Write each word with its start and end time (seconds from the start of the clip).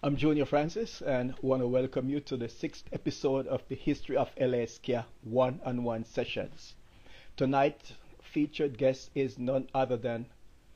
I'm 0.00 0.16
Junior 0.16 0.44
Francis 0.44 1.02
and 1.02 1.34
want 1.42 1.60
to 1.60 1.66
welcome 1.66 2.08
you 2.08 2.20
to 2.20 2.36
the 2.36 2.48
sixth 2.48 2.84
episode 2.92 3.48
of 3.48 3.66
the 3.66 3.74
History 3.74 4.16
of 4.16 4.30
LA 4.40 4.64
Ska 4.66 5.06
one 5.24 5.58
on 5.64 5.82
one 5.82 6.04
sessions. 6.04 6.76
Tonight, 7.36 7.94
featured 8.22 8.78
guest 8.78 9.10
is 9.16 9.40
none 9.40 9.68
other 9.74 9.96
than 9.96 10.26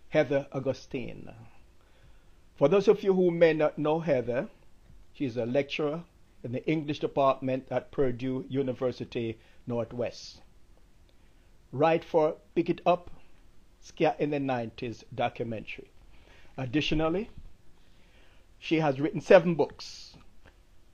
Heather 0.09 0.49
Augustyn. 0.53 1.33
For 2.57 2.67
those 2.67 2.89
of 2.89 3.05
you 3.05 3.15
who 3.15 3.31
may 3.31 3.53
not 3.53 3.79
know 3.79 4.01
Heather, 4.01 4.49
she's 5.13 5.37
a 5.37 5.47
lecturer 5.47 6.03
in 6.43 6.51
the 6.51 6.69
English 6.69 6.99
department 6.99 7.69
at 7.71 7.93
Purdue 7.93 8.45
University 8.49 9.39
Northwest. 9.69 10.43
Write 11.71 12.03
for 12.03 12.39
Pick 12.57 12.69
It 12.69 12.81
Up, 12.85 13.09
Ska 13.81 14.17
in 14.19 14.31
the 14.31 14.41
90s 14.41 15.05
documentary. 15.15 15.93
Additionally, 16.57 17.31
she 18.63 18.79
has 18.79 19.01
written 19.01 19.21
seven 19.21 19.57
books. 19.57 20.17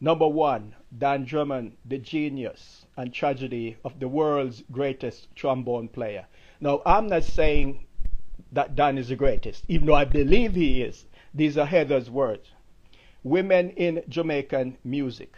Number 0.01 0.27
one, 0.27 0.75
Don 0.97 1.27
Drummond, 1.27 1.77
The 1.85 1.99
Genius 1.99 2.87
and 2.97 3.13
Tragedy 3.13 3.77
of 3.85 4.01
the 4.01 4.09
World's 4.09 4.63
Greatest 4.73 5.29
Trombone 5.37 5.89
Player. 5.89 6.25
Now, 6.63 6.81
I'm 6.87 7.09
not 7.09 7.25
saying 7.25 7.85
that 8.53 8.75
Don 8.75 8.97
is 8.97 9.11
the 9.11 9.17
greatest, 9.17 9.67
even 9.69 9.87
though 9.87 9.95
I 9.95 10.07
believe 10.07 10.55
he 10.55 10.81
is. 10.81 11.05
These 11.35 11.59
are 11.59 11.67
Heather's 11.67 12.09
words. 12.09 12.53
Women 13.23 13.69
in 13.73 14.03
Jamaican 14.09 14.79
music. 14.83 15.37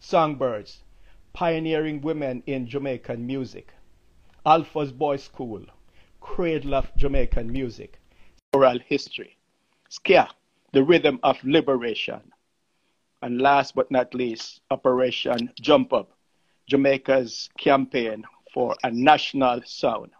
Songbirds, 0.00 0.82
pioneering 1.34 2.00
women 2.00 2.42
in 2.46 2.66
Jamaican 2.66 3.26
music. 3.26 3.74
Alpha's 4.46 4.92
Boys 4.92 5.22
School, 5.22 5.66
cradle 6.22 6.74
of 6.74 6.90
Jamaican 6.96 7.52
music. 7.52 7.98
Oral 8.54 8.78
history. 8.78 9.36
Ska, 9.90 10.30
the 10.74 10.82
rhythm 10.82 11.20
of 11.22 11.36
liberation. 11.44 12.20
And 13.22 13.40
last 13.40 13.74
but 13.74 13.90
not 13.90 14.12
least, 14.12 14.60
Operation 14.70 15.50
Jump 15.60 15.92
Up, 15.92 16.10
Jamaica's 16.68 17.48
campaign 17.58 18.24
for 18.52 18.74
a 18.82 18.90
national 18.90 19.62
sound. 19.64 20.10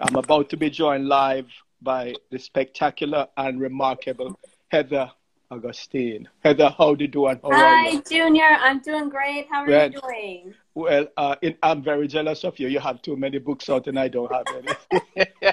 I'm 0.00 0.16
about 0.16 0.48
to 0.50 0.56
be 0.56 0.70
joined 0.70 1.08
live 1.08 1.46
by 1.82 2.14
the 2.30 2.38
spectacular 2.38 3.26
and 3.36 3.60
remarkable 3.60 4.38
Heather 4.70 5.10
Augustyn. 5.50 6.26
Heather, 6.44 6.72
how 6.78 6.94
do 6.94 7.04
you 7.04 7.10
do? 7.10 7.26
And 7.26 7.40
how 7.42 7.50
Hi, 7.50 8.00
Junior. 8.08 8.44
I'm 8.44 8.78
doing 8.78 9.08
great. 9.08 9.48
How 9.50 9.64
are 9.64 9.86
you 9.86 10.00
doing? 10.00 10.54
Well, 10.74 11.08
uh, 11.16 11.34
in, 11.42 11.56
I'm 11.64 11.82
very 11.82 12.06
jealous 12.06 12.44
of 12.44 12.58
you. 12.60 12.68
You 12.68 12.78
have 12.78 13.02
too 13.02 13.16
many 13.16 13.38
books 13.38 13.68
out, 13.68 13.88
and 13.88 13.98
I 13.98 14.06
don't 14.06 14.32
have 14.32 14.46
any. 14.56 15.26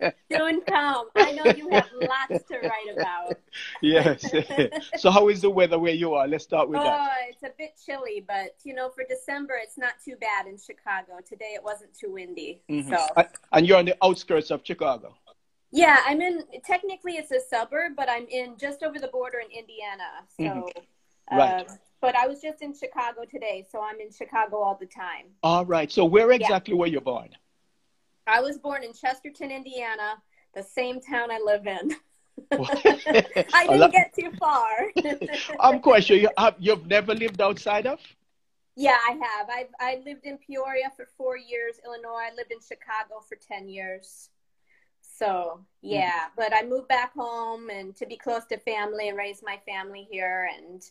Soon 0.32 0.60
come. 0.62 1.08
I 1.16 1.32
know 1.32 1.44
you 1.56 1.68
have 1.70 1.88
lots 2.00 2.44
to 2.48 2.58
write 2.58 2.96
about. 2.96 3.36
yes. 3.82 4.24
so, 4.98 5.10
how 5.10 5.28
is 5.28 5.40
the 5.42 5.50
weather 5.50 5.78
where 5.78 5.94
you 5.94 6.14
are? 6.14 6.26
Let's 6.26 6.44
start 6.44 6.68
with 6.68 6.80
oh, 6.80 6.84
that. 6.84 7.10
it's 7.30 7.42
a 7.42 7.52
bit 7.58 7.78
chilly, 7.84 8.24
but 8.26 8.56
you 8.64 8.74
know, 8.74 8.90
for 8.90 9.04
December, 9.08 9.54
it's 9.62 9.78
not 9.78 9.94
too 10.04 10.16
bad 10.20 10.46
in 10.46 10.58
Chicago. 10.58 11.18
Today, 11.26 11.52
it 11.54 11.62
wasn't 11.62 11.94
too 11.98 12.12
windy. 12.12 12.62
Mm-hmm. 12.70 12.94
So. 12.94 13.24
And 13.52 13.66
you're 13.66 13.78
on 13.78 13.84
the 13.84 13.96
outskirts 14.02 14.50
of 14.50 14.60
Chicago. 14.64 15.14
Yeah, 15.70 15.98
I'm 16.06 16.20
in. 16.20 16.44
Technically, 16.64 17.16
it's 17.16 17.30
a 17.30 17.40
suburb, 17.40 17.92
but 17.96 18.08
I'm 18.08 18.26
in 18.28 18.56
just 18.56 18.82
over 18.82 18.98
the 18.98 19.08
border 19.08 19.38
in 19.38 19.50
Indiana. 19.50 20.04
So, 20.36 20.42
mm-hmm. 20.42 21.36
right. 21.36 21.68
Uh, 21.68 21.74
but 22.00 22.14
I 22.14 22.26
was 22.26 22.40
just 22.40 22.62
in 22.62 22.72
Chicago 22.74 23.24
today, 23.28 23.66
so 23.70 23.82
I'm 23.82 24.00
in 24.00 24.10
Chicago 24.12 24.58
all 24.58 24.76
the 24.78 24.86
time. 24.86 25.26
All 25.42 25.66
right. 25.66 25.90
So, 25.90 26.04
where 26.04 26.30
exactly 26.30 26.74
yeah. 26.74 26.80
were 26.80 26.86
you 26.86 27.00
born? 27.00 27.30
I 28.28 28.40
was 28.40 28.58
born 28.58 28.84
in 28.84 28.92
Chesterton, 28.92 29.50
Indiana, 29.50 30.22
the 30.54 30.62
same 30.62 31.00
town 31.00 31.30
I 31.30 31.40
live 31.44 31.66
in. 31.66 31.96
I 32.52 33.66
didn't 33.66 33.90
get 33.90 34.14
too 34.14 34.30
far. 34.38 34.68
I'm 35.60 35.80
quite 35.80 36.04
sure 36.04 36.16
you 36.16 36.28
have. 36.36 36.54
You've 36.58 36.86
never 36.86 37.14
lived 37.14 37.40
outside 37.40 37.86
of. 37.86 37.98
Yeah, 38.76 38.96
I 39.08 39.12
have. 39.12 39.48
I've 39.50 39.74
I 39.80 40.02
lived 40.04 40.24
in 40.24 40.38
Peoria 40.38 40.92
for 40.94 41.08
four 41.16 41.36
years, 41.36 41.80
Illinois. 41.84 42.28
I 42.30 42.34
lived 42.36 42.52
in 42.52 42.58
Chicago 42.60 43.20
for 43.28 43.36
ten 43.36 43.68
years. 43.68 44.28
So 45.00 45.64
yeah, 45.82 46.10
mm-hmm. 46.10 46.34
but 46.36 46.54
I 46.54 46.64
moved 46.64 46.88
back 46.88 47.12
home 47.14 47.70
and 47.70 47.96
to 47.96 48.06
be 48.06 48.16
close 48.16 48.44
to 48.46 48.58
family 48.58 49.08
and 49.08 49.18
raise 49.18 49.42
my 49.42 49.58
family 49.66 50.06
here, 50.08 50.48
and 50.56 50.82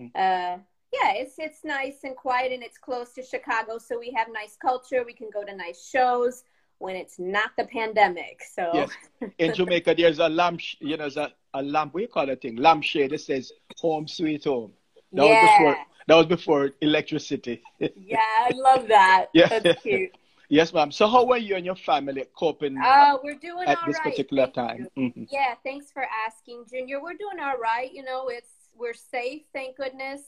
mm. 0.00 0.10
uh, 0.14 0.58
yeah, 0.92 1.12
it's 1.12 1.34
it's 1.38 1.62
nice 1.62 2.04
and 2.04 2.16
quiet 2.16 2.52
and 2.52 2.62
it's 2.62 2.78
close 2.78 3.12
to 3.14 3.22
Chicago, 3.22 3.76
so 3.76 3.98
we 3.98 4.12
have 4.16 4.28
nice 4.32 4.56
culture. 4.56 5.04
We 5.04 5.12
can 5.12 5.28
go 5.32 5.44
to 5.44 5.54
nice 5.54 5.86
shows 5.90 6.42
when 6.78 6.96
it's 6.96 7.18
not 7.18 7.50
the 7.56 7.64
pandemic. 7.64 8.42
So 8.54 8.70
yes. 8.74 8.90
in 9.38 9.54
Jamaica, 9.54 9.94
there's 9.96 10.18
a 10.18 10.28
lamp, 10.28 10.60
you 10.80 10.90
know, 10.90 10.96
there's 10.98 11.16
a, 11.16 11.32
a 11.54 11.62
lamp. 11.62 11.94
What 11.94 12.02
you 12.02 12.08
call 12.08 12.26
that 12.26 12.42
thing? 12.42 12.56
Lampshade 12.56 13.10
that 13.10 13.20
says 13.20 13.52
"Home 13.78 14.06
Sweet 14.06 14.44
Home." 14.44 14.72
That 15.12 15.26
yeah. 15.26 15.42
was 15.42 15.50
before. 15.58 15.86
That 16.08 16.14
was 16.14 16.26
before 16.26 16.70
electricity. 16.80 17.62
yeah, 17.78 18.18
I 18.20 18.52
love 18.54 18.86
that. 18.88 19.26
yeah. 19.32 19.58
That's 19.58 19.82
cute. 19.82 20.12
Yes, 20.48 20.72
ma'am. 20.72 20.92
So 20.92 21.08
how 21.08 21.28
are 21.30 21.38
you 21.38 21.56
and 21.56 21.66
your 21.66 21.74
family 21.74 22.24
coping 22.36 22.78
uh, 22.78 23.16
we're 23.22 23.34
doing 23.34 23.66
at 23.66 23.78
this 23.84 23.96
right. 23.96 24.04
particular 24.04 24.44
Thank 24.44 24.54
time? 24.54 24.88
Mm-hmm. 24.96 25.24
Yeah, 25.30 25.54
thanks 25.64 25.90
for 25.90 26.06
asking, 26.26 26.66
Junior. 26.70 27.02
We're 27.02 27.14
doing 27.14 27.40
all 27.42 27.58
right. 27.58 27.92
You 27.92 28.04
know, 28.04 28.28
it's 28.28 28.50
we're 28.76 28.94
safe, 28.94 29.42
thank 29.52 29.76
goodness. 29.76 30.20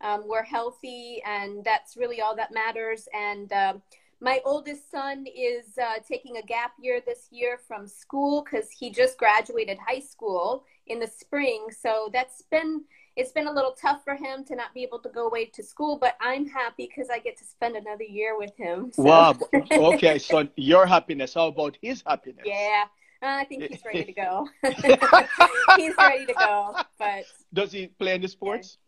Um, 0.00 0.24
we're 0.26 0.44
healthy, 0.44 1.22
and 1.26 1.62
that's 1.62 1.96
really 1.96 2.22
all 2.22 2.34
that 2.36 2.52
matters. 2.54 3.06
And 3.12 3.52
um, 3.52 3.82
my 4.20 4.40
oldest 4.44 4.90
son 4.90 5.24
is 5.26 5.78
uh, 5.78 5.98
taking 6.06 6.36
a 6.36 6.42
gap 6.42 6.72
year 6.80 7.00
this 7.04 7.28
year 7.30 7.58
from 7.66 7.86
school 7.86 8.44
because 8.44 8.70
he 8.70 8.90
just 8.90 9.16
graduated 9.18 9.78
high 9.78 10.00
school 10.00 10.64
in 10.86 11.00
the 11.00 11.06
spring. 11.06 11.66
So 11.70 12.10
that's 12.12 12.42
been 12.50 12.84
it's 13.16 13.32
been 13.32 13.48
a 13.48 13.52
little 13.52 13.72
tough 13.72 14.04
for 14.04 14.14
him 14.14 14.44
to 14.44 14.54
not 14.54 14.72
be 14.72 14.82
able 14.82 15.00
to 15.00 15.08
go 15.08 15.26
away 15.26 15.46
to 15.46 15.62
school, 15.62 15.98
but 15.98 16.16
I'm 16.20 16.46
happy 16.46 16.88
because 16.88 17.10
I 17.10 17.18
get 17.18 17.36
to 17.38 17.44
spend 17.44 17.76
another 17.76 18.04
year 18.04 18.38
with 18.38 18.56
him. 18.56 18.92
So. 18.92 19.02
Wow. 19.02 19.38
Okay, 19.72 20.18
so 20.18 20.48
your 20.56 20.86
happiness. 20.86 21.34
How 21.34 21.48
about 21.48 21.76
his 21.82 22.02
happiness? 22.06 22.44
Yeah. 22.44 22.84
I 23.22 23.44
think 23.44 23.64
he's 23.64 23.84
ready 23.84 24.04
to 24.04 24.12
go. 24.12 24.48
he's 25.76 25.94
ready 25.98 26.26
to 26.26 26.32
go. 26.32 26.76
But 26.98 27.24
does 27.52 27.72
he 27.72 27.88
play 27.88 28.12
any 28.12 28.28
sports? 28.28 28.78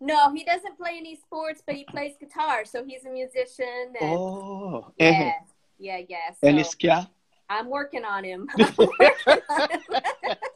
No, 0.00 0.32
he 0.32 0.44
doesn't 0.44 0.76
play 0.76 0.94
any 0.96 1.16
sports, 1.16 1.62
but 1.66 1.74
he 1.74 1.84
plays 1.84 2.14
guitar, 2.20 2.64
so 2.64 2.84
he's 2.84 3.04
a 3.04 3.10
musician. 3.10 3.94
And 4.00 4.16
oh, 4.16 4.92
yeah, 4.98 5.10
uh-huh. 5.10 5.30
yeah, 5.78 6.00
yeah. 6.08 6.32
So 6.40 6.48
and 6.48 6.64
ska? 6.66 7.10
I'm 7.48 7.68
working 7.68 8.04
on 8.04 8.24
him. 8.24 8.48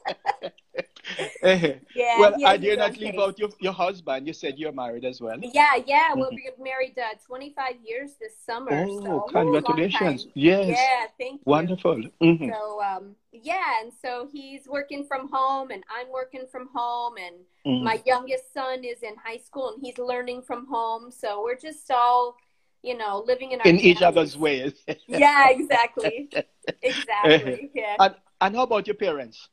yeah. 1.42 2.18
Well, 2.18 2.34
I 2.44 2.56
did 2.56 2.78
not 2.78 2.96
leave 2.96 3.18
out 3.18 3.38
your, 3.38 3.50
your 3.60 3.72
husband. 3.72 4.26
You 4.26 4.32
said 4.32 4.58
you're 4.58 4.72
married 4.72 5.04
as 5.04 5.20
well. 5.20 5.38
Yeah, 5.40 5.76
yeah. 5.86 6.14
We'll 6.14 6.30
be 6.30 6.48
married 6.58 6.98
uh, 6.98 7.14
25 7.26 7.74
years 7.84 8.12
this 8.20 8.32
summer. 8.44 8.70
Oh, 8.72 9.02
so, 9.02 9.20
congratulations. 9.32 10.26
Yes. 10.34 10.68
Yeah, 10.68 11.06
thank 11.18 11.40
you. 11.40 11.44
Wonderful. 11.44 12.02
Mm-hmm. 12.20 12.50
So, 12.50 12.82
um, 12.82 13.16
yeah, 13.32 13.80
and 13.82 13.92
so 14.02 14.28
he's 14.30 14.68
working 14.68 15.04
from 15.04 15.28
home 15.32 15.70
and 15.70 15.82
I'm 15.90 16.10
working 16.12 16.46
from 16.50 16.68
home 16.74 17.14
and 17.16 17.36
mm-hmm. 17.66 17.84
my 17.84 18.00
youngest 18.04 18.52
son 18.52 18.84
is 18.84 19.02
in 19.02 19.14
high 19.16 19.38
school 19.38 19.72
and 19.74 19.82
he's 19.82 19.98
learning 19.98 20.42
from 20.42 20.66
home. 20.66 21.10
So 21.10 21.42
we're 21.42 21.58
just 21.58 21.90
all, 21.90 22.36
you 22.82 22.96
know, 22.96 23.24
living 23.26 23.52
in 23.52 23.60
our 23.60 23.66
in 23.66 23.76
families. 23.76 23.96
each 23.96 24.02
other's 24.02 24.36
ways. 24.36 24.74
yeah, 25.06 25.48
exactly. 25.48 26.28
exactly. 26.82 27.70
Yeah. 27.74 27.96
And, 27.98 28.14
and 28.40 28.56
how 28.56 28.64
about 28.64 28.86
your 28.86 28.96
parents? 28.96 29.48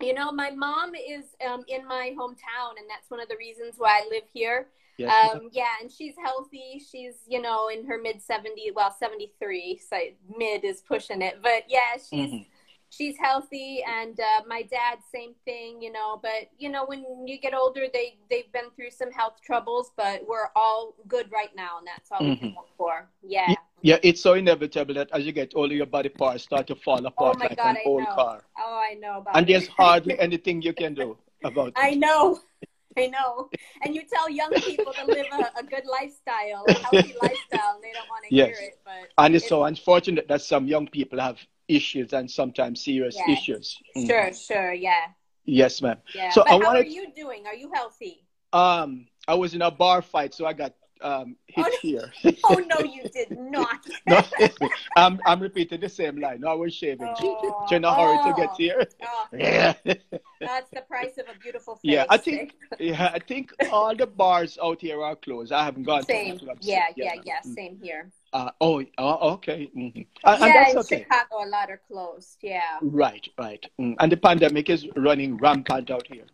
You 0.00 0.14
know, 0.14 0.32
my 0.32 0.50
mom 0.50 0.94
is 0.94 1.24
um, 1.48 1.64
in 1.68 1.86
my 1.86 2.14
hometown, 2.18 2.76
and 2.78 2.88
that's 2.88 3.10
one 3.10 3.20
of 3.20 3.28
the 3.28 3.36
reasons 3.38 3.74
why 3.78 4.02
I 4.04 4.08
live 4.10 4.24
here. 4.32 4.68
Yes. 4.96 5.34
Um, 5.34 5.48
yeah, 5.52 5.72
and 5.80 5.90
she's 5.90 6.14
healthy. 6.22 6.80
She's, 6.90 7.14
you 7.26 7.40
know, 7.42 7.68
in 7.68 7.84
her 7.86 7.98
mid 7.98 8.16
70s, 8.16 8.74
well, 8.74 8.94
73, 8.96 9.80
so 9.88 9.96
mid 10.36 10.64
is 10.64 10.82
pushing 10.82 11.20
it. 11.20 11.40
But 11.42 11.64
yeah, 11.68 11.94
she's 11.94 12.30
mm-hmm 12.30 12.42
she's 12.96 13.16
healthy 13.18 13.82
and 13.86 14.18
uh, 14.20 14.42
my 14.46 14.62
dad 14.62 14.98
same 15.12 15.34
thing 15.44 15.80
you 15.80 15.90
know 15.90 16.18
but 16.22 16.48
you 16.58 16.68
know 16.68 16.84
when 16.86 17.04
you 17.26 17.38
get 17.38 17.54
older 17.54 17.86
they 17.92 18.16
they've 18.30 18.50
been 18.52 18.70
through 18.76 18.90
some 18.90 19.10
health 19.10 19.40
troubles 19.44 19.92
but 19.96 20.22
we're 20.28 20.48
all 20.54 20.94
good 21.08 21.30
right 21.32 21.54
now 21.56 21.78
and 21.78 21.86
that's 21.86 22.10
all 22.10 22.20
mm-hmm. 22.20 22.30
we 22.30 22.36
can 22.36 22.48
look 22.50 22.68
for 22.76 23.08
yeah 23.22 23.54
yeah 23.84 23.98
it's 24.02 24.22
so 24.22 24.32
inevitable 24.32 24.94
that 24.94 25.08
as 25.12 25.24
you 25.26 25.32
get 25.32 25.52
older 25.54 25.74
your 25.74 25.86
body 25.86 26.08
parts 26.08 26.42
start 26.42 26.66
to 26.66 26.74
fall 26.74 27.04
apart 27.04 27.36
oh 27.36 27.44
like 27.44 27.56
God, 27.56 27.70
an 27.70 27.76
I 27.76 27.82
old 27.84 28.02
know. 28.02 28.14
car 28.14 28.44
oh 28.58 28.82
i 28.90 28.94
know 28.94 29.18
about 29.18 29.36
and 29.36 29.46
there's 29.46 29.68
hardly 29.68 30.18
anything 30.18 30.62
you 30.62 30.72
can 30.72 30.94
do 30.94 31.16
about 31.44 31.68
it 31.68 31.74
i 31.76 31.90
know 31.90 32.40
I 32.96 33.08
know. 33.08 33.50
And 33.82 33.92
you 33.92 34.02
tell 34.08 34.30
young 34.30 34.52
people 34.52 34.92
to 34.92 35.04
live 35.04 35.26
a, 35.32 35.58
a 35.58 35.64
good 35.64 35.82
lifestyle, 35.84 36.64
a 36.68 36.72
healthy 36.74 37.14
lifestyle, 37.22 37.74
and 37.74 37.82
they 37.82 37.90
don't 37.92 38.08
want 38.08 38.24
to 38.28 38.32
yes. 38.32 38.56
hear 38.56 38.68
it. 38.68 38.78
But 38.84 39.08
and 39.18 39.34
it's, 39.34 39.42
it's 39.42 39.48
so 39.48 39.64
unfortunate 39.64 40.28
that 40.28 40.42
some 40.42 40.68
young 40.68 40.86
people 40.86 41.18
have 41.18 41.38
issues 41.66 42.12
and 42.12 42.30
sometimes 42.30 42.84
serious 42.84 43.16
yeah. 43.18 43.32
issues. 43.32 43.82
Mm. 43.96 44.06
Sure, 44.06 44.32
sure, 44.32 44.72
yeah. 44.72 45.06
Yes, 45.44 45.82
ma'am. 45.82 45.96
Yeah. 46.14 46.30
So 46.30 46.44
but 46.44 46.50
I 46.50 46.52
how 46.52 46.58
wanted, 46.60 46.86
are 46.86 46.88
you 46.88 47.12
doing? 47.16 47.48
Are 47.48 47.54
you 47.54 47.68
healthy? 47.74 48.24
Um, 48.52 49.08
I 49.26 49.34
was 49.34 49.54
in 49.54 49.62
a 49.62 49.72
bar 49.72 50.00
fight, 50.00 50.32
so 50.32 50.46
I 50.46 50.52
got 50.52 50.74
um, 51.00 51.36
hit 51.46 51.66
oh, 51.66 51.78
here. 51.82 52.12
oh 52.44 52.54
no, 52.54 52.78
you 52.84 53.02
did 53.08 53.30
not. 53.38 53.86
no, 54.06 54.22
I'm 54.96 55.20
I'm 55.26 55.40
repeating 55.40 55.80
the 55.80 55.88
same 55.88 56.20
line. 56.20 56.40
No, 56.40 56.48
I 56.48 56.54
was 56.54 56.74
shaving. 56.74 57.14
Oh, 57.20 57.66
in 57.70 57.84
a 57.84 57.94
hurry 57.94 58.30
to 58.30 58.34
get 58.36 58.50
here. 58.56 58.86
Oh. 59.02 59.26
Yeah. 59.32 59.74
oh 59.86 59.94
that's 60.40 60.70
the 60.70 60.82
price 60.82 61.18
of 61.18 61.26
a 61.34 61.38
beautiful 61.38 61.74
face. 61.76 61.92
Yeah, 61.92 62.06
I 62.08 62.16
think 62.16 62.54
yeah, 62.78 63.10
I 63.12 63.18
think 63.18 63.52
all 63.70 63.94
the 63.94 64.06
bars 64.06 64.58
out 64.62 64.80
here 64.80 65.02
are 65.02 65.16
closed. 65.16 65.52
I 65.52 65.64
haven't 65.64 65.84
gone 65.84 66.04
same. 66.04 66.38
Yeah, 66.60 66.84
yeah, 66.96 67.14
yeah, 67.14 67.20
yeah, 67.24 67.40
same 67.42 67.78
here. 67.82 68.10
Uh, 68.34 68.50
oh, 68.60 68.84
oh, 68.98 69.30
okay. 69.34 69.70
Mm-hmm. 69.76 70.02
Uh, 70.24 70.36
yeah, 70.40 70.70
in 70.70 70.78
okay. 70.78 70.98
Chicago, 71.04 71.44
a 71.44 71.48
lot 71.48 71.70
are 71.70 71.80
closed. 71.86 72.38
Yeah. 72.42 72.78
Right, 72.82 73.24
right. 73.38 73.64
Mm. 73.80 73.94
And 74.00 74.10
the 74.10 74.16
pandemic 74.16 74.68
is 74.70 74.88
running 74.96 75.36
rampant 75.36 75.88
out 75.88 76.08
here. 76.08 76.24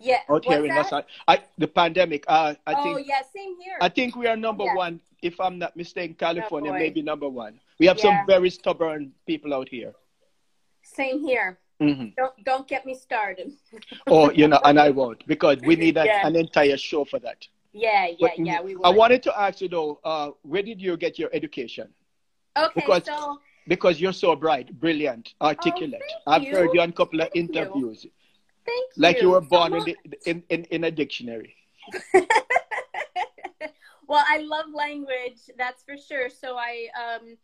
Yeah. 0.00 0.20
Out 0.30 0.44
here 0.44 0.64
in 0.64 0.74
Los 0.74 0.92
I 1.28 1.42
the 1.58 1.68
pandemic. 1.68 2.24
Uh, 2.26 2.54
I 2.66 2.74
oh, 2.74 2.82
think. 2.82 2.96
Oh 2.96 2.98
yeah, 2.98 3.20
same 3.34 3.60
here. 3.60 3.76
I 3.80 3.88
think 3.88 4.16
we 4.16 4.26
are 4.26 4.36
number 4.36 4.64
yeah. 4.64 4.74
one. 4.74 5.00
If 5.22 5.38
I'm 5.38 5.58
not 5.58 5.76
mistaken, 5.76 6.14
California 6.14 6.72
oh, 6.72 6.78
may 6.78 6.88
be 6.88 7.02
number 7.02 7.28
one. 7.28 7.60
We 7.78 7.86
have 7.86 7.98
yeah. 7.98 8.02
some 8.04 8.26
very 8.26 8.48
stubborn 8.48 9.12
people 9.26 9.52
out 9.52 9.68
here. 9.68 9.92
Same 10.82 11.20
here. 11.20 11.58
Mm-hmm. 11.80 12.08
Don't 12.16 12.44
don't 12.44 12.68
get 12.68 12.86
me 12.86 12.94
started. 12.94 13.52
oh, 14.06 14.30
you 14.30 14.48
know, 14.48 14.60
and 14.64 14.80
I 14.80 14.90
won't 14.90 15.26
because 15.26 15.58
we 15.62 15.76
need 15.76 15.96
a, 16.02 16.04
yeah. 16.06 16.26
an 16.26 16.34
entire 16.34 16.78
show 16.78 17.04
for 17.04 17.18
that. 17.20 17.46
Yeah, 17.72 18.06
yeah, 18.06 18.14
but, 18.20 18.38
yeah. 18.38 18.60
We. 18.62 18.76
Would. 18.76 18.86
I 18.86 18.90
wanted 18.90 19.22
to 19.24 19.38
ask 19.38 19.60
you 19.60 19.68
though, 19.68 20.00
uh, 20.02 20.30
where 20.42 20.62
did 20.62 20.80
you 20.80 20.96
get 20.96 21.18
your 21.18 21.30
education? 21.32 21.88
Okay, 22.56 22.72
because, 22.74 23.04
so 23.04 23.38
because 23.68 24.00
you're 24.00 24.12
so 24.12 24.34
bright, 24.34 24.78
brilliant, 24.80 25.34
articulate. 25.40 26.02
Oh, 26.26 26.32
I've 26.32 26.42
you. 26.42 26.52
heard 26.52 26.70
you 26.74 26.80
on 26.80 26.88
a 26.88 26.92
couple 26.92 27.18
thank 27.18 27.30
of 27.30 27.36
interviews. 27.36 28.04
You. 28.04 28.10
Thank 28.66 28.90
like 28.96 29.16
you. 29.16 29.22
you 29.22 29.30
were 29.30 29.40
born 29.40 29.74
in, 29.74 29.84
the, 29.84 29.96
in, 30.26 30.42
in 30.48 30.64
in 30.64 30.84
a 30.84 30.90
dictionary. 30.90 31.56
well, 34.06 34.24
I 34.28 34.38
love 34.38 34.66
language, 34.72 35.40
that's 35.58 35.82
for 35.82 35.96
sure. 35.96 36.28
So 36.28 36.56
I 36.56 36.88
um 36.98 37.36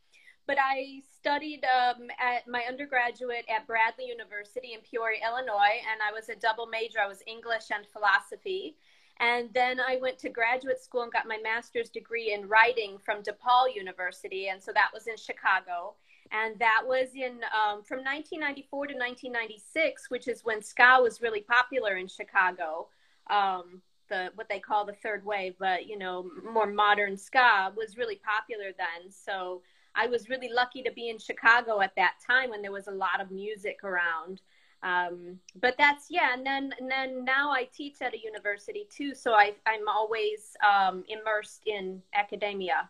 but 0.46 0.58
I 0.60 1.02
studied 1.18 1.64
um, 1.64 2.08
at 2.20 2.46
my 2.46 2.62
undergraduate 2.68 3.44
at 3.48 3.66
Bradley 3.66 4.06
University 4.06 4.74
in 4.74 4.80
Peoria, 4.80 5.18
Illinois, 5.26 5.82
and 5.90 6.00
I 6.00 6.12
was 6.12 6.28
a 6.28 6.36
double 6.36 6.66
major. 6.66 7.00
I 7.00 7.08
was 7.08 7.22
English 7.26 7.64
and 7.74 7.84
philosophy. 7.92 8.76
And 9.19 9.48
then 9.54 9.80
I 9.80 9.98
went 10.00 10.19
to 10.19 10.28
graduate 10.28 10.80
school 10.80 11.02
and 11.02 11.12
got 11.12 11.26
my 11.26 11.38
master's 11.42 11.88
degree 11.88 12.32
in 12.32 12.48
writing 12.48 12.98
from 13.04 13.22
DePaul 13.22 13.74
University. 13.74 14.48
And 14.48 14.62
so 14.62 14.72
that 14.72 14.90
was 14.92 15.06
in 15.06 15.16
Chicago. 15.16 15.94
And 16.32 16.58
that 16.58 16.82
was 16.84 17.08
in 17.14 17.40
um, 17.55 17.82
from 17.82 17.99
1994 18.05 18.87
to 18.88 18.94
1996, 18.94 20.11
which 20.11 20.28
is 20.28 20.44
when 20.44 20.62
ska 20.62 20.99
was 21.00 21.20
really 21.20 21.43
popular 21.43 21.96
in 21.96 22.08
Chicago. 22.08 22.88
Um, 23.28 23.82
the 24.08 24.31
what 24.34 24.49
they 24.49 24.61
call 24.61 24.84
the 24.84 24.93
third 24.93 25.25
wave, 25.25 25.55
but 25.58 25.87
you 25.87 25.99
know, 25.99 26.31
more 26.52 26.67
modern 26.67 27.17
ska 27.17 27.73
was 27.76 27.96
really 27.96 28.20
popular 28.25 28.73
then. 28.76 29.11
So 29.11 29.62
I 29.94 30.06
was 30.06 30.28
really 30.28 30.50
lucky 30.52 30.82
to 30.82 30.93
be 30.93 31.08
in 31.08 31.19
Chicago 31.19 31.81
at 31.81 31.96
that 31.96 32.14
time 32.25 32.50
when 32.50 32.62
there 32.62 32.72
was 32.72 32.87
a 32.87 32.93
lot 32.93 33.20
of 33.20 33.31
music 33.31 33.82
around. 33.82 34.43
Um, 34.82 35.40
but 35.61 35.75
that's 35.79 36.06
yeah, 36.11 36.34
and 36.34 36.44
then 36.46 36.72
and 36.79 36.90
then 36.90 37.25
now 37.25 37.50
I 37.50 37.69
teach 37.72 38.02
at 38.02 38.14
a 38.14 38.19
university 38.22 38.87
too, 38.90 39.14
so 39.14 39.32
I 39.32 39.55
I'm 39.67 39.88
always 39.88 40.56
um, 40.64 41.02
immersed 41.08 41.62
in 41.67 42.02
academia. 42.14 42.88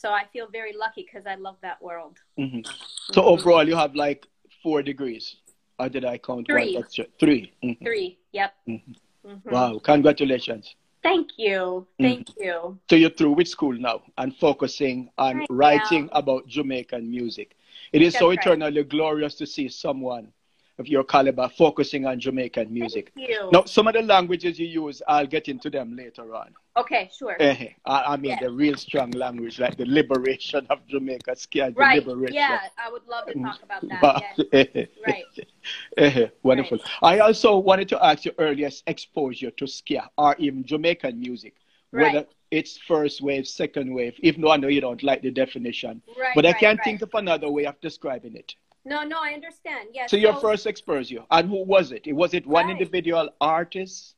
So 0.00 0.10
I 0.10 0.26
feel 0.32 0.46
very 0.46 0.76
lucky 0.76 1.04
because 1.04 1.26
I 1.26 1.34
love 1.34 1.56
that 1.62 1.82
world. 1.82 2.18
Mm-hmm. 2.38 2.60
So 3.12 3.20
mm-hmm. 3.20 3.20
overall, 3.20 3.66
you 3.66 3.74
have 3.74 3.96
like 3.96 4.26
four 4.62 4.80
degrees. 4.80 5.36
Or 5.80 5.88
did 5.88 6.04
I 6.04 6.18
count 6.18 6.46
Three. 6.46 6.74
one 6.74 6.84
extra? 6.84 7.06
3 7.18 7.52
mm-hmm. 7.64 7.84
Three. 7.84 8.18
Yep. 8.32 8.52
Mm-hmm. 8.68 9.28
Mm-hmm. 9.28 9.50
Wow! 9.50 9.80
Congratulations. 9.82 10.76
Thank 11.02 11.30
you. 11.36 11.86
Thank 12.00 12.28
mm. 12.28 12.34
you. 12.38 12.78
So 12.88 12.96
you're 12.96 13.10
through 13.10 13.32
with 13.32 13.48
school 13.48 13.72
now 13.72 14.02
and 14.18 14.36
focusing 14.36 15.10
on 15.18 15.46
writing 15.50 16.08
about 16.12 16.46
Jamaican 16.46 17.10
music. 17.10 17.56
It 17.92 18.02
is 18.02 18.12
That's 18.12 18.20
so 18.20 18.28
right. 18.28 18.38
eternally 18.38 18.84
glorious 18.84 19.34
to 19.36 19.46
see 19.46 19.68
someone 19.68 20.32
of 20.78 20.86
your 20.86 21.02
caliber 21.04 21.48
focusing 21.48 22.06
on 22.06 22.20
Jamaican 22.20 22.72
music. 22.72 23.10
Thank 23.14 23.28
you. 23.28 23.48
Now, 23.52 23.64
some 23.64 23.88
of 23.88 23.94
the 23.94 24.02
languages 24.02 24.58
you 24.58 24.66
use, 24.66 25.02
I'll 25.08 25.26
get 25.26 25.48
into 25.48 25.70
them 25.70 25.96
later 25.96 26.34
on. 26.34 26.54
Okay, 26.76 27.10
sure. 27.16 27.36
Uh-huh. 27.40 27.64
I, 27.84 28.12
I, 28.12 28.16
mean, 28.16 28.38
the 28.40 28.50
real 28.50 28.76
strong 28.76 29.10
language, 29.10 29.58
like 29.58 29.76
the 29.76 29.86
liberation 29.86 30.66
of 30.70 30.86
Jamaica, 30.86 31.34
scared 31.34 31.74
the 31.74 31.80
Right. 31.80 32.06
liberation. 32.06 32.36
Yeah, 32.36 32.60
I 32.78 32.90
would 32.90 33.06
love 33.08 33.26
to 33.26 33.34
talk 33.34 33.62
about 33.62 33.88
that. 33.88 34.02
Wow. 34.02 34.20
Yes. 34.52 34.66
Eh, 34.76 34.86
right. 35.06 35.24
Eh, 35.96 36.28
Wonderful. 36.42 36.78
I 37.02 37.18
also 37.18 37.58
wanted 37.58 37.88
to 37.88 38.04
ask 38.04 38.24
your 38.24 38.34
earliest 38.38 38.84
exposure 38.86 39.50
to 39.50 39.66
ska 39.66 40.08
or 40.16 40.36
even 40.38 40.64
Jamaican 40.64 41.18
music, 41.18 41.54
whether 41.90 42.26
it's 42.50 42.78
first 42.78 43.20
wave, 43.20 43.46
second 43.46 43.92
wave, 43.92 44.14
even 44.20 44.42
though 44.42 44.52
I 44.52 44.56
know 44.56 44.68
you 44.68 44.80
don't 44.80 45.02
like 45.02 45.22
the 45.22 45.30
definition. 45.30 46.02
Right. 46.18 46.32
but 46.34 46.46
I 46.46 46.50
right, 46.50 46.60
can't 46.60 46.78
right. 46.78 46.84
think 46.84 47.02
of 47.02 47.10
another 47.14 47.50
way 47.50 47.66
of 47.66 47.80
describing 47.80 48.36
it. 48.36 48.54
No, 48.88 49.02
no, 49.04 49.18
I 49.28 49.30
understand. 49.34 49.90
Yes. 49.92 50.10
So 50.10 50.16
your 50.16 50.36
first 50.46 50.66
exposure, 50.66 51.22
and 51.30 51.48
who 51.48 51.60
was 51.64 51.92
it? 51.92 52.02
Was 52.22 52.32
it 52.38 52.46
one 52.46 52.66
Right. 52.66 52.72
individual 52.76 53.28
artist? 53.40 54.14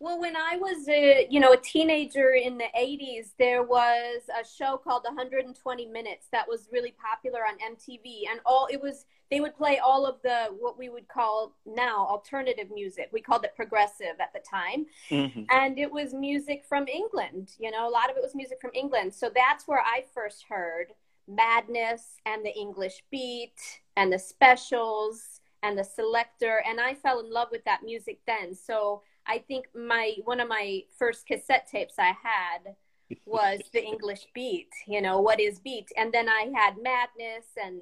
Well, 0.00 0.20
when 0.20 0.36
I 0.36 0.56
was 0.66 0.88
a 0.88 1.26
you 1.28 1.40
know 1.40 1.52
a 1.52 1.56
teenager 1.74 2.28
in 2.46 2.56
the 2.62 2.70
'80s, 2.86 3.26
there 3.44 3.64
was 3.64 4.20
a 4.40 4.44
show 4.58 4.72
called 4.84 5.02
120 5.04 5.86
Minutes 5.86 6.28
that 6.30 6.46
was 6.52 6.68
really 6.70 6.94
popular 7.08 7.40
on 7.50 7.54
MTV, 7.72 8.06
and 8.30 8.38
all 8.46 8.68
it 8.70 8.80
was 8.80 9.06
they 9.30 9.40
would 9.40 9.56
play 9.56 9.78
all 9.88 10.06
of 10.06 10.16
the 10.22 10.38
what 10.62 10.78
we 10.78 10.88
would 10.88 11.08
call 11.08 11.56
now 11.66 11.96
alternative 12.06 12.68
music. 12.72 13.08
We 13.12 13.20
called 13.20 13.44
it 13.44 13.54
progressive 13.56 14.16
at 14.20 14.32
the 14.32 14.42
time, 14.58 14.86
Mm-hmm. 15.10 15.42
and 15.50 15.76
it 15.84 15.90
was 15.90 16.14
music 16.14 16.64
from 16.70 16.86
England. 16.86 17.46
You 17.58 17.70
know, 17.72 17.88
a 17.88 17.92
lot 17.98 18.08
of 18.10 18.16
it 18.16 18.22
was 18.22 18.36
music 18.36 18.58
from 18.60 18.70
England. 18.74 19.12
So 19.12 19.26
that's 19.34 19.66
where 19.66 19.82
I 19.94 20.04
first 20.14 20.44
heard 20.48 20.88
Madness 21.26 22.02
and 22.24 22.44
the 22.44 22.54
English 22.56 23.02
Beat 23.10 23.58
and 23.98 24.12
the 24.12 24.18
Specials 24.18 25.40
and 25.64 25.76
the 25.76 25.82
Selecter, 25.82 26.58
and 26.64 26.80
I 26.80 26.94
fell 26.94 27.18
in 27.18 27.30
love 27.32 27.48
with 27.50 27.64
that 27.64 27.82
music 27.84 28.20
then. 28.28 28.54
So 28.54 29.02
I 29.26 29.38
think 29.38 29.66
my 29.74 30.14
one 30.24 30.38
of 30.40 30.48
my 30.48 30.84
first 30.96 31.26
cassette 31.26 31.66
tapes 31.70 31.94
I 31.98 32.14
had 32.22 32.76
was 33.26 33.60
the 33.72 33.84
English 33.84 34.28
Beat. 34.34 34.70
You 34.86 35.02
know, 35.02 35.20
what 35.20 35.40
is 35.40 35.58
beat? 35.58 35.90
And 35.96 36.12
then 36.12 36.28
I 36.28 36.50
had 36.54 36.76
Madness 36.80 37.46
and 37.62 37.80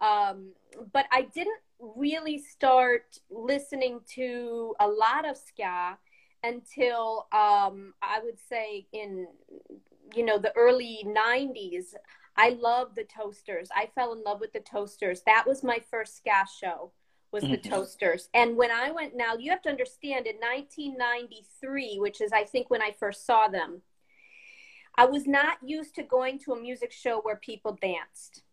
um, 0.00 0.52
but 0.92 1.06
I 1.10 1.22
didn't 1.34 1.62
really 1.78 2.38
start 2.38 3.18
listening 3.30 4.00
to 4.16 4.74
a 4.80 4.86
lot 4.86 5.26
of 5.26 5.38
ska 5.38 5.96
until 6.42 7.26
um, 7.32 7.94
I 8.02 8.20
would 8.22 8.38
say 8.50 8.86
in 8.92 9.26
you 10.14 10.26
know 10.26 10.36
the 10.36 10.54
early 10.56 11.06
90s. 11.06 11.94
I 12.36 12.50
love 12.50 12.94
the 12.94 13.04
Toasters. 13.04 13.68
I 13.74 13.86
fell 13.94 14.12
in 14.12 14.22
love 14.22 14.40
with 14.40 14.52
the 14.52 14.60
Toasters. 14.60 15.22
That 15.26 15.44
was 15.46 15.62
my 15.62 15.78
first 15.90 16.16
ska 16.16 16.44
show 16.60 16.92
was 17.30 17.42
the 17.42 17.58
Mhm. 17.58 17.68
Toasters. 17.68 18.28
And 18.32 18.56
when 18.56 18.70
I 18.70 18.92
went 18.92 19.14
now, 19.16 19.34
you 19.34 19.50
have 19.50 19.62
to 19.62 19.68
understand 19.68 20.26
in 20.26 20.38
1993, 20.38 21.98
which 21.98 22.20
is 22.20 22.32
I 22.32 22.44
think 22.44 22.70
when 22.70 22.80
I 22.82 22.92
first 22.92 23.26
saw 23.26 23.48
them, 23.48 23.82
I 24.96 25.06
was 25.06 25.26
not 25.26 25.58
used 25.62 25.96
to 25.96 26.04
going 26.04 26.38
to 26.40 26.52
a 26.52 26.60
music 26.60 26.92
show 26.92 27.20
where 27.20 27.36
people 27.36 27.72
danced. 27.72 28.44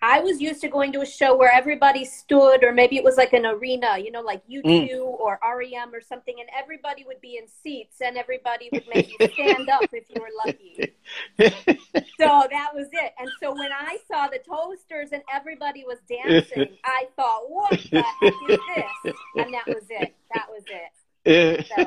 I 0.00 0.20
was 0.20 0.40
used 0.40 0.60
to 0.60 0.68
going 0.68 0.92
to 0.92 1.00
a 1.00 1.06
show 1.06 1.36
where 1.36 1.52
everybody 1.52 2.04
stood, 2.04 2.62
or 2.62 2.72
maybe 2.72 2.96
it 2.96 3.04
was 3.04 3.16
like 3.16 3.32
an 3.32 3.46
arena, 3.46 3.98
you 3.98 4.10
know, 4.10 4.20
like 4.20 4.46
mm. 4.48 4.62
U2 4.64 5.00
or 5.00 5.38
REM 5.42 5.94
or 5.94 6.00
something, 6.00 6.36
and 6.38 6.48
everybody 6.56 7.04
would 7.04 7.20
be 7.20 7.36
in 7.36 7.48
seats 7.48 7.96
and 8.00 8.16
everybody 8.16 8.68
would 8.72 8.84
maybe 8.92 9.14
stand 9.32 9.68
up 9.68 9.82
if 9.92 10.04
you 10.08 10.20
were 10.20 10.30
lucky. 10.46 10.94
So 12.20 12.46
that 12.50 12.74
was 12.74 12.88
it. 12.90 13.14
And 13.18 13.30
so 13.40 13.52
when 13.54 13.70
I 13.72 13.96
saw 14.10 14.26
the 14.26 14.38
toasters 14.38 15.10
and 15.12 15.22
everybody 15.32 15.84
was 15.84 15.98
dancing, 16.08 16.76
I 16.84 17.06
thought, 17.14 17.48
what 17.48 17.70
the 17.70 18.02
heck 18.02 18.32
is 18.48 18.58
this? 18.74 19.14
And 19.36 19.54
that 19.54 19.66
was 19.68 19.84
it. 19.88 20.16
That 20.34 20.46
was 20.50 20.64
it. 20.66 20.92
So, 21.76 21.84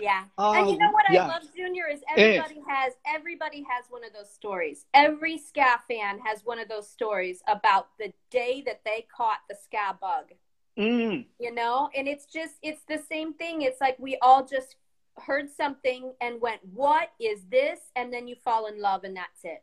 yeah. 0.00 0.24
and 0.38 0.70
you 0.70 0.78
know 0.78 0.90
what 0.90 1.04
Um, 1.08 1.14
yeah. 1.14 1.24
I 1.24 1.28
love, 1.28 1.42
Junior, 1.56 1.84
is 1.88 2.00
everybody 2.16 2.60
has 2.68 2.92
everybody 3.06 3.64
has 3.68 3.86
one 3.90 4.04
of 4.04 4.12
those 4.12 4.30
stories. 4.30 4.86
Every 4.94 5.38
ska 5.38 5.80
fan 5.88 6.18
has 6.24 6.44
one 6.44 6.58
of 6.58 6.68
those 6.68 6.88
stories 6.88 7.42
about 7.46 7.88
the 7.98 8.12
day 8.30 8.62
that 8.66 8.82
they 8.84 9.06
caught 9.14 9.40
the 9.48 9.56
ska 9.56 9.96
bug. 10.00 10.32
Mm. 10.78 11.26
You 11.38 11.54
know, 11.54 11.88
and 11.96 12.06
it's 12.06 12.26
just 12.26 12.54
it's 12.62 12.82
the 12.88 12.98
same 13.08 13.32
thing. 13.34 13.62
It's 13.62 13.80
like 13.80 13.98
we 13.98 14.18
all 14.20 14.44
just 14.44 14.76
heard 15.16 15.48
something 15.50 16.12
and 16.20 16.40
went, 16.40 16.60
"What 16.74 17.08
is 17.18 17.40
this?" 17.50 17.80
And 17.96 18.12
then 18.12 18.28
you 18.28 18.36
fall 18.36 18.66
in 18.66 18.80
love, 18.80 19.04
and 19.04 19.16
that's 19.16 19.44
it. 19.44 19.62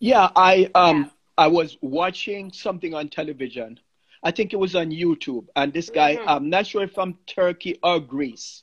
Yeah, 0.00 0.30
I 0.36 0.70
um 0.74 0.96
Yeah. 1.04 1.10
I 1.38 1.46
was 1.48 1.78
watching 1.80 2.52
something 2.52 2.92
on 2.92 3.08
television. 3.08 3.80
I 4.22 4.30
think 4.30 4.52
it 4.52 4.56
was 4.56 4.76
on 4.76 4.90
YouTube, 4.90 5.48
and 5.56 5.72
this 5.72 5.88
guy, 5.90 6.16
Mhm. 6.16 6.24
I'm 6.28 6.50
not 6.50 6.66
sure 6.66 6.82
if 6.82 6.92
from 6.92 7.18
Turkey 7.26 7.78
or 7.82 7.98
Greece, 7.98 8.62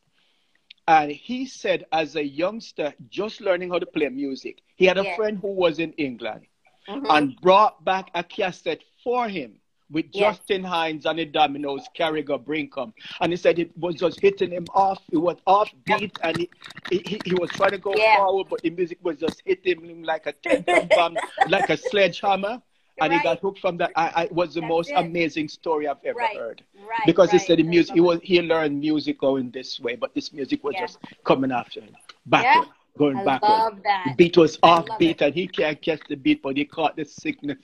and 0.90 1.12
he 1.12 1.46
said 1.46 1.86
as 1.92 2.16
a 2.16 2.24
youngster, 2.24 2.94
just 3.10 3.42
learning 3.42 3.70
how 3.70 3.78
to 3.80 3.86
play 3.86 4.10
music, 4.10 4.56
he 4.76 4.86
had 4.86 4.98
a 4.98 5.04
Yeah. 5.04 5.16
friend 5.16 5.38
who 5.40 5.52
was 5.54 5.78
in 5.80 5.94
England 5.94 6.48
Mhm. 6.88 7.06
and 7.16 7.40
brought 7.42 7.84
back 7.86 8.10
a 8.16 8.24
cassette 8.24 8.82
for 9.04 9.30
him 9.30 9.62
with 9.92 10.08
Yes. 10.12 10.38
Justin 10.38 10.64
Hinds 10.64 11.06
and 11.06 11.20
the 11.20 11.26
Dominoes, 11.26 11.88
Carry 11.94 12.24
Go 12.24 12.38
Bring 12.40 12.70
Come. 12.70 12.94
And 13.22 13.32
he 13.32 13.38
said 13.38 13.60
it 13.60 13.76
was 13.78 13.96
just 13.96 14.20
hitting 14.20 14.52
him 14.52 14.66
off. 14.74 15.00
It 15.12 15.18
was 15.18 15.38
off 15.46 15.72
beat 15.86 16.18
and 16.24 16.38
he, 16.38 16.50
he, 16.92 17.20
he 17.26 17.34
was 17.36 17.50
trying 17.52 17.72
to 17.72 17.78
go 17.78 17.94
Yeah. 17.96 18.18
forward, 18.18 18.48
but 18.50 18.62
the 18.64 18.72
music 18.72 18.98
was 19.04 19.18
just 19.20 19.42
hitting 19.46 19.86
him 19.86 20.02
like 20.04 20.26
a 20.26 20.32
10 20.44 20.64
ton 20.64 20.88
bomb, 20.96 21.18
like 21.50 21.70
a 21.70 21.78
sledgehammer. 21.78 22.62
And 23.02 23.12
right. 23.12 23.20
he 23.20 23.24
got 23.24 23.40
hooked 23.40 23.60
from 23.60 23.78
that. 23.78 23.92
I, 23.96 24.12
I 24.16 24.24
it 24.26 24.32
was 24.32 24.54
the 24.54 24.62
That's 24.62 24.70
most 24.70 24.90
it. 24.92 24.96
amazing 24.98 25.48
story 25.50 25.88
I've 25.88 26.04
ever 26.06 26.20
Right. 26.20 26.36
heard. 26.38 26.64
right. 26.78 27.00
Because 27.06 27.32
he 27.32 27.40
said 27.40 27.60
the 27.60 27.64
music, 27.64 27.94
he 27.96 28.02
was 28.02 28.20
he 28.24 28.42
learned 28.42 28.80
music 28.80 29.20
going 29.20 29.52
this 29.52 29.80
way, 29.80 29.96
but 29.96 30.14
this 30.14 30.32
music 30.34 30.64
was 30.64 30.74
Yeah. 30.76 30.82
just 30.82 31.00
coming 31.24 31.52
after 31.52 31.82
him, 31.82 31.96
backward, 32.26 32.68
going 32.98 33.18
I 33.18 33.26
backward. 33.26 33.50
love 33.50 33.84
that. 33.84 34.04
The 34.08 34.14
beat 34.16 34.38
was 34.38 34.58
I 34.64 34.68
love 34.76 34.86
offbeat, 34.88 35.22
and 35.22 35.34
he 35.34 35.48
can't 35.48 35.82
catch 35.82 36.02
the 36.10 36.16
beat, 36.16 36.42
but 36.42 36.58
he 36.58 36.66
caught 36.66 36.96
the 36.96 37.06
sickness, 37.06 37.58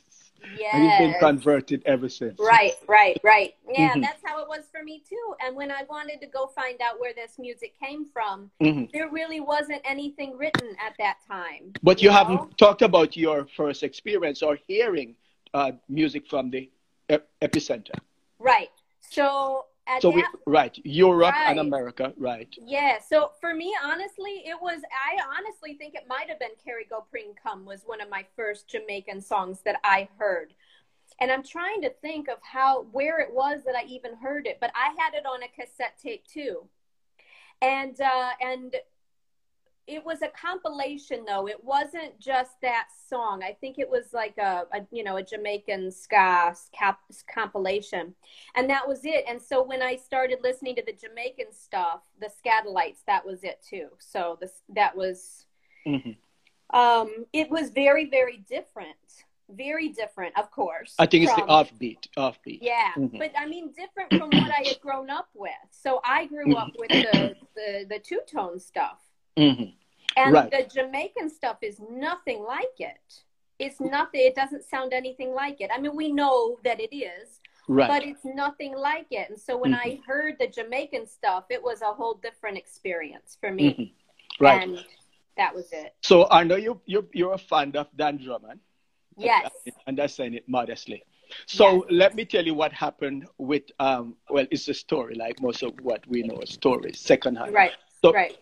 Yes. 0.57 0.73
and 0.73 0.83
he's 0.83 0.97
been 0.99 1.19
converted 1.19 1.81
ever 1.85 2.07
since. 2.07 2.39
Right, 2.39 2.73
right, 2.87 3.17
right. 3.23 3.55
Yeah, 3.69 3.93
Mhm. 3.95 4.01
that's 4.01 4.21
how 4.23 4.39
it 4.41 4.47
was 4.47 4.69
for 4.71 4.83
me 4.83 5.01
too. 5.09 5.35
And 5.43 5.55
when 5.55 5.71
I 5.71 5.83
wanted 5.89 6.21
to 6.21 6.27
go 6.27 6.47
find 6.47 6.79
out 6.81 6.99
where 6.99 7.13
this 7.13 7.37
music 7.39 7.73
came 7.79 8.05
from, 8.05 8.51
Mhm. 8.61 8.91
there 8.91 9.09
really 9.09 9.39
wasn't 9.39 9.81
anything 9.83 10.37
written 10.37 10.75
at 10.79 10.93
that 10.99 11.17
time. 11.27 11.73
But 11.83 12.01
you 12.01 12.09
know? 12.09 12.15
haven't 12.15 12.57
talked 12.57 12.83
about 12.83 13.17
your 13.17 13.47
first 13.57 13.83
experience 13.83 14.41
or 14.43 14.57
hearing 14.67 15.15
uh, 15.55 15.71
music 15.87 16.27
from 16.27 16.51
the 16.51 16.69
ep- 17.09 17.29
epicenter. 17.41 17.97
Right. 18.39 18.69
So 18.99 19.65
at 19.87 20.01
So 20.01 20.09
that 20.09 20.15
we 20.15 20.23
right 20.45 20.77
Europe 20.83 21.35
and 21.47 21.59
America, 21.59 22.13
right? 22.17 22.53
Yeah, 22.59 22.99
so 22.99 23.31
for 23.39 23.53
me, 23.53 23.73
honestly, 23.81 24.43
it 24.45 24.57
was, 24.61 24.81
I 24.91 25.13
honestly 25.37 25.75
think 25.75 25.95
it 25.95 26.05
might 26.09 26.27
have 26.27 26.39
been 26.39 26.55
Carry 26.63 26.85
Go 26.89 27.05
Bring 27.09 27.33
Come 27.41 27.65
was 27.65 27.83
one 27.85 28.01
of 28.01 28.09
my 28.09 28.25
first 28.35 28.67
Jamaican 28.67 29.21
songs 29.21 29.61
that 29.65 29.77
I 29.83 30.09
heard. 30.17 30.53
And 31.21 31.31
I'm 31.31 31.43
trying 31.43 31.81
to 31.83 31.91
think 32.01 32.27
of 32.27 32.39
how, 32.41 32.87
where 32.91 33.19
it 33.19 33.33
was 33.33 33.61
that 33.65 33.75
I 33.75 33.85
even 33.85 34.13
heard 34.15 34.47
it, 34.47 34.57
but 34.59 34.71
I 34.75 34.93
had 35.01 35.13
it 35.13 35.25
on 35.25 35.43
a 35.43 35.47
cassette 35.47 35.97
tape 36.01 36.25
too. 36.27 36.67
And, 37.61 38.01
uh, 38.01 38.31
and 38.41 38.75
it 39.87 40.03
was 40.03 40.21
a 40.21 40.29
compilation 40.29 41.25
though. 41.25 41.47
It 41.47 41.63
wasn't 41.63 42.19
just 42.19 42.59
that 42.61 42.87
song. 43.07 43.43
I 43.43 43.53
think 43.53 43.77
it 43.77 43.89
was 43.89 44.13
like 44.13 44.37
a, 44.37 44.65
a 44.73 44.81
you 44.91 45.03
know, 45.03 45.17
a 45.17 45.23
Jamaican 45.23 45.91
ska 45.91 46.55
cap, 46.71 46.99
compilation 47.33 48.15
and 48.55 48.69
that 48.69 48.87
was 48.87 49.01
it 49.05 49.23
and 49.27 49.41
so 49.41 49.63
when 49.63 49.81
i 49.81 49.95
started 49.95 50.39
listening 50.41 50.75
to 50.75 50.83
the 50.85 50.93
jamaican 50.93 51.51
stuff 51.51 52.01
the 52.19 52.27
Skatalites 52.27 53.03
that 53.07 53.25
was 53.25 53.43
it 53.43 53.63
too 53.67 53.87
so 53.99 54.37
this 54.39 54.61
that 54.69 54.95
was 54.95 55.45
hmm 55.85 56.11
um 56.73 57.25
it 57.33 57.49
was 57.49 57.69
very 57.69 58.09
very 58.09 58.37
different 58.49 58.95
very 59.49 59.89
different 59.89 60.37
of 60.37 60.49
course 60.49 60.95
I 60.97 61.05
think 61.05 61.25
it's 61.25 61.35
the 61.35 61.43
offbeat, 61.43 62.07
offbeat. 62.17 62.59
yeah 62.61 62.91
Mhm. 62.97 63.19
but 63.19 63.31
i 63.37 63.45
mean 63.45 63.71
different 63.73 64.11
from 64.17 64.31
what 64.35 64.49
i 64.51 64.67
had 64.67 64.79
grown 64.81 65.09
up 65.09 65.29
with 65.35 65.51
so 65.69 66.01
i 66.03 66.25
grew 66.25 66.55
up 66.55 66.71
with 66.77 66.89
the 66.89 67.35
the, 67.55 67.85
the 67.89 67.99
two-tone 67.99 68.59
stuff 68.59 69.04
hmm 69.37 69.63
and 70.17 70.33
Right. 70.33 70.51
the 70.51 70.65
jamaican 70.71 71.29
stuff 71.29 71.57
is 71.61 71.79
nothing 71.89 72.43
like 72.43 72.75
it 72.79 73.23
it's 73.59 73.79
nothing 73.79 74.21
it 74.21 74.35
doesn't 74.35 74.63
sound 74.63 74.93
anything 74.93 75.33
like 75.33 75.61
it 75.61 75.69
i 75.73 75.79
mean 75.79 75.95
we 75.95 76.11
know 76.11 76.57
that 76.63 76.79
it 76.79 76.95
is 76.95 77.39
Right. 77.67 77.87
but 77.87 78.03
it's 78.03 78.23
nothing 78.23 78.75
like 78.75 79.07
it. 79.09 79.29
And 79.29 79.39
so 79.39 79.57
when 79.57 79.73
I 79.73 79.97
Mm-hmm. 79.97 80.01
heard 80.05 80.35
the 80.39 80.47
Jamaican 80.47 81.07
stuff, 81.07 81.45
it 81.49 81.63
was 81.63 81.81
a 81.81 81.93
whole 81.93 82.13
different 82.13 82.57
experience 82.57 83.37
for 83.39 83.51
me. 83.51 83.75
Mhm. 83.75 83.91
Right. 84.39 84.61
And 84.61 84.77
that 85.35 85.55
was 85.55 85.71
it. 85.71 85.95
so 86.01 86.27
I 86.29 86.43
know 86.43 86.55
you 86.55 86.79
you 86.85 87.07
you're 87.13 87.33
a 87.33 87.37
fan 87.39 87.75
of 87.75 87.87
Don 87.95 88.17
Drummond. 88.17 88.59
Yes. 89.17 89.49
And 89.87 89.97
that's 89.97 90.13
saying 90.15 90.33
it 90.35 90.47
modestly. 90.47 91.03
So 91.47 91.85
let 91.89 92.15
me 92.15 92.25
tell 92.25 92.45
you 92.45 92.53
what 92.53 92.71
happened 92.71 93.25
with 93.37 93.63
um 93.79 94.15
well 94.29 94.45
it's 94.51 94.67
a 94.67 94.73
story 94.73 95.15
like 95.15 95.41
most 95.41 95.63
of 95.63 95.73
what 95.81 96.05
we 96.07 96.21
know 96.23 96.39
stories 96.45 96.99
second 96.99 97.35
hand. 97.37 97.53
Right. 97.53 97.71
So 98.03 98.13
right. 98.13 98.35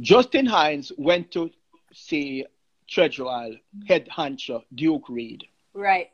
Justin 0.00 0.46
Hinds 0.46 0.92
went 0.96 1.30
to 1.32 1.50
see 1.92 2.46
Treasurer 2.88 3.50
head 3.86 4.08
honcho 4.08 4.62
Duke 4.74 5.08
Reid. 5.08 5.44
Right. 5.74 6.10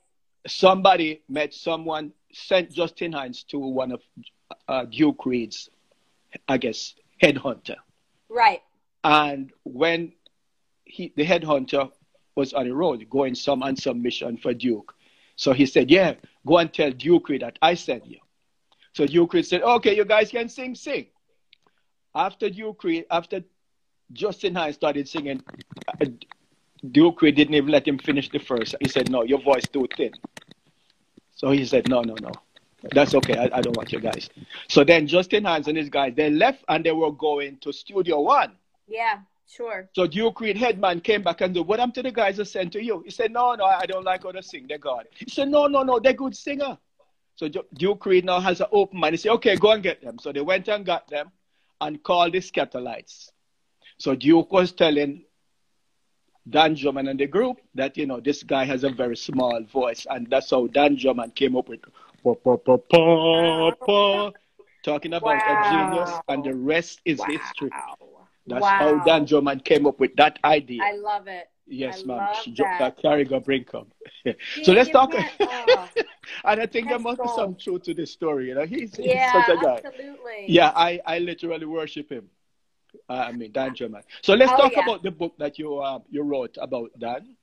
Somebody 0.47 1.23
met 1.29 1.55
someone 1.55 2.13
sent 2.33 2.71
Justin 2.71 3.13
Hinds 3.13 3.43
to 3.45 3.59
one 3.59 3.93
of 3.93 4.01
uh, 4.69 4.85
Duke 4.85 5.25
Reid's, 5.27 5.69
I 6.47 6.59
guess, 6.59 6.95
headhunter. 7.23 7.77
Right. 8.29 8.63
And 9.05 9.53
when 9.65 10.13
he, 10.85 11.13
the 11.17 11.25
headhunter 11.25 11.91
was 12.35 12.53
on 12.53 12.69
the 12.69 12.75
road 12.75 13.09
going 13.11 13.35
some 13.35 13.63
on 13.63 13.77
some 13.77 14.03
mission 14.03 14.37
for 14.37 14.55
Duke, 14.55 14.95
so 15.37 15.53
he 15.53 15.67
said, 15.67 15.91
"Yeah, 15.91 16.15
go 16.47 16.59
and 16.59 16.73
tell 16.73 16.91
Duke 16.91 17.29
Reid 17.29 17.43
that 17.43 17.59
I 17.63 17.75
sent 17.75 18.07
you." 18.07 18.19
So 18.93 19.07
Duke 19.07 19.33
Reid 19.35 19.47
said, 19.47 19.63
"Okay, 19.63 19.97
you 19.97 20.05
guys 20.05 20.31
can 20.31 20.49
sing, 20.49 20.75
sing." 20.75 21.07
After 22.15 22.51
Duke 22.51 22.83
Reid, 22.85 23.07
after 23.11 23.45
Justin 24.13 24.55
Hinds 24.55 24.77
started 24.77 25.09
singing, 25.09 25.43
uh, 25.89 26.07
Duke 26.91 27.23
Reid 27.23 27.37
didn't 27.37 27.55
even 27.55 27.71
let 27.71 27.87
him 27.87 27.99
finish 27.99 28.29
the 28.31 28.39
first. 28.39 28.75
He 28.81 28.89
said, 28.89 29.11
"No, 29.11 29.23
your 29.25 29.41
voice 29.41 29.67
too 29.69 29.87
thin." 29.97 30.13
So 31.35 31.51
he 31.51 31.65
said, 31.65 31.89
"No, 31.89 32.03
no, 32.03 32.15
no, 32.21 32.33
that's 32.93 33.15
okay. 33.15 33.37
I, 33.37 33.59
I 33.59 33.61
don't 33.61 33.77
want 33.77 33.93
you 33.93 34.01
guys." 34.01 34.31
So 34.69 34.85
then 34.85 35.07
Justin 35.07 35.45
Hinds 35.45 35.69
and 35.69 35.77
his 35.77 35.89
guys 35.89 36.15
they 36.17 36.31
left 36.31 36.65
and 36.69 36.85
they 36.85 36.93
were 36.93 37.13
going 37.13 37.59
to 37.59 37.73
Studio 37.73 38.21
One. 38.21 38.53
Yeah. 38.87 39.21
Sure. 39.49 39.89
So 39.95 40.07
Duke 40.07 40.41
Reid 40.41 40.59
headman 40.59 41.01
came 41.01 41.23
back 41.23 41.41
and 41.41 41.57
said, 41.57 41.67
What 41.67 41.79
happened 41.79 41.95
to 41.95 42.03
the 42.03 42.13
guys 42.13 42.39
I 42.39 42.43
sent 42.43 42.73
to 42.75 42.85
you? 42.85 43.03
He 43.05 43.11
said, 43.11 43.33
No, 43.33 43.55
no, 43.55 43.65
I 43.65 43.87
don't 43.87 44.05
like 44.05 44.25
how 44.25 44.33
they 44.33 44.43
sing. 44.43 44.67
They're 44.69 44.77
God. 44.79 45.07
He 45.17 45.31
said, 45.31 45.49
No, 45.49 45.67
no, 45.67 45.83
no, 45.83 45.99
they're 45.99 46.13
good 46.13 46.37
singer. 46.37 46.77
So 47.35 47.49
Duke 47.75 48.05
Reid 48.05 48.27
now 48.27 48.41
has 48.41 48.61
an 48.61 48.67
open 48.73 49.01
mind. 49.01 49.15
He 49.15 49.17
said, 49.17 49.33
Okay, 49.33 49.57
go 49.57 49.71
and 49.73 49.83
get 49.83 50.03
them. 50.03 50.19
So 50.19 50.33
they 50.33 50.43
went 50.43 50.69
and 50.69 50.85
got 50.85 51.09
them 51.09 51.31
and 51.81 52.03
called 52.03 52.35
the 52.35 52.41
Skatalites. 52.41 53.31
So 53.99 54.15
Duke 54.15 54.53
was 54.53 54.73
telling 54.73 55.25
Don 56.49 56.75
Drummond 56.75 57.09
and 57.09 57.19
the 57.19 57.27
group 57.27 57.61
that, 57.75 57.97
you 57.97 58.07
know, 58.07 58.21
this 58.21 58.43
guy 58.43 58.65
has 58.65 58.85
a 58.85 58.91
very 58.91 59.17
small 59.17 59.63
voice. 59.65 60.07
And 60.09 60.29
that's 60.31 60.51
how 60.51 60.67
Don 60.69 60.97
Drummond 60.97 61.35
came 61.35 61.57
up 61.57 61.69
with 61.69 61.81
pa, 62.23 62.35
pa, 62.35 62.57
pa, 62.57 62.77
pa, 62.77 63.71
pa, 63.85 64.31
talking 64.85 65.15
about 65.15 65.37
a 65.37 65.71
genius. 65.71 66.11
And 66.29 66.45
the 66.45 66.55
rest 66.55 67.01
is 67.05 67.21
history. 67.25 67.71
That's 68.47 68.63
wow. 68.63 68.79
how 68.79 69.05
Don 69.05 69.25
Drummond 69.27 69.65
came 69.65 69.87
up 69.87 70.01
with 70.01 70.15
that 70.17 70.39
idea. 70.45 70.81
I 70.83 70.93
love 70.93 71.27
it. 71.27 71.51
yes, 71.67 72.03
I 72.03 72.07
ma'am. 72.07 72.17
love 72.17 72.37
She 72.43 72.53
dropped 72.53 72.79
that. 72.79 73.03
Carry 73.03 73.25
go 73.25 73.41
bring 73.41 73.65
come. 73.65 73.89
See, 74.25 74.35
so 74.63 74.73
let's 74.73 74.89
talk. 74.91 75.13
oh, 75.41 75.89
and 76.45 76.61
I 76.61 76.67
think 76.67 76.89
there 76.89 76.99
must 76.99 77.21
be 77.21 77.29
some 77.35 77.57
truth 77.57 77.83
to 77.83 77.95
this 77.95 78.11
story. 78.11 78.49
You 78.49 78.55
know, 78.55 78.65
he's, 78.65 78.97
he's 78.97 79.07
yeah, 79.07 79.33
such 79.33 79.59
a 79.59 79.61
guy. 79.61 79.81
absolutely. 79.85 80.47
Yeah, 80.47 80.73
I, 80.75 81.01
I 81.05 81.19
literally 81.19 81.67
worship 81.67 82.11
him. 82.11 82.31
Uh, 83.09 83.13
I 83.29 83.33
mean, 83.33 83.53
Don 83.53 83.75
Drummond. 83.75 84.05
So 84.23 84.35
let's 84.35 84.53
Oh, 84.53 84.57
talk 84.57 84.73
yeah. 84.73 84.83
about 84.85 85.03
the 85.03 85.11
book 85.11 85.35
that 85.39 85.59
you 85.59 85.79
uh, 85.79 86.01
you 86.11 86.23
wrote 86.23 86.57
about 86.61 86.91
Don. 86.99 87.35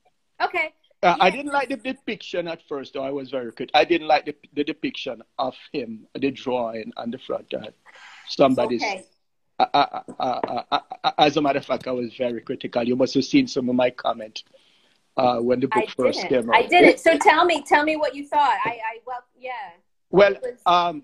Okay. 0.42 0.72
Uh, 1.02 1.16
I 1.20 1.30
didn't 1.30 1.52
like 1.52 1.68
the 1.68 1.76
depiction 1.76 2.48
at 2.48 2.60
first, 2.68 2.94
though. 2.94 3.02
I 3.04 3.10
was 3.10 3.30
very 3.30 3.50
good. 3.52 3.70
I 3.74 3.84
didn't 3.84 4.08
like 4.08 4.24
the, 4.26 4.34
the 4.54 4.64
depiction 4.64 5.22
of 5.38 5.54
him, 5.72 6.06
the 6.14 6.30
drawing 6.30 6.92
on 6.96 7.10
the 7.10 7.18
front. 7.18 7.52
Uh, 7.54 7.70
somebody's. 8.28 8.82
Okay. 8.82 9.04
I, 9.58 9.66
I, 9.74 10.00
I, 10.20 10.62
I, 10.72 10.80
I, 11.04 11.12
as 11.26 11.36
a 11.36 11.42
matter 11.42 11.58
of 11.58 11.64
fact, 11.66 11.86
I 11.86 11.92
was 11.92 12.14
very 12.14 12.40
critical. 12.40 12.82
You 12.82 12.96
must 12.96 13.14
have 13.14 13.24
seen 13.24 13.46
some 13.46 13.68
of 13.68 13.74
my 13.76 13.90
comment 13.90 14.42
uh, 15.16 15.38
when 15.38 15.60
the 15.60 15.68
book 15.68 15.88
first 15.90 16.20
didn't. 16.22 16.42
came 16.42 16.50
out. 16.50 16.56
I 16.56 16.66
didn't. 16.66 16.98
So 17.00 17.16
tell 17.18 17.44
me, 17.44 17.62
tell 17.62 17.84
me 17.84 17.96
what 17.96 18.14
you 18.14 18.26
thought. 18.26 18.58
I, 18.64 18.70
I 18.70 18.98
well, 19.06 19.22
yeah. 19.38 19.50
Well, 20.10 20.34
was- 20.42 20.60
um, 20.66 21.02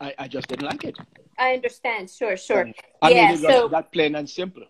I, 0.00 0.14
I 0.18 0.28
just 0.28 0.48
didn't 0.48 0.66
like 0.66 0.84
it. 0.84 0.96
I 1.38 1.54
understand. 1.54 2.10
Sure, 2.10 2.36
sure. 2.36 2.70
I 3.02 3.10
Yeah, 3.10 3.28
mean, 3.28 3.38
so- 3.38 3.68
that 3.68 3.92
plain 3.92 4.14
and 4.14 4.28
simple. 4.28 4.64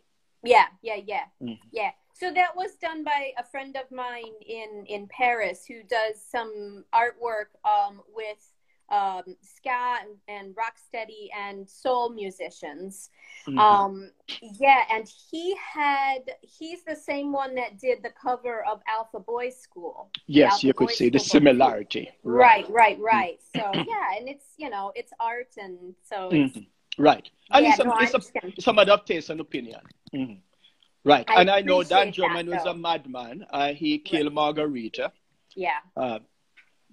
Yeah, 0.44 0.66
yeah, 0.82 0.96
yeah, 1.04 1.24
Mhm. 1.42 1.58
yeah. 1.72 1.90
So 2.14 2.32
that 2.32 2.56
was 2.56 2.76
done 2.76 3.04
by 3.04 3.32
a 3.36 3.44
friend 3.44 3.76
of 3.76 3.90
mine 3.90 4.32
in 4.46 4.86
in 4.86 5.06
Paris 5.08 5.66
who 5.66 5.82
does 5.82 6.22
some 6.22 6.84
artwork 6.94 7.50
um, 7.64 8.02
with 8.14 8.38
um, 8.88 9.22
ska 9.42 9.98
and, 10.00 10.10
and 10.28 10.54
rocksteady 10.54 11.28
and 11.36 11.68
soul 11.68 12.10
musicians. 12.10 13.10
Mhm. 13.46 13.58
Um, 13.58 14.10
yeah, 14.40 14.84
and 14.90 15.08
he 15.30 15.56
had 15.56 16.22
he's 16.42 16.84
the 16.84 16.96
same 16.96 17.32
one 17.32 17.54
that 17.56 17.78
did 17.78 18.02
the 18.02 18.10
cover 18.10 18.64
of 18.64 18.80
Alpha 18.88 19.20
Boys 19.20 19.56
School. 19.60 20.10
yes, 20.26 20.52
Alpha 20.52 20.66
you 20.66 20.74
could 20.74 20.88
Boys 20.88 20.98
see 20.98 21.08
the 21.08 21.18
similarity. 21.18 22.10
Right, 22.22 22.68
right, 22.70 22.98
right. 23.00 23.38
So 23.54 23.62
yeah, 23.74 24.16
and 24.18 24.28
it's 24.28 24.46
you 24.56 24.70
know 24.70 24.92
it's 24.94 25.12
art 25.20 25.52
and 25.58 25.94
so 26.04 26.30
it's 26.30 26.56
Mhm. 26.56 26.66
Right. 26.98 27.28
And 27.50 27.64
yeah, 27.64 27.70
it's, 27.72 27.84
no, 27.84 27.90
a, 27.90 27.94
I 27.94 28.02
it's, 28.04 28.12
a, 28.12 28.16
understand. 28.16 28.52
it's 28.56 28.64
some 28.64 28.78
adaptation 28.78 29.40
opinion. 29.40 29.80
Mhm. 30.14 30.40
Right. 31.04 31.24
I 31.28 31.40
and 31.40 31.50
I 31.50 31.60
know 31.60 31.82
Don 31.82 32.10
that, 32.10 32.46
was 32.46 32.64
a 32.66 32.74
madman. 32.74 33.46
Uh, 33.50 33.72
he 33.74 33.98
killed 33.98 34.32
Margarita, 34.32 35.12
yeah. 35.54 35.78
uh, 35.96 36.18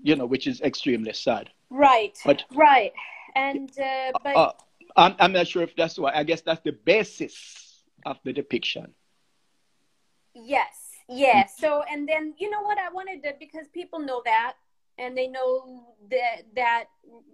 you 0.04 0.16
know, 0.16 0.26
which 0.28 0.46
is 0.46 0.62
extremely 0.62 1.14
sad. 1.14 1.50
Right, 1.74 2.16
But- 2.24 2.44
right, 2.54 2.94
and 3.36 3.70
uh, 3.80 4.12
but 4.24 4.36
Uh, 4.36 4.52
I'm, 4.96 5.16
I'm 5.20 5.34
not 5.34 5.48
sure 5.48 5.64
if 5.64 5.76
that's 5.76 5.98
why. 5.98 6.12
I 6.14 6.24
guess 6.24 6.42
that's 6.42 6.62
the 6.62 6.74
basis 6.86 7.84
of 8.06 8.20
the 8.24 8.32
depiction. 8.32 8.94
yes, 10.36 10.76
yeah. 11.10 11.46
So 11.48 11.84
and 11.92 12.08
then 12.08 12.34
you 12.38 12.50
know 12.50 12.62
what 12.62 12.78
I 12.78 12.90
wanted 12.90 13.24
to 13.24 13.34
because 13.40 13.68
people 13.70 14.00
know 14.00 14.22
that 14.26 14.54
and 15.00 15.18
they 15.18 15.28
know 15.28 15.84
that 16.12 16.44
that 16.56 16.86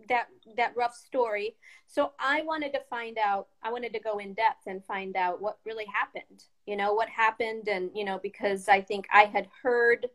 that 0.07 0.27
that 0.55 0.71
rough 0.75 0.95
story. 0.95 1.55
So 1.87 2.13
I 2.17 2.41
wanted 2.43 2.71
to 2.73 2.81
find 2.89 3.17
out. 3.17 3.47
I 3.61 3.71
wanted 3.71 3.91
to 3.93 3.99
go 3.99 4.19
in 4.19 4.33
depth 4.33 4.67
and 4.67 4.83
find 4.85 5.15
out 5.17 5.41
what 5.41 5.57
really 5.65 5.85
happened. 5.85 6.43
You 6.65 6.77
know 6.77 6.93
what 6.93 7.09
happened, 7.09 7.67
and 7.67 7.91
you 7.93 8.05
know 8.05 8.19
because 8.19 8.69
I 8.69 8.79
think 8.81 9.05
I 9.11 9.23
had 9.25 9.47
heard, 9.63 10.07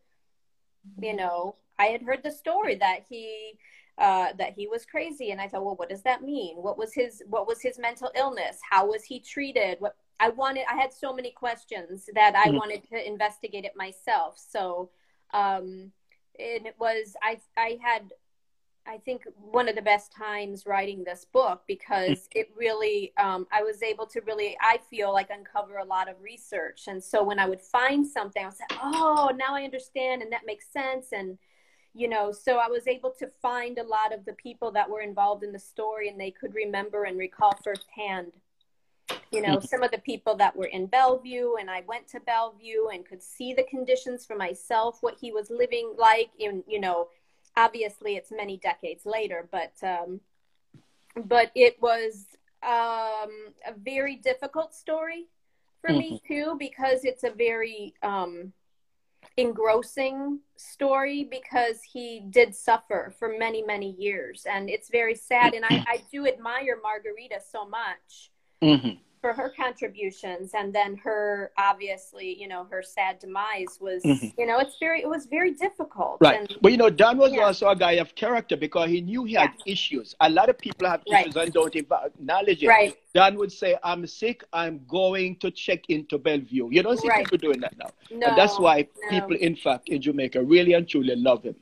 you 1.01 1.15
know, 1.15 1.57
I 1.79 1.87
had 1.87 2.03
heard 2.03 2.23
the 2.23 2.33
story 2.33 2.77
that 2.77 3.01
he 3.09 3.59
uh, 3.99 4.33
that 4.39 4.55
he 4.57 4.67
was 4.67 4.85
crazy, 4.85 5.31
and 5.31 5.41
I 5.41 5.49
thought, 5.49 5.65
well, 5.65 5.77
what 5.77 5.89
does 5.89 6.03
that 6.03 6.23
mean? 6.23 6.57
What 6.57 6.77
was 6.77 6.93
his 6.93 7.23
what 7.29 7.47
was 7.47 7.63
his 7.63 7.79
mental 7.79 8.11
illness? 8.17 8.59
How 8.69 8.87
was 8.87 9.05
he 9.05 9.21
treated? 9.21 9.77
What 9.79 9.97
I 10.21 10.31
wanted, 10.31 10.65
I 10.71 10.77
had 10.77 10.93
so 10.93 11.13
many 11.13 11.31
questions 11.31 12.09
that 12.15 12.35
I 12.35 12.47
mm-hmm. 12.47 12.57
wanted 12.57 12.89
to 12.91 13.07
investigate 13.07 13.65
it 13.65 13.73
myself. 13.77 14.37
So, 14.39 14.91
um, 15.33 15.93
and 16.39 16.67
it 16.67 16.75
was 16.79 17.15
I 17.23 17.39
I 17.57 17.79
had 17.83 18.13
I 18.87 18.99
think 18.99 19.23
one 19.37 19.69
of 19.69 19.77
the 19.77 19.83
best 19.83 20.13
times 20.13 20.67
writing 20.67 21.05
this 21.05 21.25
book 21.33 21.63
because 21.67 22.29
it 22.35 22.51
really 22.57 23.13
um, 23.17 23.47
I 23.53 23.63
was 23.63 23.83
able 23.83 24.07
to 24.07 24.21
really 24.23 24.57
I 24.61 24.79
feel 24.91 25.13
like 25.13 25.31
uncover 25.31 25.79
a 25.79 25.85
lot 25.85 26.09
of 26.09 26.21
research 26.21 26.89
and 26.89 27.03
so 27.03 27.23
when 27.23 27.39
I 27.39 27.49
would 27.49 27.61
find 27.61 28.07
something 28.07 28.43
I 28.43 28.47
was 28.47 28.59
like 28.61 28.79
oh 28.83 29.31
now 29.37 29.55
I 29.55 29.63
understand 29.63 30.23
and 30.23 30.33
that 30.33 30.47
makes 30.47 30.67
sense 30.71 31.13
and 31.13 31.39
you 31.95 32.09
know 32.09 32.33
so 32.33 32.59
I 32.59 32.69
was 32.69 32.87
able 32.87 33.13
to 33.19 33.29
find 33.41 33.79
a 33.79 33.85
lot 33.85 34.13
of 34.13 34.25
the 34.25 34.35
people 34.35 34.71
that 34.73 34.89
were 34.89 35.01
involved 35.01 35.45
in 35.45 35.53
the 35.53 35.59
story 35.59 36.09
and 36.09 36.21
they 36.21 36.31
could 36.31 36.55
remember 36.55 37.05
and 37.05 37.19
recall 37.19 37.57
firsthand 37.63 38.33
you 39.31 39.43
know 39.43 39.61
some 39.61 39.83
of 39.83 39.91
the 39.91 39.99
people 39.99 40.35
that 40.37 40.57
were 40.57 40.67
in 40.67 40.87
bellevue 40.87 41.55
and 41.61 41.71
i 41.71 41.83
went 41.87 42.07
to 42.09 42.21
bellevue 42.21 42.89
and 42.93 43.07
could 43.07 43.23
see 43.23 43.53
the 43.53 43.65
conditions 43.65 44.25
for 44.25 44.37
myself 44.37 44.99
what 45.03 45.17
he 45.21 45.31
was 45.31 45.51
living 45.51 45.95
like 45.99 46.31
in 46.39 46.63
you 46.67 46.81
know 46.81 47.09
obviously 47.57 48.17
it's 48.17 48.31
many 48.31 48.57
decades 48.57 49.05
later 49.05 49.49
but 49.51 49.73
um 49.83 50.21
but 51.27 51.51
it 51.55 51.77
was 51.81 52.27
um 52.63 53.53
a 53.67 53.75
very 53.77 54.17
difficult 54.17 54.75
story 54.75 55.27
for 55.81 55.91
mm-hmm. 55.91 55.99
me 55.99 56.23
too 56.27 56.57
because 56.59 57.05
it's 57.05 57.25
a 57.25 57.31
very 57.31 57.93
um 58.03 58.53
engrossing 59.37 60.41
story 60.57 61.25
because 61.31 61.81
he 61.83 62.23
did 62.31 62.55
suffer 62.55 63.13
for 63.19 63.29
many 63.39 63.63
many 63.63 63.91
years. 63.99 64.47
And 64.49 64.71
it's 64.71 64.91
very 64.91 65.15
sad. 65.15 65.55
And 65.55 65.65
i 65.65 65.85
i 65.87 66.03
do 66.13 66.27
admire 66.27 66.79
margarita 66.83 67.41
so 67.51 67.67
much. 67.67 68.31
Mm-hmm. 68.63 68.99
For 69.25 69.33
her 69.33 69.49
contributions 69.49 70.51
and 70.53 70.71
then 70.75 70.95
her 70.99 71.51
obviously 71.57 72.39
you 72.39 72.47
know 72.47 72.63
her 72.71 72.83
sad 72.83 73.19
demise 73.19 73.79
was 73.81 74.03
mm-hmm. 74.03 74.29
you 74.39 74.45
know 74.45 74.59
it's 74.59 74.77
very 74.79 75.01
it 75.01 75.09
was 75.09 75.25
very 75.25 75.53
difficult 75.53 76.19
right 76.21 76.41
and, 76.41 76.59
but 76.61 76.71
you 76.71 76.77
know 76.77 76.91
don 76.91 77.17
was 77.17 77.33
yeah. 77.33 77.41
also 77.41 77.67
a 77.69 77.75
guy 77.75 77.93
of 77.93 78.15
character 78.15 78.55
because 78.55 78.91
he 78.91 79.01
knew 79.01 79.25
he 79.25 79.33
had 79.33 79.51
yeah. 79.65 79.73
issues 79.73 80.15
a 80.21 80.29
lot 80.29 80.51
of 80.51 80.59
people 80.59 80.87
have 80.87 81.01
issues 81.07 81.35
right. 81.35 81.47
and 81.47 81.55
don't 81.55 81.75
acknowledge 81.75 82.63
it 82.63 82.69
right 82.69 82.99
don 83.15 83.35
would 83.37 83.51
say 83.51 83.75
i'm 83.83 84.07
sick 84.07 84.45
i'm 84.53 84.79
going 84.87 85.35
to 85.37 85.51
check 85.51 85.81
into 85.89 86.19
bellevue 86.19 86.69
you 86.71 86.83
don't 86.83 86.99
see 86.99 87.09
right. 87.09 87.25
people 87.25 87.39
doing 87.39 87.61
that 87.61 87.75
now 87.79 87.89
no, 88.11 88.27
and 88.27 88.37
that's 88.37 88.59
why 88.59 88.87
no. 89.05 89.09
people 89.09 89.37
in 89.37 89.57
fact 89.57 89.89
in 89.89 90.03
jamaica 90.03 90.43
really 90.43 90.75
and 90.75 90.87
truly 90.87 91.17
love 91.17 91.43
him 91.43 91.57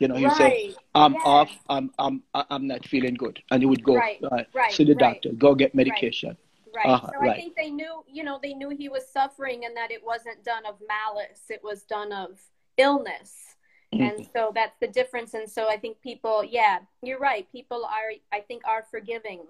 you 0.00 0.08
know, 0.08 0.16
he 0.16 0.26
right. 0.26 0.36
said, 0.36 0.74
"I'm 0.94 1.14
off. 1.16 1.50
I'm 1.68 1.92
I'm 2.00 2.22
I'm 2.34 2.66
not 2.66 2.84
feeling 2.84 3.14
good," 3.14 3.40
and 3.52 3.62
he 3.62 3.66
would 3.66 3.84
go 3.84 3.94
right. 3.94 4.18
Uh, 4.24 4.42
right. 4.52 4.72
see 4.72 4.82
the 4.82 4.96
doctor, 4.96 5.30
go 5.32 5.54
get 5.54 5.72
medication. 5.72 6.36
Right. 6.74 6.86
Uh-huh. 6.86 7.10
So 7.12 7.30
I 7.30 7.34
think 7.34 7.54
they 7.56 7.70
knew, 7.70 8.04
you 8.08 8.24
know, 8.24 8.40
they 8.42 8.54
knew 8.54 8.70
he 8.70 8.88
was 8.88 9.08
suffering, 9.10 9.64
and 9.64 9.76
that 9.76 9.90
it 9.90 10.04
wasn't 10.04 10.44
done 10.44 10.66
of 10.66 10.76
malice; 10.88 11.42
it 11.48 11.60
was 11.62 11.82
done 11.82 12.12
of 12.12 12.40
illness. 12.76 13.54
Mm-hmm. 13.94 14.02
And 14.02 14.28
so 14.34 14.50
that's 14.54 14.76
the 14.80 14.88
difference. 14.88 15.34
And 15.34 15.48
so 15.48 15.68
I 15.68 15.76
think 15.76 16.00
people, 16.00 16.44
yeah, 16.44 16.78
you're 17.02 17.18
right. 17.18 17.50
People 17.52 17.84
are, 17.84 18.12
I 18.32 18.40
think, 18.40 18.62
are 18.66 18.84
forgiving 18.90 19.42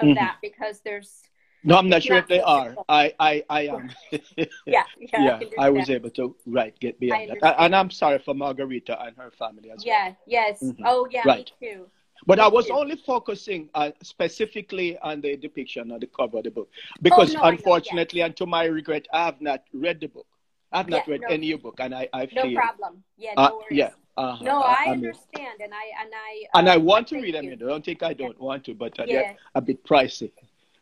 of 0.00 0.06
mm-hmm. 0.06 0.14
that 0.14 0.38
because 0.42 0.80
there's 0.84 1.22
no, 1.64 1.76
I'm 1.76 1.88
not 1.88 2.02
sure 2.02 2.16
if 2.16 2.26
they 2.26 2.40
are. 2.40 2.74
I, 2.88 3.14
I, 3.20 3.44
I 3.48 3.60
am. 3.68 3.90
yeah, 4.36 4.44
yeah, 4.66 4.82
yeah. 5.12 5.40
I, 5.58 5.66
I 5.66 5.70
was 5.70 5.90
able 5.90 6.10
to 6.10 6.34
right 6.46 6.78
get 6.80 6.98
beyond 6.98 7.38
that, 7.40 7.56
and 7.58 7.74
I'm 7.76 7.90
sorry 7.90 8.18
for 8.18 8.34
Margarita 8.34 9.00
and 9.00 9.16
her 9.16 9.30
family 9.30 9.70
as 9.70 9.84
yeah, 9.84 9.92
well. 9.92 10.16
Yeah, 10.26 10.46
yes. 10.48 10.62
Mm-hmm. 10.62 10.82
Oh, 10.86 11.06
yeah, 11.10 11.22
right. 11.24 11.52
me 11.60 11.68
too. 11.68 11.86
But 12.26 12.38
I 12.38 12.48
was 12.48 12.70
only 12.70 12.96
focusing 12.96 13.68
uh, 13.74 13.90
specifically 14.02 14.98
on 14.98 15.20
the 15.20 15.36
depiction 15.36 15.90
on 15.90 16.00
the 16.00 16.06
cover 16.06 16.38
of 16.38 16.44
the 16.44 16.50
book 16.50 16.68
because, 17.00 17.34
oh, 17.34 17.38
no, 17.38 17.44
unfortunately, 17.44 18.20
yeah. 18.20 18.26
and 18.26 18.36
to 18.36 18.46
my 18.46 18.64
regret, 18.64 19.06
I 19.12 19.24
have 19.26 19.40
not 19.40 19.64
read 19.72 20.00
the 20.00 20.06
book. 20.06 20.26
I've 20.72 20.88
not 20.88 21.06
yeah, 21.06 21.12
read 21.12 21.20
no, 21.22 21.28
any 21.28 21.54
book, 21.54 21.76
and 21.80 21.94
I, 21.94 22.08
I 22.12 22.26
feel 22.26 22.50
no 22.50 22.54
problem. 22.54 23.04
Yeah, 23.18 23.34
no 23.36 23.42
uh, 23.42 23.50
worries. 23.52 23.66
Yeah, 23.70 23.90
uh-huh. 24.16 24.44
No, 24.44 24.60
I, 24.60 24.84
I 24.86 24.90
understand, 24.90 25.60
and 25.62 25.72
I 25.72 26.02
and 26.02 26.10
I 26.14 26.44
uh, 26.54 26.58
and 26.58 26.68
I 26.68 26.76
want 26.78 27.08
to 27.08 27.20
read 27.20 27.34
them. 27.34 27.48
I 27.50 27.54
don't 27.54 27.84
think 27.84 28.02
I 28.02 28.14
don't 28.14 28.36
yeah. 28.38 28.44
want 28.44 28.64
to, 28.64 28.74
but 28.74 28.98
uh, 28.98 29.04
yeah. 29.06 29.14
they're 29.14 29.36
a 29.54 29.60
bit 29.60 29.84
pricey. 29.84 30.32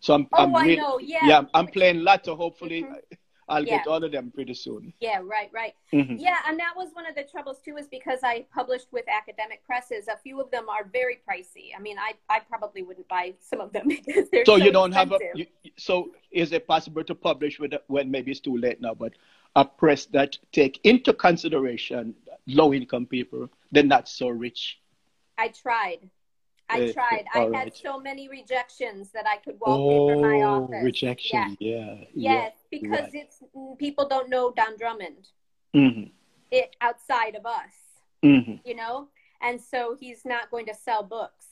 So 0.01 0.15
I'm, 0.15 0.27
oh, 0.33 0.45
I'm 0.45 0.55
really, 0.55 0.79
I. 0.81 0.99
Yeah. 1.01 1.19
Yeah, 1.25 1.43
I'm 1.55 1.67
playing 1.67 2.03
Lotto. 2.03 2.37
Hopefully, 2.37 2.85
mm-hmm. 2.85 2.95
I'll 3.51 3.65
yeah. 3.65 3.79
get 3.79 3.87
all 3.89 4.03
of 4.03 4.13
them 4.13 4.31
pretty 4.33 4.55
soon. 4.55 4.93
Yeah, 5.01 5.21
right, 5.23 5.51
right. 5.53 5.75
Mm-hmm. 5.93 6.17
Yeah, 6.17 6.39
and 6.47 6.59
that 6.59 6.73
was 6.77 6.91
one 6.93 7.07
of 7.07 7.15
the 7.15 7.25
troubles 7.25 7.59
too, 7.65 7.77
is 7.77 7.89
because 7.89 8.21
I 8.23 8.47
published 8.55 8.87
with 8.93 9.05
academic 9.09 9.65
presses. 9.67 10.09
A 10.09 10.17
few 10.17 10.41
of 10.41 10.51
them 10.51 10.69
are 10.69 10.89
very 10.91 11.19
pricey. 11.29 11.71
I 11.77 11.81
mean, 11.81 11.99
I, 11.99 12.13
I 12.29 12.41
probably 12.41 12.83
wouldn't 12.83 13.09
buy 13.09 13.35
some 13.41 13.61
of 13.61 13.73
them 13.73 13.89
because 13.89 14.31
they're 14.31 14.45
so, 14.45 14.57
so 14.57 14.65
you 14.65 14.73
don't 14.73 14.91
expensive. 14.91 15.21
have 15.21 15.35
a. 15.35 15.39
You, 15.39 15.47
so 15.77 16.13
is 16.31 16.53
it 16.53 16.67
possible 16.67 17.05
to 17.05 17.15
publish 17.15 17.59
with 17.59 17.73
when 17.89 18.11
maybe 18.11 18.31
it's 18.31 18.41
too 18.41 18.57
late 18.57 18.81
now, 18.81 18.95
but 18.95 19.13
a 19.57 19.65
press 19.65 20.07
that 20.07 20.39
take 20.53 20.81
into 20.85 21.13
consideration 21.13 22.15
low 22.47 22.73
income 22.73 23.07
people, 23.07 23.49
they're 23.73 23.83
not 23.83 24.09
so 24.09 24.29
rich. 24.29 24.79
I 25.39 25.49
tried. 25.49 26.09
I 26.71 26.93
tried. 26.93 27.25
I 27.35 27.47
right. 27.47 27.55
had 27.55 27.77
so 27.77 27.99
many 27.99 28.29
rejections 28.29 29.11
that 29.13 29.27
I 29.27 29.37
could 29.37 29.57
wallpaper 29.61 30.19
oh, 30.19 30.21
my 30.21 30.43
office. 30.43 30.85
rejection. 30.85 31.57
Yeah. 31.61 31.95
yeah. 32.15 32.33
Yes, 32.33 32.53
because 32.71 33.01
right. 33.01 33.11
it's 33.15 33.43
people 33.79 34.09
don't 34.09 34.31
know 34.31 34.53
Don 34.57 34.77
Drummond. 34.77 35.29
Mm-hmm. 35.75 36.11
It 36.51 36.77
outside 36.81 37.35
of 37.37 37.47
us. 37.47 37.73
Mm-hmm. 38.25 38.57
You 38.65 38.77
know, 38.77 39.09
and 39.41 39.61
so 39.61 39.97
he's 39.99 40.25
not 40.25 40.51
going 40.51 40.67
to 40.67 40.75
sell 40.75 41.03
books. 41.03 41.47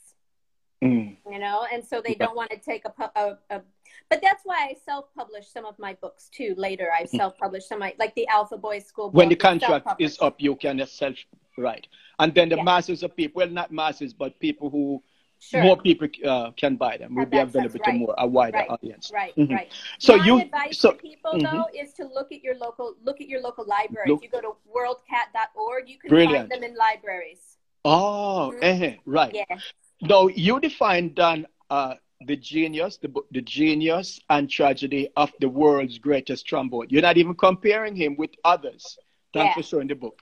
Mm. 0.83 1.17
You 1.29 1.39
know, 1.39 1.65
and 1.71 1.83
so 1.83 2.01
they 2.05 2.15
don't 2.15 2.37
want 2.37 2.51
to 2.51 2.57
take 2.57 2.85
a, 2.85 3.11
a, 3.19 3.37
a 3.49 3.61
but 4.09 4.21
that's 4.21 4.43
why 4.45 4.69
I 4.71 4.75
self-publish 4.85 5.47
some 5.47 5.65
of 5.65 5.77
my 5.77 5.93
books 6.01 6.29
too. 6.29 6.55
Later, 6.57 6.89
I 6.97 7.03
mm. 7.03 7.09
self-published 7.09 7.67
some, 7.67 7.77
of 7.77 7.81
my, 7.81 7.95
like 7.99 8.15
the 8.15 8.27
Alpha 8.29 8.57
Boys 8.57 8.85
School. 8.85 9.11
When 9.11 9.27
the 9.27 9.35
contract 9.35 9.87
is 9.99 10.17
up, 10.21 10.35
you 10.39 10.55
can 10.55 10.85
self 10.87 11.15
right, 11.57 11.85
and 12.19 12.33
then 12.33 12.47
the 12.47 12.55
yeah. 12.55 12.63
masses 12.63 13.03
of 13.03 13.13
people, 13.15 13.39
well, 13.39 13.49
not 13.49 13.73
masses, 13.73 14.13
but 14.13 14.39
people 14.39 14.69
who 14.69 15.03
Sure. 15.41 15.63
more 15.63 15.77
people 15.77 16.07
uh, 16.25 16.51
can 16.51 16.75
buy 16.75 16.97
them. 16.97 17.15
Will 17.15 17.25
be 17.25 17.37
available 17.37 17.79
right. 17.85 17.93
to 17.93 17.99
more 17.99 18.15
a 18.17 18.27
wider 18.27 18.57
right. 18.57 18.69
audience. 18.69 19.09
Right, 19.13 19.33
mm-hmm. 19.35 19.53
right. 19.53 19.71
So 19.97 20.17
My 20.17 20.25
you 20.25 20.41
advice 20.41 20.77
so, 20.77 20.91
to 20.91 20.97
people 20.97 21.31
mm-hmm. 21.33 21.55
though 21.55 21.65
is 21.73 21.93
to 21.93 22.03
look 22.03 22.31
at 22.31 22.43
your 22.43 22.57
local 22.57 22.95
look 23.03 23.21
at 23.21 23.27
your 23.27 23.41
local 23.41 23.65
library. 23.65 24.09
Look. 24.09 24.19
If 24.19 24.23
you 24.23 24.29
go 24.29 24.41
to 24.41 24.55
worldcat.org, 24.75 25.89
you 25.89 25.97
can 25.97 26.09
Brilliant. 26.09 26.49
find 26.49 26.61
them 26.61 26.69
in 26.69 26.75
libraries. 26.75 27.57
Oh, 27.85 28.53
mm-hmm. 28.53 28.83
eh, 28.83 28.95
right. 29.05 29.33
Yeah. 29.33 29.57
Now 30.01 30.27
you 30.27 30.59
define 30.59 31.13
Don 31.13 31.47
uh, 31.69 31.95
the 32.25 32.35
genius, 32.35 32.97
the 32.97 33.11
the 33.31 33.41
genius 33.41 34.19
and 34.29 34.49
tragedy 34.49 35.09
of 35.15 35.31
the 35.39 35.47
world's 35.47 35.99
greatest 35.99 36.45
trombone. 36.45 36.87
You're 36.89 37.01
not 37.01 37.17
even 37.17 37.33
comparing 37.33 37.95
him 37.95 38.17
with 38.17 38.31
others. 38.43 38.97
Thanks 39.33 39.55
yeah. 39.55 39.61
for 39.61 39.63
showing 39.63 39.87
the 39.87 39.95
book. 39.95 40.21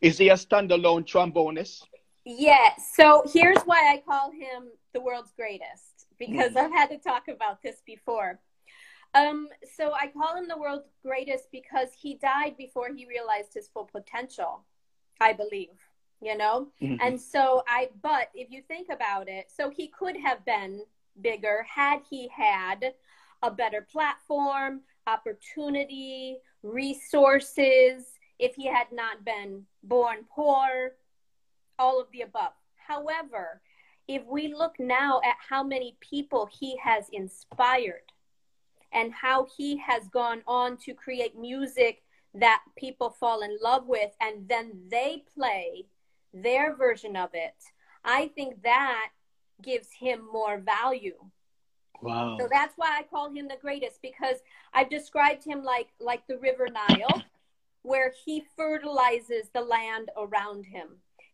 Is 0.00 0.18
he 0.18 0.30
a 0.30 0.34
standalone 0.34 1.06
trombonist? 1.06 1.84
Yeah. 2.24 2.70
So 2.94 3.24
here's 3.32 3.62
why 3.64 3.92
I 3.92 4.02
call 4.06 4.30
him 4.30 4.70
the 4.94 5.00
world's 5.00 5.32
greatest 5.36 6.06
because 6.18 6.52
mm-hmm. 6.52 6.58
I've 6.58 6.72
had 6.72 6.90
to 6.90 6.98
talk 6.98 7.28
about 7.28 7.62
this 7.62 7.82
before. 7.84 8.40
Um, 9.14 9.48
so 9.76 9.92
I 9.92 10.06
call 10.06 10.36
him 10.36 10.48
the 10.48 10.56
world's 10.56 10.88
greatest 11.04 11.48
because 11.52 11.88
he 12.00 12.14
died 12.14 12.56
before 12.56 12.88
he 12.94 13.06
realized 13.06 13.52
his 13.54 13.68
full 13.68 13.84
potential, 13.92 14.64
I 15.20 15.34
believe, 15.34 15.78
you 16.20 16.36
know? 16.36 16.68
Mm-hmm. 16.80 16.96
And 17.00 17.20
so 17.20 17.62
I, 17.68 17.90
but 18.02 18.28
if 18.34 18.50
you 18.50 18.62
think 18.62 18.88
about 18.90 19.28
it, 19.28 19.50
so 19.54 19.68
he 19.68 19.88
could 19.88 20.16
have 20.16 20.44
been 20.46 20.82
bigger 21.20 21.66
had 21.68 22.00
he 22.08 22.28
had 22.28 22.94
a 23.42 23.50
better 23.50 23.86
platform, 23.90 24.80
opportunity, 25.06 26.38
resources, 26.62 28.04
if 28.38 28.54
he 28.54 28.66
had 28.66 28.86
not 28.92 29.24
been 29.24 29.64
born 29.82 30.18
poor, 30.34 30.92
all 31.78 32.00
of 32.00 32.06
the 32.12 32.22
above. 32.22 32.52
However, 32.76 33.60
if 34.08 34.22
we 34.26 34.52
look 34.52 34.74
now 34.78 35.20
at 35.24 35.36
how 35.48 35.62
many 35.62 35.96
people 36.00 36.48
he 36.50 36.76
has 36.82 37.06
inspired 37.12 38.12
and 38.92 39.12
how 39.12 39.46
he 39.56 39.78
has 39.78 40.08
gone 40.08 40.42
on 40.46 40.76
to 40.78 40.92
create 40.92 41.38
music 41.38 42.02
that 42.34 42.62
people 42.76 43.10
fall 43.10 43.42
in 43.42 43.56
love 43.62 43.86
with 43.86 44.10
and 44.20 44.48
then 44.48 44.72
they 44.90 45.24
play 45.34 45.86
their 46.34 46.74
version 46.74 47.16
of 47.16 47.30
it, 47.32 47.54
I 48.04 48.28
think 48.34 48.62
that 48.62 49.10
gives 49.62 49.88
him 49.98 50.26
more 50.32 50.58
value. 50.58 51.16
Wow. 52.00 52.36
So 52.38 52.48
that's 52.50 52.74
why 52.76 52.98
I 52.98 53.04
call 53.04 53.30
him 53.30 53.46
the 53.46 53.58
greatest 53.60 54.02
because 54.02 54.38
I've 54.74 54.90
described 54.90 55.44
him 55.44 55.62
like 55.62 55.88
like 56.00 56.26
the 56.26 56.38
river 56.38 56.66
Nile 56.68 57.22
where 57.82 58.12
he 58.24 58.44
fertilizes 58.56 59.50
the 59.54 59.60
land 59.60 60.10
around 60.16 60.64
him 60.64 60.88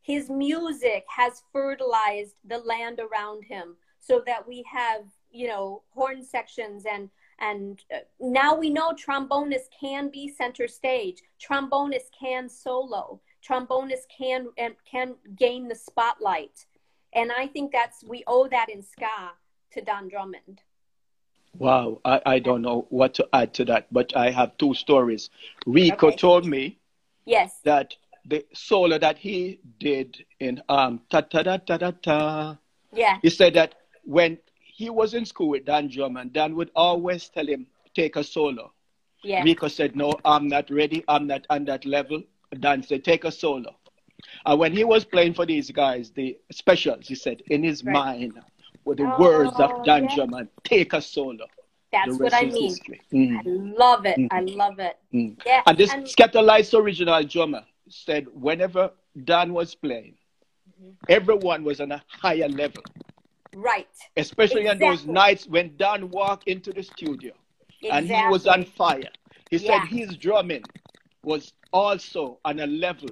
his 0.09 0.31
music 0.31 1.05
has 1.07 1.42
fertilized 1.53 2.37
the 2.47 2.57
land 2.61 2.99
around 2.99 3.44
him 3.44 3.77
so 4.01 4.23
that 4.25 4.49
we 4.49 4.64
have, 4.73 5.03
you 5.31 5.47
know, 5.47 5.83
horn 5.90 6.25
sections 6.25 6.85
and 6.90 7.11
and 7.40 7.85
uh, 7.94 7.99
now 8.18 8.57
we 8.57 8.71
know 8.71 8.92
trombonists 8.94 9.68
can 9.79 10.11
be 10.11 10.27
center 10.27 10.66
stage. 10.66 11.18
Trombonists 11.38 12.11
can 12.18 12.49
solo. 12.49 13.21
Trombonists 13.47 14.09
can 14.18 14.49
and 14.57 14.75
can 14.90 15.14
gain 15.37 15.68
the 15.68 15.75
spotlight. 15.75 16.64
And 17.12 17.31
I 17.31 17.47
think 17.47 17.71
that's 17.71 18.03
we 18.03 18.25
owe 18.27 18.49
that 18.49 18.68
in 18.71 18.83
ska 18.83 19.33
to 19.73 19.83
Don 19.83 20.09
Drummond. 20.09 20.62
Wow, 21.59 22.01
I, 22.05 22.21
I 22.35 22.38
don't 22.38 22.62
know 22.62 22.87
what 22.88 23.12
to 23.14 23.29
add 23.35 23.53
to 23.55 23.64
that, 23.66 23.92
but 23.92 24.16
I 24.16 24.31
have 24.31 24.57
two 24.57 24.73
stories. 24.75 25.29
Rico 25.66 26.09
Okay. 26.09 26.16
told 26.16 26.47
me 26.47 26.79
Yes. 27.27 27.61
that 27.64 27.94
the 28.29 28.45
solo 28.55 28.99
that 28.99 29.19
he 29.19 29.61
did 29.81 30.25
in 30.41 30.62
um 30.69 31.01
ta 31.11 31.21
ta 31.23 31.43
da 31.43 31.57
ta 31.57 31.77
da 31.79 31.91
ta, 32.03 32.59
Yeah. 32.93 33.19
he 33.23 33.31
said 33.31 33.55
that 33.55 33.75
when 34.05 34.38
he 34.59 34.91
was 34.91 35.14
in 35.14 35.25
school 35.25 35.49
with 35.51 35.64
Don 35.64 35.88
Drummond, 35.88 36.33
Don 36.33 36.55
would 36.57 36.71
always 36.77 37.29
tell 37.29 37.47
him 37.47 37.67
take 37.95 38.17
a 38.17 38.23
solo. 38.25 38.73
Yeah. 39.25 39.43
Rico 39.43 39.69
said, 39.69 39.97
No, 39.97 40.14
I'm 40.25 40.47
not 40.49 40.71
ready. 40.71 41.05
I'm 41.09 41.27
not 41.27 41.47
on 41.51 41.64
that 41.64 41.85
level. 41.85 42.23
Don 42.61 42.83
said, 42.83 43.05
Take 43.05 43.25
a 43.25 43.33
solo. 43.33 43.75
And 44.47 44.59
when 44.61 44.73
he 44.73 44.85
was 44.85 45.05
playing 45.05 45.35
for 45.35 45.47
these 45.47 45.71
guys, 45.71 46.11
the 46.11 46.38
specials, 46.53 47.09
he 47.09 47.14
said, 47.14 47.43
in 47.51 47.62
his 47.64 47.85
Right. 47.85 47.93
mind, 47.95 48.41
were 48.85 48.95
the 48.95 49.05
Oh, 49.05 49.21
words 49.21 49.59
of 49.59 49.85
Don 49.85 50.05
yeah. 50.05 50.14
Drummond, 50.14 50.49
take 50.64 50.93
a 50.93 51.03
solo. 51.03 51.47
That's 51.91 52.19
what 52.19 52.35
I 52.35 52.45
mean. 52.45 52.77
Mm, 53.12 53.38
I 53.38 53.43
love 53.79 54.07
it. 54.07 54.19
I 54.31 54.41
Mhm. 54.43 54.57
love 54.57 54.79
it. 54.79 54.97
mm. 55.12 55.41
Yeah. 55.47 55.62
And 55.67 55.77
this 55.79 55.93
and- 55.93 56.05
Skatalites 56.07 56.79
original 56.79 57.23
drummer 57.25 57.64
said, 57.88 58.27
whenever 58.33 58.90
Don 59.24 59.53
was 59.53 59.74
playing, 59.74 60.14
Mm-hmm. 60.81 60.90
everyone 61.09 61.64
was 61.64 61.81
on 61.81 61.90
a 61.92 62.03
higher 62.09 62.48
level, 62.48 62.83
right. 63.57 63.88
especially 64.16 64.68
on 64.68 64.79
those 64.79 65.07
nights 65.07 65.46
when 65.46 65.74
Don 65.77 66.11
walked 66.11 66.46
into 66.46 66.72
the 66.72 66.83
studio. 66.83 67.33
and 67.90 68.07
he 68.07 68.22
was 68.29 68.46
on 68.46 68.64
fire. 68.64 69.11
He 69.51 69.57
Yeah. 69.57 69.81
said 69.81 69.88
his 69.88 70.16
drumming 70.16 70.62
was 71.24 71.53
also 71.72 72.38
on 72.44 72.61
a 72.61 72.66
level 72.66 73.09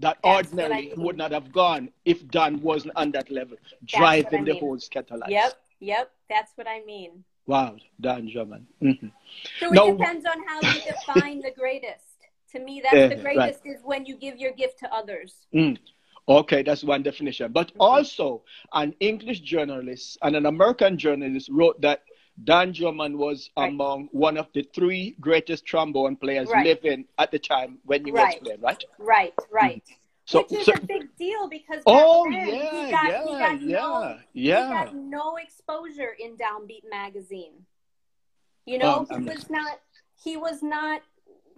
that 0.00 0.18
That's 0.22 0.48
ordinarily 0.52 0.88
mean. 0.90 1.02
would 1.02 1.16
not 1.16 1.32
have 1.32 1.50
gone 1.50 1.90
if 2.04 2.26
Don 2.28 2.60
wasn't 2.60 2.92
on 2.96 3.10
that 3.12 3.30
level, 3.30 3.56
what 3.62 3.86
driving 3.86 4.42
I 4.42 4.44
the 4.52 4.54
whole 4.58 4.76
Skatalites. 4.76 5.28
Yep. 5.30 5.52
Yep. 5.80 6.10
That's 6.28 6.52
what 6.56 6.68
I 6.68 6.80
mean. 6.84 7.24
Wow, 7.46 7.76
Don 8.00 8.28
Drummond. 8.30 8.66
Mhm. 8.82 9.10
So 9.58 9.72
it 9.72 9.96
depends 9.98 10.26
on 10.26 10.46
how 10.46 10.60
you 10.60 10.80
define 10.82 11.40
the 11.40 11.50
greatest. 11.52 12.04
To 12.52 12.58
me, 12.60 12.80
that's 12.82 12.94
Eh, 12.94 13.08
the 13.08 13.16
right. 13.22 13.36
greatest 13.36 13.66
is 13.66 13.80
when 13.84 14.06
you 14.06 14.16
give 14.16 14.38
your 14.38 14.52
gift 14.52 14.78
to 14.80 14.92
others. 14.92 15.46
Mm. 15.54 15.78
Okay, 16.28 16.62
that's 16.62 16.84
one 16.84 17.02
definition. 17.02 17.52
But 17.52 17.72
also, 17.78 18.42
an 18.72 18.94
English 19.00 19.40
journalist 19.40 20.18
and 20.22 20.36
an 20.36 20.46
American 20.46 20.98
journalist 20.98 21.48
wrote 21.50 21.80
that 21.82 22.02
Don 22.44 22.72
Drummond 22.72 23.16
was 23.18 23.50
Right. 23.56 23.68
among 23.68 24.08
one 24.12 24.36
of 24.36 24.46
the 24.52 24.62
three 24.74 25.16
greatest 25.20 25.66
trombone 25.66 26.16
players 26.16 26.48
Right. 26.50 26.64
living 26.66 27.06
at 27.18 27.30
the 27.32 27.38
time 27.38 27.80
when 27.84 28.04
he 28.04 28.12
Right. 28.12 28.34
was 28.40 28.42
playing, 28.42 28.60
right? 28.60 28.84
Right. 28.98 29.34
Right. 29.50 29.82
So, 30.26 30.42
Which 30.42 30.52
is 30.60 30.66
so 30.66 30.72
a 30.74 30.80
big 30.80 31.16
deal 31.16 31.48
because 31.48 31.82
Oh 31.86 32.30
then, 32.30 32.48
yeah, 32.48 32.84
he 32.86 32.90
got, 32.92 33.04
yeah, 33.08 33.22
he 33.24 33.38
got 33.38 33.60
yeah, 33.62 33.78
no 33.80 34.18
yeah. 34.34 34.68
he 34.68 34.84
got 34.84 34.94
no 34.94 35.36
exposure 35.36 36.14
in 36.18 36.36
Downbeat 36.36 36.84
magazine. 36.88 37.64
You 38.66 38.78
know, 38.78 38.98
Um, 38.98 39.06
he 39.06 39.14
I'm- 39.14 39.24
was 39.24 39.48
not 39.50 39.80
he 40.22 40.36
was 40.36 40.62
not 40.62 41.00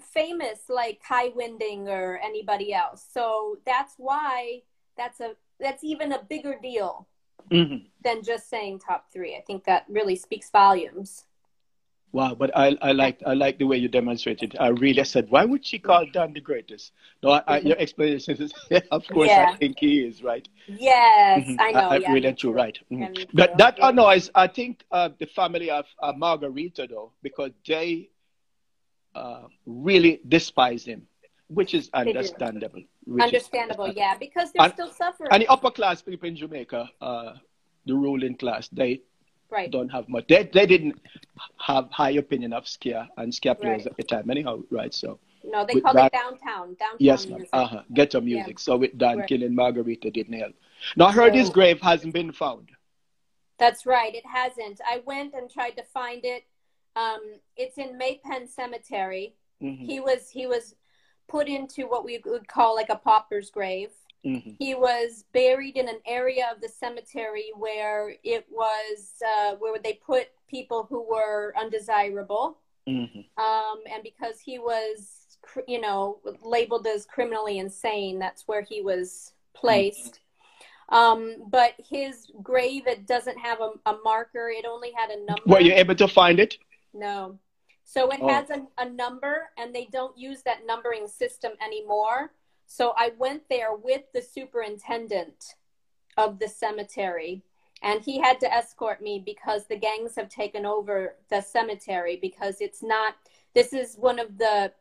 famous 0.04 0.68
like 0.68 1.00
Kai 1.06 1.28
Winding 1.34 1.88
or 1.88 2.18
anybody 2.22 2.72
else. 2.72 3.04
So 3.12 3.58
that's 3.66 3.94
why 3.98 4.62
that's 4.96 5.20
a 5.20 5.36
that's 5.58 5.84
even 5.84 6.12
a 6.12 6.22
bigger 6.22 6.58
deal 6.60 7.06
Mhm. 7.50 7.86
than 8.02 8.22
just 8.22 8.48
saying 8.48 8.80
top 8.80 9.10
three. 9.12 9.36
I 9.36 9.42
think 9.42 9.64
that 9.64 9.84
really 9.88 10.16
speaks 10.16 10.50
volumes. 10.50 11.26
Wow, 12.12 12.34
but 12.34 12.50
I 12.56 12.76
I 12.82 12.90
like 12.92 13.22
I 13.24 13.34
like 13.34 13.58
the 13.58 13.66
way 13.66 13.76
you 13.76 13.88
demonstrated. 13.88 14.56
I 14.58 14.68
really 14.68 15.04
said, 15.04 15.30
why 15.30 15.44
would 15.44 15.64
she 15.64 15.78
call 15.78 16.04
Don 16.06 16.32
the 16.32 16.40
greatest? 16.40 16.92
No, 17.22 17.30
I, 17.30 17.42
I, 17.46 17.58
your 17.60 17.78
explanation 17.78 18.36
is, 18.42 18.52
of 18.90 19.06
course, 19.06 19.30
Yeah. 19.30 19.50
I 19.50 19.56
think 19.56 19.78
he 19.78 20.04
is 20.04 20.20
right. 20.22 20.48
Yes, 20.66 21.46
Mhm. 21.46 21.56
I 21.60 21.70
know. 21.70 21.78
I, 21.88 21.96
yeah, 21.98 22.12
really 22.12 22.32
true, 22.32 22.50
right? 22.50 22.76
Yeah, 22.90 23.08
Mhm. 23.08 23.26
But 23.32 23.56
that 23.58 23.78
Yeah. 23.78 23.90
annoys, 23.90 24.28
I 24.34 24.48
think, 24.48 24.84
uh, 24.90 25.10
the 25.20 25.26
family 25.26 25.70
of 25.70 25.86
uh, 26.02 26.12
Margarita 26.16 26.88
though, 26.88 27.12
because 27.22 27.52
they 27.64 28.10
uh, 29.14 29.42
really 29.66 30.20
despise 30.28 30.84
him, 30.84 31.06
which 31.48 31.74
is 31.74 31.90
understandable. 31.94 32.82
which 33.04 33.24
is 33.24 33.26
Understandable, 33.26 33.88
yeah, 33.92 34.16
because 34.16 34.52
they're 34.52 34.64
And- 34.64 34.72
still 34.74 34.90
suffering. 34.92 35.30
And 35.32 35.42
the 35.42 35.48
upper 35.48 35.70
class 35.70 36.00
people 36.02 36.28
in 36.28 36.36
Jamaica, 36.36 36.90
uh, 37.00 37.34
the 37.86 37.94
ruling 37.94 38.36
class, 38.36 38.68
they 38.68 39.02
right. 39.50 39.70
don't 39.70 39.88
have 39.88 40.08
much. 40.08 40.26
They 40.28 40.44
they 40.44 40.66
didn't 40.66 41.00
have 41.58 41.90
high 41.90 42.10
opinion 42.24 42.52
of 42.52 42.68
Ska 42.68 43.08
and 43.16 43.34
Ska 43.34 43.54
players 43.54 43.80
Right. 43.84 43.86
at 43.88 43.96
the 43.96 44.02
time, 44.04 44.30
anyhow, 44.30 44.62
right? 44.70 44.92
So 44.94 45.18
No, 45.42 45.64
they 45.64 45.80
call 45.80 45.94
that- 45.94 46.12
it 46.12 46.12
downtown. 46.12 46.74
Downtown 46.74 46.96
yes, 46.98 47.26
ma'am. 47.26 47.38
music. 47.38 47.50
Uh-huh. 47.52 47.82
Ghetto 47.94 48.20
music. 48.20 48.58
So 48.58 48.76
with 48.76 48.96
Don 48.98 49.18
Right. 49.18 49.28
killing 49.28 49.54
Margarita 49.54 50.10
didn't 50.10 50.34
help. 50.34 50.54
Now 50.96 51.06
I 51.06 51.12
heard 51.12 51.34
his 51.34 51.50
grave 51.50 51.80
hasn't 51.80 52.12
been 52.14 52.32
found. 52.32 52.70
That's 53.58 53.84
right. 53.86 54.14
It 54.14 54.24
hasn't. 54.26 54.80
I 54.86 55.02
went 55.04 55.34
and 55.34 55.50
tried 55.50 55.76
to 55.76 55.82
find 55.84 56.24
it. 56.24 56.44
Um, 56.96 57.20
it's 57.56 57.78
in 57.78 57.98
Maypen 57.98 58.48
Cemetery. 58.48 59.34
Mhm, 59.62 59.86
He 59.86 60.00
was 60.00 60.30
he 60.30 60.46
was 60.46 60.74
put 61.28 61.48
into 61.48 61.86
what 61.86 62.04
we 62.04 62.20
would 62.24 62.48
call 62.48 62.74
like 62.74 62.88
a 62.90 62.96
pauper's 62.96 63.50
grave. 63.50 63.90
mhm, 64.24 64.56
He 64.58 64.74
was 64.74 65.24
buried 65.32 65.76
in 65.76 65.88
an 65.88 66.00
area 66.04 66.50
of 66.52 66.60
the 66.60 66.68
cemetery 66.68 67.52
where 67.56 68.16
it 68.24 68.46
was 68.50 69.14
uh, 69.26 69.54
where 69.56 69.78
they 69.78 69.94
put 69.94 70.28
people 70.48 70.84
who 70.88 71.02
were 71.08 71.54
undesirable. 71.56 72.58
mhm. 72.88 73.24
Um, 73.38 73.78
and 73.92 74.02
because 74.02 74.40
he 74.40 74.58
was, 74.58 75.38
you 75.68 75.80
know, 75.80 76.18
labeled 76.42 76.86
as 76.86 77.06
criminally 77.06 77.58
insane, 77.58 78.18
that's 78.18 78.48
where 78.48 78.62
he 78.62 78.82
was 78.82 79.32
placed. 79.54 80.20
Um, 80.88 81.48
but 81.48 81.74
his 81.78 82.30
grave, 82.42 82.86
it 82.88 83.06
doesn't 83.06 83.38
have 83.38 83.60
a, 83.60 83.70
a 83.86 83.96
marker. 84.02 84.48
It 84.50 84.64
only 84.66 84.90
had 84.92 85.10
a 85.10 85.24
number. 85.24 85.42
Were 85.46 85.60
you 85.60 85.72
able 85.72 85.94
to 85.94 86.08
find 86.08 86.40
it? 86.40 86.58
No. 86.92 87.38
So 87.84 88.10
it 88.10 88.20
Oh. 88.22 88.28
has 88.28 88.50
a, 88.50 88.66
a 88.78 88.88
number, 88.88 89.50
and 89.56 89.74
they 89.74 89.86
don't 89.86 90.16
use 90.16 90.42
that 90.42 90.64
numbering 90.66 91.06
system 91.08 91.52
anymore. 91.64 92.32
So 92.66 92.94
I 92.96 93.10
went 93.18 93.48
there 93.48 93.74
with 93.74 94.02
the 94.12 94.22
superintendent 94.22 95.54
of 96.16 96.38
the 96.38 96.48
cemetery, 96.48 97.42
and 97.82 98.00
he 98.02 98.18
had 98.20 98.38
to 98.40 98.52
escort 98.52 99.00
me 99.02 99.18
because 99.24 99.66
the 99.66 99.76
gangs 99.76 100.14
have 100.16 100.28
taken 100.28 100.64
over 100.66 101.16
the 101.30 101.40
cemetery 101.40 102.16
because 102.20 102.60
it's 102.60 102.82
not. 102.82 103.16
This 103.54 103.72
is 103.72 103.96
one 103.96 104.18
of 104.18 104.38
the. 104.38 104.72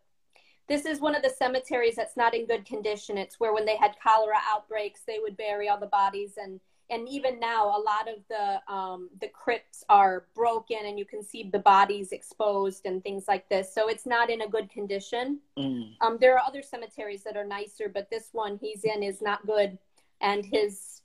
This 0.67 0.85
is 0.85 0.99
one 0.99 1.15
of 1.15 1.23
the 1.23 1.31
cemeteries 1.31 1.95
that's 1.95 2.15
not 2.15 2.35
in 2.35 2.45
good 2.45 2.63
condition. 2.63 3.17
It's 3.17 3.39
where 3.39 3.53
when 3.55 3.65
they 3.65 3.75
had 3.75 3.95
cholera 4.03 4.37
outbreaks, 4.53 5.01
they 5.07 5.17
would 5.19 5.35
bury 5.35 5.67
all 5.67 5.79
the 5.79 5.87
bodies 5.87 6.37
and 6.37 6.59
and 6.89 7.07
even 7.07 7.39
now 7.39 7.67
a 7.67 7.81
lot 7.91 8.07
of 8.07 8.15
the 8.29 8.73
um, 8.73 9.09
the 9.21 9.27
crypts 9.27 9.83
are 9.89 10.25
broken 10.35 10.77
and 10.85 10.97
you 10.97 11.05
can 11.05 11.23
see 11.23 11.43
the 11.51 11.59
bodies 11.59 12.11
exposed 12.11 12.85
and 12.85 13.03
things 13.03 13.25
like 13.27 13.47
this 13.49 13.73
so 13.73 13.87
it's 13.89 14.05
not 14.05 14.29
in 14.29 14.41
a 14.41 14.47
good 14.47 14.69
condition 14.69 15.39
Mm. 15.57 15.93
um, 16.01 16.17
there 16.19 16.33
are 16.35 16.41
other 16.45 16.61
cemeteries 16.61 17.23
that 17.23 17.35
are 17.37 17.45
nicer 17.45 17.89
but 17.89 18.09
this 18.09 18.29
one 18.31 18.57
he's 18.61 18.83
in 18.83 19.03
is 19.03 19.21
not 19.21 19.45
good 19.45 19.77
and 20.21 20.45
his 20.45 21.01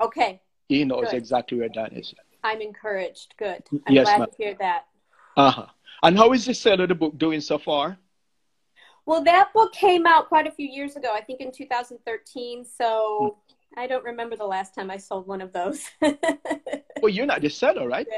okay 0.00 0.40
he 0.68 0.84
knows 0.84 1.10
Good. 1.10 1.18
exactly 1.22 1.58
where 1.58 1.68
Don 1.78 1.92
is. 1.92 2.14
i'm 2.42 2.60
encouraged 2.70 3.34
good 3.38 3.62
i'm 3.86 3.94
Yes, 3.94 4.06
glad 4.06 4.30
to 4.32 4.36
hear 4.42 4.54
that 4.66 4.82
Uh-huh. 5.36 5.66
And 6.02 6.16
how 6.16 6.32
is 6.32 6.44
the 6.46 6.54
sale 6.54 6.80
of 6.80 6.88
the 6.88 6.94
book 6.94 7.14
doing 7.18 7.40
so 7.40 7.58
far? 7.58 7.98
Well, 9.08 9.24
that 9.24 9.54
book 9.54 9.72
came 9.72 10.04
out 10.04 10.28
quite 10.28 10.46
a 10.46 10.50
few 10.50 10.68
years 10.68 10.96
ago, 10.96 11.14
I 11.14 11.22
think 11.22 11.40
in 11.40 11.50
2013. 11.50 12.62
So 12.66 13.38
I 13.74 13.86
don't 13.86 14.04
remember 14.04 14.36
the 14.36 14.44
last 14.44 14.74
time 14.74 14.90
I 14.90 14.98
sold 14.98 15.26
one 15.26 15.40
of 15.40 15.50
those. 15.52 15.88
Well, 17.00 17.10
you're 17.10 17.26
not 17.26 17.42
the 17.42 17.48
seller, 17.48 17.86
right? 17.86 18.08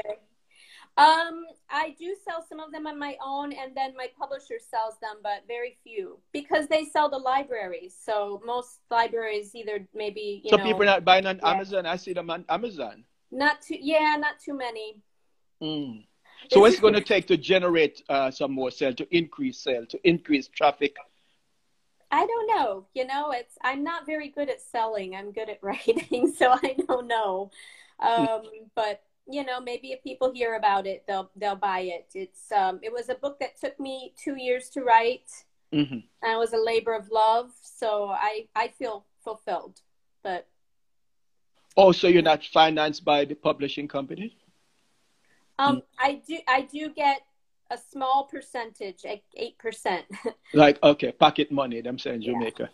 Um, 0.97 1.45
I 1.69 1.95
do 1.99 2.15
sell 2.27 2.43
some 2.49 2.59
of 2.59 2.71
them 2.71 2.87
on 2.87 2.97
my 2.97 3.15
own, 3.23 3.53
and 3.53 3.77
then 3.77 3.95
my 3.95 4.07
publisher 4.17 4.55
sells 4.57 4.95
them, 4.99 5.17
but 5.21 5.43
very 5.47 5.77
few 5.83 6.17
because 6.33 6.65
they 6.67 6.85
sell 6.85 7.07
the 7.07 7.19
libraries. 7.19 7.95
So 8.03 8.41
most 8.43 8.79
libraries 8.89 9.53
either 9.53 9.87
maybe 9.93 10.41
you 10.43 10.49
so 10.49 10.55
know. 10.55 10.63
people 10.63 10.81
are 10.81 10.85
not 10.85 11.05
buying 11.05 11.27
on 11.27 11.37
yeah. 11.37 11.51
Amazon. 11.51 11.85
I 11.85 11.95
see 11.95 12.13
them 12.13 12.31
on 12.31 12.43
Amazon. 12.49 13.05
Not 13.29 13.61
too, 13.61 13.77
yeah, 13.79 14.17
not 14.19 14.39
too 14.43 14.57
many. 14.57 14.97
Mm. 15.61 16.05
So 16.49 16.59
what's 16.59 16.77
it 16.77 16.81
going 16.81 16.93
to 16.95 17.01
take 17.01 17.27
to 17.27 17.37
generate 17.37 18.03
uh, 18.09 18.31
some 18.31 18.51
more 18.51 18.71
sale, 18.71 18.93
to 18.95 19.15
increase 19.15 19.59
sale, 19.59 19.85
to 19.87 19.99
increase 20.07 20.47
traffic? 20.47 20.95
I 22.11 22.25
don't 22.25 22.47
know. 22.47 22.87
You 22.93 23.05
know, 23.05 23.31
it's 23.31 23.57
I'm 23.63 23.83
not 23.83 24.05
very 24.05 24.29
good 24.29 24.49
at 24.49 24.61
selling. 24.61 25.15
I'm 25.15 25.31
good 25.31 25.49
at 25.49 25.59
writing, 25.63 26.33
so 26.35 26.51
I 26.51 26.75
don't 26.87 27.07
know. 27.07 27.51
Um, 27.99 28.41
but 28.75 29.03
you 29.27 29.43
know, 29.45 29.61
maybe 29.61 29.91
if 29.91 30.03
people 30.03 30.31
hear 30.33 30.55
about 30.55 30.87
it, 30.87 31.05
they'll 31.07 31.31
they'll 31.35 31.55
buy 31.55 31.81
it. 31.81 32.11
It's 32.13 32.51
um, 32.51 32.79
it 32.83 32.91
was 32.91 33.09
a 33.09 33.15
book 33.15 33.39
that 33.39 33.59
took 33.59 33.79
me 33.79 34.13
two 34.17 34.35
years 34.35 34.69
to 34.71 34.81
write, 34.83 35.29
Mm-hmm. 35.73 35.99
and 36.23 36.33
it 36.33 36.37
was 36.37 36.53
a 36.53 36.57
labor 36.57 36.93
of 36.93 37.09
love. 37.11 37.51
So 37.61 38.09
I 38.09 38.47
I 38.55 38.69
feel 38.69 39.05
fulfilled. 39.23 39.81
But 40.23 40.47
Oh, 41.77 41.91
so 41.91 42.07
you're 42.07 42.21
not 42.21 42.43
financed 42.45 43.03
by 43.05 43.25
the 43.25 43.35
publishing 43.35 43.87
company? 43.87 44.37
Um, 45.59 45.81
I 45.99 46.21
do 46.27 46.37
I 46.47 46.61
do 46.61 46.89
get 46.89 47.21
a 47.69 47.77
small 47.77 48.25
percentage, 48.25 49.03
like 49.05 49.23
eight 49.35 49.57
percent. 49.57 50.05
Like, 50.53 50.77
okay, 50.83 51.13
pocket 51.13 51.49
money, 51.51 51.79
them 51.81 51.97
saying 51.97 52.21
Yeah. 52.23 52.33
Jamaica. 52.33 52.69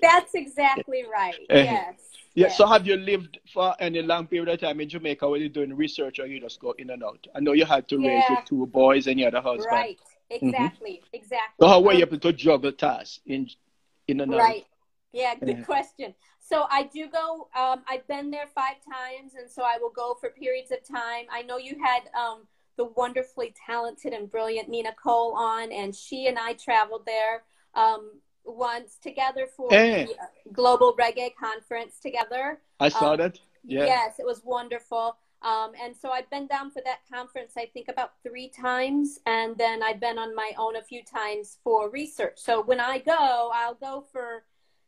That's 0.00 0.34
exactly 0.34 1.04
right. 1.12 1.34
Uh-huh. 1.50 1.62
Yes. 1.62 1.94
Yeah, 2.34 2.46
yes. 2.46 2.56
so 2.56 2.66
have 2.66 2.86
you 2.86 2.96
lived 2.96 3.38
for 3.52 3.74
any 3.78 4.00
long 4.00 4.26
period 4.26 4.48
of 4.48 4.58
time 4.60 4.80
in 4.80 4.88
Jamaica 4.88 5.28
where 5.28 5.38
you're 5.38 5.50
doing 5.50 5.76
research 5.76 6.18
or 6.18 6.26
you 6.26 6.40
just 6.40 6.58
go 6.60 6.70
in 6.78 6.88
and 6.88 7.04
out? 7.04 7.26
I 7.34 7.40
know 7.40 7.52
you 7.52 7.66
had 7.66 7.86
to 7.88 7.98
raise 7.98 8.24
Yeah. 8.24 8.32
your 8.32 8.42
two 8.46 8.66
boys 8.66 9.06
and 9.06 9.18
you 9.18 9.26
had 9.26 9.34
a 9.34 9.42
husband. 9.42 9.66
Right. 9.70 10.00
Exactly. 10.30 11.02
Exactly. 11.12 11.56
So 11.60 11.68
how 11.68 11.80
were 11.82 11.92
Um, 11.92 11.98
you 11.98 12.04
able 12.06 12.18
to 12.20 12.32
juggle 12.32 12.72
tasks 12.72 13.20
in 13.26 13.50
in 14.08 14.20
and 14.20 14.32
out? 14.32 14.40
Right. 14.40 14.64
Yeah, 15.12 15.34
good 15.34 15.66
question. 15.66 16.14
So 16.52 16.66
I 16.70 16.82
do 16.82 17.08
go. 17.08 17.48
Um, 17.56 17.80
I've 17.88 18.06
been 18.08 18.30
there 18.30 18.46
five 18.54 18.76
times, 18.84 19.32
and 19.40 19.50
so 19.50 19.62
I 19.62 19.78
will 19.80 19.88
go 19.88 20.18
for 20.20 20.28
periods 20.28 20.70
of 20.70 20.86
time. 20.86 21.24
I 21.32 21.40
know 21.40 21.56
you 21.56 21.76
had 21.82 22.02
um, 22.14 22.42
the 22.76 22.84
wonderfully 22.84 23.54
talented 23.66 24.12
and 24.12 24.30
brilliant 24.30 24.68
Nina 24.68 24.92
Cole 25.02 25.34
on, 25.34 25.72
and 25.72 25.94
she 25.96 26.26
and 26.26 26.38
I 26.38 26.52
traveled 26.52 27.06
there 27.06 27.44
um, 27.74 28.20
once 28.44 28.98
together 29.02 29.46
for 29.56 29.72
Eh. 29.72 30.04
the 30.04 30.12
uh, 30.12 30.26
Global 30.52 30.94
Reggae 30.94 31.34
Conference 31.34 31.98
together. 32.00 32.60
I 32.80 32.90
saw 32.90 33.12
Um, 33.12 33.16
that. 33.18 33.38
Yeah. 33.64 33.86
Yes, 33.86 34.18
it 34.18 34.26
was 34.26 34.42
wonderful. 34.44 35.16
Um, 35.40 35.72
and 35.82 35.96
so 35.96 36.10
I've 36.10 36.28
been 36.28 36.48
down 36.48 36.70
for 36.70 36.82
that 36.84 36.98
conference, 37.10 37.54
I 37.56 37.66
think 37.72 37.88
about 37.88 38.12
three 38.22 38.48
times. 38.50 39.18
And 39.24 39.56
then 39.56 39.82
I've 39.82 40.00
been 40.00 40.18
on 40.18 40.34
my 40.36 40.52
own 40.58 40.76
a 40.76 40.82
few 40.82 41.02
times 41.02 41.58
for 41.64 41.88
research. 41.90 42.34
So 42.36 42.62
when 42.62 42.78
I 42.78 42.98
go, 42.98 43.50
I'll 43.54 43.74
go 43.74 44.04
for, 44.12 44.44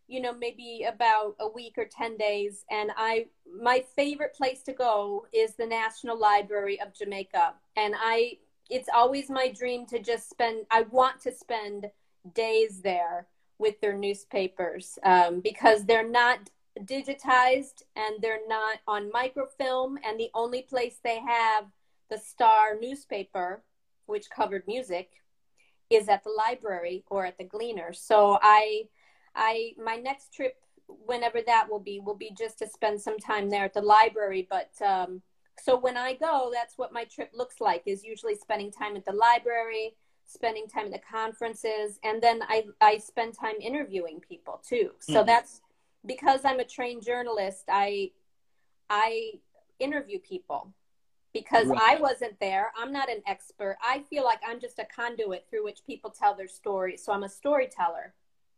you 0.06 0.20
know, 0.20 0.32
maybe 0.32 0.86
about 0.88 1.36
a 1.40 1.48
week 1.48 1.74
or 1.78 1.86
10 1.86 2.16
days. 2.16 2.64
And 2.70 2.90
I, 2.96 3.26
my 3.60 3.84
favorite 3.96 4.34
place 4.34 4.62
to 4.64 4.72
go 4.72 5.26
is 5.32 5.54
the 5.54 5.66
National 5.66 6.18
Library 6.18 6.80
of 6.80 6.94
Jamaica. 6.94 7.54
And 7.76 7.94
I, 7.98 8.38
it's 8.70 8.88
always 8.94 9.30
my 9.30 9.48
dream 9.48 9.86
to 9.86 9.98
just 9.98 10.28
spend, 10.28 10.66
I 10.70 10.82
want 10.82 11.20
to 11.22 11.32
spend 11.32 11.86
days 12.34 12.80
there 12.80 13.26
with 13.58 13.80
their 13.80 13.96
newspapers 13.96 14.98
um, 15.04 15.40
because 15.40 15.84
they're 15.84 16.08
not 16.08 16.50
digitized 16.82 17.82
and 17.96 18.16
they're 18.20 18.46
not 18.48 18.78
on 18.88 19.10
microfilm 19.12 19.98
and 20.04 20.18
the 20.18 20.30
only 20.34 20.62
place 20.62 20.96
they 21.02 21.20
have 21.20 21.66
the 22.10 22.18
star 22.18 22.76
newspaper 22.80 23.62
which 24.06 24.28
covered 24.28 24.66
music 24.66 25.10
is 25.88 26.08
at 26.08 26.24
the 26.24 26.30
library 26.30 27.04
or 27.08 27.24
at 27.24 27.38
the 27.38 27.44
gleaner 27.44 27.92
so 27.92 28.38
i 28.42 28.82
i 29.34 29.72
my 29.82 29.96
next 29.96 30.32
trip 30.34 30.56
whenever 31.06 31.40
that 31.46 31.68
will 31.68 31.80
be 31.80 32.00
will 32.00 32.14
be 32.16 32.30
just 32.36 32.58
to 32.58 32.66
spend 32.66 33.00
some 33.00 33.18
time 33.18 33.48
there 33.50 33.64
at 33.64 33.74
the 33.74 33.80
library 33.82 34.46
but 34.50 34.70
um 34.86 35.22
so 35.60 35.78
when 35.78 35.96
i 35.96 36.14
go 36.14 36.50
that's 36.52 36.76
what 36.76 36.92
my 36.92 37.04
trip 37.04 37.30
looks 37.34 37.60
like 37.60 37.82
is 37.86 38.04
usually 38.04 38.34
spending 38.34 38.70
time 38.70 38.96
at 38.96 39.04
the 39.04 39.12
library 39.12 39.94
spending 40.26 40.66
time 40.66 40.86
at 40.86 40.92
the 40.92 40.98
conferences 40.98 41.98
and 42.04 42.22
then 42.22 42.40
i 42.48 42.64
i 42.80 42.98
spend 42.98 43.34
time 43.34 43.54
interviewing 43.60 44.20
people 44.20 44.60
too 44.66 44.90
so 45.00 45.22
Mhm. 45.22 45.26
that's 45.26 45.60
because 46.06 46.44
I'm 46.44 46.60
a 46.60 46.64
trained 46.64 47.02
journalist, 47.02 47.64
I 47.68 48.10
I 48.90 49.32
interview 49.78 50.18
people 50.18 50.72
because 51.32 51.68
Right. 51.68 51.78
I 51.80 52.00
wasn't 52.00 52.38
there. 52.40 52.72
I'm 52.76 52.92
not 52.92 53.10
an 53.10 53.22
expert. 53.26 53.76
I 53.82 54.00
feel 54.00 54.24
like 54.24 54.40
I'm 54.46 54.60
just 54.60 54.78
a 54.78 54.84
conduit 54.84 55.46
through 55.48 55.64
which 55.64 55.84
people 55.86 56.10
tell 56.10 56.34
their 56.34 56.48
stories. 56.48 57.02
So 57.04 57.12
I'm 57.12 57.24
a 57.24 57.28
storyteller. 57.28 58.14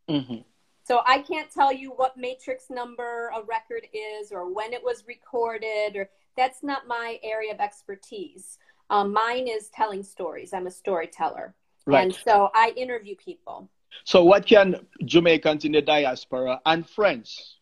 hmm 0.09 0.43
So 0.87 1.01
I 1.05 1.19
can't 1.19 1.51
tell 1.51 1.73
you 1.73 1.91
what 1.91 2.17
matrix 2.17 2.67
number 2.71 3.33
a 3.35 3.43
record 3.43 3.89
is 3.93 4.31
or 4.31 4.53
when 4.55 4.73
it 4.73 4.81
was 4.81 5.03
recorded 5.09 5.97
or 5.97 6.09
that's 6.37 6.63
not 6.63 6.87
my 6.87 7.19
area 7.25 7.53
of 7.53 7.59
expertise. 7.59 8.59
Um, 8.89 9.13
mine 9.13 9.49
is 9.49 9.69
telling 9.71 10.05
stories. 10.05 10.53
I'm 10.53 10.69
a 10.69 10.71
storyteller. 10.71 11.57
Right. 11.87 12.05
And 12.05 12.15
so 12.25 12.51
I 12.55 12.73
interview 12.77 13.17
people. 13.17 13.69
So, 14.05 14.23
what 14.23 14.47
can 14.47 14.87
Jamaicans 15.05 15.65
in 15.65 15.73
the 15.73 15.83
diaspora 15.83 16.61
and 16.65 16.89
friends 16.89 17.57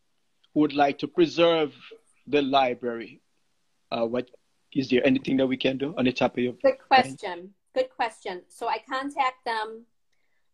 who 0.53 0.61
would 0.61 0.75
like 0.75 0.99
to 0.99 1.09
preserve 1.09 1.73
the 2.27 2.43
library? 2.43 3.23
Uh, 3.91 4.05
what 4.05 4.29
is 4.75 4.91
there 4.91 5.07
anything 5.07 5.39
that 5.39 5.47
we 5.47 5.57
can 5.57 5.79
do 5.79 5.95
on 5.97 6.05
the 6.05 6.13
top 6.13 6.37
of 6.37 6.43
your? 6.43 6.53
Good 6.63 6.79
question. 6.87 7.55
Good 7.75 7.89
question. 7.89 8.43
So 8.49 8.69
I 8.69 8.81
contact 8.87 9.45
them 9.47 9.87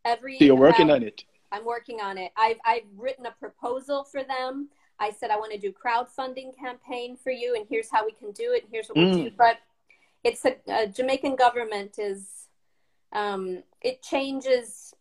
every. 0.05 0.39
So 0.39 0.45
you're 0.45 0.55
working 0.55 0.87
about- 0.87 0.97
on 0.97 1.03
it. 1.03 1.25
I'm 1.53 1.65
working 1.65 2.01
on 2.01 2.19
it. 2.19 2.33
I've 2.37 2.59
I've 2.65 2.85
written 2.97 3.27
a 3.27 3.33
proposal 3.33 4.05
for 4.05 4.23
them. 4.23 4.69
I 4.99 5.11
said 5.11 5.31
I 5.31 5.37
want 5.39 5.53
to 5.53 5.59
do 5.59 5.73
crowdfunding 5.73 6.57
campaign 6.59 7.17
for 7.17 7.31
you, 7.31 7.55
and 7.57 7.67
here's 7.69 7.91
how 7.91 8.05
we 8.05 8.13
can 8.13 8.33
do 8.33 8.53
it. 8.53 8.63
And 8.65 8.73
here's 8.73 8.89
what 8.89 8.99
we 8.99 9.05
Mm. 9.05 9.25
do. 9.25 9.31
But 9.37 9.59
it's 10.23 10.45
a, 10.45 10.57
a 10.69 10.87
Jamaican 10.87 11.37
government 11.37 11.99
is 11.99 12.49
um, 13.13 13.63
it 13.81 14.03
changes. 14.03 14.95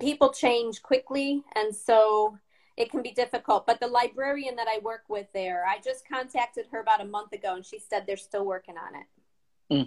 People 0.00 0.32
change 0.32 0.82
quickly, 0.82 1.42
and 1.56 1.74
so 1.74 2.38
it 2.76 2.90
can 2.90 3.02
be 3.02 3.10
difficult. 3.10 3.66
But 3.66 3.80
the 3.80 3.88
librarian 3.88 4.54
that 4.56 4.68
I 4.68 4.78
work 4.82 5.04
with 5.08 5.26
there, 5.32 5.64
I 5.66 5.78
just 5.84 6.08
contacted 6.08 6.66
her 6.70 6.80
about 6.80 7.00
a 7.00 7.04
month 7.04 7.32
ago, 7.32 7.54
and 7.56 7.64
she 7.66 7.78
said 7.78 8.04
they're 8.06 8.16
still 8.16 8.44
working 8.44 8.76
on 8.78 9.00
it. 9.00 9.06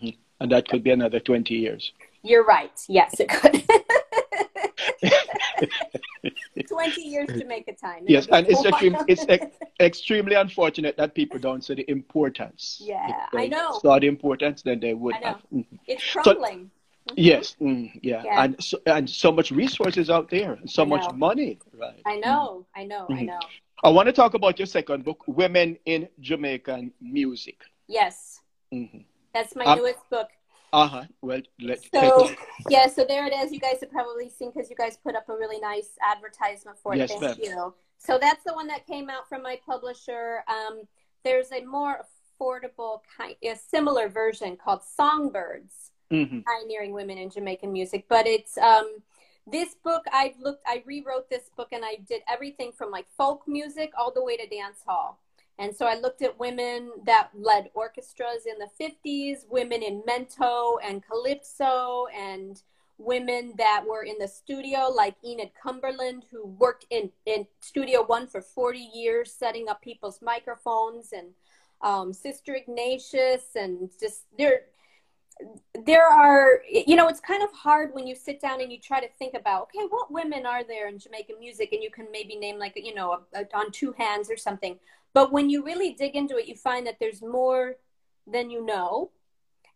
hmm 0.01 0.09
And 0.41 0.51
that 0.51 0.67
could 0.67 0.83
be 0.83 0.91
another 0.91 1.19
20 1.19 1.53
years. 1.55 1.93
You're 2.23 2.43
right. 2.45 2.77
Yes, 2.87 3.19
it 3.19 3.29
could. 3.29 3.63
20 6.67 7.01
years 7.01 7.27
to 7.27 7.45
make 7.45 7.67
a 7.67 7.73
time. 7.73 8.03
Yes, 8.07 8.27
and 8.27 8.47
it's, 8.47 8.63
a 8.65 8.69
extreme, 8.69 8.97
it's 9.07 9.25
ex- 9.27 9.45
extremely 9.79 10.35
unfortunate 10.35 10.97
that 10.97 11.13
people 11.15 11.39
don't 11.39 11.63
see 11.63 11.75
the 11.75 11.89
importance. 11.89 12.81
Yeah, 12.83 13.25
I 13.35 13.47
know. 13.47 13.79
Saw 13.81 13.99
the 13.99 14.07
importance, 14.07 14.61
then 14.61 14.79
they 14.79 14.93
would 14.93 15.15
I 15.15 15.19
know. 15.19 15.27
have. 15.27 15.41
Mhm. 15.53 15.65
It's 15.87 16.03
crumbling. 16.11 16.71
Mhm. 17.09 17.13
Yes, 17.15 17.55
mm, 17.61 17.91
yeah. 18.03 18.23
Yeah. 18.23 18.43
and 18.43 18.63
so, 18.63 18.77
and 18.85 19.09
so 19.09 19.31
much 19.31 19.51
resources 19.51 20.09
out 20.09 20.29
there, 20.29 20.53
and 20.53 20.69
so 20.69 20.85
much 20.85 21.05
money. 21.13 21.59
Right. 21.73 22.01
I 22.05 22.17
know. 22.17 22.65
I 22.75 22.83
know. 22.85 23.07
I 23.09 23.23
know. 23.23 23.39
I 23.83 23.89
want 23.89 24.07
to 24.07 24.13
talk 24.13 24.33
about 24.33 24.59
your 24.59 24.65
second 24.65 25.05
book, 25.05 25.23
Women 25.27 25.77
in 25.85 26.09
Jamaican 26.19 26.91
Music. 27.01 27.61
Yes, 27.87 28.41
hmm 28.71 28.99
that's 29.33 29.55
my 29.55 29.63
Um, 29.65 29.77
newest 29.79 30.09
book. 30.09 30.27
Uh 30.71 30.87
huh. 30.87 31.03
Well, 31.21 31.41
let's 31.59 31.87
So 31.93 32.29
yeah, 32.69 32.87
so 32.87 33.05
there 33.07 33.25
it 33.25 33.33
is. 33.33 33.51
You 33.51 33.59
guys 33.59 33.77
have 33.81 33.91
probably 33.91 34.29
seen 34.29 34.51
because 34.53 34.69
you 34.69 34.75
guys 34.75 34.97
put 35.03 35.15
up 35.15 35.27
a 35.29 35.33
really 35.33 35.59
nice 35.59 35.91
advertisement 36.01 36.77
for 36.77 36.93
it. 36.93 36.99
Yes, 36.99 37.09
Thank 37.09 37.21
ma'am. 37.21 37.35
you. 37.41 37.73
So 37.97 38.17
that's 38.19 38.43
the 38.43 38.53
one 38.53 38.67
that 38.67 38.85
came 38.85 39.09
out 39.09 39.27
from 39.27 39.41
my 39.43 39.59
publisher. 39.65 40.43
Um, 40.47 40.83
there's 41.23 41.51
a 41.51 41.63
more 41.65 42.01
affordable 42.39 42.99
kind, 43.17 43.35
a 43.43 43.55
similar 43.55 44.07
version 44.09 44.57
called 44.57 44.81
Songbirds. 44.83 45.91
hmm 46.11 46.39
pioneering 46.45 46.93
women 46.93 47.17
in 47.17 47.29
Jamaican 47.29 47.71
music. 47.71 48.05
But 48.09 48.25
it's 48.27 48.57
um, 48.57 48.97
this 49.45 49.75
book. 49.83 50.03
I've 50.13 50.37
looked. 50.39 50.63
I 50.67 50.83
rewrote 50.85 51.29
this 51.29 51.49
book, 51.57 51.69
and 51.71 51.83
I 51.83 51.97
did 52.07 52.21
everything 52.27 52.71
from 52.71 52.91
like 52.91 53.07
folk 53.17 53.47
music 53.47 53.91
all 53.97 54.11
the 54.13 54.23
way 54.23 54.37
to 54.37 54.47
dance 54.47 54.79
hall. 54.85 55.19
And 55.59 55.75
so 55.75 55.85
I 55.85 55.95
looked 55.95 56.21
at 56.21 56.39
women 56.39 56.91
that 57.05 57.31
led 57.37 57.69
orchestras 57.73 58.45
in 58.45 58.55
the 58.59 58.69
50s, 58.81 59.39
women 59.49 59.83
in 59.83 60.01
mento 60.03 60.77
and 60.81 61.03
calypso, 61.05 62.05
and 62.17 62.61
women 62.97 63.53
that 63.57 63.83
were 63.85 64.03
in 64.03 64.17
the 64.19 64.27
studio, 64.27 64.87
like 64.87 65.15
Enid 65.23 65.51
Cumberland, 65.61 66.23
who 66.31 66.47
worked 66.47 66.85
in, 66.89 67.11
in 67.25 67.45
Studio 67.59 68.03
One 68.05 68.25
for 68.25 68.41
40 68.41 68.79
years, 68.79 69.33
setting 69.33 69.67
up 69.67 69.81
people's 69.81 70.21
microphones, 70.21 71.11
and 71.11 71.27
um, 71.81 72.13
Sister 72.13 72.55
Ignatius, 72.55 73.55
and 73.55 73.89
just 73.99 74.27
there 74.37 74.61
there 75.85 76.07
are 76.07 76.61
you 76.69 76.95
know 76.95 77.07
it's 77.07 77.21
kind 77.21 77.43
of 77.43 77.51
hard 77.53 77.93
when 77.93 78.05
you 78.05 78.15
sit 78.15 78.41
down 78.41 78.61
and 78.61 78.71
you 78.71 78.79
try 78.79 78.99
to 78.99 79.07
think 79.17 79.33
about 79.33 79.63
okay 79.63 79.85
what 79.89 80.11
women 80.11 80.45
are 80.45 80.63
there 80.65 80.89
in 80.89 80.99
jamaican 80.99 81.39
music 81.39 81.71
and 81.71 81.81
you 81.81 81.89
can 81.89 82.07
maybe 82.11 82.35
name 82.35 82.59
like 82.59 82.73
you 82.75 82.93
know 82.93 83.11
a, 83.33 83.39
a, 83.39 83.45
on 83.55 83.71
two 83.71 83.93
hands 83.93 84.29
or 84.29 84.35
something 84.35 84.77
but 85.13 85.31
when 85.31 85.49
you 85.49 85.63
really 85.63 85.93
dig 85.93 86.15
into 86.15 86.37
it 86.37 86.47
you 86.47 86.55
find 86.55 86.85
that 86.85 86.97
there's 86.99 87.21
more 87.21 87.75
than 88.27 88.49
you 88.49 88.65
know 88.65 89.11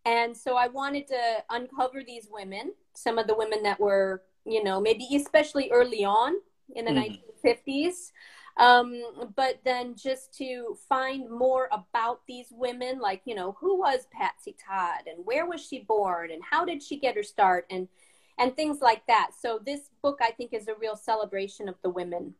And 0.05 0.35
so 0.35 0.55
I 0.57 0.67
wanted 0.67 1.07
to 1.07 1.43
uncover 1.49 2.03
these 2.03 2.27
women, 2.31 2.73
some 2.93 3.17
of 3.17 3.27
the 3.27 3.35
women 3.35 3.63
that 3.63 3.79
were, 3.79 4.23
you 4.45 4.63
know, 4.63 4.81
maybe 4.81 5.07
especially 5.15 5.71
early 5.71 6.03
on 6.03 6.33
in 6.75 6.85
the 6.85 6.91
mm. 6.91 7.19
1950s. 7.43 8.11
Um, 8.57 9.31
but 9.35 9.59
then 9.65 9.95
just 9.95 10.37
to 10.37 10.77
find 10.87 11.29
more 11.29 11.69
about 11.71 12.21
these 12.27 12.47
women, 12.51 12.99
like, 12.99 13.21
you 13.25 13.35
know, 13.35 13.57
who 13.59 13.79
was 13.79 14.07
Patsy 14.11 14.55
Todd 14.63 15.07
and 15.07 15.25
where 15.25 15.47
was 15.47 15.65
she 15.65 15.79
born 15.79 16.31
and 16.31 16.41
how 16.43 16.63
did 16.63 16.83
she 16.83 16.99
get 16.99 17.15
her 17.15 17.23
start 17.23 17.65
and, 17.71 17.87
and 18.37 18.55
things 18.55 18.79
like 18.79 19.05
that. 19.07 19.31
So 19.39 19.59
this 19.65 19.89
book, 20.01 20.19
I 20.21 20.31
think, 20.31 20.53
is 20.53 20.67
a 20.67 20.75
real 20.75 20.95
celebration 20.95 21.67
of 21.67 21.75
the 21.81 21.89
women. 21.89 22.35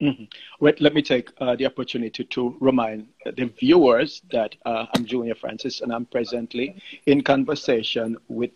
Mm-hmm. 0.00 0.24
Wait, 0.58 0.80
let 0.80 0.94
me 0.94 1.02
take 1.02 1.30
uh, 1.38 1.54
the 1.54 1.66
opportunity 1.66 2.24
to 2.24 2.56
remind 2.60 3.06
the 3.24 3.44
viewers 3.44 4.20
that 4.32 4.56
uh, 4.66 4.86
I'm 4.96 5.04
Junior 5.04 5.36
Francis 5.36 5.80
and 5.80 5.92
I'm 5.92 6.06
presently 6.06 6.82
in 7.06 7.22
conversation 7.22 8.16
with 8.26 8.50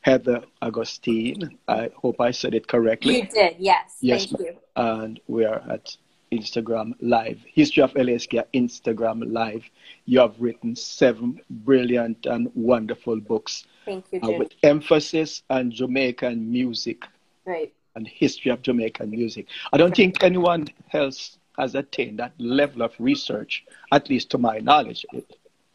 Heather 0.00 0.42
Augustyn. 0.60 1.56
I 1.68 1.90
hope 1.94 2.20
I 2.20 2.32
said 2.32 2.52
it 2.54 2.66
correctly. 2.66 3.18
You 3.18 3.28
did, 3.28 3.56
yes. 3.60 3.96
Yes, 4.00 4.26
Thank 4.26 4.40
you. 4.40 4.56
And 4.74 5.20
we 5.28 5.44
are 5.44 5.62
at 5.70 5.96
Instagram 6.30 6.94
Live, 7.00 7.40
History 7.46 7.82
of 7.82 7.92
LSK 7.94 8.44
Instagram 8.54 9.32
Live. 9.32 9.64
You 10.04 10.20
have 10.20 10.34
written 10.38 10.76
seven 10.76 11.40
brilliant 11.50 12.26
and 12.26 12.50
wonderful 12.54 13.20
books. 13.20 13.64
Thank 13.84 14.06
you, 14.12 14.20
uh, 14.22 14.32
with 14.32 14.52
emphasis 14.62 15.42
on 15.50 15.70
Jamaican 15.70 16.50
music. 16.50 17.04
Right 17.44 17.72
and 17.98 18.06
history 18.06 18.50
of 18.50 18.62
Jamaican 18.62 19.10
music. 19.10 19.48
I 19.72 19.76
don't 19.76 19.94
think 19.94 20.22
anyone 20.22 20.68
else 20.92 21.36
has 21.58 21.74
attained 21.74 22.20
that 22.20 22.32
level 22.38 22.82
of 22.82 22.92
research, 22.98 23.64
at 23.92 24.08
least 24.08 24.30
to 24.30 24.38
my 24.38 24.58
knowledge. 24.58 25.04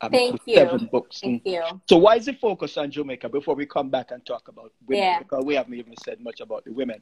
Thank 0.09 0.41
you. 0.45 0.55
Seven 0.55 0.89
books. 0.91 1.19
Thank 1.21 1.45
you. 1.45 1.63
So 1.89 1.97
why 1.97 2.15
is 2.15 2.25
the 2.25 2.33
focus 2.33 2.77
on 2.77 2.91
Jamaica 2.91 3.29
before 3.29 3.55
we 3.55 3.65
come 3.65 3.89
back 3.89 4.11
and 4.11 4.25
talk 4.25 4.47
about 4.47 4.71
women? 4.87 5.03
Yeah. 5.03 5.19
Because 5.19 5.43
we 5.45 5.55
haven't 5.55 5.75
even 5.75 5.95
said 6.03 6.19
much 6.21 6.39
about 6.39 6.65
the 6.65 6.71
women. 6.71 7.01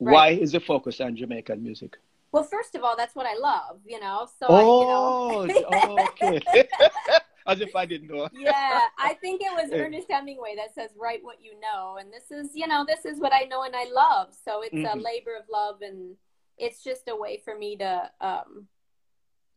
Right. 0.00 0.12
Why 0.12 0.28
is 0.30 0.52
the 0.52 0.60
focus 0.60 1.00
on 1.00 1.16
Jamaican 1.16 1.62
music? 1.62 1.96
Well, 2.32 2.42
first 2.42 2.74
of 2.74 2.84
all, 2.84 2.96
that's 2.96 3.14
what 3.14 3.26
I 3.26 3.36
love, 3.38 3.80
you 3.86 4.00
know. 4.00 4.28
So 4.38 4.46
oh, 4.48 5.42
I, 5.42 5.46
you 5.46 5.60
know. 5.60 5.68
oh 5.72 6.06
okay. 6.08 6.68
As 7.46 7.62
if 7.62 7.74
I 7.74 7.86
didn't 7.86 8.08
know. 8.08 8.28
yeah, 8.34 8.80
I 8.98 9.14
think 9.14 9.40
it 9.40 9.50
was 9.50 9.70
Ernest 9.72 10.08
Hemingway 10.10 10.54
that 10.56 10.74
says, 10.74 10.90
"Write 10.98 11.20
what 11.22 11.38
you 11.42 11.58
know," 11.58 11.96
and 11.98 12.12
this 12.12 12.30
is, 12.30 12.54
you 12.54 12.66
know, 12.66 12.84
this 12.86 13.06
is 13.06 13.18
what 13.18 13.32
I 13.32 13.44
know 13.44 13.62
and 13.62 13.74
I 13.74 13.84
love. 13.90 14.34
So 14.44 14.60
it's 14.60 14.74
mm-hmm. 14.74 14.98
a 14.98 15.02
labor 15.02 15.34
of 15.34 15.44
love, 15.50 15.80
and 15.80 16.16
it's 16.58 16.84
just 16.84 17.08
a 17.08 17.16
way 17.16 17.40
for 17.42 17.56
me 17.56 17.76
to, 17.78 18.10
um, 18.20 18.66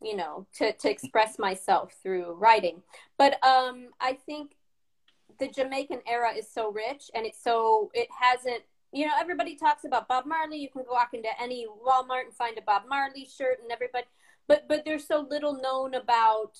you 0.00 0.16
know, 0.16 0.46
to 0.54 0.72
to 0.72 0.90
express 0.90 1.38
myself 1.38 1.92
through 2.02 2.32
writing. 2.32 2.82
But 3.18 3.34
um, 3.44 3.88
I 4.00 4.14
think 4.14 4.52
the 5.38 5.48
Jamaican 5.48 6.00
era 6.06 6.32
is 6.34 6.50
so 6.50 6.72
rich, 6.72 7.10
and 7.14 7.26
it's 7.26 7.42
so 7.42 7.90
it 7.92 8.08
hasn't. 8.18 8.62
You 8.92 9.06
know, 9.06 9.12
everybody 9.18 9.56
talks 9.56 9.84
about 9.84 10.08
Bob 10.08 10.26
Marley. 10.26 10.58
You 10.58 10.68
can 10.68 10.84
walk 10.88 11.14
into 11.14 11.28
any 11.40 11.66
Walmart 11.66 12.24
and 12.26 12.34
find 12.34 12.58
a 12.58 12.62
Bob 12.62 12.82
Marley 12.88 13.26
shirt, 13.26 13.58
and 13.62 13.72
everybody. 13.72 14.04
But 14.46 14.68
but 14.68 14.84
there's 14.84 15.06
so 15.06 15.26
little 15.28 15.60
known 15.60 15.94
about 15.94 16.58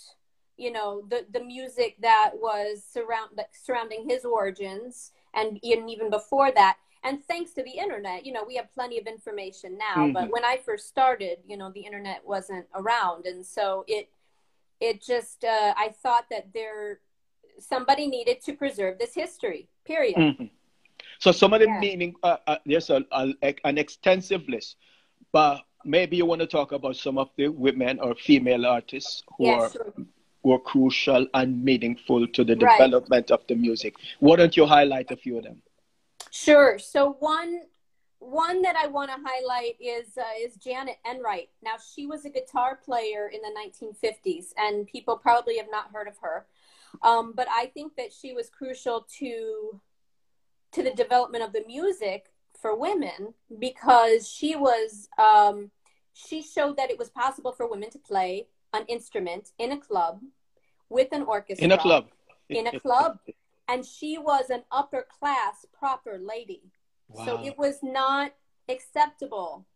you 0.56 0.70
know 0.70 1.02
the 1.08 1.26
the 1.32 1.42
music 1.42 1.96
that 2.00 2.30
was 2.34 2.82
surround 2.84 3.30
like, 3.36 3.50
surrounding 3.52 4.08
his 4.08 4.24
origins 4.24 5.12
and 5.34 5.58
even 5.62 5.88
even 5.88 6.10
before 6.10 6.52
that 6.52 6.76
and 7.04 7.24
thanks 7.24 7.52
to 7.52 7.62
the 7.62 7.70
internet 7.70 8.24
you 8.24 8.32
know 8.32 8.44
we 8.46 8.56
have 8.56 8.72
plenty 8.72 8.98
of 8.98 9.06
information 9.06 9.78
now 9.78 10.02
mm-hmm. 10.02 10.12
but 10.12 10.30
when 10.30 10.44
i 10.44 10.58
first 10.64 10.88
started 10.88 11.38
you 11.46 11.56
know 11.56 11.70
the 11.72 11.80
internet 11.80 12.20
wasn't 12.24 12.66
around 12.74 13.26
and 13.26 13.44
so 13.44 13.84
it 13.88 14.08
it 14.80 15.02
just 15.02 15.44
uh, 15.44 15.74
i 15.76 15.92
thought 16.02 16.26
that 16.30 16.48
there 16.52 17.00
somebody 17.58 18.06
needed 18.06 18.40
to 18.42 18.52
preserve 18.52 18.98
this 18.98 19.14
history 19.14 19.68
period 19.84 20.16
mm-hmm. 20.16 20.44
So 21.22 21.30
some 21.30 21.52
of 21.52 21.60
the 21.60 21.66
yeah. 21.66 21.78
meaning 21.78 22.14
uh, 22.22 22.36
uh, 22.46 22.56
there's 22.66 22.90
a, 22.90 23.04
a, 23.12 23.54
an 23.64 23.78
extensive 23.78 24.42
list 24.48 24.76
but 25.32 25.62
maybe 25.84 26.16
you 26.16 26.26
want 26.26 26.40
to 26.40 26.46
talk 26.46 26.72
about 26.72 26.96
some 26.96 27.16
of 27.18 27.28
the 27.36 27.48
women 27.48 28.00
or 28.00 28.14
female 28.14 28.66
artists 28.66 29.22
who 29.36 29.46
yeah, 29.46 29.52
are 29.52 29.70
sure 29.70 29.92
were 30.42 30.58
crucial 30.58 31.26
and 31.34 31.62
meaningful 31.64 32.26
to 32.26 32.44
the 32.44 32.56
right. 32.56 32.78
development 32.78 33.30
of 33.30 33.46
the 33.46 33.54
music. 33.54 33.94
Why 34.18 34.36
don't 34.36 34.56
you 34.56 34.66
highlight 34.66 35.10
a 35.10 35.16
few 35.16 35.38
of 35.38 35.44
them? 35.44 35.62
Sure. 36.30 36.78
So 36.78 37.16
one 37.20 37.62
one 38.18 38.62
that 38.62 38.76
I 38.76 38.86
want 38.86 39.10
to 39.10 39.16
highlight 39.24 39.76
is 39.80 40.16
uh, 40.16 40.22
is 40.40 40.56
Janet 40.56 40.96
Enright. 41.08 41.50
Now 41.62 41.74
she 41.94 42.06
was 42.06 42.24
a 42.24 42.30
guitar 42.30 42.78
player 42.84 43.30
in 43.32 43.40
the 43.42 43.52
1950s, 43.60 44.52
and 44.56 44.86
people 44.86 45.16
probably 45.16 45.58
have 45.58 45.70
not 45.70 45.90
heard 45.92 46.08
of 46.08 46.14
her. 46.22 46.46
Um, 47.02 47.32
but 47.34 47.48
I 47.50 47.66
think 47.66 47.96
that 47.96 48.12
she 48.12 48.32
was 48.32 48.48
crucial 48.50 49.06
to 49.18 49.80
to 50.72 50.82
the 50.82 50.92
development 50.92 51.44
of 51.44 51.52
the 51.52 51.64
music 51.66 52.32
for 52.60 52.76
women 52.76 53.34
because 53.58 54.28
she 54.28 54.56
was 54.56 55.08
um, 55.18 55.70
she 56.12 56.42
showed 56.42 56.76
that 56.76 56.90
it 56.90 56.98
was 56.98 57.10
possible 57.10 57.52
for 57.52 57.68
women 57.68 57.90
to 57.90 57.98
play 57.98 58.46
an 58.72 58.84
instrument 58.88 59.50
in 59.58 59.72
a 59.72 59.78
club 59.78 60.20
with 60.88 61.08
an 61.12 61.22
orchestra. 61.22 61.64
In 61.64 61.72
a 61.72 61.78
club. 61.78 62.08
In 62.48 62.66
a 62.66 62.80
club. 62.80 63.18
and 63.68 63.84
she 63.84 64.18
was 64.18 64.50
an 64.50 64.62
upper 64.70 65.06
class, 65.18 65.64
proper 65.72 66.18
lady. 66.18 66.62
Wow. 67.08 67.24
So 67.24 67.44
it 67.44 67.56
was 67.58 67.78
not 67.82 68.32
acceptable 68.68 69.66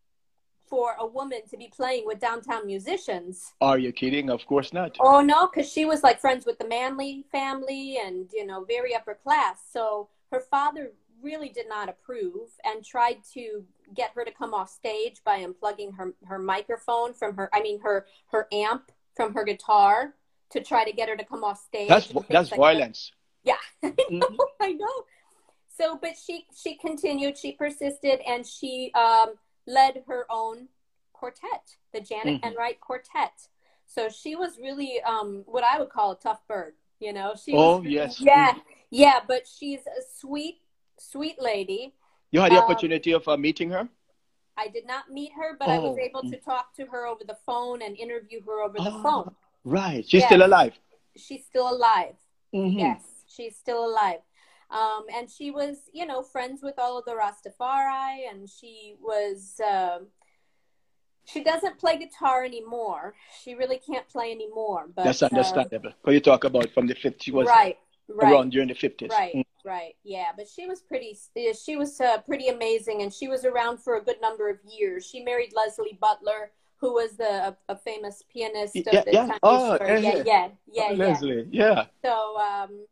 for 0.69 0.97
a 0.99 1.07
woman 1.07 1.41
to 1.49 1.57
be 1.57 1.69
playing 1.75 2.05
with 2.07 2.19
downtown 2.19 2.67
musicians. 2.67 3.55
Are 3.61 3.79
you 3.79 3.93
kidding? 3.93 4.31
Of 4.31 4.45
course 4.47 4.73
not. 4.73 4.97
Oh 5.01 5.21
no, 5.21 5.49
because 5.49 5.71
she 5.71 5.85
was 5.85 6.03
like 6.03 6.21
friends 6.21 6.45
with 6.45 6.59
the 6.59 6.67
Manley 6.67 7.25
family 7.31 7.99
and 8.05 8.29
you 8.33 8.47
know 8.47 8.65
very 8.65 8.95
upper 8.95 9.15
class. 9.15 9.59
So 9.73 10.09
her 10.31 10.41
father 10.41 10.93
really 11.23 11.49
did 11.49 11.69
not 11.69 11.89
approve 11.89 12.51
and 12.65 12.85
tried 12.85 13.19
to 13.33 13.65
get 13.95 14.13
her 14.15 14.25
to 14.25 14.31
come 14.31 14.53
off 14.53 14.71
stage 14.71 15.23
by 15.25 15.45
unplugging 15.45 15.97
her 15.97 16.13
her 16.27 16.39
microphone 16.39 17.15
from 17.15 17.35
her 17.37 17.49
I 17.53 17.63
mean 17.63 17.81
her 17.81 18.07
her 18.29 18.47
amp 18.53 18.93
from 19.15 19.35
her 19.35 19.45
guitar 19.45 20.15
to 20.51 20.61
try 20.61 20.85
to 20.85 20.93
get 20.93 21.09
her 21.09 21.17
to 21.17 21.25
come 21.25 21.45
off 21.45 21.63
stage. 21.65 21.89
That's 21.89 22.13
that's 22.29 22.51
like 22.51 22.61
violence. 22.61 23.13
That. 23.45 23.59
Yeah, 23.83 23.91
I 23.91 24.05
know, 24.11 24.27
mm-hmm. 24.27 24.63
I 24.63 24.73
know. 24.73 25.05
So, 25.77 25.99
but 26.01 26.13
she 26.17 26.47
she 26.55 26.77
continued, 26.77 27.37
she 27.39 27.53
persisted, 27.53 28.21
and 28.27 28.47
she 28.47 28.93
um, 28.95 29.35
led 29.67 30.03
her 30.07 30.27
own 30.31 30.69
quartet, 31.13 31.77
the 31.93 32.01
Janet 32.01 32.41
mm-hmm. 32.41 32.49
Enright 32.49 32.81
Quartet. 32.81 33.49
So 33.87 34.09
she 34.09 34.35
was 34.35 34.59
really 34.59 35.01
um, 35.03 35.45
what 35.47 35.65
I 35.65 35.79
would 35.79 35.91
call 35.91 36.13
a 36.13 36.19
tough 36.19 36.47
bird. 36.49 36.75
You 36.99 37.13
know, 37.13 37.35
she. 37.43 37.53
Oh 37.55 37.79
was, 37.79 37.87
yes. 37.87 38.21
Yeah, 38.21 38.55
yeah, 38.91 39.21
but 39.27 39.47
she's 39.47 39.81
a 39.81 40.03
sweet, 40.19 40.61
sweet 40.99 41.41
lady. 41.41 41.95
You 42.31 42.41
had 42.41 42.53
the 42.53 42.57
um, 42.57 42.65
opportunity 42.65 43.13
of 43.13 43.27
uh, 43.29 43.37
meeting 43.37 43.71
her. 43.71 43.89
I 44.57 44.69
did 44.69 44.87
not 44.87 45.11
meet 45.11 45.33
her, 45.37 45.57
but 45.59 45.69
oh. 45.69 45.73
I 45.73 45.79
was 45.79 45.97
oh, 45.99 46.03
able 46.03 46.23
to 46.31 46.37
talk 46.39 46.75
to 46.77 46.87
her 46.87 47.07
over 47.07 47.25
the 47.25 47.37
phone 47.47 47.83
and 47.83 47.97
interview 47.97 48.41
her 48.47 48.63
over 48.63 48.79
the 48.79 48.91
oh, 48.91 49.03
phone. 49.03 49.35
Right. 49.65 50.05
She's 50.05 50.21
yes. 50.21 50.29
still 50.29 50.47
alive. 50.47 50.79
She's 51.17 51.45
still 51.45 51.71
alive. 51.71 52.15
Mm-hmm. 52.55 52.79
Yes, 52.79 53.03
she's 53.27 53.57
still 53.57 53.85
alive. 53.87 54.21
Um, 54.71 55.05
and 55.15 55.31
she 55.31 55.51
was, 55.51 55.77
you 55.93 56.07
know, 56.07 56.23
friends 56.23 56.63
with 56.63 56.75
all 56.79 56.99
of 56.99 57.05
the 57.05 57.13
Rastafari, 57.13 58.31
and 58.31 58.49
she 58.49 58.97
was. 59.01 59.61
Um, 59.61 60.09
she 61.25 61.43
doesn't 61.43 61.79
play 61.79 61.99
guitar 61.99 62.45
anymore. 62.45 63.15
She 63.43 63.55
really 63.55 63.79
can't 63.79 64.09
play 64.09 64.31
anymore. 64.31 64.87
But 64.95 65.05
that's 65.05 65.25
understandable. 65.25 65.93
Uh, 66.07 66.13
you 66.13 66.21
talk 66.21 66.45
about 66.45 66.71
from 66.71 66.87
the 66.87 66.95
50s, 66.95 67.21
she 67.21 67.33
was 67.33 67.49
right, 67.49 67.77
right, 68.09 68.33
around 68.33 68.51
during 68.51 68.69
the 68.69 68.75
50s. 68.75 69.11
Right. 69.11 69.35
Mm. 69.35 69.45
Right. 69.65 69.97
Yeah, 70.05 70.27
but 70.37 70.47
she 70.49 70.67
was 70.67 70.81
pretty. 70.81 71.19
She 71.61 71.75
was 71.75 72.01
uh, 72.01 72.19
pretty 72.19 72.49
amazing, 72.49 73.03
and 73.03 73.13
she 73.13 73.27
was 73.27 73.45
around 73.45 73.79
for 73.79 73.97
a 73.97 74.01
good 74.01 74.21
number 74.21 74.49
of 74.49 74.59
years. 74.65 75.05
She 75.05 75.25
married 75.25 75.53
Leslie 75.57 75.99
Butler, 76.01 76.53
who 76.77 76.95
was 76.95 77.17
the 77.17 77.57
a, 77.69 77.77
famous 77.77 78.23
pianist 78.33 78.77
of 78.77 78.87
yeah, 78.93 79.03
the 79.05 79.13
yeah. 79.13 79.27
time. 79.27 79.39
Oh, 79.43 79.77
yeah, 79.81 79.99
yeah, 79.99 80.23
yeah, 80.25 80.49
yeah, 80.73 80.89
oh, 80.91 80.95
Leslie. 80.95 81.49
Yeah. 81.51 81.87
So, 82.05 82.39
um, 82.39 82.87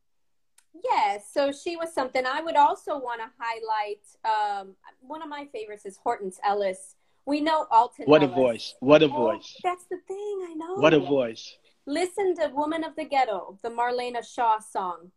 yeah, 0.91 1.19
so 1.33 1.53
she 1.53 1.77
was 1.77 1.95
something. 1.95 2.25
I 2.27 2.41
would 2.41 2.57
also 2.57 2.99
want 2.99 3.21
to 3.21 3.31
highlight. 3.39 4.61
Um, 4.63 4.75
one 5.01 5.23
of 5.23 5.29
my 5.29 5.47
favorites 5.53 5.87
is 5.87 5.97
Hortense 5.97 6.41
Ellis. 6.45 6.97
We 7.27 7.41
know 7.41 7.67
Alton. 7.71 8.07
What 8.07 8.23
Ellis. 8.23 8.33
a 8.33 8.35
voice! 8.35 8.75
What 8.81 9.03
a 9.03 9.07
oh, 9.07 9.09
voice! 9.09 9.57
That's 9.63 9.85
the 9.85 9.99
thing. 10.09 10.47
I 10.51 10.55
know. 10.57 10.75
What 10.75 10.93
a 10.93 11.01
voice! 11.01 11.57
Listen 11.87 12.35
to 12.37 12.49
"Woman 12.55 12.85
of 12.85 12.97
the 12.97 13.05
Ghetto," 13.05 13.59
the 13.63 13.71
Marlena 13.71 14.23
Shaw 14.25 14.59
song. 14.59 15.11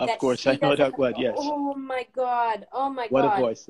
Of 0.00 0.18
course, 0.18 0.46
I 0.46 0.58
know 0.60 0.74
that 0.74 0.98
word. 0.98 1.14
Yes. 1.18 1.34
Oh 1.38 1.74
my 1.74 2.06
God! 2.14 2.66
Oh 2.72 2.90
my 2.90 3.06
what 3.10 3.22
God! 3.22 3.28
What 3.28 3.38
a 3.38 3.40
voice! 3.40 3.68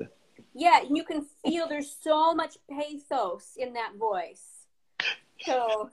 Yeah, 0.53 0.79
you 0.89 1.03
can 1.03 1.25
feel 1.43 1.67
there's 1.67 1.95
so 2.01 2.33
much 2.33 2.57
pathos 2.69 3.57
in 3.57 3.73
that 3.73 3.95
voice. 3.97 4.65
So, 5.41 5.89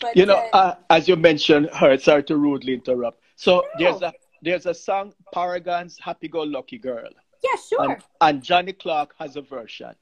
but 0.00 0.16
you 0.16 0.26
know, 0.26 0.48
uh, 0.52 0.56
uh, 0.56 0.74
as 0.88 1.08
you 1.08 1.16
mentioned 1.16 1.68
her, 1.74 1.96
sorry 1.98 2.24
to 2.24 2.36
rudely 2.36 2.74
interrupt. 2.74 3.20
So 3.36 3.64
no. 3.78 3.90
there's 3.90 4.02
a 4.02 4.12
there's 4.40 4.66
a 4.66 4.74
song, 4.74 5.12
Paragon's 5.32 5.98
"Happy 6.00 6.28
Go 6.28 6.42
Lucky 6.42 6.78
Girl." 6.78 7.10
Yeah, 7.44 7.60
sure. 7.68 7.90
And, 7.90 8.02
and 8.20 8.42
Johnny 8.42 8.72
Clarke 8.72 9.14
has 9.18 9.36
a 9.36 9.42
version. 9.42 9.94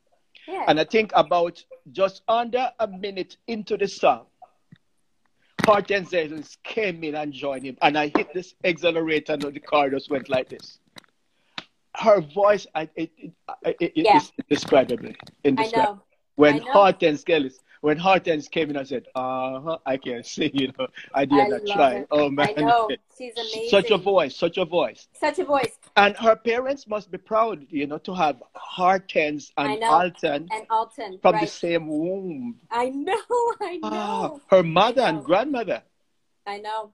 Yeah. 0.47 0.65
And 0.69 0.81
I 0.81 0.85
think 0.85 1.13
about 1.15 1.63
just 1.93 2.23
under 2.29 2.71
a 2.79 2.87
minute 2.87 3.37
into 3.47 3.77
the 3.77 3.89
song, 3.89 4.27
Hortense 5.71 6.11
Davis 6.11 6.59
came 6.65 7.05
in 7.05 7.15
and 7.15 7.33
joined 7.33 7.65
him, 7.65 7.77
and 7.81 7.97
I 7.97 8.11
hit 8.17 8.35
this 8.35 8.55
accelerator, 8.65 9.35
and 9.35 9.43
the 9.43 9.61
car 9.61 9.89
just 9.89 10.11
went 10.11 10.29
like 10.29 10.49
this. 10.49 10.81
Her 11.97 12.21
voice, 12.21 12.67
I, 12.75 12.89
it, 12.97 13.11
it, 13.17 13.33
it, 13.79 13.93
Yeah. 13.95 14.17
it's 14.17 14.33
indescribable. 14.39 15.11
I 15.11 15.15
indescribable. 15.45 16.05
Know. 16.41 16.53
When 16.53 16.57
know. 16.65 16.73
Hortense 16.73 17.25
Kelly, 17.25 17.51
when 17.81 17.97
Hortense 17.97 18.49
came 18.49 18.71
in, 18.71 18.77
I 18.77 18.85
said, 18.85 19.07
"Uh 19.15 19.61
huh, 19.61 19.79
I 19.87 19.97
can 19.97 20.23
sing." 20.23 20.51
You 20.61 20.73
know, 20.79 20.87
I 21.15 21.25
did 21.25 21.41
I 21.41 21.49
not 21.49 21.61
try. 21.67 22.07
Oh 22.11 22.29
man, 22.29 22.49
I 22.57 22.61
know. 22.61 22.89
She's 23.19 23.33
amazing. 23.37 23.69
such 23.71 23.91
a 23.91 23.97
voice, 23.99 24.37
such 24.37 24.59
a 24.59 24.65
voice. 24.65 25.09
Such 25.15 25.39
a 25.39 25.45
voice. 25.45 25.79
And 25.97 26.17
her 26.17 26.37
parents 26.37 26.87
must 26.87 27.11
be 27.11 27.19
proud, 27.19 27.67
you 27.71 27.87
know, 27.87 27.99
to 27.99 28.15
have 28.15 28.43
Hortense 28.55 29.53
and 29.57 29.81
know. 29.81 29.91
Alton 29.91 30.49
And 30.51 30.67
Alton. 30.71 31.19
from 31.23 31.35
right. 31.35 31.43
the 31.43 31.47
same 31.47 31.89
womb. 31.89 32.57
I 32.71 32.91
know. 32.91 33.17
I 33.61 33.77
know. 33.77 33.89
Ah, 33.91 34.31
her 34.49 34.63
mother 34.63 35.03
I 35.03 35.09
and 35.11 35.25
grandmother. 35.25 35.83
I 36.47 36.59
know. 36.59 36.93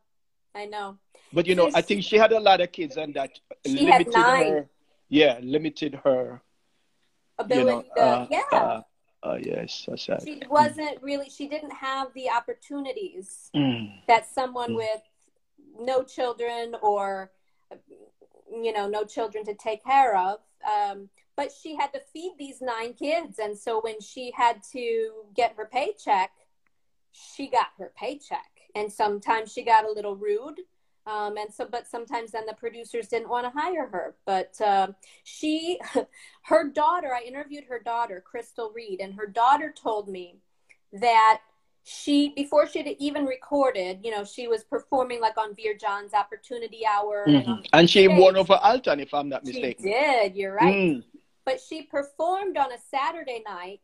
I 0.55 0.67
know. 0.67 0.99
But 1.33 1.47
you 1.47 1.55
know, 1.55 1.71
I 1.75 1.83
think 1.83 2.03
she 2.05 2.17
had 2.17 2.33
a 2.33 2.41
lot 2.41 2.61
of 2.61 2.71
kids, 2.73 2.97
and 2.97 3.15
that 3.15 3.31
She 3.67 3.85
had 3.87 4.07
limited 4.07 4.13
nine. 4.13 4.53
her. 4.53 4.69
Yeah, 5.09 5.39
limited 5.43 6.01
her. 6.05 6.41
Ability 7.39 7.61
you 7.61 7.67
know, 7.67 7.83
to, 7.97 8.03
uh, 8.03 8.27
yeah. 8.31 8.59
uh, 8.59 8.81
uh, 9.23 9.39
yes, 9.41 9.85
so 9.87 9.97
sad. 9.97 10.23
she 10.23 10.43
wasn't 10.49 11.03
really, 11.03 11.29
she 11.29 11.49
didn't 11.49 11.73
have 11.73 12.12
the 12.14 12.31
opportunities 12.31 13.51
Mm. 13.55 14.07
that 14.07 14.27
someone 14.27 14.71
Mm. 14.73 14.77
with 14.77 15.03
no 15.79 16.03
children 16.03 16.75
or, 16.83 17.33
you 18.51 18.73
know, 18.73 18.89
no 18.89 19.05
children 19.05 19.45
to 19.45 19.55
take 19.55 19.85
care 19.85 20.17
of. 20.17 20.41
Um, 20.64 21.11
but 21.37 21.53
she 21.53 21.75
had 21.77 21.93
to 21.93 22.01
feed 22.01 22.35
these 22.39 22.61
nine 22.62 22.95
kids. 22.95 23.39
And 23.39 23.57
so 23.59 23.81
when 23.81 24.01
she 24.01 24.31
had 24.35 24.62
to 24.73 25.25
get 25.35 25.55
her 25.57 25.67
paycheck, 25.67 26.31
she 27.12 27.49
got 27.49 27.69
her 27.79 27.93
paycheck. 27.97 28.51
And 28.75 28.93
sometimes 28.93 29.53
she 29.53 29.62
got 29.62 29.85
a 29.85 29.91
little 29.91 30.17
rude. 30.17 30.61
Um, 31.07 31.37
and 31.37 31.53
so, 31.55 31.67
but 31.71 31.87
sometimes 31.87 32.33
then 32.33 32.47
the 32.47 32.55
producers 32.55 33.07
didn't 33.09 33.29
want 33.29 33.45
to 33.47 33.51
hire 33.59 33.87
her. 33.87 34.17
But 34.25 34.61
uh, 34.61 34.89
she, 35.25 35.79
her 36.43 36.69
daughter, 36.69 37.15
I 37.15 37.23
interviewed 37.23 37.65
her 37.69 37.79
daughter, 37.79 38.21
Crystal 38.25 38.73
Reed, 38.75 39.01
and 39.01 39.15
her 39.15 39.27
daughter 39.27 39.73
told 39.81 40.09
me 40.09 40.39
that 40.93 41.43
she, 41.85 42.31
before 42.31 42.67
she 42.67 42.81
had 42.81 42.89
even 42.99 43.25
recorded, 43.25 44.01
you 44.03 44.11
know, 44.11 44.25
she 44.25 44.49
was 44.49 44.65
performing 44.65 45.21
like 45.21 45.39
on 45.39 45.55
Vere 45.55 45.77
Johns 45.77 46.13
Opportunity 46.15 46.85
Hour. 46.85 47.23
and 47.29 47.37
Mhm. 47.45 47.49
on 47.49 47.65
And 47.73 47.89
she 47.91 48.07
stage. 48.07 48.19
won 48.19 48.37
over 48.37 48.55
Alton, 48.61 48.99
if 48.99 49.15
I'm 49.15 49.29
not 49.29 49.45
mistaken. 49.45 49.85
She 49.85 49.91
did, 49.93 50.35
you're 50.35 50.55
right. 50.55 50.75
Mm. 50.75 51.05
But 51.45 51.61
she 51.61 51.83
performed 51.83 52.57
on 52.57 52.73
a 52.73 52.79
Saturday 52.91 53.45
night 53.47 53.83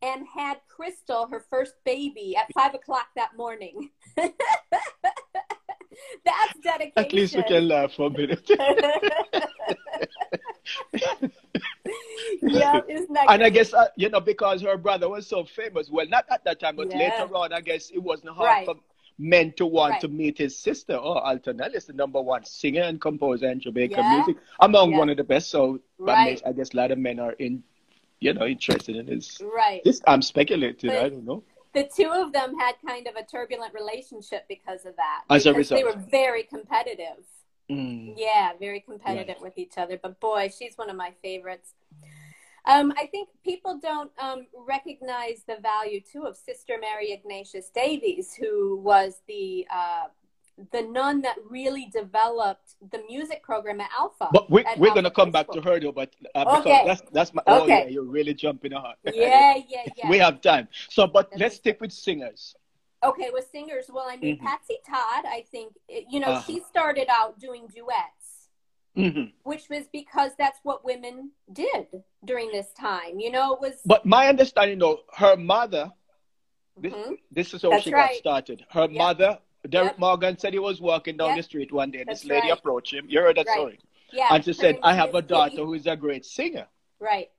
and 0.00 0.24
had 0.32 0.58
Crystal, 0.68 1.26
her 1.26 1.40
first 1.40 1.74
baby, 1.84 2.36
at 2.36 2.52
five 2.52 2.74
o'clock 2.74 3.08
that 3.16 3.36
morning. 3.36 3.90
That's 6.24 6.58
dedication. 6.62 6.92
At 6.96 7.12
least 7.12 7.36
we 7.36 7.42
can 7.44 7.68
laugh 7.68 7.92
for 7.94 8.06
a 8.06 8.10
minute. 8.10 8.48
yeah, 12.42 12.80
isn't 12.88 13.12
that 13.12 13.26
And 13.28 13.42
I 13.42 13.50
guess, 13.50 13.72
uh, 13.74 13.86
you 13.96 14.08
know, 14.08 14.20
because 14.20 14.62
her 14.62 14.76
brother 14.76 15.08
was 15.08 15.26
so 15.26 15.44
famous, 15.44 15.90
well, 15.90 16.06
not 16.08 16.24
at 16.30 16.44
that 16.44 16.60
time, 16.60 16.76
but 16.76 16.90
Yeah. 16.90 16.98
later 16.98 17.34
on, 17.34 17.52
I 17.52 17.60
guess 17.60 17.90
it 17.90 17.98
wasn't 18.02 18.30
hard 18.34 18.48
Right. 18.48 18.66
for 18.66 18.76
men 19.18 19.52
to 19.52 19.66
want 19.66 19.92
Right. 19.92 20.00
to 20.02 20.08
meet 20.08 20.38
his 20.38 20.56
sister. 20.58 20.94
Oh, 20.94 21.18
Alton 21.18 21.60
Ellis, 21.60 21.84
the 21.86 21.92
number 21.92 22.20
one 22.20 22.44
singer 22.44 22.82
and 22.82 23.00
composer 23.00 23.48
in 23.50 23.60
Jamaican 23.60 23.98
Yeah. 23.98 24.16
music, 24.16 24.36
among 24.60 24.92
Yeah. 24.92 24.98
one 24.98 25.10
of 25.10 25.16
the 25.16 25.24
best. 25.24 25.50
So 25.50 25.80
Right. 25.98 26.40
I 26.44 26.52
guess 26.52 26.72
a 26.74 26.76
lot 26.76 26.90
of 26.90 26.98
men 26.98 27.20
are 27.20 27.32
in, 27.32 27.62
you 28.20 28.32
know, 28.34 28.46
interested 28.46 28.96
in 28.96 29.06
his. 29.06 29.40
Right. 29.42 29.82
This 29.84 30.00
I'm 30.06 30.22
speculating. 30.22 30.90
But- 30.90 31.04
I 31.04 31.08
don't 31.10 31.24
know. 31.24 31.44
The 31.74 31.88
two 31.94 32.10
of 32.10 32.32
them 32.32 32.56
had 32.58 32.74
kind 32.86 33.06
of 33.06 33.16
a 33.16 33.24
turbulent 33.24 33.74
relationship 33.74 34.46
because 34.48 34.84
of 34.86 34.96
that. 34.96 35.22
As 35.28 35.46
a 35.46 35.52
because 35.52 35.68
They 35.68 35.84
were 35.84 36.00
very 36.10 36.44
competitive. 36.44 37.24
Mm. 37.70 38.14
Yeah, 38.16 38.52
very 38.58 38.80
competitive 38.80 39.36
with 39.40 39.56
each 39.56 39.76
other. 39.76 39.98
But 40.00 40.20
boy, 40.20 40.50
she's 40.56 40.76
one 40.76 40.90
of 40.90 40.96
my 40.96 41.12
favorites. 41.22 41.74
Um, 42.66 42.92
I 42.96 43.06
think 43.06 43.28
people 43.44 43.78
don't 43.82 44.10
um, 44.18 44.46
recognize 44.66 45.42
the 45.46 45.56
value 45.60 46.00
too 46.00 46.24
of 46.24 46.36
Sister 46.36 46.74
Mary 46.80 47.12
Ignatius 47.12 47.70
Davies, 47.74 48.34
who 48.34 48.76
was 48.76 49.20
the 49.28 49.66
uh, 49.70 50.04
the 50.70 50.82
nun 50.82 51.20
that 51.22 51.36
really 51.48 51.86
developed 51.92 52.76
the 52.92 53.02
music 53.08 53.42
program 53.42 53.80
at 53.80 53.90
Alpha. 53.98 54.28
But 54.32 54.50
we, 54.50 54.64
Alpha 54.64 54.80
going 54.80 55.04
to 55.04 55.10
come 55.10 55.30
back 55.32 55.50
to 55.50 55.60
her 55.60 55.80
though. 55.80 55.92
But 55.92 56.14
uh, 56.34 56.58
Okay. 56.60 56.82
that's 56.86 57.02
that's 57.12 57.34
my. 57.34 57.42
Oh 57.46 57.64
Okay. 57.64 57.80
yeah, 57.82 57.86
you're 57.88 58.04
really 58.04 58.34
jumping 58.34 58.72
hard. 58.72 58.96
Yeah, 59.04 59.54
yeah, 59.68 59.82
yeah. 59.96 60.08
we 60.08 60.18
have 60.18 60.40
time. 60.40 60.68
So, 60.88 61.06
but 61.06 61.30
That's 61.30 61.40
let's 61.40 61.56
stick 61.56 61.80
with 61.80 61.92
singers. 61.92 62.54
Okay, 63.02 63.28
with 63.32 63.46
singers, 63.50 63.90
well, 63.92 64.06
I 64.08 64.16
mean, 64.16 64.38
Mhm. 64.38 64.40
Patsy 64.40 64.78
Todd, 64.86 65.24
I 65.26 65.44
think, 65.50 65.74
you 66.08 66.20
know, 66.20 66.28
Uh-huh. 66.28 66.40
she 66.46 66.60
started 66.60 67.06
out 67.10 67.38
doing 67.38 67.66
duets, 67.66 68.48
hmm 68.96 69.24
which 69.42 69.68
was 69.68 69.86
because 69.92 70.32
that's 70.38 70.58
what 70.62 70.86
women 70.86 71.30
did 71.52 71.86
during 72.24 72.50
this 72.50 72.72
time. 72.72 73.18
You 73.20 73.30
know, 73.30 73.52
it 73.54 73.60
was. 73.60 73.82
But 73.84 74.06
my 74.06 74.28
understanding, 74.28 74.78
though, 74.78 75.00
her 75.16 75.36
mother, 75.36 75.92
this, 76.78 76.94
Mhm. 76.94 77.18
this 77.30 77.52
is 77.52 77.60
how 77.62 77.70
That's 77.70 77.84
she 77.84 77.90
right. 77.92 78.08
got 78.12 78.14
started. 78.16 78.64
Her 78.70 78.82
Yep. 78.88 78.90
mother, 78.92 79.38
Derek 79.68 79.92
Yep. 79.92 79.98
Morgan, 79.98 80.38
said 80.38 80.52
he 80.52 80.58
was 80.58 80.80
walking 80.80 81.16
down 81.16 81.28
Yep. 81.30 81.36
the 81.38 81.42
street 81.42 81.72
one 81.72 81.90
day. 81.90 82.00
and 82.00 82.08
This 82.08 82.24
lady 82.24 82.48
right. 82.48 82.58
approached 82.58 82.92
him. 82.92 83.06
You 83.08 83.20
heard 83.20 83.36
that 83.36 83.46
Right. 83.46 83.54
story. 83.56 83.78
Yeah. 84.12 84.28
and 84.30 84.44
she 84.44 84.52
said, 84.52 84.78
I 84.82 84.94
have 84.94 85.12
a 85.16 85.22
daughter 85.22 85.56
who 85.64 85.74
is 85.74 85.86
a 85.88 85.96
great 85.96 86.24
singer. 86.24 86.68
Right. 87.00 87.30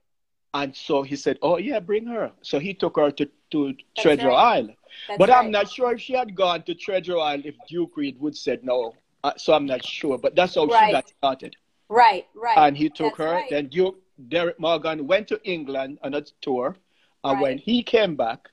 And 0.52 0.76
so 0.76 1.02
he 1.02 1.16
said, 1.16 1.38
Oh, 1.40 1.56
yeah, 1.56 1.80
bring 1.80 2.04
her. 2.06 2.32
So 2.42 2.58
he 2.58 2.74
took 2.74 2.96
her 2.96 3.10
to, 3.12 3.26
to 3.52 3.72
That's 3.72 4.02
Treasure 4.02 4.28
right. 4.28 4.56
Isle. 4.58 4.68
That's 5.08 5.18
but. 5.18 5.30
I'm 5.30 5.50
not 5.50 5.70
sure 5.70 5.92
if 5.92 6.00
she 6.00 6.12
had 6.12 6.34
gone 6.34 6.62
to 6.64 6.74
Treasure 6.74 7.18
Isle 7.18 7.42
if 7.44 7.54
Duke 7.68 7.96
Reid 7.96 8.20
would 8.20 8.36
said 8.36 8.62
no. 8.64 8.94
Uh, 9.24 9.32
so 9.36 9.54
I'm 9.54 9.64
not 9.66 9.84
sure. 9.84 10.18
But 10.18 10.34
that's 10.34 10.54
how 10.56 10.64
she 10.66 10.92
got 10.92 11.08
started. 11.08 11.56
Right, 11.88 12.26
right. 12.34 12.58
and 12.58 12.76
he 12.76 12.88
took 12.90 13.16
That's 13.16 13.30
her. 13.30 13.44
Then 13.48 13.68
Duke 13.68 13.98
Derek 14.28 14.58
Morgan 14.58 15.06
went 15.06 15.28
to 15.28 15.40
England 15.44 15.98
on 16.02 16.14
a 16.14 16.22
tour, 16.40 16.76
and 17.24 17.40
when 17.40 17.58
he 17.58 17.82
came 17.82 18.16
back, 18.16 18.48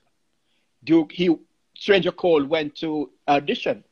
Duke 0.84 1.10
he 1.12 1.34
Stranger 1.76 2.12
Cole 2.12 2.44
went 2.44 2.74
to 2.76 3.10
audition 3.28 3.84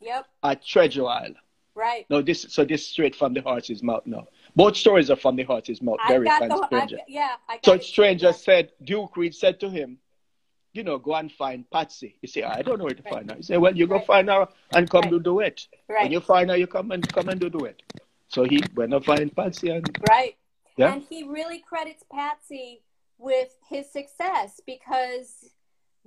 Yep. 0.00 0.26
at 0.42 0.64
Treasure 0.64 1.06
Isle. 1.06 1.34
Right. 1.74 2.06
No, 2.08 2.22
this 2.22 2.46
so 2.48 2.64
this 2.64 2.86
straight 2.86 3.14
from 3.14 3.34
the 3.34 3.42
horse's 3.42 3.82
mouth. 3.82 4.02
No, 4.06 4.26
both 4.54 4.76
stories 4.76 5.10
are 5.10 5.16
from 5.16 5.36
the 5.36 5.42
horse's 5.42 5.82
mouth. 5.82 5.98
I 6.02 6.08
Derek 6.08 6.30
and 6.30 6.50
the. 6.50 6.56
I, 6.62 6.66
Stranger. 6.66 6.98
yeah. 7.06 7.34
I 7.48 7.54
got 7.56 7.64
So 7.66 7.72
it. 7.74 7.84
Stranger 7.84 8.32
said 8.32 8.72
Duke 8.82 9.16
Reid 9.16 9.34
said 9.34 9.60
to 9.60 9.68
him, 9.68 9.98
you 10.72 10.82
know, 10.84 10.98
go 10.98 11.14
and 11.14 11.30
find 11.30 11.70
Patsy. 11.70 12.16
He 12.20 12.26
said, 12.26 12.44
I 12.44 12.62
don't 12.62 12.78
know 12.78 12.84
where 12.84 12.94
to 12.94 13.02
Right. 13.02 13.12
find 13.14 13.30
her. 13.30 13.36
He 13.36 13.42
said, 13.42 13.58
Well, 13.58 13.76
you 13.76 13.86
go 13.86 13.96
Right. 13.96 14.06
find 14.06 14.28
her 14.28 14.48
and 14.74 14.88
come 14.88 15.02
Right. 15.02 15.10
do 15.10 15.20
duet. 15.20 15.66
When 15.86 15.96
Right. 15.96 16.10
you 16.10 16.20
find 16.20 16.48
her, 16.50 16.56
you 16.56 16.66
come 16.66 16.90
and 16.92 17.06
come 17.12 17.28
and 17.28 17.38
do 17.40 17.50
duet. 17.50 17.82
So 18.28 18.44
he 18.44 18.60
went 18.74 18.94
and 18.94 19.04
find 19.04 19.34
Patsy 19.36 19.68
and 19.68 19.86
Right. 20.08 20.36
Yeah. 20.76 20.92
And 20.94 21.02
he 21.02 21.24
really 21.24 21.58
credits 21.58 22.04
Patsy 22.10 22.82
with 23.18 23.54
his 23.68 23.90
success 23.90 24.60
because 24.66 25.50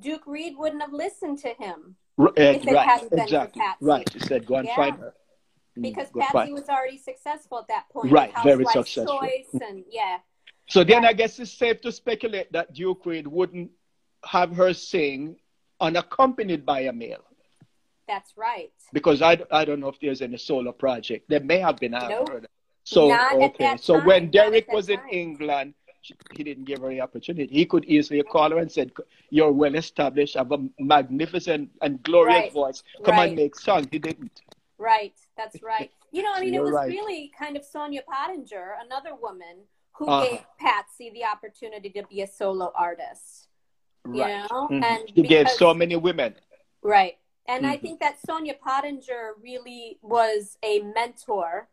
Duke 0.02 0.24
Reid 0.26 0.56
wouldn't 0.58 0.82
have 0.82 0.94
listened 0.94 1.40
to 1.40 1.50
him 1.50 1.96
R- 2.18 2.34
eh, 2.38 2.52
If 2.52 2.68
it 2.68 2.74
right, 2.74 2.88
hadn't 2.88 3.12
been 3.12 3.28
for. 3.28 3.48
Patsy. 3.48 3.86
Right. 3.86 4.10
He 4.14 4.20
said, 4.20 4.46
go 4.46 4.56
and 4.56 4.68
Yeah. 4.68 4.76
find 4.76 4.98
her. 4.98 5.14
Mm, 5.78 5.82
because 5.84 6.10
go 6.12 6.20
Patsy 6.20 6.34
find- 6.34 6.54
was 6.54 6.68
already 6.70 6.98
successful 6.98 7.60
at 7.60 7.68
that 7.70 7.88
point. 7.90 8.12
Right, 8.12 8.34
very 8.44 8.66
successful. 8.66 9.22
And 9.62 9.86
yeah. 9.90 10.20
So 10.68 10.84
then 10.84 11.06
I 11.06 11.14
guess 11.14 11.40
it's 11.40 11.52
safe 11.52 11.82
to 11.82 11.92
speculate 11.92 12.52
that 12.52 12.74
Duke 12.74 13.06
Reid 13.06 13.28
wouldn't 13.28 13.72
have 14.26 14.52
her 14.56 14.74
sing 14.74 15.38
unaccompanied 15.80 16.66
by 16.66 16.82
a 16.82 16.92
male. 16.94 17.24
That's 18.08 18.34
right. 18.36 18.72
Because 18.92 19.22
I, 19.22 19.40
I 19.52 19.66
don't 19.66 19.80
know 19.80 19.88
if 19.88 20.00
there's 20.00 20.22
any 20.22 20.38
solo 20.38 20.72
project. 20.72 21.30
There 21.30 21.40
may 21.40 21.60
have 21.60 21.78
been. 21.78 21.92
Nope. 21.92 22.46
So, 22.84 23.10
Not 23.10 23.34
at 23.34 23.38
okay. 23.54 23.78
So 23.78 23.98
time, 23.98 24.06
when 24.08 24.32
Derek 24.32 24.68
was 24.72 24.90
in. 24.90 25.00
England, 25.12 25.76
he 26.34 26.44
didn't 26.44 26.66
give 26.66 26.82
her 26.82 26.90
the 26.90 27.02
opportunity. 27.02 27.54
He 27.54 27.66
could 27.66 27.86
easily 27.86 28.22
call 28.24 28.50
her 28.52 28.58
and 28.58 28.72
said, 28.72 28.92
you're 29.30 29.52
well 29.52 29.76
established, 29.76 30.36
have 30.36 30.52
a 30.52 30.60
magnificent 30.80 31.70
and 31.82 32.02
glorious 32.04 32.36
Right. 32.46 32.54
voice. 32.54 32.84
Come 33.04 33.16
Right. 33.16 33.28
and 33.30 33.36
make 33.36 33.56
songs. 33.56 33.88
He 33.92 34.00
didn't. 34.00 34.42
Right. 34.78 35.14
That's 35.36 35.62
right. 35.64 35.92
You 36.12 36.24
know, 36.24 36.32
I 36.34 36.42
mean, 36.42 36.54
it 36.54 36.64
was 36.64 36.74
right. 36.74 36.88
really 36.90 37.32
kind 37.38 37.56
of 37.58 37.64
Sonia 37.64 38.02
Pottinger, 38.04 38.78
another 38.84 39.16
woman, 39.16 39.66
who 39.94 40.08
Uh-huh. 40.08 40.26
gave 40.30 40.40
Patsy 40.58 41.10
the 41.12 41.26
opportunity 41.26 41.90
to 41.90 42.04
be 42.04 42.22
a 42.22 42.28
solo 42.28 42.72
artist. 42.76 43.48
You 44.06 44.22
Right. 44.22 44.50
know, 44.50 44.68
Mhm. 44.70 44.84
and 44.84 45.10
He 45.14 45.22
gave 45.24 45.50
so 45.50 45.74
many 45.74 45.96
women. 45.98 46.34
Right. 46.82 47.18
And 47.48 47.66
I 47.66 47.78
Mhm. 47.78 47.82
think 47.82 48.00
that 48.00 48.20
Sonia 48.26 48.54
Pottinger 48.56 49.34
really 49.42 50.00
was 50.02 50.58
a 50.64 50.80
mentor 50.80 51.68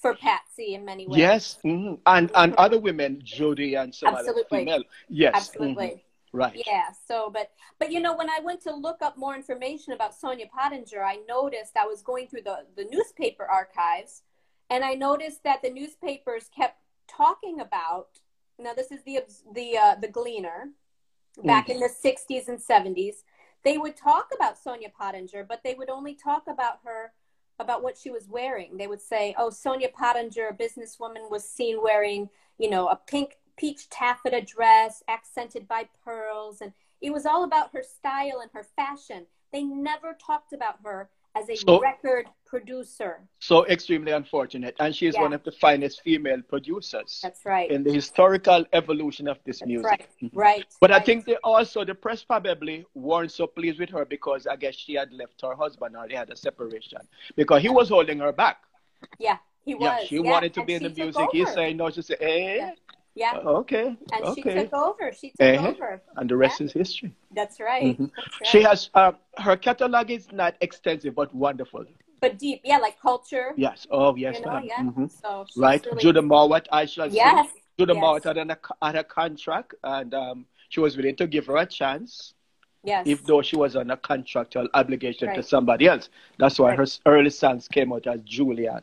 for 0.00 0.14
Patsy 0.14 0.74
in 0.74 0.84
many 0.84 1.06
ways. 1.06 1.18
Yes, 1.18 1.58
mhm. 1.64 1.98
and 2.06 2.30
and 2.34 2.54
other 2.54 2.78
women, 2.78 3.20
Jody 3.24 3.74
and 3.74 3.94
some 3.94 4.14
other 4.14 4.18
Absolutely. 4.20 4.58
female. 4.58 4.84
Yes, 5.08 5.34
Absolutely. 5.34 5.86
mhm. 5.86 6.00
right. 6.32 6.62
Yeah. 6.66 6.90
So, 7.06 7.30
but 7.30 7.50
but 7.78 7.90
you 7.92 8.00
know, 8.00 8.16
when 8.16 8.30
I 8.30 8.38
went 8.42 8.60
to 8.62 8.74
look 8.74 9.02
up 9.02 9.16
more 9.16 9.34
information 9.36 9.92
about 9.92 10.14
Sonia 10.14 10.46
Pottinger, 10.46 11.02
I 11.04 11.18
noticed 11.28 11.76
I 11.76 11.86
was 11.86 12.02
going 12.02 12.28
through 12.28 12.42
the 12.42 12.66
the 12.76 12.84
newspaper 12.84 13.44
archives, 13.44 14.22
and 14.70 14.84
I 14.84 14.94
noticed 14.94 15.44
that 15.44 15.62
the 15.62 15.70
newspapers 15.70 16.48
kept 16.56 16.78
talking 17.08 17.60
about. 17.60 18.08
Now, 18.58 18.74
this 18.74 18.90
is 18.92 19.02
the 19.04 19.20
the 19.54 19.76
uh, 19.78 19.94
the 19.96 20.08
Gleaner, 20.08 20.70
back 21.44 21.68
in 21.68 21.80
the 21.80 21.88
'60s 21.88 22.48
and 22.48 22.58
'70s. 22.60 23.16
they 23.62 23.76
would 23.78 23.96
talk 23.96 24.28
about 24.34 24.56
Sonia 24.58 24.88
Pottinger, 24.90 25.44
but 25.44 25.62
they 25.62 25.74
would 25.74 25.90
only 25.90 26.14
talk 26.14 26.44
about 26.48 26.78
her 26.84 27.12
about 27.60 27.82
what 27.82 27.96
she 27.96 28.10
was 28.10 28.28
wearing. 28.28 28.76
They 28.76 28.86
would 28.86 29.00
say, 29.00 29.34
"Oh, 29.38 29.50
Sonia 29.50 29.90
Pottinger, 29.90 30.48
a 30.48 30.54
businesswoman, 30.54 31.30
was 31.30 31.48
seen 31.48 31.82
wearing, 31.82 32.30
you 32.58 32.70
know, 32.70 32.88
a 32.88 32.96
pink 32.96 33.38
peach 33.56 33.88
taffeta 33.90 34.40
dress 34.40 35.02
accented 35.06 35.68
by 35.68 35.88
pearls," 36.04 36.60
and 36.60 36.72
it 37.00 37.12
was 37.12 37.26
all 37.26 37.44
about 37.44 37.72
her 37.72 37.82
style 37.82 38.40
and 38.40 38.50
her 38.52 38.64
fashion. 38.64 39.26
They 39.52 39.62
never 39.62 40.14
talked 40.14 40.52
about 40.52 40.80
her 40.84 41.10
as 41.36 41.48
a 41.48 41.56
so, 41.56 41.80
record 41.80 42.26
producer. 42.46 43.20
So 43.38 43.66
extremely 43.66 44.12
unfortunate. 44.12 44.74
And 44.80 44.94
she 44.94 45.06
is 45.06 45.14
yeah. 45.14 45.22
one 45.22 45.32
of 45.32 45.42
the 45.44 45.52
finest 45.52 46.02
female 46.02 46.42
producers. 46.48 47.20
That's 47.22 47.44
right. 47.44 47.70
In 47.70 47.84
the 47.84 47.92
historical 47.92 48.64
evolution 48.72 49.28
of 49.28 49.38
this 49.44 49.60
That's 49.60 49.68
music. 49.68 49.86
Right, 49.86 50.08
mm-hmm. 50.22 50.38
right. 50.38 50.66
But 50.80 50.90
right. 50.90 51.00
I 51.00 51.04
think 51.04 51.26
they 51.26 51.36
also, 51.44 51.84
the 51.84 51.94
press 51.94 52.24
probably 52.24 52.84
weren't 52.94 53.32
so 53.32 53.46
pleased 53.46 53.78
with 53.78 53.90
her 53.90 54.04
because 54.04 54.46
I 54.46 54.56
guess 54.56 54.74
she 54.74 54.94
had 54.94 55.12
left 55.12 55.40
her 55.42 55.54
husband 55.54 55.96
or 55.96 56.08
they 56.08 56.16
had 56.16 56.30
a 56.30 56.36
separation. 56.36 56.98
Because 57.36 57.62
he 57.62 57.68
was 57.68 57.88
holding 57.88 58.18
her 58.18 58.32
back. 58.32 58.58
Yeah, 59.18 59.38
he 59.64 59.74
was. 59.74 59.84
Yeah, 59.84 60.04
she 60.06 60.16
yeah. 60.16 60.22
wanted 60.22 60.52
to 60.54 60.60
and 60.60 60.66
be 60.66 60.74
in 60.74 60.82
the 60.82 60.90
music. 60.90 61.28
He's 61.32 61.52
saying 61.52 61.76
no. 61.76 61.90
She 61.90 62.02
said, 62.02 62.18
hey, 62.20 62.56
yeah. 62.56 62.72
Yeah. 63.14 63.32
Uh, 63.44 63.60
okay. 63.62 63.96
And 64.12 64.24
okay. 64.24 64.42
she 64.42 64.42
took 64.42 64.72
over. 64.72 65.12
She 65.12 65.30
took 65.30 65.40
uh-huh. 65.40 65.68
over. 65.68 66.02
And 66.16 66.30
the 66.30 66.36
rest 66.36 66.60
yeah. 66.60 66.66
is 66.66 66.72
history. 66.72 67.12
That's 67.34 67.60
right. 67.60 67.84
Mm-hmm. 67.84 68.04
That's 68.04 68.40
right. 68.40 68.50
She 68.50 68.62
has 68.62 68.90
uh, 68.94 69.12
her 69.38 69.56
catalog 69.56 70.10
is 70.10 70.30
not 70.32 70.54
extensive 70.60 71.14
but 71.14 71.34
wonderful. 71.34 71.84
But 72.20 72.38
deep, 72.38 72.60
yeah, 72.64 72.78
like 72.78 73.00
culture. 73.00 73.52
Yes. 73.56 73.86
Oh, 73.90 74.14
yes. 74.14 74.38
You 74.38 74.46
know, 74.46 74.60
yeah. 74.62 74.80
Mm-hmm. 74.80 75.06
So 75.06 75.46
right. 75.56 75.84
Really... 75.84 76.02
Judy 76.02 76.20
Mowatt, 76.20 76.66
I 76.70 76.84
shall 76.84 77.10
yes. 77.10 77.48
say. 77.48 77.60
Judy 77.78 77.94
yes. 77.94 78.02
Mowatt 78.02 78.24
had, 78.24 78.36
an, 78.36 78.52
had 78.82 78.96
a 78.96 79.04
contract, 79.04 79.74
and 79.82 80.12
um, 80.14 80.46
she 80.68 80.80
was 80.80 80.96
willing 80.96 81.16
to 81.16 81.26
give 81.26 81.46
her 81.46 81.56
a 81.56 81.66
chance. 81.66 82.34
Yes. 82.84 83.06
If 83.06 83.24
though 83.24 83.42
she 83.42 83.56
was 83.56 83.76
on 83.76 83.90
a 83.90 83.96
contractual 83.96 84.68
obligation 84.74 85.28
right. 85.28 85.36
to 85.36 85.42
somebody 85.42 85.86
else, 85.86 86.08
that's 86.38 86.58
why 86.58 86.74
right. 86.74 86.78
her 86.78 86.86
early 87.06 87.30
songs 87.30 87.68
came 87.68 87.92
out 87.92 88.06
as 88.06 88.20
Julian. 88.22 88.82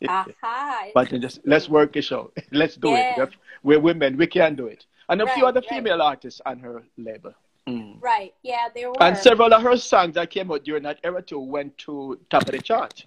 But 0.94 1.08
just 1.20 1.40
let's 1.44 1.68
work 1.68 1.92
the 1.92 2.02
show. 2.10 2.32
Let's 2.52 2.76
do 2.76 2.90
yeah. 2.90 3.22
it. 3.22 3.30
We're 3.62 3.80
women. 3.80 4.16
We 4.16 4.26
can 4.26 4.54
do 4.54 4.66
it. 4.66 4.86
And 5.08 5.20
a 5.20 5.24
right, 5.24 5.34
few 5.34 5.46
other 5.46 5.60
right. 5.60 5.68
female 5.68 6.02
artists 6.02 6.40
on 6.44 6.58
her 6.60 6.82
label. 6.96 7.34
Mm. 7.66 7.96
Right. 8.00 8.34
Yeah, 8.42 8.68
there 8.74 8.90
were. 8.90 9.02
And 9.02 9.16
several 9.16 9.52
of 9.52 9.62
her 9.62 9.76
songs 9.76 10.14
that 10.14 10.30
came 10.30 10.50
out 10.50 10.64
during 10.64 10.82
that 10.84 11.00
era 11.04 11.22
too 11.22 11.40
went 11.40 11.76
to 11.78 12.18
top 12.30 12.42
of 12.42 12.52
the 12.52 12.58
chart. 12.58 13.04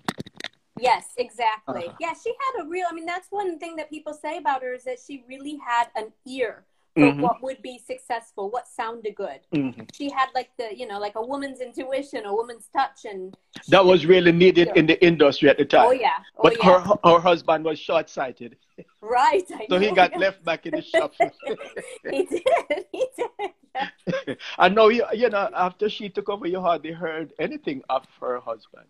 Yes, 0.80 1.06
exactly. 1.18 1.88
Uh-huh. 1.88 1.98
Yeah, 2.00 2.14
she 2.14 2.30
had 2.30 2.66
a 2.66 2.68
real. 2.68 2.86
I 2.90 2.94
mean, 2.94 3.06
that's 3.06 3.28
one 3.30 3.60
thing 3.60 3.76
that 3.76 3.90
people 3.90 4.14
say 4.14 4.38
about 4.38 4.64
her 4.64 4.74
is 4.74 4.84
that 4.84 4.98
she 5.06 5.24
really 5.28 5.60
had 5.66 5.88
an 5.96 6.12
ear 6.28 6.64
for 6.96 7.04
Mhm. 7.12 7.22
what 7.22 7.42
would 7.42 7.62
be 7.62 7.78
successful, 7.78 8.50
what 8.50 8.68
sounded 8.68 9.16
good. 9.16 9.40
Mhm. 9.54 9.90
She 9.96 10.10
had 10.10 10.30
like 10.36 10.50
the, 10.58 10.76
you 10.76 10.86
know, 10.88 11.00
like 11.00 11.16
a 11.16 11.26
woman's 11.26 11.62
intuition, 11.62 12.26
a 12.26 12.34
woman's 12.34 12.68
touch, 12.68 13.06
and 13.06 13.36
That 13.70 13.86
was 13.86 14.06
really 14.06 14.32
needed 14.32 14.72
in 14.76 14.88
the 14.88 15.02
industry 15.06 15.50
at 15.50 15.58
the 15.58 15.66
time. 15.66 15.86
Oh 15.88 15.92
yeah. 15.92 16.18
Oh, 16.38 16.44
But 16.44 16.58
yeah. 16.58 16.80
her 16.84 16.98
her 17.10 17.20
husband 17.20 17.64
was 17.66 17.80
short 17.80 18.10
sighted, 18.10 18.58
right. 19.02 19.46
I 19.54 19.68
so 19.70 19.80
he 19.80 19.92
got 19.92 20.18
left 20.18 20.44
back 20.44 20.66
in 20.66 20.72
the 20.76 20.82
shop. 20.82 21.14
he 22.10 22.24
did. 22.26 22.44
He 22.92 23.06
did. 23.18 23.52
Yeah. 23.76 24.36
and 24.58 24.76
now 24.76 24.90
you, 24.90 25.06
you 25.14 25.30
know 25.30 25.50
after 25.54 25.88
she 25.90 26.10
took 26.10 26.28
over, 26.30 26.46
you 26.46 26.60
hardly 26.60 26.92
heard 26.92 27.34
anything 27.40 27.82
of 27.90 28.06
her 28.20 28.40
husband. 28.42 28.88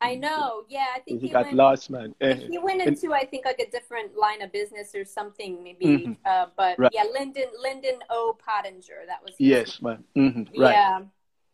I 0.00 0.16
know. 0.16 0.64
Yeah, 0.68 0.86
I 0.94 0.98
think 1.00 1.20
He 1.20 1.28
he, 1.28 1.32
got 1.32 1.44
went. 1.44 1.56
lost, 1.56 1.88
man. 1.90 2.14
Eh. 2.20 2.34
He 2.48 2.58
went 2.58 2.82
into, 2.82 3.12
I 3.14 3.24
think, 3.24 3.44
like 3.44 3.60
a 3.60 3.70
different 3.70 4.16
line 4.16 4.42
of 4.42 4.50
business 4.50 4.94
or 4.94 5.04
something, 5.04 5.62
maybe. 5.62 5.86
Mhm. 5.86 6.16
Uh, 6.24 6.46
but 6.56 6.78
Right. 6.78 6.90
yeah, 6.92 7.04
Lyndon 7.04 7.48
Lyndon 7.60 8.02
O. 8.10 8.36
Pottinger. 8.44 9.04
That 9.06 9.22
was 9.22 9.36
his 9.36 9.46
Yes, 9.48 9.82
man. 9.82 10.04
hmm 10.14 10.42
Right. 10.58 10.72
Yeah. 10.72 11.00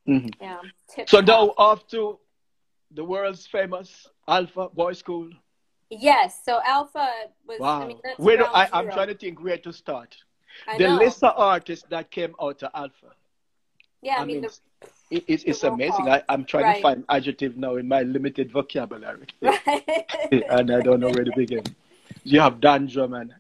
Mhm. 0.06 0.34
Yeah. 0.40 0.62
Tip 0.88 1.08
So 1.10 1.20
now 1.20 1.52
off 1.58 1.86
to 1.88 2.18
the 2.92 3.04
world's 3.04 3.46
famous 3.46 4.08
Alpha 4.26 4.68
Boys 4.70 4.98
School. 4.98 5.30
Yes. 5.90 6.42
So 6.44 6.60
Alpha 6.64 7.06
was. 7.46 7.60
Wow. 7.60 7.82
I 7.82 7.86
mean, 7.88 8.00
Where 8.16 8.38
do, 8.38 8.44
I, 8.46 8.68
I'm 8.72 8.86
trying 8.90 9.08
to 9.08 9.14
think 9.14 9.42
where 9.42 9.58
to 9.58 9.72
start. 9.72 10.16
I 10.66 10.78
the 10.78 10.88
know. 10.88 10.96
list 10.96 11.22
of 11.22 11.34
artists 11.36 11.86
that 11.90 12.10
came 12.10 12.34
out 12.40 12.62
of 12.62 12.70
Alpha. 12.74 13.14
Yeah, 14.00 14.16
I, 14.18 14.22
I 14.22 14.24
mean, 14.24 14.40
mean, 14.40 14.42
the, 14.42 14.58
It, 15.10 15.24
it's 15.26 15.44
it's 15.44 15.64
amazing. 15.64 16.08
I, 16.08 16.22
I'm 16.28 16.44
trying 16.44 16.64
Right. 16.64 16.76
to 16.76 16.82
find 16.82 17.04
adjective 17.08 17.56
now 17.56 17.76
in 17.76 17.88
my 17.88 18.02
limited 18.02 18.52
vocabulary. 18.52 19.26
right. 19.40 20.06
and 20.50 20.70
I 20.70 20.80
don't 20.80 21.00
know 21.00 21.08
where 21.08 21.24
to 21.24 21.32
begin. 21.34 21.64
You 22.24 22.40
have 22.40 22.60
Don 22.60 22.86
Drummond. 22.86 23.34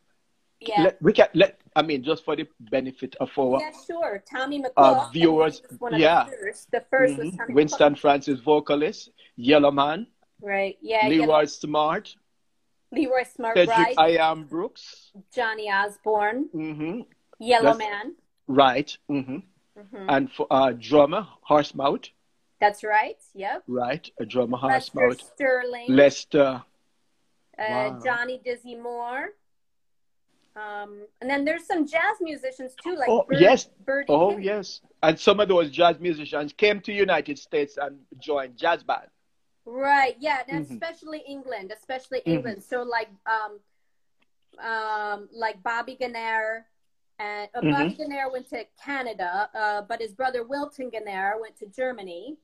yeah. 0.60 0.82
Let, 0.84 1.02
we 1.02 1.12
can 1.12 1.28
let 1.34 1.60
I 1.76 1.82
mean 1.82 2.02
just 2.02 2.24
for 2.24 2.34
the 2.36 2.46
benefit 2.58 3.16
of 3.20 3.30
our 3.38 3.60
yeah, 3.60 3.70
sure. 3.86 4.22
Tommy 4.30 4.64
uh, 4.76 5.08
viewers, 5.12 5.60
was 5.70 5.78
one 5.78 5.94
of 5.94 6.00
yeah. 6.00 6.24
The 6.24 6.36
first, 6.42 6.70
the 6.70 6.84
1st 6.92 7.18
was 7.18 7.26
Mhm. 7.28 7.36
Tommy 7.38 7.54
Winston 7.54 7.94
Francis 7.96 8.40
vocalist, 8.40 9.10
Yellowman, 9.36 10.06
Right. 10.40 10.78
Yeah. 10.80 11.06
Leroy 11.08 11.40
yeah. 11.40 11.46
Smart, 11.46 12.16
Leroy 12.92 13.24
Smart. 13.24 13.56
Cedric. 13.56 13.98
I 13.98 14.16
Am 14.16 14.44
Brooks. 14.44 15.10
Johnny 15.34 15.70
Osborne. 15.70 16.48
hmm 16.52 17.00
Yellow 17.38 17.74
That's- 17.76 17.78
Man. 17.78 18.14
Right. 18.46 18.96
hmm 19.08 19.38
hmm 19.78 20.06
And 20.10 20.30
for 20.32 20.46
uh, 20.50 20.72
drummer, 20.72 21.26
Horsemouth. 21.48 22.10
That's 22.60 22.82
right. 22.82 23.16
Yep. 23.34 23.62
Right. 23.68 24.10
A 24.20 24.26
drummer, 24.26 24.58
Lester 24.62 24.98
Horsemouth. 24.98 25.20
Sterling. 25.34 25.86
Lester. 25.88 26.62
uh, 27.58 27.62
Wow. 27.70 28.00
Johnny 28.04 28.40
Dizzy 28.44 28.74
Moore. 28.76 29.30
Um, 30.56 31.06
and 31.20 31.30
then 31.30 31.44
there's 31.44 31.66
some 31.66 31.86
jazz 31.86 32.16
musicians 32.20 32.74
too, 32.82 32.96
like 32.96 33.08
Oh, 33.08 33.24
Bird- 33.28 33.40
yes. 33.40 33.68
Birdie 33.84 34.06
Oh, 34.08 34.30
Hill. 34.30 34.40
yes. 34.40 34.80
And 35.02 35.18
some 35.18 35.38
of 35.38 35.48
those 35.48 35.70
jazz 35.70 36.00
musicians 36.00 36.52
came 36.52 36.80
to 36.80 36.92
United 36.92 37.38
States 37.38 37.76
and 37.80 38.00
joined 38.18 38.56
jazz 38.56 38.82
band. 38.82 39.08
Right, 39.64 40.16
yeah, 40.18 40.42
and 40.48 40.66
Mhm. 40.66 40.70
especially 40.72 41.20
England, 41.28 41.70
especially 41.72 42.20
Mhm. 42.22 42.32
England. 42.34 42.64
So 42.64 42.82
like, 42.82 43.08
um, 43.26 43.60
um, 44.58 45.28
like 45.32 45.62
Bobby 45.62 45.96
Gaynair, 46.00 46.64
and 47.18 47.48
Bobby 47.54 47.96
Mm-hmm. 47.98 48.32
Went 48.32 48.48
to 48.50 48.64
Canada, 48.82 49.50
uh, 49.54 49.82
but 49.82 50.00
his 50.00 50.12
brother 50.12 50.44
Wilton 50.44 50.90
Gaynair 50.90 51.40
went 51.40 51.56
to 51.58 51.66
Germany. 51.66 52.36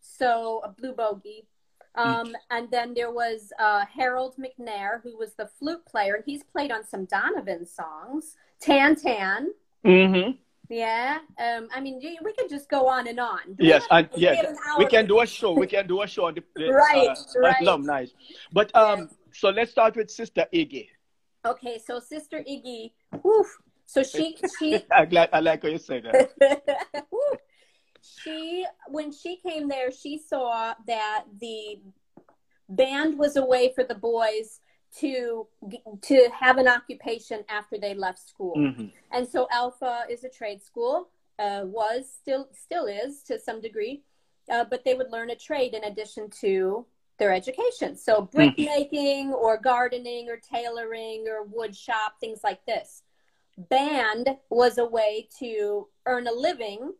So 0.00 0.60
a 0.64 0.68
blue 0.68 0.92
bogey. 0.92 1.46
Um, 1.94 2.36
and 2.50 2.70
then 2.70 2.94
there 2.94 3.10
was 3.10 3.52
uh, 3.58 3.84
Harold 3.86 4.36
McNair, 4.38 5.02
who 5.02 5.16
was 5.18 5.34
the 5.34 5.48
flute 5.58 5.84
player, 5.84 6.14
and 6.14 6.24
he's 6.24 6.44
played 6.44 6.70
on 6.70 6.84
some 6.86 7.06
Donovan 7.06 7.66
songs. 7.66 8.36
Tan 8.60 8.94
Tan, 8.94 9.52
Mm-hmm. 9.84 10.32
yeah. 10.68 11.18
Um, 11.38 11.68
I 11.74 11.80
mean, 11.80 12.00
we 12.24 12.32
could 12.34 12.48
just 12.48 12.68
go 12.68 12.86
on 12.88 13.08
and 13.08 13.18
on. 13.18 13.40
Do 13.46 13.54
we 13.60 13.68
Yes, 13.68 13.84
we 13.90 14.06
yes, 14.16 14.36
have 14.36 14.50
an 14.50 14.56
hour 14.68 14.78
we 14.78 14.86
can 14.86 15.06
do 15.06 15.20
a 15.20 15.26
show. 15.26 15.52
We 15.52 15.66
can 15.66 15.86
do 15.88 16.02
a 16.02 16.06
show 16.06 16.26
on 16.26 16.34
the, 16.34 16.44
the 16.54 16.68
Right, 16.72 17.08
uh, 17.08 17.40
right. 17.40 17.56
alumni. 17.62 18.06
But 18.52 18.74
um, 18.76 19.08
so 19.32 19.48
let's 19.50 19.70
start 19.72 19.96
with 19.96 20.10
Sister 20.10 20.46
Iggy. 20.54 20.88
Okay, 21.46 21.78
so 21.84 21.98
Sister 22.00 22.44
Iggy, 22.48 22.92
woof. 23.24 23.58
So 23.88 24.02
she 24.02 24.36
she 24.58 24.84
I 24.92 25.04
like 25.10 25.30
I 25.32 25.40
like 25.40 25.62
how 25.62 25.68
you 25.68 25.78
say 25.78 26.00
that. 26.00 26.30
She 28.22 28.64
when 28.86 29.12
she 29.12 29.36
came 29.36 29.68
there, 29.68 29.90
she 29.90 30.18
saw 30.18 30.74
that 30.86 31.24
the 31.40 31.80
band 32.68 33.18
was 33.18 33.36
a 33.36 33.44
way 33.44 33.72
for 33.74 33.84
the 33.84 33.94
boys 33.94 34.60
to 35.00 35.46
to 36.02 36.28
have 36.38 36.58
an 36.58 36.68
occupation 36.68 37.44
after 37.48 37.78
they 37.78 37.94
left 37.94 38.20
school. 38.20 38.56
Mhm. 38.56 38.92
And 39.10 39.26
so 39.26 39.48
Alpha 39.50 40.04
is 40.08 40.24
a 40.24 40.28
trade 40.28 40.62
school, 40.62 41.10
uh, 41.38 41.62
was 41.64 42.10
still 42.10 42.48
still 42.52 42.86
is 42.86 43.22
to 43.24 43.38
some 43.38 43.60
degree, 43.60 44.02
uh, 44.50 44.64
but 44.64 44.84
they 44.84 44.94
would 44.94 45.10
learn 45.10 45.30
a 45.30 45.36
trade 45.36 45.74
in 45.74 45.84
addition 45.84 46.30
to 46.42 46.86
their 47.18 47.32
education. 47.32 47.96
So 47.96 48.22
brickmaking 48.22 49.32
or 49.32 49.58
gardening 49.58 50.28
or 50.30 50.36
tailoring 50.36 51.26
or 51.28 51.42
wood 51.44 51.74
shop, 51.74 52.20
things 52.20 52.40
like 52.44 52.64
this. 52.64 53.02
Band 53.58 54.36
was 54.50 54.78
a 54.78 54.86
way 54.86 55.28
to 55.40 55.88
earn 56.06 56.28
a 56.28 56.32
living 56.32 56.92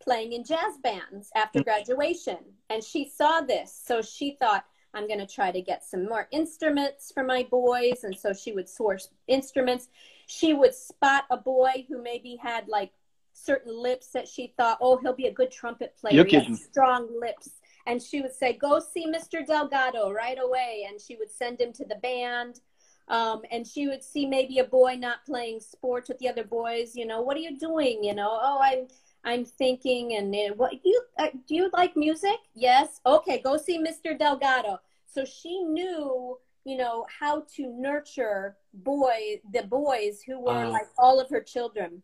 playing 0.00 0.32
in 0.32 0.44
jazz 0.44 0.78
bands 0.82 1.30
after 1.34 1.58
mm-hmm. 1.58 1.64
graduation. 1.64 2.38
And 2.70 2.82
she 2.84 3.08
saw 3.08 3.40
this. 3.40 3.78
So 3.84 4.00
she 4.00 4.36
thought, 4.38 4.64
I'm 4.92 5.08
going 5.08 5.18
to 5.18 5.26
try 5.26 5.50
to 5.50 5.60
get 5.60 5.84
some 5.84 6.06
more 6.06 6.28
instruments 6.30 7.10
for 7.12 7.24
my 7.24 7.46
boys. 7.50 8.04
And 8.04 8.16
so 8.16 8.32
she 8.32 8.52
would 8.52 8.68
source 8.68 9.08
instruments. 9.26 9.88
She 10.26 10.54
would 10.54 10.74
spot 10.74 11.24
a 11.30 11.36
boy 11.36 11.84
who 11.88 12.00
maybe 12.00 12.38
had 12.40 12.68
like 12.68 12.92
certain 13.32 13.76
lips 13.76 14.08
that 14.12 14.28
she 14.28 14.54
thought, 14.56 14.78
oh, 14.80 14.96
he'll 14.98 15.16
be 15.16 15.26
a 15.26 15.32
good 15.32 15.50
trumpet 15.50 15.96
player. 15.96 16.14
You're 16.14 16.24
He 16.26 16.36
has 16.36 16.44
kidding. 16.44 16.56
strong 16.56 17.08
lips. 17.20 17.50
And 17.86 18.00
she 18.00 18.22
would 18.22 18.34
say, 18.34 18.52
go 18.52 18.78
see 18.78 19.06
Mr. 19.06 19.44
Delgado 19.44 20.12
right 20.12 20.38
away. 20.40 20.86
And 20.88 21.00
she 21.00 21.16
would 21.16 21.30
send 21.30 21.60
him 21.60 21.72
to 21.72 21.84
the 21.84 21.96
band. 21.96 22.60
Um, 23.08 23.42
and 23.50 23.66
she 23.66 23.86
would 23.86 24.02
see 24.02 24.24
maybe 24.26 24.58
a 24.60 24.64
boy 24.64 24.96
not 24.98 25.24
playing 25.26 25.60
sports 25.60 26.08
with 26.08 26.18
the 26.18 26.28
other 26.28 26.44
boys. 26.44 26.96
You 26.96 27.06
know, 27.06 27.20
what 27.20 27.36
are 27.36 27.40
you 27.40 27.58
doing? 27.58 28.02
You 28.02 28.14
know, 28.14 28.30
oh, 28.30 28.58
I'm 28.62 28.86
I'm 29.24 29.44
thinking, 29.44 30.14
and 30.16 30.34
uh, 30.34 30.54
what 30.54 30.72
you 30.84 31.00
uh, 31.18 31.28
do 31.46 31.54
you 31.54 31.70
like 31.72 31.96
music? 31.96 32.36
Yes. 32.54 33.00
Okay, 33.06 33.40
go 33.42 33.56
see 33.56 33.78
Mr. 33.78 34.18
Delgado. 34.18 34.80
So 35.06 35.24
she 35.24 35.60
knew, 35.62 36.38
you 36.64 36.76
know, 36.76 37.06
how 37.20 37.44
to 37.56 37.66
nurture 37.68 38.56
boy 38.72 39.40
the 39.52 39.62
boys 39.64 40.22
who 40.22 40.40
were 40.40 40.52
Uh-huh. 40.64 40.70
like 40.70 40.88
all 40.98 41.20
of 41.20 41.28
her 41.30 41.42
children, 41.42 42.02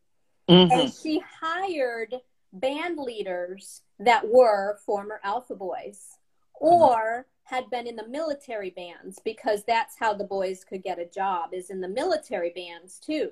Mhm. 0.49 0.71
and 0.73 0.93
she 0.93 1.19
hired 1.41 2.15
band 2.53 2.99
leaders 2.99 3.83
that 3.99 4.27
were 4.29 4.77
former 4.85 5.21
Alpha 5.25 5.55
Boys 5.55 6.19
or 6.55 7.27
had 7.51 7.69
been 7.69 7.87
in 7.87 7.97
the 7.97 8.07
military 8.09 8.71
bands 8.71 9.21
because 9.25 9.65
that's 9.65 9.99
how 9.99 10.15
the 10.15 10.25
boys 10.25 10.65
could 10.65 10.83
get 10.83 10.99
a 10.99 11.05
job 11.05 11.51
is 11.53 11.71
in 11.71 11.81
the 11.81 11.89
military 11.89 12.51
bands 12.51 12.99
too. 12.99 13.31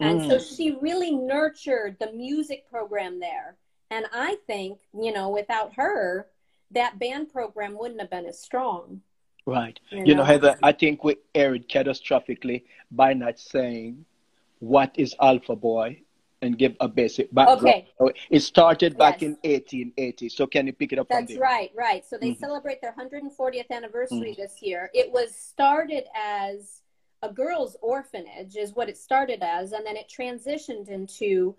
And 0.00 0.20
mm. 0.20 0.28
so 0.28 0.38
she 0.38 0.76
really 0.80 1.12
nurtured 1.12 1.96
the 2.00 2.12
music 2.12 2.68
program 2.68 3.20
there. 3.20 3.56
And 3.90 4.06
I 4.12 4.36
think, 4.46 4.80
you 4.92 5.12
know, 5.12 5.28
without 5.28 5.74
her, 5.74 6.28
that 6.72 6.98
band 6.98 7.32
program 7.32 7.78
wouldn't 7.78 8.00
have 8.00 8.10
been 8.10 8.26
as 8.26 8.40
strong. 8.40 9.02
Right. 9.46 9.78
You, 9.90 9.98
you 9.98 10.14
know? 10.14 10.22
know, 10.22 10.24
Heather, 10.24 10.58
I 10.62 10.72
think 10.72 11.04
we 11.04 11.16
erred 11.34 11.68
catastrophically 11.68 12.64
by 12.90 13.14
not 13.14 13.38
saying 13.38 14.04
what 14.58 14.92
is 14.96 15.14
Alpha 15.20 15.54
Boy 15.54 16.02
and 16.42 16.58
give 16.58 16.76
a 16.80 16.88
basic 16.88 17.32
background. 17.32 17.86
Okay. 18.00 18.14
It 18.30 18.40
started 18.40 18.98
back 18.98 19.22
yes. 19.22 19.30
in 19.42 19.50
1880. 19.50 20.28
So 20.28 20.46
can 20.46 20.66
you 20.66 20.72
pick 20.72 20.92
it 20.92 20.98
up 20.98 21.08
That's 21.08 21.36
right, 21.36 21.70
right. 21.74 22.04
So 22.04 22.18
they 22.18 22.30
mm-hmm. 22.30 22.40
celebrate 22.40 22.82
their 22.82 22.94
140th 22.98 23.70
anniversary 23.70 24.32
mm-hmm. 24.32 24.42
this 24.42 24.60
year. 24.60 24.90
It 24.92 25.10
was 25.10 25.34
started 25.34 26.04
as 26.14 26.82
a 27.22 27.32
girls' 27.32 27.76
orphanage, 27.80 28.56
is 28.56 28.74
what 28.74 28.88
it 28.88 28.98
started 28.98 29.42
as, 29.42 29.72
and 29.72 29.86
then 29.86 29.96
it 29.96 30.12
transitioned 30.14 30.88
into 30.88 31.54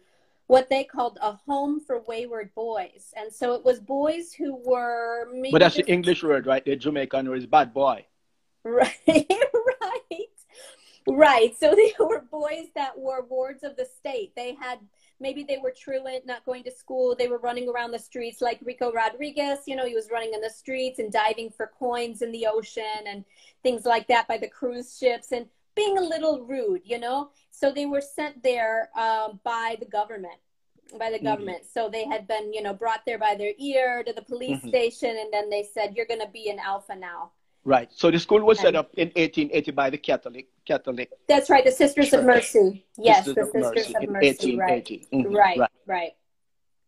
what 0.48 0.70
they 0.70 0.84
called 0.84 1.18
a 1.22 1.38
home 1.48 1.80
for 1.80 2.02
wayward 2.02 2.54
boys. 2.54 3.14
And 3.16 3.32
so 3.34 3.54
it 3.54 3.64
was 3.64 3.80
boys 3.80 4.34
who 4.34 4.62
were. 4.66 5.30
But 5.52 5.60
that's 5.60 5.76
just... 5.76 5.88
the 5.88 5.94
English 5.94 6.22
word, 6.24 6.46
right? 6.46 6.64
The 6.64 6.76
Jamaican 6.76 7.30
word 7.30 7.38
is 7.38 7.46
bad 7.46 7.74
boy. 7.74 8.06
Right, 8.66 8.96
right. 9.08 10.30
Right. 11.08 11.58
So 11.60 11.76
they 11.76 11.94
were 12.00 12.24
boys 12.32 12.68
that 12.76 12.98
were 12.98 13.26
wards 13.26 13.64
of 13.64 13.76
the 13.76 13.86
state. 13.86 14.34
They 14.36 14.56
had 14.56 14.80
maybe 15.20 15.44
they 15.44 15.58
were 15.58 15.74
truant, 15.76 16.26
not 16.26 16.46
going 16.46 16.64
to 16.64 16.72
school. 16.72 17.16
They 17.18 17.28
were 17.28 17.38
running 17.38 17.70
around 17.70 17.92
the 17.92 18.00
streets 18.00 18.42
like 18.42 18.60
Rico 18.64 18.92
Rodriguez. 18.92 19.60
You 19.66 19.76
know, 19.76 19.86
he 19.86 19.96
was 19.96 20.10
running 20.12 20.34
in 20.34 20.42
the 20.42 20.50
streets 20.50 21.00
and 21.00 21.12
diving 21.12 21.50
for 21.52 21.72
coins 21.78 22.22
in 22.22 22.32
the 22.32 22.48
ocean 22.48 23.06
and 23.08 23.24
things 23.64 23.86
like 23.86 24.08
that 24.08 24.28
by 24.28 24.38
the 24.38 24.50
cruise 24.50 24.98
ships 24.98 25.32
and 25.32 25.48
being 25.76 25.98
a 25.98 26.02
little 26.02 26.46
rude, 26.46 26.82
you 26.84 27.00
know. 27.00 27.30
So 27.52 27.72
they 27.72 27.86
were 27.86 28.02
sent 28.02 28.44
there 28.44 28.90
um, 28.98 29.40
by 29.44 29.78
the 29.80 29.86
government 29.86 30.40
by 31.00 31.10
the 31.10 31.18
mm-hmm. 31.18 31.26
government. 31.26 31.64
Mm-hmm. 31.64 31.80
So 31.80 31.90
they 31.90 32.06
had 32.06 32.28
been, 32.28 32.54
you 32.54 32.62
know, 32.62 32.74
brought 32.74 33.02
there 33.06 33.18
by 33.18 33.36
their 33.36 33.54
ear 33.58 34.04
to 34.04 34.14
the 34.14 34.22
police 34.22 34.60
mm-hmm. 34.60 34.70
station, 34.70 35.10
and 35.10 35.32
then 35.34 35.50
they 35.50 35.64
said, 35.74 35.96
"You're 35.96 36.06
going 36.06 36.20
to 36.22 36.28
be 36.28 36.50
an 36.50 36.60
alpha 36.60 36.96
now." 36.96 37.32
Right. 37.66 37.90
So 37.94 38.12
the 38.12 38.20
school 38.20 38.44
was 38.44 38.60
set 38.60 38.76
up 38.76 38.94
in 38.96 39.08
1880 39.10 39.72
by 39.72 39.90
the 39.90 39.98
Catholic 39.98 40.48
Catholic. 40.66 41.10
That's 41.28 41.50
right. 41.50 41.64
The 41.64 41.72
Sisters 41.72 42.10
Church. 42.10 42.20
of 42.20 42.26
Mercy. 42.26 42.86
Yes, 42.98 43.26
Sisters 43.26 43.36
the 43.36 43.42
of 43.42 43.66
Sisters 43.78 43.94
Mercy 43.94 44.06
of 44.06 44.12
Mercy. 44.12 44.52
In 44.52 44.58
1880. 44.58 44.58
Right. 44.58 45.26
Mm-hmm. 45.26 45.36
right. 45.36 45.60
Right. 45.60 45.70
Right. 45.88 46.12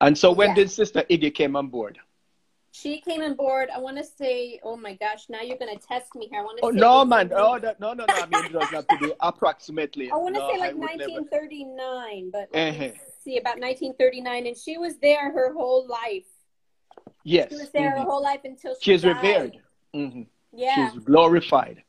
And 0.01 0.17
so 0.17 0.32
when 0.32 0.53
did 0.53 0.69
Sister 0.69 1.03
Iggy 1.09 1.34
came 1.34 1.55
on 1.55 1.67
board? 1.67 1.97
She 2.71 2.99
came 2.99 3.21
on 3.21 3.36
board. 3.36 3.69
I 3.73 3.80
want 3.80 3.95
to 3.95 4.03
say, 4.03 4.59
oh 4.61 4.76
my 4.76 4.95
gosh, 4.95 5.28
now 5.30 5.41
you're 5.41 5.57
going 5.57 5.73
to 5.78 5.82
test 5.82 6.13
me 6.13 6.28
here. 6.30 6.41
I 6.41 6.43
want 6.43 6.59
to. 6.59 6.65
Oh 6.65 6.69
no, 6.71 7.05
man! 7.05 7.32
Oh 7.34 7.55
no, 7.55 7.73
no, 7.80 7.93
no! 7.93 8.05
I 8.09 8.26
mean, 8.26 8.45
it 8.45 8.51
does 8.51 8.69
have 8.69 8.86
to 8.88 8.97
be 8.97 9.13
approximately. 9.21 10.11
I 10.11 10.15
want 10.17 10.36
to 10.36 10.41
no, 10.41 10.51
say 10.51 10.59
like 10.59 10.76
1939, 10.76 12.32
never... 12.32 12.47
but 12.51 12.59
uh-huh. 12.59 12.89
see, 13.23 13.38
about 13.38 13.61
1939, 13.61 14.47
and 14.47 14.57
she 14.57 14.78
was 14.78 14.97
there 14.97 15.32
her 15.32 15.53
whole 15.53 15.88
life. 15.88 16.26
Yes. 17.23 17.49
She 17.49 17.55
was 17.55 17.69
there 17.69 17.91
mm-hmm. 17.91 17.99
her 17.99 18.03
whole 18.03 18.21
life 18.21 18.41
until 18.43 18.76
she. 18.76 18.91
She's 18.91 19.03
died. 19.03 19.15
revered. 19.15 19.57
Mm-hmm. 19.95 20.21
Yeah. 20.56 20.91
She's 20.91 21.03
glorified. 21.03 21.84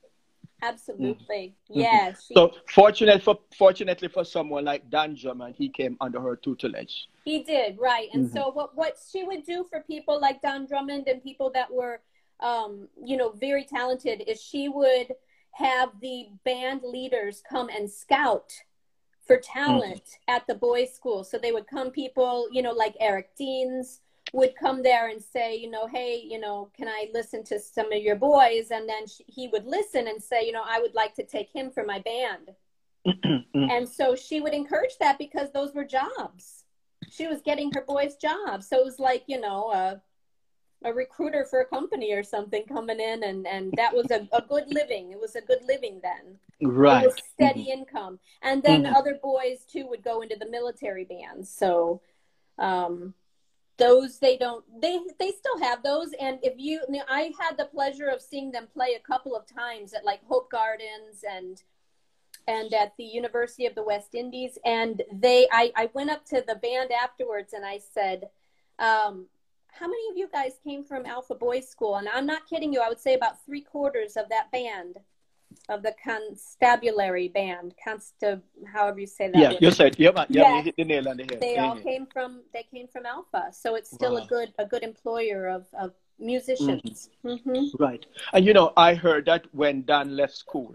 Absolutely. 0.62 1.54
Mm-hmm. 1.70 1.80
Yeah. 1.80 2.12
She... 2.12 2.34
So 2.34 2.52
fortunate 2.68 3.22
for 3.22 3.38
fortunately 3.56 4.08
for 4.08 4.24
someone 4.24 4.64
like 4.64 4.88
Don 4.90 5.14
Drummond, 5.14 5.54
he 5.56 5.68
came 5.68 5.96
under 6.00 6.20
her 6.20 6.36
tutelage. 6.36 7.08
He 7.24 7.42
did, 7.42 7.78
right. 7.78 8.08
And 8.14 8.26
mm-hmm. 8.26 8.36
so 8.36 8.50
what 8.50 8.76
what 8.76 8.96
she 9.10 9.24
would 9.24 9.44
do 9.44 9.66
for 9.68 9.80
people 9.82 10.20
like 10.20 10.40
Don 10.42 10.66
Drummond 10.66 11.08
and 11.08 11.22
people 11.22 11.50
that 11.54 11.72
were 11.72 12.00
um, 12.40 12.88
you 13.02 13.16
know, 13.16 13.30
very 13.30 13.64
talented 13.64 14.22
is 14.26 14.42
she 14.42 14.68
would 14.68 15.12
have 15.52 15.90
the 16.00 16.28
band 16.44 16.82
leaders 16.82 17.42
come 17.48 17.68
and 17.68 17.90
scout 17.90 18.52
for 19.26 19.38
talent 19.38 20.02
mm-hmm. 20.04 20.34
at 20.36 20.46
the 20.46 20.54
boys' 20.54 20.94
school. 20.94 21.24
So 21.24 21.38
they 21.38 21.52
would 21.52 21.66
come 21.66 21.90
people, 21.90 22.48
you 22.52 22.62
know, 22.62 22.72
like 22.72 22.94
Eric 23.00 23.30
Deans, 23.36 24.00
would 24.32 24.54
come 24.56 24.82
there 24.82 25.08
and 25.08 25.22
say, 25.22 25.56
you 25.56 25.70
know, 25.70 25.86
hey, 25.86 26.22
you 26.24 26.38
know, 26.38 26.70
can 26.76 26.88
I 26.88 27.08
listen 27.14 27.44
to 27.44 27.58
some 27.58 27.92
of 27.92 28.02
your 28.02 28.16
boys? 28.16 28.70
And 28.70 28.88
then 28.88 29.06
she, 29.06 29.24
he 29.26 29.48
would 29.48 29.66
listen 29.66 30.08
and 30.08 30.22
say, 30.22 30.44
you 30.44 30.52
know, 30.52 30.64
I 30.64 30.80
would 30.80 30.94
like 30.94 31.14
to 31.14 31.24
take 31.24 31.50
him 31.50 31.70
for 31.70 31.84
my 31.84 32.00
band. 32.00 32.50
and 33.54 33.88
so 33.88 34.16
she 34.16 34.40
would 34.40 34.52
encourage 34.52 34.98
that 34.98 35.18
because 35.18 35.52
those 35.52 35.74
were 35.74 35.84
jobs. 35.84 36.64
She 37.08 37.26
was 37.28 37.40
getting 37.40 37.70
her 37.72 37.84
boys 37.86 38.16
jobs. 38.16 38.68
So 38.68 38.78
it 38.80 38.84
was 38.84 38.98
like, 38.98 39.24
you 39.26 39.40
know, 39.40 39.70
a, 39.70 40.02
a 40.84 40.92
recruiter 40.92 41.46
for 41.48 41.60
a 41.60 41.64
company 41.64 42.12
or 42.12 42.22
something 42.22 42.64
coming 42.64 43.00
in 43.00 43.22
and, 43.22 43.46
and 43.46 43.72
that 43.76 43.94
was 43.94 44.10
a, 44.10 44.28
a 44.32 44.42
good 44.42 44.64
living. 44.66 45.12
It 45.12 45.20
was 45.20 45.36
a 45.36 45.40
good 45.40 45.62
living 45.66 46.00
then. 46.02 46.36
Right. 46.60 47.08
Steady 47.34 47.68
mm-hmm. 47.70 47.80
income. 47.80 48.18
And 48.42 48.62
then 48.62 48.82
mm-hmm. 48.82 48.94
other 48.96 49.18
boys 49.22 49.64
too 49.70 49.86
would 49.86 50.02
go 50.02 50.20
into 50.20 50.36
the 50.36 50.50
military 50.50 51.04
bands. 51.04 51.48
So 51.48 52.02
um 52.58 53.14
those 53.78 54.18
they 54.18 54.36
don't 54.36 54.64
they 54.80 55.00
they 55.18 55.32
still 55.32 55.58
have 55.60 55.82
those. 55.82 56.12
And 56.20 56.38
if 56.42 56.54
you, 56.56 56.82
you 56.88 56.98
know, 56.98 57.04
i 57.08 57.32
had 57.38 57.56
the 57.56 57.66
pleasure 57.66 58.08
of 58.08 58.20
seeing 58.20 58.50
them 58.50 58.68
play 58.72 58.94
a 58.94 59.06
couple 59.06 59.36
of 59.36 59.46
times 59.46 59.92
at 59.92 60.04
like 60.04 60.24
hope 60.24 60.50
gardens 60.50 61.24
and 61.28 61.62
and 62.48 62.72
at 62.72 62.96
the 62.96 63.04
university 63.04 63.66
of 63.66 63.74
the 63.74 63.82
west 63.82 64.14
indies. 64.14 64.58
And 64.64 65.02
they 65.12 65.46
i 65.52 65.72
i 65.76 65.90
went 65.94 66.10
up 66.10 66.24
to 66.26 66.42
the 66.46 66.56
band 66.56 66.90
afterwards 66.92 67.52
and 67.52 67.64
i 67.64 67.78
said 67.78 68.28
um, 68.78 69.26
how 69.68 69.86
many 69.86 70.08
of 70.10 70.16
you 70.16 70.28
guys 70.32 70.58
came 70.62 70.84
from 70.84 71.06
alpha 71.06 71.34
boys 71.34 71.68
school? 71.68 71.96
And 71.96 72.08
i'm 72.08 72.26
not 72.26 72.48
kidding 72.48 72.72
you 72.72 72.80
i 72.80 72.88
would 72.88 73.00
say 73.00 73.14
about 73.14 73.44
three 73.44 73.62
quarters 73.62 74.16
of 74.16 74.28
that 74.30 74.50
band 74.50 74.98
of 75.68 75.82
the 75.82 75.94
constabulary 76.02 77.28
band, 77.28 77.74
constab, 77.84 78.40
however 78.72 79.00
you 79.00 79.06
say 79.06 79.30
that. 79.30 79.38
Yeah, 79.38 79.52
you 79.60 79.70
said 79.70 79.96
yeah, 79.98 80.10
man. 80.12 80.26
Yeah, 80.28 80.42
yeah. 80.42 80.56
you 80.56 80.62
hit 80.62 80.76
the 80.76 80.84
nail 80.84 81.08
on 81.08 81.16
the 81.16 81.24
head. 81.24 81.40
They 81.40 81.56
all 81.58 81.76
came 81.76 82.06
from 82.06 82.42
they 82.52 82.64
came 82.72 82.86
from 82.88 83.06
Alpha, 83.06 83.48
so 83.52 83.74
it's 83.74 83.90
still 83.90 84.14
wow. 84.14 84.24
a 84.24 84.26
good 84.26 84.52
a 84.58 84.66
good 84.66 84.82
employer 84.82 85.48
of 85.48 85.66
of 85.78 85.92
musicians. 86.18 87.10
Mm-hmm. 87.24 87.50
Mm-hmm. 87.50 87.82
Right, 87.82 88.06
and 88.32 88.44
you 88.44 88.52
know, 88.52 88.72
I 88.76 88.94
heard 88.94 89.26
that 89.26 89.46
when 89.52 89.84
Don 89.84 90.16
left 90.16 90.36
school, 90.36 90.74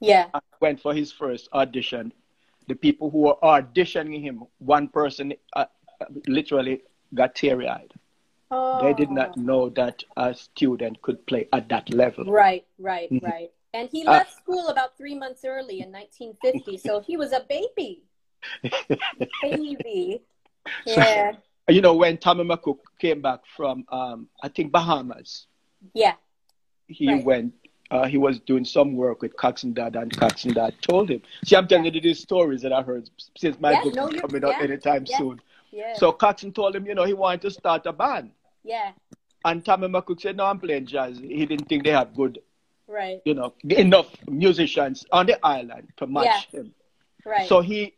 yeah, 0.00 0.26
went 0.60 0.80
for 0.80 0.94
his 0.94 1.12
first 1.12 1.48
audition. 1.52 2.12
The 2.66 2.74
people 2.74 3.08
who 3.10 3.18
were 3.18 3.36
auditioning 3.42 4.20
him, 4.20 4.44
one 4.58 4.88
person 4.88 5.32
uh, 5.54 5.64
literally 6.26 6.82
got 7.14 7.34
teary 7.34 7.66
eyed. 7.66 7.94
Oh. 8.50 8.82
They 8.82 8.94
did 8.94 9.10
not 9.10 9.34
oh. 9.36 9.40
know 9.40 9.68
that 9.70 10.02
a 10.16 10.34
student 10.34 11.00
could 11.02 11.24
play 11.26 11.48
at 11.52 11.68
that 11.68 11.92
level. 11.92 12.24
Right, 12.24 12.66
right, 12.78 13.10
mm-hmm. 13.10 13.24
right. 13.24 13.50
And 13.74 13.88
he 13.90 14.04
uh, 14.06 14.12
left 14.12 14.32
uh, 14.32 14.42
school 14.42 14.68
about 14.68 14.96
three 14.96 15.14
months 15.14 15.44
early 15.44 15.80
in 15.80 15.92
1950, 15.92 16.78
so 16.78 17.00
he 17.00 17.16
was 17.16 17.32
a 17.32 17.44
baby. 17.48 18.04
baby. 19.42 20.22
Yeah. 20.86 21.32
So, 21.32 21.38
you 21.68 21.80
know, 21.80 21.94
when 21.94 22.16
Tommy 22.16 22.44
McCook 22.44 22.78
came 22.98 23.20
back 23.20 23.40
from, 23.56 23.84
um, 23.90 24.28
I 24.42 24.48
think, 24.48 24.72
Bahamas. 24.72 25.46
Yeah. 25.92 26.14
He 26.86 27.12
right. 27.12 27.24
went, 27.24 27.54
uh, 27.90 28.06
he 28.06 28.16
was 28.16 28.40
doing 28.40 28.64
some 28.64 28.94
work 28.94 29.20
with 29.20 29.36
Coxsone 29.36 29.74
Dodd, 29.74 29.96
and 29.96 30.10
Coxsone 30.12 30.54
Dodd 30.54 30.74
told 30.80 31.10
him. 31.10 31.20
See, 31.44 31.56
I'm 31.56 31.68
telling 31.68 31.84
yeah. 31.84 31.92
you 31.92 32.00
these 32.00 32.20
stories 32.20 32.62
that 32.62 32.72
I 32.72 32.82
heard 32.82 33.10
since 33.36 33.60
my 33.60 33.72
yeah, 33.72 33.82
book 33.82 33.94
no, 33.94 34.08
is 34.08 34.20
coming 34.20 34.44
out 34.44 34.54
yeah, 34.58 34.64
anytime 34.64 35.06
soon. 35.06 35.40
Yeah. 35.70 35.94
So 35.94 36.12
Coxsone 36.12 36.54
told 36.54 36.74
him, 36.74 36.86
you 36.86 36.94
know, 36.94 37.04
he 37.04 37.12
wanted 37.12 37.42
to 37.42 37.50
start 37.50 37.84
a 37.84 37.92
band. 37.92 38.30
Yeah. 38.64 38.92
And 39.44 39.64
Tommy 39.64 39.88
McCook 39.88 40.20
said, 40.20 40.36
no, 40.36 40.46
I'm 40.46 40.58
playing 40.58 40.86
jazz. 40.86 41.18
He 41.18 41.46
didn't 41.46 41.68
think 41.68 41.84
they 41.84 41.90
had 41.90 42.14
good 42.14 42.40
right. 42.88 43.20
You 43.24 43.34
know 43.34 43.54
enough 43.68 44.08
musicians 44.26 45.04
on 45.12 45.26
the 45.26 45.44
island 45.44 45.88
to 45.98 46.06
match 46.06 46.48
yeah. 46.52 46.60
him. 46.60 46.74
Right. 47.24 47.48
So 47.48 47.60
he 47.60 47.94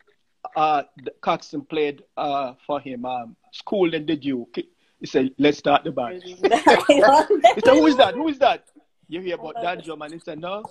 uh 0.57 0.83
Coxsone 1.23 1.69
played 1.69 2.03
uh 2.17 2.55
for 2.67 2.81
him 2.81 3.05
um 3.05 3.37
Schooling 3.53 4.07
the 4.07 4.17
Duke. 4.17 4.57
He 4.99 5.07
said 5.07 5.31
let's 5.39 5.59
start 5.59 5.85
the 5.85 5.93
band. 5.93 6.23
He 6.27 6.37
said 6.37 7.75
who 7.75 7.87
is 7.87 7.97
that? 7.97 8.15
Who 8.15 8.29
is 8.29 8.39
that? 8.39 8.65
You 9.09 9.21
hear 9.21 9.37
about 9.37 9.55
Don 9.63 9.81
Drummond. 9.83 10.13
He 10.13 10.21
said 10.21 10.39
no. 10.39 10.65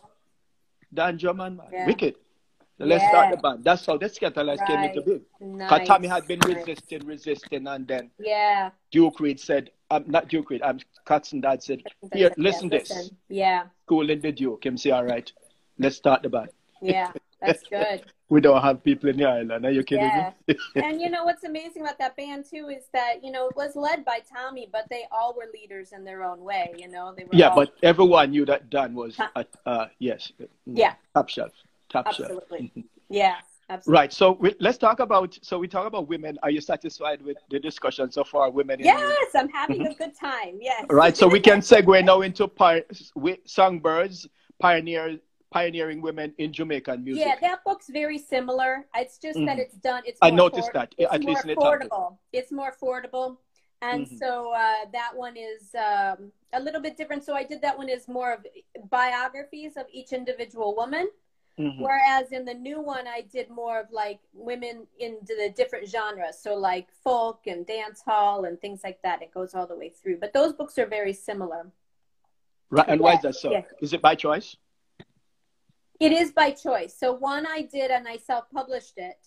Don 0.94 1.18
Drummond 1.18 1.58
man. 1.58 1.68
Yeah. 1.72 1.86
wicked 1.86 2.16
so 2.80 2.86
let's 2.86 3.04
yeah. 3.04 3.10
start 3.10 3.32
the 3.32 3.38
band. 3.38 3.64
That's 3.64 3.86
how 3.86 3.98
the 3.98 4.06
Skatalites 4.06 4.60
right. 4.60 4.68
came 4.68 4.80
into 4.80 5.02
being. 5.02 5.58
Because 5.58 5.86
Tommy 5.86 6.08
had 6.08 6.26
been 6.28 6.40
resisting, 6.40 7.06
resisting, 7.06 7.68
and 7.68 7.86
then 7.86 8.10
yeah, 8.18 8.72
Duke 8.90 9.20
Reid 9.20 9.38
said, 9.38 9.72
"I'm 9.92 10.06
not 10.08 10.30
Duke 10.30 10.50
Reid, 10.50 10.62
um, 10.62 10.80
Coxsone 11.06 11.42
Dodd 11.42 11.62
said, 11.62 11.84
here, 12.14 12.32
listen 12.38 12.70
yeah, 12.72 12.80
this. 12.80 12.90
Listen. 12.90 13.18
Yeah. 13.28 13.64
cool 13.86 14.10
in 14.10 14.22
the 14.22 14.32
Duke. 14.32 14.66
Him 14.66 14.78
say, 14.78 14.92
all 14.92 15.04
right, 15.04 15.30
let's 15.78 15.98
start 15.98 16.24
the 16.24 16.30
band. 16.30 16.50
Yeah, 16.82 17.12
that's 17.42 17.64
good. 17.64 18.04
we 18.30 18.40
don't 18.40 18.62
have 18.62 18.82
people 18.82 19.10
in 19.10 19.18
the 19.18 19.26
island. 19.26 19.66
Are 19.66 19.72
you 19.72 19.84
kidding 19.84 20.06
yeah. 20.06 20.32
me? 20.48 20.56
and 20.76 21.02
you 21.02 21.10
know 21.10 21.26
what's 21.26 21.44
amazing 21.44 21.82
about 21.82 21.98
that 21.98 22.16
band 22.16 22.46
too 22.50 22.70
is 22.70 22.84
that 22.94 23.24
you 23.24 23.32
know 23.32 23.50
it 23.50 23.58
was 23.58 23.76
led 23.76 24.06
by 24.06 24.20
Tommy, 24.34 24.70
but 24.72 24.88
they 24.90 25.04
all 25.12 25.34
were 25.36 25.48
leaders 25.54 25.92
in 25.92 26.06
their 26.06 26.24
own 26.24 26.42
way. 26.42 26.74
You 26.78 26.88
know, 26.88 27.14
they 27.14 27.26
were. 27.26 27.32
Yeah, 27.34 27.50
all... 27.50 27.56
but 27.58 27.74
everyone 27.84 28.32
knew 28.32 28.46
that 28.46 28.70
Don 28.70 28.94
was, 28.94 29.20
uh, 29.20 29.44
uh, 29.66 29.88
yes, 30.00 30.32
yeah, 30.66 30.94
top 31.14 31.28
shelf, 31.28 31.52
top 31.90 32.08
Absolutely. 32.08 32.38
shelf. 32.60 32.62
Mm-hmm. 32.62 32.82
yeah. 33.10 33.36
Absolutely. 33.72 34.00
Right. 34.00 34.12
So 34.14 34.32
we, 34.32 34.56
let's 34.60 34.80
talk 34.80 35.00
about. 35.00 35.38
So 35.44 35.60
we 35.60 35.68
talk 35.68 35.86
about 35.86 36.08
women. 36.08 36.40
Are 36.42 36.50
you 36.50 36.60
satisfied 36.60 37.22
with 37.22 37.38
the 37.52 37.60
discussion 37.60 38.10
so 38.12 38.24
far, 38.24 38.50
women? 38.50 38.80
in- 38.80 38.86
Yes, 38.88 39.28
I'm 39.36 39.48
having 39.50 39.86
a 39.86 39.94
good 39.94 40.16
time. 40.16 40.58
Yes. 40.60 40.86
Right. 40.90 41.16
So 41.16 41.28
we 41.28 41.40
can 41.40 41.60
segue 41.60 42.04
now 42.04 42.22
into 42.22 42.48
pi- 42.48 42.84
songbirds, 43.46 44.28
pioneer, 44.60 45.20
pioneering 45.52 46.02
women 46.02 46.34
in 46.40 46.52
Jamaican 46.52 47.04
music. 47.04 47.24
Yeah, 47.28 47.36
that 47.42 47.60
book's 47.64 47.90
very 47.92 48.18
similar. 48.18 48.88
It's 48.96 49.20
just 49.20 49.38
that 49.38 49.58
Mhm. 49.58 49.60
it's 49.60 49.76
done. 49.76 50.02
It's 50.04 50.18
I 50.24 50.30
more 50.32 50.38
noticed 50.50 50.70
afford- 50.70 50.74
that, 50.76 50.96
It's 50.98 51.14
at 51.14 51.22
more 51.22 51.30
least 51.34 51.46
affordable. 51.46 52.18
It's 52.34 52.52
more 52.52 52.72
affordable, 52.76 53.38
and 53.84 54.08
Mhm. 54.08 54.18
so 54.18 54.52
uh, 54.52 54.86
that 54.94 55.12
one 55.16 55.38
is 55.38 55.76
um, 55.76 56.32
a 56.54 56.60
little 56.60 56.82
bit 56.82 56.98
different. 56.98 57.24
So 57.24 57.36
I 57.36 57.44
did 57.44 57.62
that 57.62 57.78
one 57.78 57.88
is 57.90 58.08
more 58.08 58.34
of 58.34 58.40
biographies 58.90 59.78
of 59.78 59.86
each 59.92 60.12
individual 60.12 60.76
woman. 60.76 61.08
Mhm. 61.60 61.82
Whereas 61.82 62.32
in 62.32 62.46
the 62.46 62.54
new 62.54 62.80
one, 62.80 63.06
I 63.06 63.22
did 63.22 63.50
more 63.50 63.82
of 63.82 63.92
like 63.92 64.22
women 64.34 64.88
into 64.98 65.36
the 65.36 65.50
different 65.50 65.90
genres. 65.90 66.40
So 66.40 66.56
like 66.56 66.88
folk 67.04 67.48
and 67.48 67.68
dance 67.68 68.02
hall 68.02 68.46
and 68.46 68.60
things 68.62 68.80
like 68.82 69.02
that. 69.04 69.22
It 69.22 69.34
goes 69.34 69.54
all 69.54 69.68
the 69.68 69.76
way 69.76 69.90
through. 69.90 70.20
But 70.20 70.32
those 70.32 70.54
books 70.54 70.78
are 70.78 70.86
very 70.86 71.12
similar. 71.12 71.70
Right. 72.70 72.88
And 72.88 73.02
why 73.02 73.16
is 73.16 73.22
that 73.24 73.36
so? 73.36 73.52
yeah. 73.52 73.64
Is 73.82 73.92
it 73.92 74.02
by 74.02 74.16
choice? 74.16 74.56
It 76.00 76.14
is 76.14 76.32
by 76.32 76.52
choice. 76.52 76.98
So 76.98 77.12
one 77.12 77.46
I 77.46 77.64
did 77.64 77.92
and 77.92 78.08
I 78.08 78.16
self-published 78.16 78.94
it. 78.98 79.18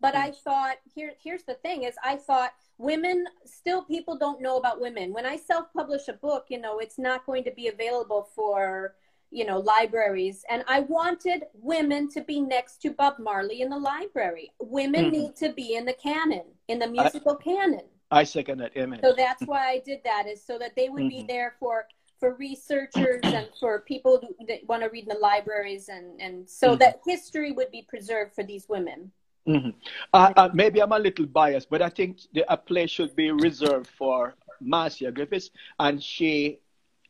But 0.00 0.14
I 0.16 0.32
thought 0.32 0.76
here 0.92 1.12
here's 1.22 1.44
the 1.44 1.54
thing 1.54 1.84
is 1.84 1.94
I 2.04 2.16
thought 2.16 2.52
women 2.78 3.26
still 3.44 3.82
people 3.82 4.18
don't 4.18 4.42
know 4.42 4.56
about 4.58 4.80
women. 4.80 5.12
When 5.12 5.24
I 5.24 5.36
self-publish 5.36 6.08
a 6.08 6.14
book, 6.14 6.46
you 6.48 6.60
know, 6.60 6.80
it's 6.80 6.98
not 6.98 7.24
going 7.24 7.44
to 7.44 7.52
be 7.52 7.68
available 7.68 8.28
for 8.34 8.94
you 9.36 9.44
know 9.44 9.58
libraries 9.58 10.44
and 10.48 10.64
i 10.66 10.80
wanted 10.80 11.44
women 11.52 12.08
to 12.08 12.22
be 12.22 12.40
next 12.40 12.80
to 12.80 12.90
bob 12.90 13.14
marley 13.18 13.60
in 13.60 13.68
the 13.68 13.78
library 13.92 14.50
women 14.58 15.04
Mhm. 15.06 15.12
need 15.12 15.36
to 15.36 15.52
be 15.52 15.74
in 15.74 15.84
the 15.84 15.92
canon 15.92 16.46
in 16.68 16.78
the 16.78 16.86
musical 16.86 17.36
canon 17.36 17.84
I 18.10 18.22
second 18.24 18.58
that. 18.62 18.72
Amen. 18.76 19.00
so 19.02 19.12
that's 19.12 19.42
why 19.46 19.62
i 19.74 19.78
did 19.90 20.00
that 20.04 20.24
is 20.26 20.42
so 20.42 20.58
that 20.58 20.74
they 20.74 20.88
would 20.88 21.08
be 21.16 21.22
Mhm. 21.22 21.28
there 21.28 21.54
for 21.60 21.86
for 22.18 22.32
researchers 22.48 23.22
and 23.38 23.46
for 23.60 23.80
people 23.80 24.14
who, 24.22 24.46
that 24.46 24.60
want 24.70 24.82
to 24.84 24.88
read 24.88 25.04
in 25.08 25.12
the 25.16 25.22
libraries 25.30 25.84
and 25.96 26.06
and 26.24 26.48
so 26.48 26.66
Mhm. 26.74 26.78
that 26.82 26.94
history 27.12 27.52
would 27.52 27.70
be 27.78 27.82
preserved 27.82 28.32
for 28.34 28.44
these 28.52 28.66
women 28.74 29.12
Mhm. 29.46 29.74
Uh, 30.12 30.32
uh, 30.40 30.48
maybe 30.60 30.80
I'm 30.82 30.90
a 30.90 30.98
little 30.98 31.26
biased, 31.26 31.68
but 31.70 31.80
I 31.80 31.88
think 31.98 32.10
the, 32.34 32.42
a 32.52 32.56
place 32.56 32.90
should 32.90 33.14
be 33.14 33.30
reserved 33.30 33.86
for 34.00 34.34
Marcia 34.60 35.12
Griffiths, 35.12 35.50
and 35.78 36.02
she 36.02 36.58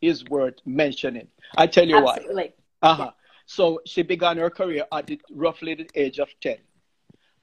is 0.00 0.24
worth 0.26 0.56
mentioning. 0.64 1.28
I 1.56 1.66
tell 1.66 1.86
you 1.86 2.00
why. 2.02 2.14
absolutely 2.16 2.52
Uh-huh. 2.82 3.10
So 3.46 3.80
she 3.86 4.02
began 4.02 4.36
her 4.38 4.50
career 4.50 4.84
at 4.92 5.06
the, 5.06 5.20
roughly 5.30 5.74
the 5.74 5.88
age 5.94 6.18
of 6.18 6.28
10. 6.40 6.56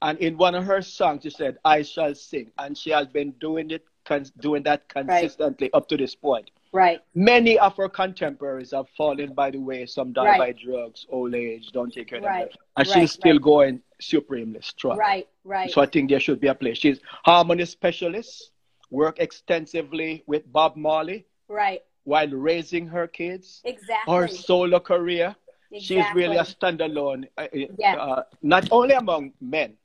And 0.02 0.18
in 0.18 0.36
one 0.36 0.54
of 0.54 0.64
her 0.64 0.82
songs, 0.82 1.22
she 1.22 1.30
said, 1.30 1.58
I 1.64 1.82
shall 1.82 2.14
sing. 2.14 2.50
And 2.58 2.76
she 2.76 2.90
has 2.90 3.06
been 3.06 3.30
doing 3.40 3.70
it, 3.70 3.84
con- 4.04 4.26
doing 4.38 4.62
that 4.64 4.86
consistently 4.88 5.72
up 5.72 5.88
to 5.88 5.96
this 5.96 6.14
point. 6.14 6.50
right 6.72 7.00
Many 7.14 7.58
of 7.58 7.76
her 7.76 7.88
contemporaries 7.88 8.72
have 8.72 8.88
fallen 8.98 9.32
by 9.32 9.50
the 9.50 9.58
way. 9.58 9.86
Some 9.86 10.12
die 10.12 10.24
Right. 10.24 10.38
by 10.38 10.52
drugs, 10.52 11.06
old 11.08 11.34
age, 11.34 11.70
don't 11.72 11.92
take 11.92 12.08
care 12.08 12.18
of 12.18 12.24
Right. 12.24 12.50
them. 12.50 12.58
And 12.76 12.86
Right, 12.88 12.94
she's 13.00 13.12
still 13.12 13.36
right. 13.36 13.42
going 13.42 13.82
supremely 14.00 14.60
strong. 14.60 14.98
right 14.98 15.26
right 15.44 15.70
So 15.70 15.80
I 15.80 15.86
think 15.86 16.10
there 16.10 16.20
should 16.20 16.40
be 16.40 16.48
a 16.48 16.54
place. 16.54 16.78
She's 16.78 17.00
harmony 17.24 17.64
specialist, 17.64 18.50
work 18.90 19.18
extensively 19.20 20.22
with 20.26 20.50
Bob 20.52 20.76
Marley 20.76 21.26
right 21.48 21.82
while 22.04 22.28
raising 22.30 22.86
her 22.86 23.06
kids. 23.06 23.60
exactly 23.64 24.14
Her 24.14 24.28
solo 24.28 24.80
career, 24.80 25.34
she's 25.72 25.90
exactly. 25.90 26.22
really 26.22 26.36
a 26.36 26.42
standalone, 26.44 27.28
uh, 27.36 27.48
Yeah. 27.78 27.96
uh, 27.96 28.22
not 28.42 28.68
only 28.70 28.94
among 28.94 29.32
men, 29.40 29.76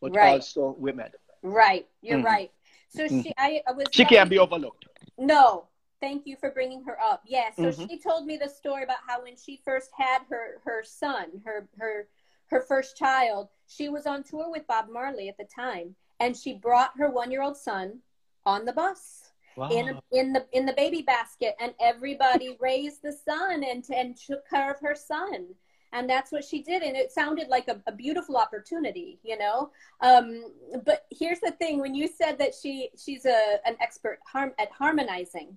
but 0.00 0.14
Right. 0.14 0.40
also 0.40 0.74
women. 0.78 1.10
right 1.42 1.86
you're 2.00 2.18
Mhm. 2.20 2.24
right 2.24 2.50
so 2.88 3.06
she 3.06 3.30
I, 3.36 3.60
I 3.68 3.72
was 3.72 3.86
She 3.92 4.04
can't 4.06 4.30
be 4.30 4.38
overlooked. 4.38 4.86
No, 5.18 5.68
thank 6.00 6.26
you 6.26 6.36
for 6.36 6.50
bringing 6.50 6.82
her 6.84 6.98
up. 7.00 7.22
Yeah, 7.26 7.50
so 7.52 7.64
Mhm. 7.64 7.86
she 7.88 7.98
told 7.98 8.24
me 8.26 8.36
the 8.38 8.48
story 8.48 8.82
about 8.82 9.02
how 9.06 9.22
when 9.22 9.36
she 9.36 9.56
first 9.58 9.90
had 9.96 10.22
her 10.30 10.60
her 10.64 10.82
son, 10.82 11.42
her 11.44 11.68
her 11.78 12.08
her 12.46 12.62
first 12.62 12.96
child, 12.96 13.48
she 13.66 13.88
was 13.90 14.06
on 14.06 14.22
tour 14.22 14.50
with 14.50 14.66
Bob 14.66 14.88
Marley 14.88 15.28
at 15.28 15.36
the 15.36 15.44
time, 15.44 15.96
and 16.20 16.34
she 16.36 16.54
brought 16.54 16.96
her 16.96 17.10
one 17.10 17.30
year 17.30 17.42
old 17.42 17.56
son 17.58 18.00
on 18.46 18.64
the 18.64 18.72
bus 18.72 19.23
Wow. 19.56 19.68
in 19.70 19.98
in 20.12 20.32
the 20.32 20.46
in 20.52 20.66
the 20.66 20.72
baby 20.72 21.02
basket, 21.02 21.54
and 21.60 21.74
everybody 21.80 22.56
raised 22.60 23.02
the 23.02 23.12
son 23.12 23.64
and 23.64 23.84
and 23.94 24.16
took 24.16 24.48
care 24.48 24.70
of 24.70 24.80
her 24.80 24.94
son. 24.94 25.54
And 25.92 26.10
that's 26.10 26.32
what 26.32 26.44
she 26.44 26.60
did, 26.60 26.82
and 26.82 26.96
it 26.96 27.12
sounded 27.12 27.46
like 27.46 27.68
a, 27.68 27.80
a 27.86 27.92
beautiful 27.92 28.36
opportunity, 28.36 29.20
you 29.22 29.38
know. 29.38 29.70
Um, 30.00 30.42
but 30.84 31.06
here's 31.10 31.38
the 31.38 31.52
thing: 31.52 31.80
when 31.80 31.94
you 31.94 32.08
said 32.08 32.36
that 32.38 32.52
she 32.60 32.90
she's 32.96 33.26
a 33.26 33.58
an 33.64 33.76
expert 33.80 34.18
harm, 34.26 34.52
at 34.58 34.72
harmonizing, 34.72 35.56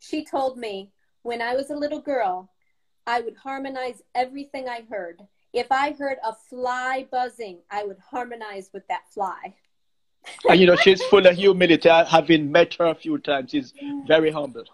she 0.00 0.24
told 0.24 0.58
me 0.58 0.90
when 1.22 1.40
I 1.40 1.54
was 1.54 1.70
a 1.70 1.76
little 1.76 2.00
girl, 2.00 2.50
I 3.06 3.20
would 3.20 3.36
harmonize 3.36 4.02
everything 4.14 4.68
I 4.68 4.82
heard. 4.90 5.22
If 5.52 5.70
I 5.70 5.92
heard 5.92 6.18
a 6.24 6.34
fly 6.34 7.06
buzzing, 7.10 7.60
I 7.70 7.84
would 7.84 7.98
harmonize 7.98 8.70
with 8.72 8.86
that 8.88 9.08
fly. 9.12 9.54
And 10.48 10.60
you 10.60 10.66
know, 10.66 10.76
she's 10.76 11.02
full 11.04 11.26
of 11.26 11.36
humility. 11.36 11.88
Having 11.88 12.50
met 12.52 12.74
her 12.74 12.86
a 12.86 12.94
few 12.94 13.18
times, 13.18 13.50
she's 13.50 13.72
very 14.06 14.30
humble. 14.30 14.64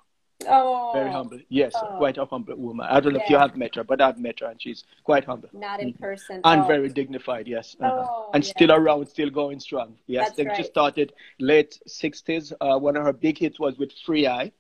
Oh, 0.49 0.91
Very 0.93 1.11
humble. 1.13 1.39
Yes, 1.51 1.73
Oh. 1.77 1.99
quite 1.99 2.19
a 2.19 2.25
humble 2.25 2.57
woman. 2.57 2.85
I 2.91 2.99
don't 2.99 3.13
know 3.13 3.21
if 3.21 3.31
you 3.31 3.39
have 3.39 3.57
met 3.57 3.77
her, 3.77 3.85
but 3.85 4.01
I've 4.01 4.19
met 4.19 4.41
her, 4.41 4.47
and 4.47 4.61
she's 4.61 4.83
quite 5.05 5.25
humble. 5.25 5.49
Not 5.53 5.79
in 5.81 5.93
person. 5.93 6.41
And 6.43 6.63
Oh, 6.63 6.67
very 6.67 6.89
dignified, 6.89 7.47
yes. 7.47 7.77
Uh-huh. 7.81 8.05
Oh, 8.09 8.31
and 8.35 8.45
yeah. 8.45 8.51
still 8.51 8.73
around, 8.73 9.07
still 9.07 9.31
going 9.31 9.61
strong. 9.61 9.97
Yes, 10.09 10.31
That's 10.31 10.33
I 10.33 10.35
think 10.45 10.55
she 10.57 10.65
started 10.65 11.13
late 11.39 11.79
60s. 11.87 12.53
Uh, 12.61 12.77
one 12.79 12.97
of 12.97 13.05
her 13.05 13.13
big 13.13 13.39
hits 13.39 13.61
was 13.61 13.79
with 13.79 13.93
Free 14.05 14.27
Eye. 14.27 14.51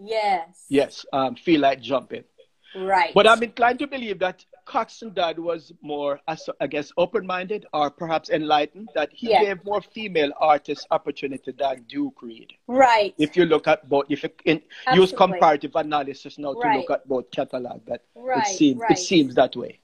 Yes. 0.00 0.64
Yes, 0.68 1.06
um, 1.12 1.36
Feel 1.36 1.60
Like 1.60 1.80
Jumping. 1.82 2.24
Right. 2.76 3.12
But 3.14 3.26
I'm 3.28 3.42
inclined 3.42 3.78
to 3.78 3.86
believe 3.86 4.18
that 4.18 4.44
Coxsone 4.68 5.14
Dodd 5.14 5.38
was 5.38 5.72
more, 5.80 6.20
I 6.60 6.66
guess, 6.66 6.92
open 6.98 7.26
minded 7.26 7.64
or 7.72 7.90
perhaps 7.90 8.28
enlightened, 8.28 8.90
that 8.94 9.10
he 9.10 9.30
Yeah. 9.30 9.42
gave 9.44 9.64
more 9.64 9.80
female 9.80 10.32
artists 10.38 10.86
opportunity 10.90 11.52
than 11.52 11.84
Duke 11.88 12.20
Reid. 12.22 12.52
right. 12.66 13.14
If 13.18 13.36
you 13.36 13.46
look 13.46 13.66
at 13.66 13.88
both, 13.88 14.04
if 14.10 14.22
you 14.22 14.30
in, 14.44 14.62
use 14.94 15.10
comparative 15.12 15.74
analysis 15.74 16.38
now 16.38 16.52
to 16.52 16.68
look 16.76 16.90
at 16.90 17.08
both 17.08 17.30
catalog, 17.30 17.84
that 17.86 18.02
right. 18.14 18.46
it, 18.46 18.56
seems, 18.58 18.78
right. 18.80 18.90
it 18.90 18.98
seems 18.98 19.34
that 19.36 19.56
way. 19.56 19.80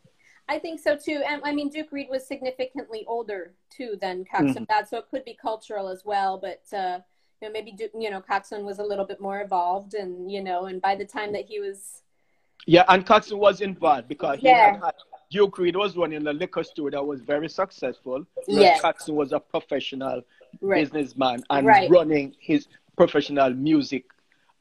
I 0.49 0.59
think 0.59 0.78
so 0.78 0.95
too. 0.97 1.22
And 1.26 1.41
I 1.43 1.53
mean, 1.53 1.70
Duke 1.70 1.91
Reid 1.91 2.09
was 2.11 2.26
significantly 2.26 3.03
older 3.07 3.55
too 3.70 3.97
than 4.03 4.26
Coxsone 4.26 4.66
Mhm. 4.66 4.68
Dodd, 4.68 4.87
so 4.89 4.99
it 4.99 5.07
could 5.11 5.24
be 5.24 5.35
cultural 5.35 5.89
as 5.89 6.05
well. 6.05 6.37
But 6.37 6.62
uh, 6.82 7.01
you 7.41 7.49
know, 7.49 7.53
maybe 7.53 7.72
Duke, 7.72 7.93
you 7.99 8.11
know, 8.11 8.20
Coxsone 8.20 8.64
was 8.64 8.78
a 8.78 8.85
little 8.85 9.07
bit 9.07 9.20
more 9.22 9.41
evolved, 9.41 9.95
and 9.95 10.30
you 10.30 10.43
know, 10.43 10.66
and 10.66 10.82
by 10.82 10.95
the 10.95 11.07
time 11.07 11.32
that 11.32 11.47
he 11.47 11.59
was, 11.61 12.03
Yeah, 12.67 12.85
and 12.89 13.05
Coxsone 13.07 13.39
was 13.39 13.61
involved 13.61 14.09
because 14.09 14.39
he 14.41 14.49
Yeah. 14.49 14.73
had, 14.73 14.85
had 14.85 14.95
Duke 15.31 15.59
Reid 15.59 15.77
was 15.77 15.97
running 15.97 16.27
a 16.27 16.33
liquor 16.33 16.62
store 16.65 16.91
that 16.91 17.05
was 17.05 17.21
very 17.21 17.49
successful. 17.49 18.25
Yeah. 18.47 18.79
Coxsone 18.79 19.15
was 19.15 19.33
a 19.33 19.41
professional 19.41 20.23
right, 20.61 20.83
businessman 20.85 21.43
and 21.51 21.67
Right. 21.67 21.91
running 21.91 22.35
his 22.41 22.67
professional 22.97 23.51
music. 23.51 24.05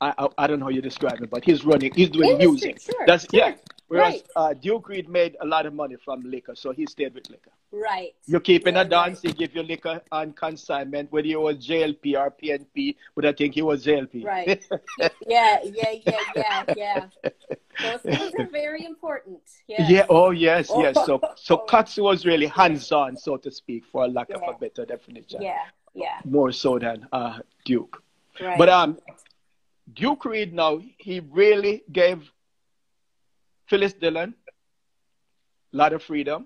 I, 0.02 0.14
I, 0.18 0.28
I 0.40 0.48
don't 0.48 0.60
know 0.60 0.66
how 0.66 0.72
you 0.72 0.82
describe 0.82 1.22
it, 1.22 1.30
but 1.30 1.46
he's 1.46 1.64
running, 1.64 1.94
he's 1.94 2.10
doing 2.10 2.32
Industry, 2.42 2.70
music. 2.70 2.82
sure, 2.82 3.06
That's 3.08 3.24
sure. 3.32 3.40
yeah. 3.40 3.56
Whereas 3.94 4.14
Right. 4.14 4.24
uh, 4.36 4.54
Duke 4.54 4.90
Reid 4.90 5.08
made 5.08 5.38
a 5.40 5.46
lot 5.46 5.66
of 5.68 5.74
money 5.74 5.98
from 6.04 6.22
liquor, 6.24 6.56
so 6.56 6.72
he 6.72 6.86
stayed 6.88 7.14
with 7.14 7.30
liquor. 7.30 7.52
right, 7.72 8.14
You 8.26 8.40
keep 8.40 8.68
in 8.68 8.76
Yeah, 8.76 8.82
a 8.82 8.86
dance, 8.86 9.22
he 9.22 9.32
give 9.32 9.56
you 9.56 9.64
liquor 9.64 10.02
on 10.12 10.34
consignment, 10.34 11.12
whether 11.12 11.28
you 11.28 11.40
was 11.42 11.58
JLP 11.68 12.16
or 12.22 12.32
PNP, 12.32 12.96
but 13.16 13.26
I 13.26 13.34
think 13.34 13.54
he 13.54 13.62
was 13.62 13.86
JLP. 13.86 14.24
Right. 14.26 14.66
yeah, 15.28 15.60
yeah, 15.64 15.92
yeah, 16.06 16.20
yeah, 16.36 16.64
yeah. 16.76 17.06
Those 17.82 18.02
things 18.02 18.34
are 18.40 18.50
very 18.64 18.84
important. 18.86 19.42
Yes. 19.68 19.90
Yeah. 19.90 20.06
Oh 20.10 20.32
yes. 20.32 20.72
Yes. 20.86 20.96
So 21.06 21.20
so 21.36 21.54
Oh. 21.62 21.66
Coxsone 21.72 22.04
was 22.12 22.26
really 22.26 22.48
hands-on, 22.48 23.16
so 23.18 23.38
to 23.38 23.50
speak, 23.52 23.84
for 23.92 24.08
lack 24.08 24.30
of 24.32 24.42
a 24.48 24.54
better 24.64 24.86
definition. 24.86 25.42
yeah, 25.42 25.66
yeah. 25.94 26.18
More 26.26 26.52
so 26.52 26.78
than 26.80 27.08
uh, 27.12 27.40
Duke. 27.66 28.02
Right. 28.42 28.58
But 28.58 28.70
um, 28.70 28.98
Duke 29.94 30.26
Reid 30.26 30.54
now 30.54 30.80
he 30.98 31.20
really 31.42 31.84
gave 31.92 32.32
Phyllis 33.74 33.94
Dillon 33.94 34.36
a 35.74 35.78
lot 35.78 35.94
of 35.94 36.04
freedom. 36.04 36.46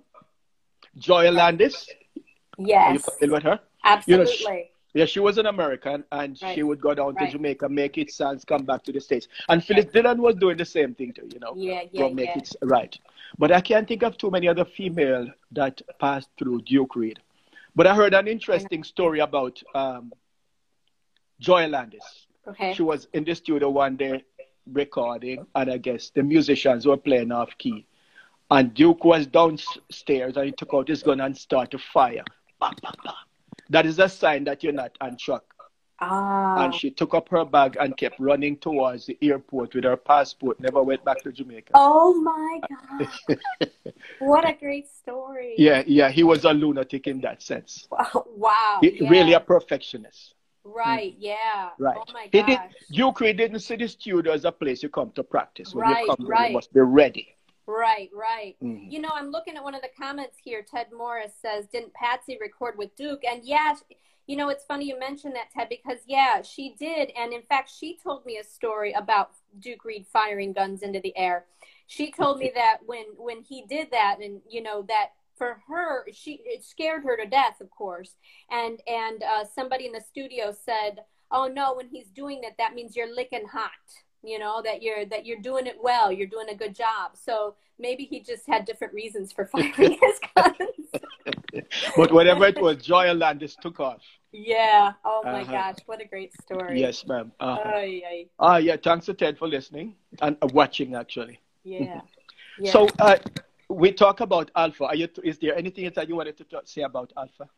Joy 0.97 1.29
Landis, 1.29 1.89
are 1.89 2.61
you 2.61 2.67
yes, 2.67 3.03
familiar 3.03 3.33
with 3.33 3.43
her? 3.43 3.59
absolutely. 3.83 4.71
Yeah, 4.93 5.03
she 5.03 5.19
was 5.19 5.37
an 5.37 5.45
American, 5.47 6.05
and 6.13 6.39
Right. 6.41 6.55
she 6.55 6.63
would 6.63 6.79
go 6.79 6.93
down 6.93 7.17
to 7.17 7.25
Right. 7.25 7.31
Jamaica, 7.33 7.67
make 7.67 7.97
it 7.97 8.11
sounds, 8.11 8.45
come 8.45 8.63
back 8.63 8.81
to 8.83 8.93
the 8.93 9.01
states. 9.01 9.27
And 9.49 9.61
Phyllis 9.61 9.87
Dillon 9.87 10.21
was 10.21 10.35
doing 10.35 10.55
the 10.55 10.63
same 10.63 10.95
thing 10.95 11.11
too, 11.11 11.27
you 11.33 11.39
know. 11.41 11.53
Yeah, 11.57 11.81
yeah, 11.91 12.07
make 12.07 12.29
yeah. 12.29 12.37
it 12.37 12.55
right. 12.61 12.97
But 13.37 13.51
I 13.51 13.59
can't 13.59 13.85
think 13.85 14.03
of 14.03 14.17
too 14.17 14.31
many 14.31 14.47
other 14.47 14.63
female 14.63 15.27
that 15.51 15.81
passed 15.99 16.29
through 16.39 16.61
Duke 16.61 16.95
Reid. 16.95 17.19
But 17.75 17.87
I 17.87 17.93
heard 17.93 18.13
an 18.13 18.29
interesting 18.29 18.85
story 18.85 19.19
about 19.19 19.61
um, 19.75 20.13
Joy 21.41 21.67
Landis. 21.67 22.07
Okay. 22.47 22.73
She 22.73 22.83
was 22.83 23.09
in 23.11 23.25
the 23.25 23.35
studio 23.35 23.69
one 23.69 23.97
day 23.97 24.23
recording, 24.71 25.45
and 25.55 25.71
I 25.71 25.77
guess 25.77 26.09
the 26.09 26.23
musicians 26.23 26.85
were 26.85 26.97
playing 26.97 27.31
off 27.31 27.57
key. 27.57 27.85
And 28.49 28.73
Duke 28.73 29.03
was 29.03 29.27
downstairs 29.27 30.37
and 30.37 30.45
he 30.45 30.51
took 30.51 30.73
out 30.73 30.87
his 30.87 31.03
gun 31.03 31.19
and 31.19 31.37
started 31.37 31.71
to 31.71 31.79
fire. 31.79 32.23
That 33.69 33.85
is 33.85 33.99
a 33.99 34.07
sign 34.07 34.45
that 34.45 34.63
you're 34.63 34.73
not 34.73 34.97
on 35.01 35.17
track. 35.17 35.41
Ah. 35.99 36.63
And 36.63 36.75
she 36.75 36.91
took 36.91 37.13
up 37.15 37.27
her 37.29 37.43
bag 37.43 37.75
and 37.79 37.97
kept 37.97 38.19
running 38.19 38.57
towards 38.57 39.07
the 39.07 39.17
airport 39.21 39.73
with 39.73 39.83
her 39.83 39.97
passport, 39.97 40.59
never 40.59 40.83
went 40.83 41.03
back 41.03 41.23
to 41.23 41.31
Jamaica. 41.31 41.71
Oh 41.73 42.13
my 42.21 42.59
God. 42.69 43.39
what 44.19 44.47
a 44.47 44.53
great 44.53 44.87
story. 44.87 45.55
Yeah, 45.57 45.83
yeah, 45.87 46.09
he 46.09 46.23
was 46.23 46.45
a 46.45 46.53
lunatic 46.53 47.07
in 47.07 47.19
that 47.21 47.41
sense. 47.41 47.87
Wow. 47.91 48.79
He, 48.81 49.01
yeah. 49.01 49.09
Really 49.09 49.33
a 49.33 49.39
perfectionist. 49.39 50.35
Right, 50.75 51.15
yeah. 51.17 51.69
Right. 51.79 51.97
Oh 51.97 52.11
my 52.13 52.27
He 52.31 52.41
gosh. 52.41 52.47
did, 52.89 52.95
Duke 52.95 53.19
Reid 53.21 53.37
didn't 53.37 53.59
see 53.59 53.75
the 53.75 53.87
studio 53.87 54.33
as 54.33 54.45
a 54.45 54.51
place 54.51 54.83
you 54.83 54.89
come 54.89 55.11
to 55.11 55.23
practice. 55.23 55.73
When 55.73 55.83
Right, 55.83 56.05
you 56.05 56.15
come, 56.15 56.27
right. 56.27 56.49
you 56.49 56.53
must 56.55 56.73
be 56.73 56.81
ready. 56.81 57.35
Right, 57.67 58.09
right. 58.13 58.55
Mhm. 58.61 58.91
You 58.91 58.99
know, 58.99 59.09
I'm 59.13 59.29
looking 59.29 59.57
at 59.57 59.63
one 59.63 59.75
of 59.75 59.81
the 59.81 59.89
comments 59.99 60.37
here. 60.41 60.61
Ted 60.63 60.87
Morris 60.91 61.33
says, 61.41 61.67
"Didn't 61.67 61.93
Patsy 61.93 62.37
record 62.39 62.77
with 62.77 62.95
Duke?" 62.95 63.23
And 63.25 63.43
yeah, 63.43 63.75
you 64.25 64.35
know, 64.37 64.49
it's 64.49 64.63
funny 64.65 64.85
you 64.85 64.97
mentioned 64.99 65.35
that, 65.35 65.51
Ted, 65.51 65.67
because 65.69 65.99
yeah, 66.05 66.41
she 66.41 66.75
did. 66.79 67.11
And 67.17 67.33
in 67.33 67.41
fact, 67.43 67.69
she 67.69 67.97
told 67.97 68.25
me 68.25 68.37
a 68.37 68.43
story 68.43 68.93
about 68.93 69.31
Duke 69.59 69.83
Reid 69.83 70.05
firing 70.07 70.53
guns 70.53 70.81
into 70.81 70.99
the 71.01 71.15
air. 71.17 71.45
She 71.87 72.11
told 72.11 72.39
me 72.39 72.51
that 72.55 72.79
when 72.85 73.05
when 73.17 73.41
he 73.41 73.63
did 73.65 73.91
that, 73.91 74.19
and 74.21 74.41
you 74.49 74.61
know 74.61 74.81
that 74.83 75.11
for 75.37 75.61
her, 75.67 76.05
she 76.11 76.41
it 76.45 76.63
scared 76.63 77.03
her 77.03 77.15
to 77.17 77.25
death, 77.29 77.61
of 77.61 77.69
course. 77.69 78.15
And 78.49 78.81
and 78.87 79.23
uh, 79.23 79.43
somebody 79.45 79.85
in 79.85 79.91
the 79.93 80.01
studio 80.01 80.51
said, 80.65 80.99
"Oh 81.31 81.47
no, 81.47 81.75
when 81.75 81.87
he's 81.87 82.09
doing 82.09 82.41
it, 82.43 82.55
that 82.57 82.73
means 82.75 82.95
you're 82.95 83.13
licking 83.13 83.47
hot." 83.47 83.71
you 84.23 84.39
know 84.39 84.63
that 84.63 84.81
you're 84.81 85.05
that 85.05 85.27
you're 85.27 85.39
doing 85.39 85.67
it 85.67 85.77
well 85.79 86.11
you're 86.11 86.25
doing 86.25 86.49
a 86.49 86.55
good 86.55 86.73
job 86.75 87.11
so 87.13 87.53
maybe 87.77 88.03
he 88.03 88.19
just 88.19 88.47
had 88.47 88.65
different 88.65 88.91
reasons 88.91 89.31
for 89.31 89.45
firing 89.53 89.95
his 90.01 90.19
guns 90.35 90.89
But 91.95 92.11
whatever 92.11 92.45
it 92.47 92.59
was, 92.59 92.77
Joy 92.77 93.13
Landis 93.13 93.55
took 93.61 93.79
off. 93.79 94.01
yeah 94.31 94.93
oh 95.05 95.21
my 95.23 95.41
Uh-huh. 95.43 95.51
gosh 95.51 95.75
what 95.85 96.01
a 96.01 96.05
great 96.05 96.33
story 96.41 96.79
Yes, 96.81 97.05
ma'am. 97.05 97.31
Uh-huh. 97.39 97.61
Ay. 97.75 98.25
Ah, 98.39 98.57
yeah. 98.57 98.75
Thanks 98.77 99.05
to 99.05 99.13
Ted 99.13 99.37
for 99.37 99.47
listening 99.47 99.95
and 100.21 100.35
uh, 100.41 100.47
watching, 100.51 100.95
actually. 100.95 101.39
yeah 101.63 102.01
yeah 102.59 102.71
So 102.71 102.87
uh, 102.99 103.17
we 103.69 103.91
talk 103.91 104.21
about 104.21 104.51
Alpha. 104.55 104.85
Are 104.85 104.95
you? 104.95 105.07
Is 105.23 105.37
there 105.39 105.55
anything 105.55 105.85
else 105.85 105.95
that 105.95 106.07
you 106.07 106.15
wanted 106.15 106.37
to 106.37 106.43
talk, 106.43 106.67
say 106.67 106.81
about 106.83 107.11
Alpha? 107.17 107.49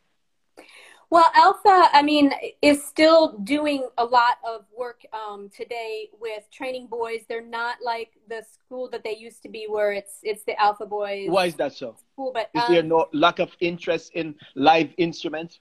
well 1.12 1.32
alpha 1.34 1.89
i 1.93 2.01
mean 2.03 2.32
is 2.62 2.86
still 2.86 3.38
doing 3.39 3.88
a 3.97 4.05
lot 4.05 4.38
of 4.47 4.66
work 4.78 5.01
um, 5.14 5.49
today 5.49 6.10
with 6.20 6.43
training 6.51 6.88
boys 6.88 7.22
they're 7.28 7.41
not 7.41 7.78
like 7.84 8.12
the 8.28 8.43
school 8.43 8.89
that 8.89 9.03
they 9.03 9.16
used 9.16 9.41
to 9.41 9.49
be 9.49 9.66
where 9.68 9.91
it's 9.91 10.20
it's 10.24 10.43
the 10.43 10.60
alpha 10.62 10.86
boys 10.86 11.28
Why 11.30 11.45
is 11.47 11.55
that 11.55 11.74
so? 11.74 11.95
school 12.14 12.32
but 12.34 12.49
Is 12.53 12.62
um, 12.64 12.74
there 12.74 12.84
no 12.84 13.07
lack 13.14 13.39
of 13.39 13.49
interest 13.60 14.12
in 14.14 14.36
live 14.55 14.93
instruments? 14.97 15.60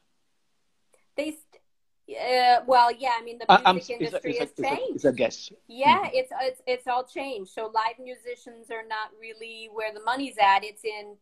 they 1.16 1.36
uh, 2.08 2.60
well 2.66 2.90
yeah 2.90 3.12
i 3.18 3.22
mean 3.22 3.38
the 3.38 3.50
I'm- 3.52 3.76
music 3.76 3.96
it's 4.00 4.06
industry 4.14 4.30
it's 4.32 4.38
has 4.40 4.50
it's 4.50 4.58
a- 4.60 4.62
changed 4.62 4.94
It's 4.96 5.04
a 5.04 5.12
guess. 5.12 5.52
Yeah, 5.68 6.08
it's 6.12 6.32
it's 6.48 6.62
it's 6.66 6.86
all 6.86 7.04
changed. 7.04 7.50
So 7.52 7.62
live 7.80 7.98
musicians 8.02 8.70
are 8.70 8.86
not 8.96 9.08
really 9.20 9.68
where 9.72 9.92
the 9.92 10.00
money's 10.02 10.36
at. 10.40 10.60
It's 10.64 10.84
in 10.84 11.16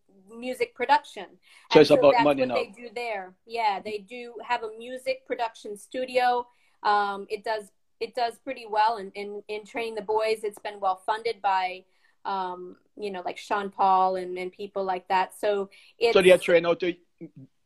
music 0.45 0.75
production. 0.75 1.27
So 1.73 1.79
And 1.79 1.81
it's 1.83 1.91
about 1.91 2.13
that's 2.13 2.25
money 2.25 2.43
what 2.43 2.49
now. 2.51 2.55
they 2.55 2.67
do 2.83 2.89
there. 2.95 3.35
Yeah, 3.47 3.81
they 3.89 3.99
do 3.99 4.35
have 4.51 4.63
a 4.63 4.71
music 4.79 5.27
production 5.27 5.77
studio. 5.77 6.47
Um, 6.83 7.27
it 7.29 7.43
does 7.45 7.65
it 7.99 8.15
does 8.15 8.35
pretty 8.47 8.67
well 8.79 8.99
in, 8.99 9.11
in 9.23 9.43
in 9.49 9.65
training 9.73 9.97
the 9.97 10.03
boys. 10.17 10.39
It's 10.49 10.59
been 10.67 10.79
well 10.81 11.01
funded 11.05 11.43
by 11.43 11.85
um, 12.25 12.77
you 12.97 13.11
know 13.11 13.23
like 13.29 13.39
Sean 13.39 13.71
Paul 13.71 14.17
and, 14.17 14.39
and 14.39 14.53
people 14.53 14.85
like 14.85 15.07
that. 15.09 15.29
So 15.43 15.69
it's 15.99 16.13
So 16.15 16.23
they 16.23 16.31
are 16.33 16.39
trained 16.39 16.67
how 16.67 16.75
to 16.75 16.95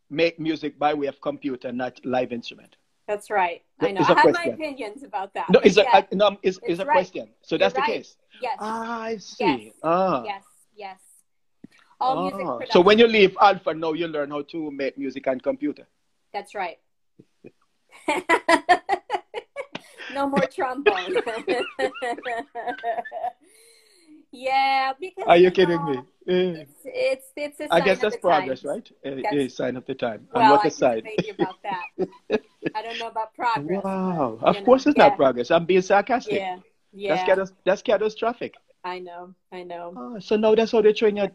make 0.08 0.40
music 0.40 0.78
by 0.78 0.92
way 0.94 1.06
of 1.06 1.20
computer, 1.20 1.70
not 1.72 1.94
live 2.04 2.32
instrument. 2.32 2.76
That's 3.10 3.28
right. 3.30 3.62
I 3.80 3.90
know. 3.90 4.02
I 4.02 4.14
have 4.14 4.32
my 4.32 4.44
opinions 4.44 5.02
about 5.02 5.34
that. 5.34 5.50
No, 5.50 5.58
it's 5.64 5.76
a, 5.76 5.82
yeah, 5.82 5.96
I- 5.96 6.06
no, 6.12 6.38
it's, 6.42 6.58
it's 6.58 6.66
It's 6.68 6.80
a 6.80 6.84
right. 6.86 6.94
question. 6.94 7.28
So 7.42 7.58
that's 7.58 7.74
You're 7.74 7.84
the 7.86 7.92
right. 7.92 7.98
case. 7.98 8.16
yes, 8.40 8.56
Ah, 8.60 9.00
I 9.02 9.16
see. 9.16 9.44
Yes. 9.44 9.72
Ah. 9.82 10.22
yes, 10.24 10.44
yes. 10.76 11.00
All 12.00 12.22
music 12.22 12.40
Ah. 12.46 12.52
production. 12.58 12.72
So 12.72 12.80
when 12.82 12.98
you 13.00 13.08
leave 13.08 13.36
Alpha, 13.40 13.74
now 13.74 13.94
you 13.94 14.06
learn 14.06 14.30
how 14.30 14.42
to 14.42 14.70
make 14.70 14.96
music 14.96 15.26
on 15.26 15.40
computer. 15.40 15.88
That's 16.32 16.54
right. 16.54 16.78
no 20.14 20.28
more 20.28 20.46
trombone. 20.54 21.16
yeah, 24.32 24.92
because 25.00 25.24
Are 25.26 25.36
you 25.36 25.46
know, 25.46 25.50
kidding 25.50 25.84
me? 25.84 25.98
Eh. 26.28 26.64
It's 26.64 26.72
it's 26.84 27.26
it's 27.36 27.60
a 27.60 27.64
I 27.72 27.78
sign 27.78 27.84
guess 27.84 27.98
that's 28.00 28.16
progress, 28.16 28.62
times. 28.62 28.64
right? 28.64 28.90
A, 29.04 29.22
That's- 29.22 29.34
a 29.34 29.48
sign 29.48 29.76
of 29.76 29.86
the 29.86 29.94
time. 29.94 30.28
Well, 30.32 30.42
and 30.42 30.50
what 30.52 30.60
I 30.60 30.68
a 30.68 30.70
can 30.70 30.70
sign. 30.70 30.96
debate 30.96 31.26
you 31.26 31.34
about 31.38 31.56
that. 31.62 32.40
I 32.74 32.82
don't 32.82 32.98
know 32.98 33.08
about 33.08 33.34
progress. 33.34 33.82
Wow. 33.84 34.38
but, 34.40 34.56
Of 34.56 34.64
course 34.64 34.84
know, 34.86 34.90
it's 34.90 34.98
yeah, 34.98 35.08
not 35.08 35.16
progress. 35.16 35.50
I'm 35.50 35.64
being 35.64 35.82
sarcastic. 35.82 36.34
Yeah, 36.34 36.58
yeah. 36.92 37.34
That's 37.34 37.52
that's 37.64 37.82
catastrophic. 37.82 38.54
I 38.84 38.98
know, 38.98 39.34
I 39.52 39.62
know. 39.62 39.94
Ah, 39.96 40.18
so 40.20 40.36
now 40.36 40.54
that's 40.54 40.72
how 40.72 40.82
they 40.82 40.92
train 40.92 41.16
you. 41.16 41.28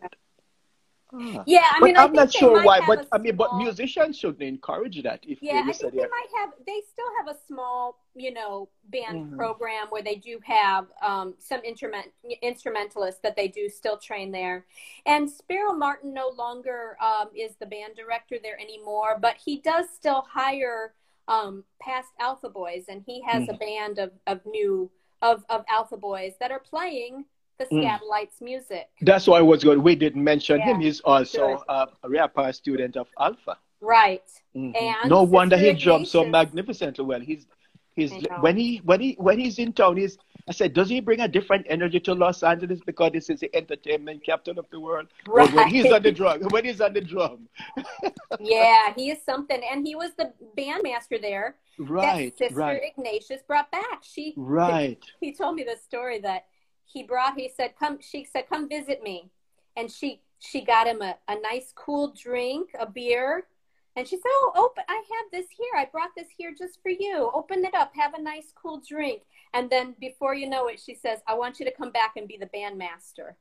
Ah. 1.18 1.44
Yeah, 1.46 1.64
I 1.72 1.80
but 1.80 1.86
mean, 1.86 1.98
I 1.98 2.04
I'm 2.04 2.14
not 2.14 2.32
sure 2.34 2.60
why. 2.60 2.82
But 2.82 3.08
I 3.12 3.18
mean, 3.18 3.36
but 3.36 3.54
musicians 3.54 4.18
shouldn't 4.18 4.42
encourage 4.42 5.02
that. 5.04 5.22
If 5.24 5.40
Yeah, 5.42 5.64
they 5.64 5.72
I 5.72 5.74
said 5.74 5.92
think 5.92 5.96
they 5.96 6.08
might 6.10 6.28
have. 6.40 6.50
They 6.66 6.82
still 6.92 7.06
have 7.18 7.28
a 7.36 7.38
small, 7.48 7.98
you 8.16 8.34
know, 8.34 8.70
band 8.90 9.22
Mhm. 9.22 9.38
program 9.38 9.88
where 9.90 10.02
they 10.02 10.16
do 10.16 10.40
have 10.44 10.88
um, 11.02 11.36
some 11.40 11.62
instrument 11.64 12.08
instrumentalists 12.42 13.22
that 13.22 13.36
they 13.36 13.48
do 13.48 13.70
still 13.70 13.98
train 13.98 14.32
there. 14.32 14.66
And 15.06 15.30
Sparrow 15.30 15.74
Martin 15.74 16.14
no 16.14 16.30
longer 16.30 16.98
um, 17.02 17.30
is 17.36 17.56
the 17.58 17.66
band 17.66 17.96
director 17.96 18.38
there 18.42 18.60
anymore, 18.60 19.18
but 19.22 19.36
he 19.38 19.60
does 19.62 19.90
still 19.90 20.22
hire 20.30 20.94
um, 21.28 21.64
past 21.82 22.10
Alpha 22.20 22.50
Boys, 22.50 22.86
and 22.88 23.04
he 23.06 23.22
has 23.24 23.48
a 23.50 23.54
band 23.54 24.00
of, 24.00 24.12
of 24.28 24.46
new 24.46 24.92
of 25.22 25.44
of 25.50 25.64
Alpha 25.70 25.98
Boys 25.98 26.34
that 26.40 26.52
are 26.52 26.60
playing 26.60 27.26
the 27.58 27.66
Mm. 27.66 28.42
Music. 28.42 28.90
That's 29.02 29.28
why 29.28 29.40
I 29.40 29.42
was 29.42 29.64
good. 29.64 29.78
We 29.78 29.96
didn't 29.96 30.24
mention 30.24 30.60
him. 30.62 30.80
He's 30.80 31.00
also 31.02 31.64
uh, 31.70 31.88
a 32.04 32.10
rapper 32.10 32.52
student 32.54 32.98
of 32.98 33.08
Alpha. 33.20 33.58
Right. 33.82 34.30
Mhm. 34.56 34.76
And 34.82 35.10
no 35.10 35.24
wonder 35.24 35.58
he 35.58 35.74
drums 35.74 36.12
so 36.12 36.26
magnificently 36.26 37.04
well. 37.06 37.20
He's 37.20 37.46
he's 37.96 38.12
when 38.42 38.58
he 38.58 38.78
when 38.84 39.00
he 39.00 39.16
when 39.20 39.40
he's 39.40 39.60
in 39.60 39.74
town. 39.74 39.98
He's 39.98 40.18
I 40.48 40.52
said, 40.52 40.74
does 40.74 40.90
he 40.90 41.00
bring 41.00 41.22
a 41.22 41.28
different 41.28 41.66
energy 41.70 42.00
to 42.02 42.14
Los 42.14 42.44
Angeles 42.44 42.80
because 42.86 43.12
this 43.14 43.32
is 43.32 43.40
the 43.40 43.54
entertainment 43.56 44.24
captain 44.24 44.60
of 44.60 44.68
the 44.70 44.80
world? 44.80 45.08
Or 45.28 45.48
when 45.48 45.70
he's 45.70 45.92
on 45.92 46.04
the 46.04 46.12
drum, 46.12 46.40
when 46.52 46.66
he's 46.66 46.82
on 46.82 46.94
the 46.94 47.02
drum, 47.02 47.50
yeah, 48.40 48.94
he 48.96 49.10
is 49.10 49.24
something. 49.26 49.60
And 49.72 49.86
he 49.88 49.96
was 49.96 50.12
the 50.18 50.34
bandmaster 50.56 51.20
there 51.20 51.56
right, 51.80 52.32
that 52.38 52.38
Sister 52.38 52.56
right, 52.56 52.82
Ignatius 52.84 53.42
brought 53.48 53.72
back. 53.72 54.04
She 54.04 54.34
right. 54.38 55.04
he 55.20 55.34
told 55.34 55.56
me 55.56 55.64
the 55.64 55.78
story 55.78 56.20
that 56.20 56.46
he 56.86 57.04
brought 57.04 57.38
he 57.38 57.50
said, 57.56 57.74
Come 57.78 58.00
she 58.02 58.26
said, 58.26 58.48
Come 58.50 58.70
visit 58.70 59.04
me. 59.04 59.30
And 59.76 59.92
she 59.92 60.22
she 60.40 60.62
got 60.62 60.88
him 60.88 61.02
a, 61.02 61.18
a 61.28 61.40
nice 61.42 61.74
cool 61.76 62.14
drink, 62.16 62.70
a 62.80 62.86
beer. 62.86 63.48
And 63.96 64.08
she 64.08 64.18
said, 64.18 64.24
Oh, 64.26 64.52
open 64.56 64.84
I 64.88 64.96
have 64.96 65.32
this 65.32 65.48
here. 65.50 65.74
I 65.76 65.86
brought 65.86 66.12
this 66.16 66.28
here 66.38 66.54
just 66.58 66.82
for 66.82 66.90
you. 66.90 67.32
Open 67.34 67.66
it 67.66 67.74
up, 67.74 67.92
have 67.96 68.14
a 68.14 68.22
nice 68.22 68.54
cool 68.56 68.82
drink. 68.88 69.24
And 69.54 69.70
then 69.70 69.96
before 70.00 70.36
you 70.36 70.50
know 70.50 70.68
it, 70.68 70.80
she 70.80 70.96
says, 70.96 71.20
I 71.28 71.34
want 71.36 71.60
you 71.60 71.66
to 71.66 71.72
come 71.72 71.92
back 71.92 72.14
and 72.18 72.28
be 72.28 72.38
the 72.38 72.48
bandmaster. 72.48 73.34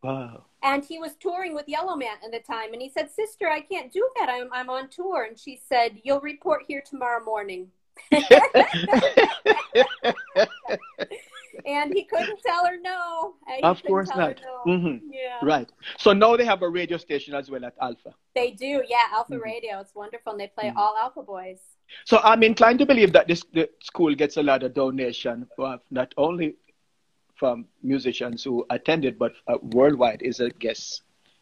Wow. 0.00 0.44
and 0.62 0.84
he 0.84 1.00
was 1.00 1.16
touring 1.18 1.56
with 1.56 1.66
Yellowman 1.66 2.06
at 2.24 2.30
the 2.30 2.38
time 2.38 2.72
and 2.72 2.80
he 2.80 2.88
said 2.88 3.10
sister 3.10 3.48
i 3.48 3.60
can't 3.60 3.92
do 3.92 4.08
that 4.14 4.28
i'm, 4.28 4.48
I'm 4.52 4.70
on 4.70 4.88
tour 4.90 5.24
and 5.24 5.36
she 5.36 5.60
said 5.68 6.00
you'll 6.04 6.20
report 6.20 6.62
here 6.68 6.80
tomorrow 6.88 7.24
morning 7.24 7.66
and 11.66 11.92
he 11.92 12.04
couldn't 12.04 12.40
tell 12.42 12.64
her 12.66 12.76
no 12.80 13.34
Uh, 13.46 13.52
he 13.56 13.62
of 13.62 13.82
course 13.84 14.08
not. 14.14 14.40
no. 14.42 14.72
Mhm. 14.72 15.00
yeah 15.10 15.38
Right. 15.42 15.68
So 15.98 16.12
now 16.12 16.36
they 16.36 16.44
have 16.44 16.62
a 16.62 16.68
radio 16.68 16.96
station 16.96 17.34
as 17.34 17.50
well 17.50 17.64
at 17.64 17.74
Alpha. 17.80 18.14
they 18.34 18.50
do 18.52 18.82
yeah 18.88 19.06
alpha 19.12 19.34
Mhm. 19.36 19.42
radio 19.42 19.80
it's 19.80 19.94
wonderful 19.94 20.32
and 20.32 20.40
they 20.40 20.48
play 20.48 20.68
Mhm. 20.70 20.76
all 20.76 20.96
alpha 20.96 21.22
boys 21.22 21.60
So 22.04 22.18
I'm 22.22 22.42
inclined 22.42 22.78
to 22.80 22.86
believe 22.86 23.12
that 23.14 23.26
this 23.28 23.42
the 23.58 23.68
school 23.90 24.14
gets 24.14 24.36
a 24.36 24.42
lot 24.42 24.62
of 24.62 24.74
donation, 24.74 25.46
uh, 25.58 25.78
not 25.90 26.12
only 26.18 26.48
from 27.34 27.66
musicians 27.82 28.44
who 28.44 28.66
attended, 28.76 29.18
but 29.18 29.32
uh, 29.46 29.56
worldwide. 29.76 30.20
Is 30.22 30.40
a 30.40 30.50
guess. 30.64 30.82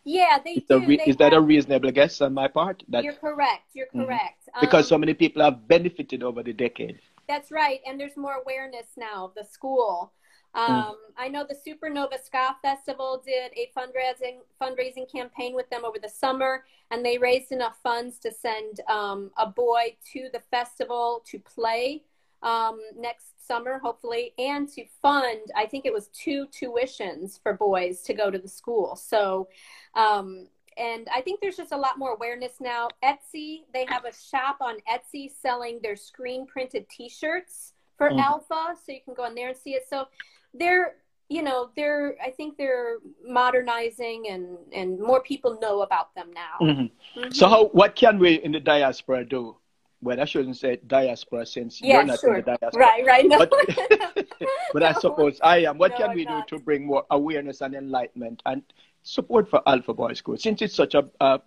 yeah 0.05 0.39
they 0.45 0.53
Is, 0.59 0.65
do 0.69 0.79
re- 0.91 0.99
they 0.99 1.09
is 1.13 1.17
that 1.23 1.33
a 1.35 1.41
reasonable 1.41 1.91
guess 1.91 2.21
on 2.27 2.33
my 2.41 2.47
part? 2.59 2.85
That 2.93 3.03
you're 3.07 3.21
correct 3.29 3.67
you're 3.75 3.89
Mhm. 3.95 4.05
correct 4.07 4.41
because 4.61 4.87
so 4.89 4.95
Um, 4.97 5.01
many 5.05 5.15
people 5.15 5.43
have 5.43 5.57
benefited 5.75 6.23
over 6.23 6.43
the 6.49 6.53
decade. 6.53 7.01
That's 7.29 7.51
right, 7.51 7.81
and 7.87 7.99
there's 7.99 8.17
more 8.17 8.35
awareness 8.35 8.87
now 8.97 9.25
of 9.27 9.35
the 9.35 9.45
school. 9.45 10.13
Um, 10.55 10.97
I 11.19 11.29
know 11.29 11.45
the 11.47 11.55
Supernova 11.55 12.23
Ska 12.25 12.57
Festival 12.63 13.23
did 13.25 13.53
a 13.53 13.71
fundraising 13.77 14.39
fundraising 14.61 15.11
campaign 15.11 15.55
with 15.55 15.69
them 15.69 15.85
over 15.85 15.99
the 16.03 16.09
summer, 16.09 16.65
and 16.91 17.05
they 17.05 17.19
raised 17.19 17.53
enough 17.53 17.79
funds 17.83 18.19
to 18.21 18.33
send 18.33 18.81
um, 18.89 19.31
a 19.37 19.47
boy 19.47 19.97
to 20.13 20.31
the 20.33 20.41
festival 20.51 21.23
to 21.27 21.39
play 21.41 22.05
um, 22.43 22.81
next 22.97 23.47
summer, 23.47 23.79
hopefully, 23.79 24.33
and 24.39 24.69
to 24.71 24.85
fund, 25.03 25.51
I 25.55 25.67
think 25.67 25.85
it 25.85 25.93
was 25.93 26.09
two 26.09 26.47
tuitions 26.47 27.41
for 27.43 27.53
boys 27.53 28.03
to 28.03 28.15
go 28.15 28.31
to 28.31 28.39
the 28.39 28.49
school. 28.49 28.97
So, 28.97 29.49
um, 29.95 30.49
and 30.77 31.09
I 31.15 31.21
think 31.21 31.41
there's 31.41 31.57
just 31.57 31.73
a 31.73 31.77
lot 31.77 31.99
more 31.99 32.13
awareness 32.13 32.55
now. 32.61 32.89
Etsy, 33.03 33.63
they 33.73 33.87
have 33.89 34.05
a 34.05 34.13
shop 34.13 34.59
on 34.61 34.77
Etsy 34.91 35.31
selling 35.31 35.81
their 35.83 35.97
screen 35.97 36.47
printed 36.47 36.87
T-shirts 36.89 37.73
for 37.97 38.11
mm. 38.11 38.21
Alpha, 38.21 38.75
so 38.75 38.93
you 38.93 39.01
can 39.05 39.15
go 39.15 39.25
on 39.25 39.35
there 39.35 39.49
and 39.49 39.57
see 39.57 39.71
it. 39.71 39.85
So 39.89 40.07
they're, 40.55 40.97
you 41.29 41.43
know, 41.43 41.71
they're. 41.77 42.17
I 42.23 42.31
think 42.31 42.57
they're 42.57 42.99
modernizing, 43.27 44.27
and 44.31 44.59
and 44.73 45.01
more 45.01 45.23
people 45.23 45.59
know 45.61 45.83
about 45.83 46.15
them 46.15 46.31
now. 46.33 46.65
Mm-hmm. 46.65 47.21
Mm-hmm. 47.21 47.31
So 47.33 47.49
how? 47.49 47.67
What 47.69 47.97
can 47.97 48.19
we 48.19 48.35
in 48.35 48.53
the 48.53 48.61
diaspora 48.61 49.25
do? 49.25 49.57
Well, 50.03 50.21
I 50.21 50.25
shouldn't 50.25 50.57
say 50.57 50.79
diaspora 50.87 51.47
since 51.47 51.81
yeah, 51.81 51.95
you're 51.95 52.05
not 52.05 52.21
sure. 52.21 52.37
in 52.37 52.45
the 52.45 52.57
diaspora. 52.61 52.81
Right, 52.81 53.05
right. 53.05 53.27
No. 53.27 53.39
But, 53.39 53.53
but 54.73 54.81
no. 54.81 54.87
I 54.87 54.93
suppose 54.93 55.39
I 55.43 55.59
am. 55.59 55.79
What 55.79 55.93
no, 55.93 55.99
can 55.99 56.15
we 56.15 56.25
do 56.25 56.43
to 56.49 56.59
bring 56.59 56.87
more 56.87 57.05
awareness 57.11 57.61
and 57.61 57.75
enlightenment 57.75 58.43
and 58.47 58.63
support 59.03 59.49
for 59.49 59.63
Alpha 59.67 59.95
Boys 59.95 60.19
School 60.19 60.37
since 60.37 60.63
it's 60.63 60.75
such 60.75 60.95
a, 60.95 61.09
a 61.21 61.41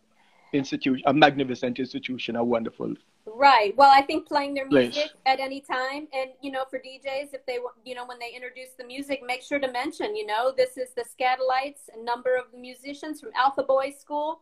institution, 0.54 1.04
a 1.06 1.14
magnificent 1.14 1.80
institution, 1.80 2.36
a 2.36 2.44
wonderful. 2.44 2.94
Right. 3.26 3.76
Well, 3.78 3.92
I 3.94 4.02
think 4.02 4.28
playing 4.28 4.56
their 4.56 4.68
music 4.68 4.94
place. 4.94 5.10
at 5.26 5.40
any 5.40 5.62
time, 5.62 6.08
and 6.14 6.32
you 6.42 6.52
know, 6.52 6.66
for 6.70 6.80
DJs, 6.80 7.34
if 7.34 7.46
they, 7.46 7.60
you 7.86 7.96
know, 7.96 8.06
when 8.06 8.20
they 8.20 8.32
introduce 8.34 8.74
the 8.78 8.84
music, 8.84 9.22
make 9.26 9.42
sure 9.42 9.60
to 9.60 9.72
mention, 9.72 10.16
you 10.16 10.26
know, 10.26 10.52
this 10.56 10.78
is 10.78 10.90
the 10.96 11.04
Skatalites, 11.04 11.90
a 11.96 12.04
number 12.04 12.36
of 12.36 12.46
musicians 12.58 13.22
from 13.22 13.30
Alpha 13.36 13.64
Boys 13.64 14.00
School. 14.00 14.42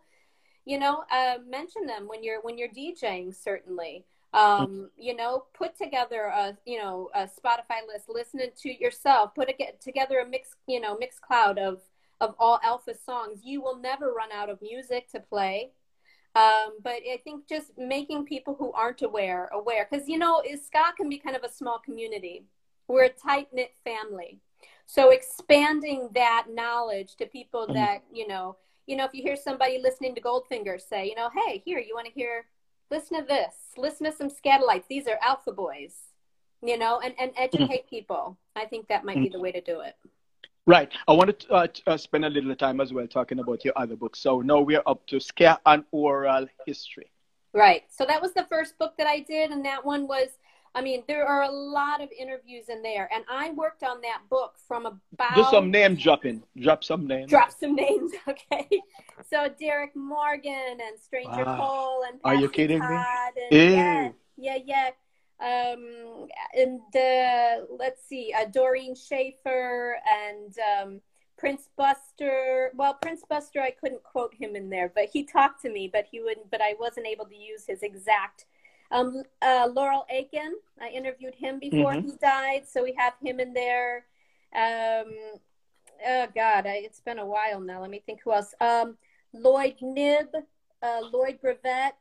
You 0.66 0.80
know, 0.80 1.04
uh, 1.12 1.36
mention 1.48 1.86
them 1.86 2.08
when 2.08 2.24
you're 2.24 2.42
when 2.42 2.58
you're 2.58 2.70
DJing. 2.70 3.36
Certainly. 3.36 4.06
Um, 4.38 4.92
you 4.96 5.16
know, 5.16 5.46
put 5.54 5.76
together 5.76 6.26
a 6.26 6.58
you 6.66 6.78
know 6.78 7.10
a 7.16 7.24
Spotify 7.24 7.86
list, 7.88 8.08
listen 8.08 8.40
to 8.62 8.70
yourself, 8.84 9.34
put 9.34 9.50
a, 9.50 9.54
get 9.54 9.82
together 9.82 10.20
a 10.20 10.28
mix, 10.28 10.50
you 10.68 10.80
know, 10.80 10.96
Mixcloud 10.96 11.58
of 11.58 11.82
of 12.22 12.36
all 12.40 12.60
Alpha 12.64 12.94
songs. 12.96 13.40
You 13.44 13.62
will 13.62 13.78
never 13.78 14.14
run 14.14 14.30
out 14.32 14.50
of 14.50 14.62
music 14.62 15.10
to 15.12 15.20
play. 15.20 15.72
Um, 16.36 16.78
but 16.84 16.98
I 17.12 17.20
think 17.24 17.48
just 17.48 17.72
making 17.80 18.26
people 18.26 18.56
who 18.60 18.72
aren't 18.74 19.02
aware 19.02 19.50
aware, 19.54 19.88
because 19.90 20.08
you 20.08 20.20
know, 20.20 20.44
ska 20.64 20.94
can 20.96 21.10
be 21.10 21.18
kind 21.18 21.36
of 21.36 21.44
a 21.44 21.52
small 21.52 21.80
community. 21.80 22.46
We're 22.88 23.06
a 23.06 23.10
tight 23.10 23.48
knit 23.52 23.74
family, 23.84 24.40
so 24.86 25.10
expanding 25.10 26.10
that 26.14 26.46
knowledge 26.50 27.16
to 27.16 27.26
people 27.26 27.64
mm-hmm. 27.64 27.74
that 27.74 28.04
you 28.14 28.28
know, 28.28 28.58
you 28.86 28.96
know, 28.96 29.06
if 29.06 29.16
you 29.16 29.24
hear 29.24 29.36
somebody 29.36 29.80
listening 29.82 30.14
to 30.14 30.22
Goldfinger 30.22 30.80
say, 30.80 31.08
you 31.08 31.16
know, 31.16 31.30
hey, 31.34 31.64
here, 31.66 31.80
you 31.80 31.96
want 31.96 32.06
to 32.06 32.14
hear, 32.14 32.46
listen 32.92 33.20
to 33.20 33.26
this, 33.26 33.54
listen 33.78 34.06
to 34.06 34.12
some 34.12 34.30
Skatalites. 34.30 34.88
These 34.90 35.08
are 35.08 35.18
Alpha 35.22 35.52
Boys, 35.52 35.94
you 36.62 36.78
know, 36.78 37.00
and 37.00 37.14
and 37.20 37.32
mm-hmm. 37.32 37.44
educate 37.44 37.86
mm-hmm. 37.86 37.96
people. 37.96 38.38
I 38.56 38.66
think 38.66 38.88
that 38.88 39.06
might 39.06 39.16
be 39.16 39.26
mm-hmm. 39.26 39.34
the 39.34 39.40
way 39.40 39.52
to 39.52 39.62
do 39.62 39.82
it. 39.82 39.96
Right. 40.66 40.92
I 41.08 41.14
wanted 41.14 41.40
to 41.42 41.54
uh, 41.54 41.68
uh, 41.88 41.96
spend 41.96 42.26
a 42.26 42.30
little 42.30 42.54
time 42.54 42.82
as 42.82 42.92
well 42.92 43.08
talking 43.08 43.40
about 43.40 43.64
your 43.64 43.74
other 43.78 43.96
book. 43.96 44.18
So 44.18 44.42
now 44.42 44.60
we're 44.60 44.84
up 44.86 45.06
to 45.08 45.20
Ska 45.20 45.60
and 45.66 45.86
Oral 45.92 46.48
History. 46.66 47.10
Right. 47.54 47.84
So 47.90 48.06
that 48.06 48.22
was 48.22 48.34
the 48.34 48.46
first 48.50 48.78
book 48.78 48.96
that 48.98 49.08
I 49.08 49.22
did, 49.22 49.52
and 49.52 49.64
that 49.66 49.86
one 49.86 50.08
was. 50.08 50.28
I 50.78 50.82
mean, 50.82 51.04
there 51.08 51.26
are 51.26 51.44
a 51.44 51.52
lot 51.52 52.02
of 52.02 52.10
interviews 52.12 52.70
in 52.70 52.84
there, 52.84 53.10
and 53.12 53.24
I 53.28 53.52
worked 53.52 53.84
on 53.84 54.00
that 54.02 54.22
book 54.30 54.56
from 54.68 54.86
about. 54.86 55.36
Do 55.36 55.44
some 55.50 55.72
name 55.72 55.96
dropping. 55.96 56.44
Drop 56.56 56.84
some 56.84 57.08
names. 57.08 57.32
Drop 57.32 57.52
some 57.52 57.74
names, 57.74 58.12
okay. 58.28 58.70
So 59.28 59.50
Derrick 59.60 59.96
Morgan 59.96 60.78
and 60.80 61.00
Stranger 61.04 61.46
wow. 61.46 61.58
Cole 61.58 62.04
and 62.08 62.20
Are 62.24 62.36
you 62.36 62.48
kidding 62.48 62.80
Todd 62.80 63.34
me? 63.50 63.76
And, 63.76 64.14
yeah, 64.38 64.56
yeah, 64.56 64.58
yeah 64.66 64.90
um, 65.40 66.28
and 66.56 66.82
uh, 66.96 67.66
let's 67.78 68.08
see, 68.08 68.34
uh, 68.36 68.46
Doreen 68.46 68.96
Shaffer 68.96 69.98
and 70.08 70.56
um, 70.82 71.02
Prince 71.38 71.70
Buster. 71.78 72.72
Well, 72.76 72.96
Prince 73.02 73.22
Buster, 73.30 73.62
I 73.62 73.72
couldn't 73.72 74.04
quote 74.04 74.34
him 74.34 74.56
in 74.56 74.70
there, 74.70 74.92
but 74.94 75.06
he 75.14 75.24
talked 75.24 75.62
to 75.62 75.70
me, 75.70 75.90
but 75.92 76.06
he 76.12 76.22
wouldn't. 76.22 76.50
But 76.50 76.62
I 76.62 76.76
wasn't 76.80 77.08
able 77.08 77.26
to 77.26 77.36
use 77.36 77.66
his 77.68 77.84
exact. 77.84 78.46
Um, 78.92 79.24
uh, 79.42 79.70
Laurel 79.74 80.06
Aitken, 80.10 80.54
I 80.80 80.90
interviewed 80.90 81.36
him 81.36 81.60
before 81.60 81.94
mm-hmm. 81.94 82.08
he 82.08 82.16
died, 82.22 82.64
so 82.68 82.84
we 82.84 82.94
have 82.98 83.14
him 83.22 83.40
in 83.40 83.54
there. 83.54 84.06
Um, 84.56 85.14
oh 86.06 86.28
God, 86.34 86.66
I, 86.66 86.82
it's 86.84 87.02
been 87.02 87.20
a 87.20 87.26
while 87.26 87.60
now. 87.60 87.82
Let 87.82 87.90
me 87.90 88.02
think 88.06 88.22
who 88.24 88.32
else. 88.32 88.54
Um, 88.62 88.98
Lloyd 89.34 89.76
Knibb, 89.82 90.30
uh, 90.82 91.02
Lloyd 91.12 91.40
Brevett, 91.44 91.92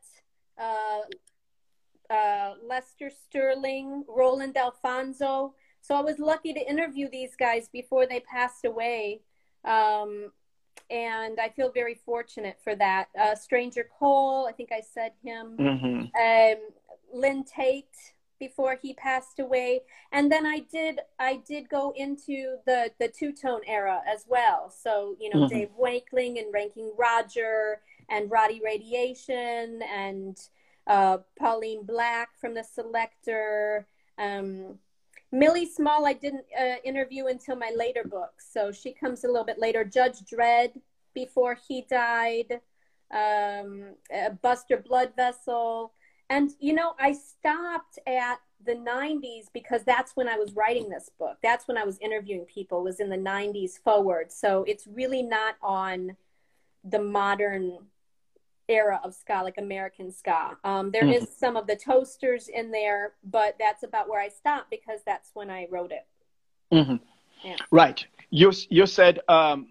uh, 0.59 2.12
uh, 2.12 2.55
Lester 2.64 3.11
Sterling, 3.11 4.05
Roland 4.09 4.57
Alphonso. 4.57 5.55
So 5.80 5.95
I 5.95 6.01
was 6.01 6.18
lucky 6.18 6.53
to 6.53 6.68
interview 6.68 7.09
these 7.11 7.37
guys 7.37 7.68
before 7.68 8.07
they 8.07 8.20
passed 8.20 8.64
away. 8.64 9.22
Um, 9.64 10.32
and 10.90 11.38
I 11.40 11.48
feel 11.48 11.70
very 11.70 11.94
fortunate 11.94 12.58
for 12.62 12.74
that. 12.76 13.08
Uh, 13.18 13.34
Stranger 13.34 13.88
Cole, 13.98 14.46
I 14.48 14.52
think 14.52 14.70
I 14.72 14.80
said 14.80 15.12
him. 15.22 15.56
Mm-hmm. 15.58 16.16
Um, 16.16 16.68
Lynn 17.12 17.44
Taitt 17.44 17.84
before 18.38 18.78
he 18.80 18.92
passed 18.94 19.38
away, 19.38 19.80
and 20.12 20.30
then 20.30 20.44
I 20.46 20.60
did 20.70 21.00
I 21.18 21.40
did 21.46 21.68
go 21.68 21.92
into 21.96 22.56
the 22.66 22.90
the 22.98 23.08
two 23.08 23.32
tone 23.32 23.62
era 23.66 24.02
as 24.06 24.24
well. 24.28 24.70
So 24.70 25.16
you 25.18 25.30
know 25.30 25.46
mm-hmm. 25.46 25.54
Dave 25.54 25.70
Wakeling 25.78 26.38
and 26.38 26.52
Ranking 26.52 26.92
Roger 26.98 27.80
and 28.08 28.30
Roddy 28.30 28.60
Radiation 28.64 29.80
and 29.82 30.36
uh, 30.86 31.18
Pauline 31.38 31.84
Black 31.84 32.30
from 32.40 32.54
the 32.54 32.62
Selecter. 32.62 33.84
Um, 34.18 34.78
Millie 35.37 35.66
Small, 35.66 36.07
I 36.07 36.14
didn't 36.14 36.47
uh, 36.59 36.76
interview 36.82 37.26
until 37.26 37.57
my 37.57 37.70
later 37.76 38.05
books, 38.05 38.49
so 38.51 38.72
she 38.72 38.93
comes 38.93 39.24
a 39.24 39.26
little 39.26 39.45
bit 39.45 39.59
later. 39.59 39.84
Judge 39.84 40.24
Dread, 40.24 40.72
before 41.14 41.59
he 41.68 41.82
died, 41.82 42.61
um, 43.11 43.95
uh, 44.14 44.30
Buster 44.41 44.78
Bloodvessel, 44.78 45.91
and 46.30 46.53
you 46.59 46.72
know, 46.72 46.95
I 46.99 47.12
stopped 47.12 47.99
at 48.07 48.41
the 48.64 48.74
90s 48.74 49.47
because 49.53 49.84
that's 49.84 50.16
when 50.16 50.26
I 50.26 50.37
was 50.37 50.55
writing 50.55 50.89
this 50.89 51.11
book. 51.18 51.37
That's 51.43 51.68
when 51.68 51.76
I 51.76 51.84
was 51.84 51.99
interviewing 51.99 52.47
people. 52.47 52.82
Was 52.82 53.01
in 53.01 53.11
the 53.11 53.16
90s 53.16 53.78
forward, 53.78 54.32
so 54.32 54.64
it's 54.66 54.87
really 54.87 55.22
not 55.22 55.57
on 55.62 56.16
the 56.82 57.01
modern 57.01 57.78
era 58.68 59.00
of 59.04 59.14
ska, 59.14 59.42
like 59.42 59.58
American 59.58 60.10
ska. 60.10 60.56
Um, 60.64 60.90
there 60.90 61.02
mm-hmm. 61.02 61.24
is 61.24 61.28
some 61.36 61.56
of 61.56 61.66
the 61.66 61.76
toasters 61.76 62.48
in 62.48 62.70
there, 62.70 63.12
but 63.24 63.56
that's 63.58 63.82
about 63.82 64.08
where 64.08 64.20
I 64.20 64.28
stopped 64.28 64.70
because 64.70 65.00
that's 65.06 65.30
when 65.34 65.50
I 65.50 65.66
wrote 65.70 65.92
it. 65.92 66.06
Mm-hmm. 66.72 66.96
Yeah. 67.44 67.56
Right. 67.70 68.04
You 68.30 68.52
you 68.70 68.86
said 68.86 69.20
um, 69.28 69.68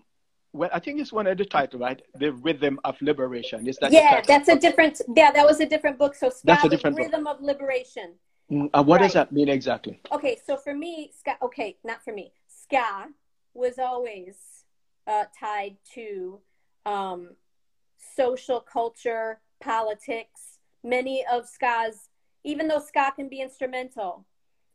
well, 0.55 0.69
I 0.71 0.79
think 0.79 1.01
it's 1.01 1.11
one 1.11 1.27
of 1.27 1.37
the 1.37 1.45
title, 1.45 1.79
right? 1.79 2.01
The 2.15 2.31
Rhythm 2.31 2.79
of 2.85 2.95
Liberation. 3.01 3.67
Is 3.67 3.77
that? 3.77 3.91
Yeah, 3.91 4.21
that's 4.25 4.47
a 4.47 4.57
different. 4.57 5.01
Yeah, 5.15 5.31
that 5.31 5.45
was 5.45 5.59
a 5.59 5.65
different 5.65 5.97
book. 5.97 6.15
So 6.15 6.29
ska, 6.29 6.45
that's 6.45 6.63
a 6.63 6.69
different 6.69 6.97
Rhythm 6.97 7.25
book. 7.25 7.39
of 7.39 7.43
Liberation. 7.43 8.13
Mm, 8.49 8.69
uh, 8.73 8.81
what 8.83 9.01
right. 9.01 9.07
does 9.07 9.13
that 9.13 9.31
mean 9.31 9.49
exactly? 9.49 9.99
Okay, 10.11 10.37
so 10.45 10.55
for 10.55 10.73
me, 10.73 11.11
ska. 11.17 11.35
Okay, 11.41 11.75
not 11.83 12.03
for 12.03 12.13
me. 12.13 12.31
Ska 12.47 13.07
was 13.53 13.79
always 13.79 14.35
uh, 15.07 15.25
tied 15.37 15.75
to 15.95 16.39
um, 16.85 17.31
social 18.15 18.59
culture, 18.59 19.39
politics. 19.59 20.59
Many 20.83 21.25
of 21.31 21.47
ska's, 21.47 22.09
even 22.43 22.67
though 22.67 22.79
ska 22.79 23.11
can 23.15 23.29
be 23.29 23.41
instrumental, 23.41 24.25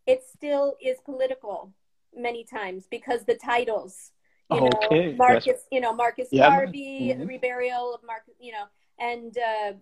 it 0.07 0.23
still 0.25 0.75
is 0.83 0.99
political 1.05 1.73
many 2.15 2.45
times 2.45 2.87
because 2.91 3.25
the 3.25 3.37
titles, 3.37 4.13
you 4.51 4.61
know, 4.61 5.15
Marcus, 5.17 5.47
That's... 5.47 5.67
you 5.71 5.81
know, 5.81 5.93
Marcus 5.93 6.29
yeah. 6.33 6.49
Garvey, 6.49 7.15
mm-hmm. 7.15 7.29
reburial 7.29 7.95
of 7.95 8.01
Marcus, 8.05 8.35
you 8.41 8.53
know, 8.53 8.65
and 8.99 9.37
uh, 9.39 9.73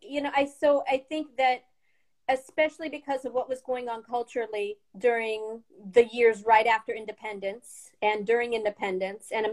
you 0.00 0.22
know, 0.22 0.30
I 0.34 0.46
so 0.46 0.82
I 0.88 1.04
think 1.08 1.36
that 1.36 1.64
especially 2.28 2.88
because 2.88 3.24
of 3.24 3.34
what 3.34 3.48
was 3.48 3.60
going 3.60 3.88
on 3.88 4.02
culturally 4.02 4.78
during 4.96 5.62
the 5.92 6.06
years 6.06 6.42
right 6.46 6.66
after 6.66 6.92
independence 6.92 7.90
and 8.00 8.26
during 8.26 8.54
independence. 8.54 9.30
And, 9.30 9.46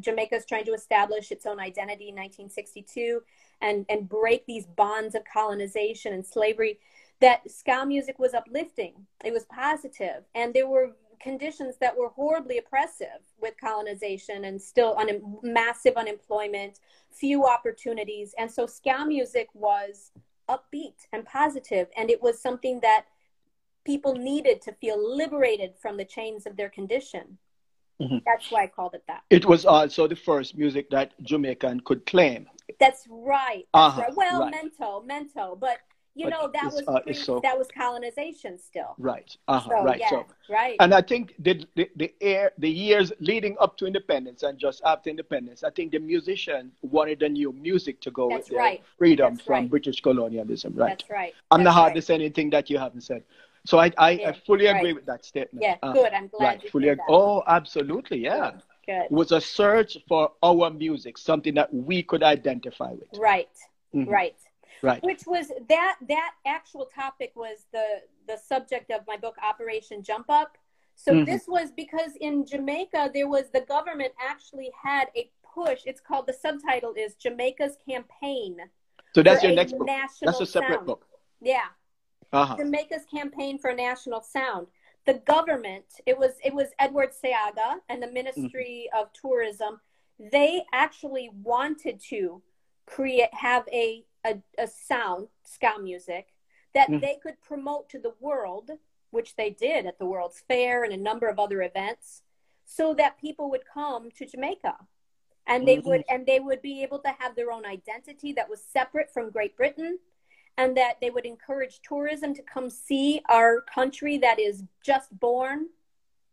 jamaica's 0.00 0.46
trying 0.46 0.64
to 0.66 0.72
establish 0.72 1.32
its 1.32 1.46
own 1.46 1.58
identity 1.58 2.08
in 2.08 2.14
1962 2.14 3.22
and, 3.60 3.84
and 3.88 4.08
break 4.08 4.46
these 4.46 4.66
bonds 4.66 5.14
of 5.14 5.22
colonization 5.24 6.12
and 6.12 6.24
slavery 6.24 6.78
that 7.20 7.48
ska 7.50 7.84
music 7.86 8.18
was 8.18 8.34
uplifting. 8.34 8.94
It 9.24 9.32
was 9.32 9.44
positive. 9.44 10.24
And 10.34 10.52
there 10.52 10.68
were 10.68 10.92
conditions 11.20 11.76
that 11.80 11.96
were 11.96 12.08
horribly 12.08 12.58
oppressive 12.58 13.20
with 13.40 13.54
colonization 13.60 14.44
and 14.44 14.60
still 14.60 14.96
un- 14.98 15.38
massive 15.42 15.96
unemployment 15.96 16.80
few 17.10 17.46
opportunities. 17.46 18.34
And 18.38 18.50
so 18.50 18.66
ska 18.66 19.04
music 19.06 19.48
was 19.54 20.10
upbeat 20.48 21.06
and 21.12 21.24
positive, 21.24 21.88
and 21.96 22.10
it 22.10 22.22
was 22.22 22.40
something 22.40 22.80
that 22.80 23.06
people 23.84 24.14
needed 24.14 24.62
to 24.62 24.72
feel 24.72 25.16
liberated 25.16 25.74
from 25.80 25.96
the 25.96 26.04
chains 26.04 26.46
of 26.46 26.56
their 26.56 26.68
condition. 26.68 27.38
Mm-hmm. 28.00 28.18
That's 28.26 28.50
why 28.50 28.64
I 28.64 28.66
called 28.66 28.94
it 28.94 29.04
that. 29.06 29.22
It 29.30 29.44
was 29.44 29.64
also 29.64 30.06
the 30.06 30.16
first 30.16 30.56
music 30.56 30.90
that 30.90 31.12
Jamaican 31.22 31.80
could 31.80 32.04
claim. 32.06 32.48
That's 32.80 33.06
right. 33.08 33.64
That's 33.74 33.98
uh-huh. 33.98 34.00
right. 34.02 34.16
Well, 34.16 34.40
right. 34.40 34.54
mento, 34.54 35.06
mento, 35.06 35.58
but 35.58 35.78
you 36.14 36.28
know 36.28 36.50
that 36.52 36.64
was 36.72 36.82
uh, 36.86 37.00
pre- 37.00 37.14
so, 37.14 37.40
that 37.42 37.58
was 37.58 37.68
colonization 37.74 38.58
still. 38.58 38.94
Right. 38.98 39.34
Uh-huh. 39.48 39.70
So, 39.70 39.84
right. 39.84 39.98
Yeah, 40.00 40.10
so 40.10 40.26
right. 40.50 40.76
And 40.80 40.92
I 40.94 41.00
think 41.02 41.34
the 41.38 41.66
the 41.74 41.88
the, 41.96 42.12
air, 42.20 42.52
the 42.58 42.68
years 42.68 43.12
leading 43.20 43.56
up 43.60 43.76
to 43.78 43.86
independence 43.86 44.42
and 44.42 44.58
just 44.58 44.82
after 44.84 45.08
independence, 45.10 45.64
I 45.64 45.70
think 45.70 45.92
the 45.92 45.98
musicians 45.98 46.72
wanted 46.82 47.22
a 47.22 47.28
new 47.28 47.52
music 47.52 48.00
to 48.02 48.10
go 48.10 48.28
That's 48.28 48.50
with 48.50 48.58
right. 48.58 48.82
freedom 48.98 49.34
That's 49.34 49.46
from 49.46 49.54
right. 49.54 49.70
British 49.70 50.00
colonialism. 50.00 50.74
Right. 50.74 50.90
That's 50.98 51.10
right. 51.10 51.32
I'm 51.50 51.60
That's 51.60 51.64
not 51.66 51.74
hard 51.74 51.88
right. 51.90 51.96
to 51.96 52.02
say 52.02 52.14
anything 52.14 52.50
that 52.50 52.68
you 52.68 52.78
haven't 52.78 53.02
said. 53.02 53.22
So 53.64 53.78
I 53.78 53.92
I, 53.96 54.10
Yeah, 54.10 54.28
I 54.30 54.32
fully 54.46 54.66
agree 54.66 54.86
right. 54.90 54.94
with 54.96 55.06
that 55.06 55.24
statement. 55.24 55.62
Yeah, 55.62 55.76
Uh, 55.82 55.92
good. 55.92 56.12
I'm 56.12 56.28
glad 56.28 56.46
Right. 56.46 56.64
you 56.64 56.70
Fully. 56.70 56.84
said 56.88 56.92
ag- 56.92 56.98
that. 57.08 57.14
Oh, 57.14 57.42
absolutely. 57.46 58.18
Yeah. 58.18 58.52
Good. 58.84 59.04
It 59.04 59.12
was 59.12 59.30
a 59.32 59.40
search 59.40 59.96
for 60.08 60.32
our 60.42 60.68
music, 60.70 61.16
something 61.16 61.54
that 61.54 61.72
we 61.72 62.02
could 62.02 62.24
identify 62.24 62.90
with. 62.92 63.08
Right. 63.16 63.48
Mhm. 63.94 64.08
Right. 64.08 64.34
Right. 64.82 65.02
Which 65.02 65.22
was 65.26 65.48
that 65.68 65.96
that 66.08 66.32
actual 66.44 66.86
topic 66.86 67.32
was 67.36 67.66
the 67.72 68.02
the 68.26 68.36
subject 68.36 68.90
of 68.90 69.06
my 69.06 69.16
book 69.16 69.36
Operation 69.42 70.02
Jump 70.02 70.28
Up. 70.28 70.58
So 70.96 71.12
Mhm. 71.14 71.26
this 71.26 71.46
was 71.48 71.70
because 71.72 72.16
in 72.16 72.44
Jamaica 72.44 73.10
there 73.14 73.28
was 73.28 73.50
the 73.50 73.62
government 73.62 74.12
actually 74.20 74.70
had 74.80 75.10
a 75.16 75.30
push. 75.42 75.82
It's 75.86 76.00
called 76.00 76.26
the 76.26 76.32
subtitle 76.32 76.94
is 76.94 77.14
Jamaica's 77.14 77.76
campaign. 77.88 78.58
So 79.14 79.22
that's 79.22 79.42
your 79.42 79.52
next 79.52 79.72
book. 79.72 79.86
national 79.86 80.32
That's 80.32 80.40
a 80.40 80.46
separate 80.46 80.76
sound. 80.76 80.86
book. 80.86 81.06
Yeah. 81.40 81.68
Uh-huh. 82.32 82.56
Jamaica's 82.56 83.04
campaign 83.06 83.58
for 83.58 83.70
a 83.70 83.74
national 83.74 84.22
sound. 84.22 84.66
The 85.04 85.14
government, 85.14 85.84
it 86.06 86.16
was 86.18 86.38
it 86.44 86.54
was 86.54 86.68
Edward 86.78 87.10
Seaga 87.12 87.80
and 87.88 88.02
the 88.02 88.10
Ministry 88.10 88.88
Mm-hmm. 88.92 88.98
of 89.00 89.12
Tourism. 89.12 89.80
They 90.18 90.64
actually 90.72 91.28
wanted 91.42 92.00
to 92.10 92.42
create 92.86 93.32
have 93.34 93.68
a 93.72 94.04
a, 94.24 94.40
a 94.58 94.66
sound 94.66 95.28
ska 95.44 95.78
music 95.80 96.34
that 96.74 96.88
Mhm. 96.88 97.00
they 97.00 97.16
could 97.16 97.40
promote 97.40 97.88
to 97.90 97.98
the 97.98 98.14
world, 98.20 98.70
which 99.10 99.36
they 99.36 99.50
did 99.50 99.86
at 99.86 99.98
the 99.98 100.06
World's 100.06 100.40
Fair 100.40 100.84
and 100.84 100.92
a 100.92 100.96
number 100.96 101.28
of 101.28 101.38
other 101.38 101.62
events, 101.62 102.22
so 102.64 102.94
that 102.94 103.18
people 103.18 103.50
would 103.50 103.64
come 103.66 104.10
to 104.12 104.24
Jamaica. 104.26 104.76
And 105.46 105.66
they 105.66 105.78
would 105.80 106.04
and 106.08 106.24
they 106.24 106.38
would 106.40 106.62
be 106.62 106.82
able 106.82 107.00
to 107.00 107.10
have 107.18 107.34
their 107.34 107.50
own 107.50 107.66
identity 107.66 108.32
that 108.34 108.48
was 108.48 108.62
separate 108.64 109.10
from 109.12 109.30
Great 109.30 109.56
Britain 109.56 109.98
and 110.56 110.76
that 110.76 111.00
they 111.00 111.10
would 111.10 111.26
encourage 111.26 111.80
tourism 111.82 112.32
to 112.34 112.42
come 112.42 112.70
see 112.70 113.20
our 113.28 113.60
country 113.62 114.18
that 114.18 114.38
is 114.38 114.62
just 114.84 115.18
born 115.18 115.68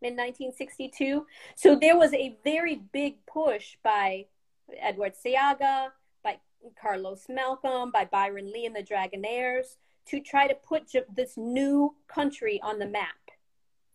in 0.01 0.15
1962. 0.15 1.25
So 1.55 1.75
there 1.75 1.97
was 1.97 2.13
a 2.13 2.37
very 2.43 2.75
big 2.75 3.25
push 3.25 3.77
by 3.83 4.27
Edward 4.77 5.15
Seaga, 5.15 5.91
by 5.91 5.98
Carlos 6.81 7.25
Malcolm, 7.29 7.91
by 7.91 8.05
Byron 8.05 8.51
Lee 8.51 8.65
and 8.65 8.75
the 8.75 8.83
Dragonaires 8.83 9.77
to 10.07 10.19
try 10.19 10.47
to 10.47 10.55
put 10.55 10.87
J- 10.89 11.03
this 11.15 11.37
new 11.37 11.95
country 12.07 12.59
on 12.63 12.79
the 12.79 12.85
map. 12.87 13.15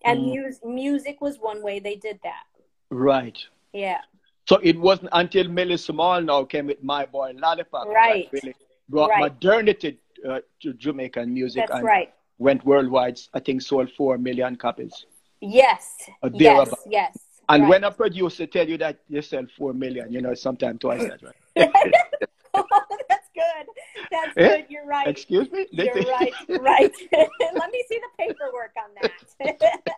And 0.05 0.21
Mm. 0.21 0.45
mus- 0.45 0.61
music 0.65 1.21
was 1.21 1.39
one 1.39 1.63
way 1.63 1.79
they 1.79 1.97
did 1.97 2.21
that. 2.23 2.45
Right. 2.91 3.39
Yeah. 3.73 4.01
So 4.49 4.57
it 4.63 4.79
wasn't 4.79 5.09
until 5.13 5.49
Millie 5.49 5.79
Small 5.79 6.21
now 6.21 6.45
came 6.45 6.67
with 6.67 6.83
My 6.83 7.07
Boy 7.07 7.33
Lollipop 7.35 7.89
Right. 7.89 8.29
really 8.33 8.55
brought 8.89 9.11
Right. 9.11 9.21
modernity 9.21 9.99
uh, 10.29 10.41
to 10.63 10.73
Jamaican 10.75 11.33
music 11.35 11.67
That's 11.67 11.77
and 11.79 11.85
right. 11.85 12.15
went 12.39 12.65
worldwide. 12.65 13.21
I 13.35 13.41
think 13.41 13.61
sold 13.61 13.91
four 13.93 14.17
million 14.17 14.57
copies. 14.57 15.05
Yes. 15.41 16.09
Yes. 16.33 16.71
Yes. 16.87 17.19
And 17.51 17.65
right. 17.65 17.69
when 17.69 17.85
a 17.85 17.91
producer 17.91 18.47
tell 18.47 18.67
you 18.67 18.79
that 18.79 19.01
you 19.09 19.21
sell 19.21 19.45
four 19.59 19.75
million, 19.75 20.11
you 20.11 20.23
know, 20.23 20.33
sometimes 20.33 20.79
twice 20.81 21.03
that, 21.07 21.21
right? 21.23 21.35
That's 23.09 23.29
good. 23.35 23.67
That's 24.11 24.37
Eh? 24.37 24.49
good. 24.49 24.67
You're 24.69 24.87
right. 24.87 25.07
Excuse 25.09 25.51
me? 25.51 25.67
You're 25.71 25.95
right. 25.95 26.33
Right. 26.49 26.93
Let 27.13 27.73
me 27.73 27.85
see 27.89 27.99
the 28.01 28.09
paperwork 28.19 28.73
on 28.79 28.91
that. 29.01 29.91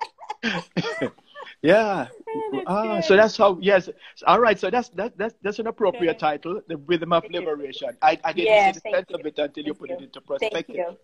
yeah. 1.62 2.09
That's 2.52 2.64
Ah, 2.66 2.96
good. 2.96 3.04
so 3.04 3.16
that's 3.16 3.36
how. 3.36 3.59
Yes. 3.61 3.88
All 4.26 4.40
right. 4.40 4.59
So 4.59 4.70
that's 4.70 4.88
that, 4.90 5.16
that's 5.18 5.34
that's 5.42 5.59
an 5.59 5.66
appropriate 5.66 6.11
Okay. 6.16 6.18
title, 6.18 6.61
"The 6.68 6.76
Rhythm 6.78 7.12
of 7.12 7.24
you. 7.30 7.40
Liberation." 7.40 7.96
I, 8.02 8.18
I 8.24 8.32
didn't 8.32 8.48
Yeah, 8.48 8.72
see 8.72 8.80
the 8.84 8.90
sense 8.96 9.07
you. 9.11 9.16
of 9.16 9.26
it 9.26 9.38
until 9.38 9.64
you 9.64 9.72
Thank 9.74 9.78
put 9.80 9.90
you. 9.90 9.96
it 9.96 10.02
into 10.02 10.20
perspective. 10.20 10.66
Thank 10.66 10.78
you. 10.78 10.96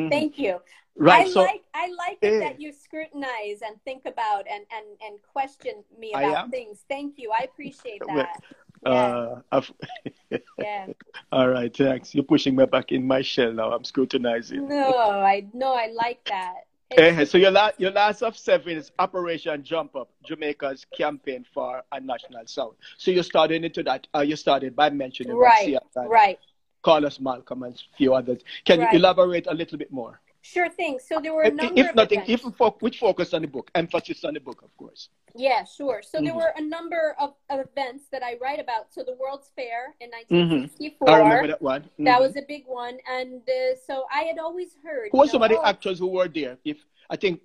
Mhm. 0.00 0.10
Thank 0.10 0.38
you. 0.38 0.60
Right. 0.96 1.26
I 1.26 1.30
so 1.30 1.42
like 1.42 1.62
I 1.74 1.88
like 1.98 2.18
it 2.22 2.34
Eh. 2.34 2.38
that 2.40 2.60
you 2.60 2.72
scrutinize 2.72 3.62
and 3.66 3.76
think 3.84 4.04
about 4.06 4.46
and 4.48 4.64
and 4.70 4.86
and 5.04 5.18
question 5.22 5.82
me 5.98 6.12
about 6.12 6.50
things. 6.50 6.84
Thank 6.88 7.18
you. 7.18 7.30
I 7.32 7.44
appreciate 7.44 8.00
that. 8.06 8.40
Yeah. 8.84 9.34
uh, 9.52 9.60
Yeah. 10.58 10.86
all 11.32 11.48
right. 11.48 11.74
Thanks. 11.74 12.14
You're 12.14 12.24
pushing 12.24 12.56
me 12.56 12.66
back 12.66 12.92
in 12.92 13.06
my 13.06 13.22
shell 13.22 13.52
now. 13.52 13.72
I'm 13.72 13.84
scrutinizing. 13.84 14.68
No, 14.68 14.92
I 14.98 15.46
no, 15.52 15.74
I 15.74 15.88
like 15.94 16.24
that. 16.28 16.54
Eh, 16.90 17.24
so 17.24 17.38
your 17.38 17.50
last 17.50 17.80
your 17.80 17.90
last 17.90 18.22
of 18.22 18.36
seven 18.36 18.76
is 18.76 18.92
Operation 18.98 19.62
Jump 19.64 19.96
Up, 19.96 20.10
Jamaica's 20.24 20.84
campaign 20.96 21.44
for 21.52 21.82
a 21.92 22.00
national 22.00 22.46
sound. 22.46 22.74
So 22.98 23.10
you 23.10 23.22
started 23.22 23.64
into 23.64 23.82
that. 23.84 24.06
Uh, 24.14 24.20
you 24.20 24.36
started 24.36 24.76
by 24.76 24.90
mentioning 24.90 25.36
right. 25.36 25.76
Right. 25.96 26.38
Carlos 26.82 27.18
Malcolm 27.18 27.62
and 27.62 27.74
a 27.74 27.96
few 27.96 28.14
others. 28.14 28.42
Can 28.64 28.80
Right. 28.80 28.92
you 28.92 28.98
elaborate 28.98 29.46
a 29.46 29.54
little 29.54 29.78
bit 29.78 29.90
more? 29.90 30.20
Sure 30.44 30.68
thing. 30.68 30.98
So 30.98 31.20
there 31.22 31.32
were 31.32 31.44
a 31.44 31.50
number 31.50 31.72
if 31.80 31.88
of 31.88 31.94
nothing, 31.96 32.20
events. 32.20 32.44
if 32.44 32.54
fo- 32.56 32.76
which 32.80 32.98
focus 32.98 33.32
on 33.32 33.40
the 33.40 33.48
book, 33.48 33.70
emphasis 33.74 34.24
on 34.26 34.34
the 34.34 34.40
book, 34.40 34.60
of 34.62 34.76
course. 34.76 35.08
Yeah, 35.34 35.64
sure. 35.64 36.02
So 36.02 36.20
there 36.20 36.34
Mhm. 36.34 36.36
were 36.36 36.52
a 36.54 36.60
number 36.60 37.16
of, 37.18 37.32
of 37.48 37.60
events 37.60 38.08
that 38.12 38.22
I 38.22 38.36
write 38.42 38.60
about. 38.60 38.92
So 38.92 39.02
the 39.02 39.14
World's 39.14 39.48
Fair 39.56 39.94
in 40.02 40.10
Mhm. 40.10 40.12
1964. 40.12 41.08
I 41.10 41.16
remember 41.20 41.46
that 41.46 41.62
one. 41.62 41.88
That 42.00 42.18
Mhm. 42.18 42.20
was 42.20 42.36
a 42.36 42.42
big 42.42 42.66
one, 42.66 42.98
and 43.08 43.40
uh, 43.48 43.74
so 43.86 44.04
I 44.12 44.24
had 44.24 44.38
always 44.38 44.76
heard. 44.84 45.08
Who 45.12 45.18
were 45.18 45.26
some 45.28 45.42
of 45.42 45.48
the 45.48 45.64
actors 45.66 45.98
who 45.98 46.08
were 46.08 46.28
there? 46.28 46.58
If 46.62 46.76
I 47.08 47.16
think 47.16 47.40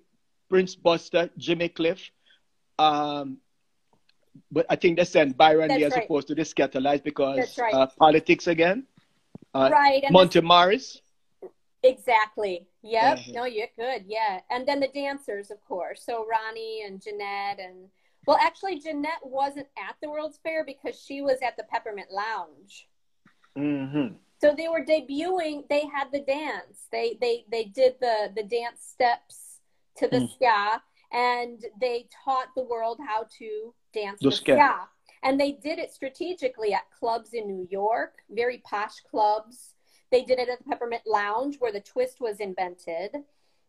Prince 0.50 0.74
Buster, 0.76 1.30
Jimmy 1.38 1.70
Cliff, 1.70 2.10
um, 2.78 3.40
but 4.52 4.66
I 4.68 4.76
think 4.76 4.98
they 4.98 5.06
sent 5.06 5.38
Byron 5.38 5.68
That's 5.68 5.78
Lee 5.78 5.84
as 5.86 5.92
right. 5.94 6.04
opposed 6.04 6.28
to 6.28 6.34
the 6.34 6.42
Skatalites 6.42 7.02
because 7.02 7.56
right. 7.56 7.72
uh, 7.72 7.86
politics 7.98 8.46
again. 8.46 8.86
Uh, 9.54 9.70
right, 9.72 10.02
and 10.04 10.12
Monty 10.12 10.42
Morris. 10.42 11.00
Exactly. 11.82 12.66
Yep. 12.82 13.18
Mhm. 13.18 13.34
No, 13.34 13.44
you're 13.44 13.68
good. 13.76 14.04
Yeah, 14.06 14.40
and 14.50 14.66
then 14.66 14.80
the 14.80 14.88
dancers, 14.88 15.50
of 15.50 15.62
course. 15.64 16.02
So 16.04 16.26
Ronnie 16.26 16.82
and 16.82 17.00
Jeanette, 17.00 17.58
and 17.60 17.90
well, 18.26 18.38
actually, 18.40 18.78
Jeanette 18.78 19.24
wasn't 19.24 19.68
at 19.78 19.96
the 20.02 20.10
World's 20.10 20.38
Fair 20.38 20.64
because 20.64 21.00
she 21.00 21.22
was 21.22 21.40
at 21.42 21.56
the 21.56 21.64
Peppermint 21.64 22.10
Lounge. 22.10 22.88
Mm-hmm. 23.56 24.16
So 24.40 24.54
they 24.54 24.68
were 24.68 24.84
debuting. 24.84 25.68
They 25.68 25.86
had 25.86 26.10
the 26.12 26.20
dance. 26.20 26.86
They 26.90 27.16
they 27.20 27.44
they 27.50 27.64
did 27.64 27.96
the 28.00 28.32
the 28.34 28.42
dance 28.44 28.84
steps 28.84 29.60
to 29.96 30.08
the 30.08 30.18
Mm. 30.20 30.34
ska, 30.34 30.82
and 31.12 31.64
they 31.80 32.08
taught 32.24 32.48
the 32.54 32.62
world 32.62 32.98
how 33.06 33.24
to 33.38 33.74
dance 33.92 34.20
The 34.20 34.30
the 34.30 34.36
ska. 34.36 34.52
ska. 34.54 34.88
And 35.22 35.38
they 35.38 35.52
did 35.52 35.78
it 35.78 35.92
strategically 35.92 36.72
at 36.72 36.90
clubs 36.90 37.34
in 37.34 37.46
New 37.46 37.66
York, 37.70 38.22
very 38.30 38.58
posh 38.58 39.00
clubs. 39.00 39.74
They 40.10 40.22
did 40.22 40.38
it 40.38 40.48
at 40.48 40.58
the 40.58 40.64
Peppermint 40.64 41.02
Lounge 41.06 41.56
where 41.58 41.72
the 41.72 41.80
twist 41.80 42.20
was 42.20 42.40
invented. 42.40 43.14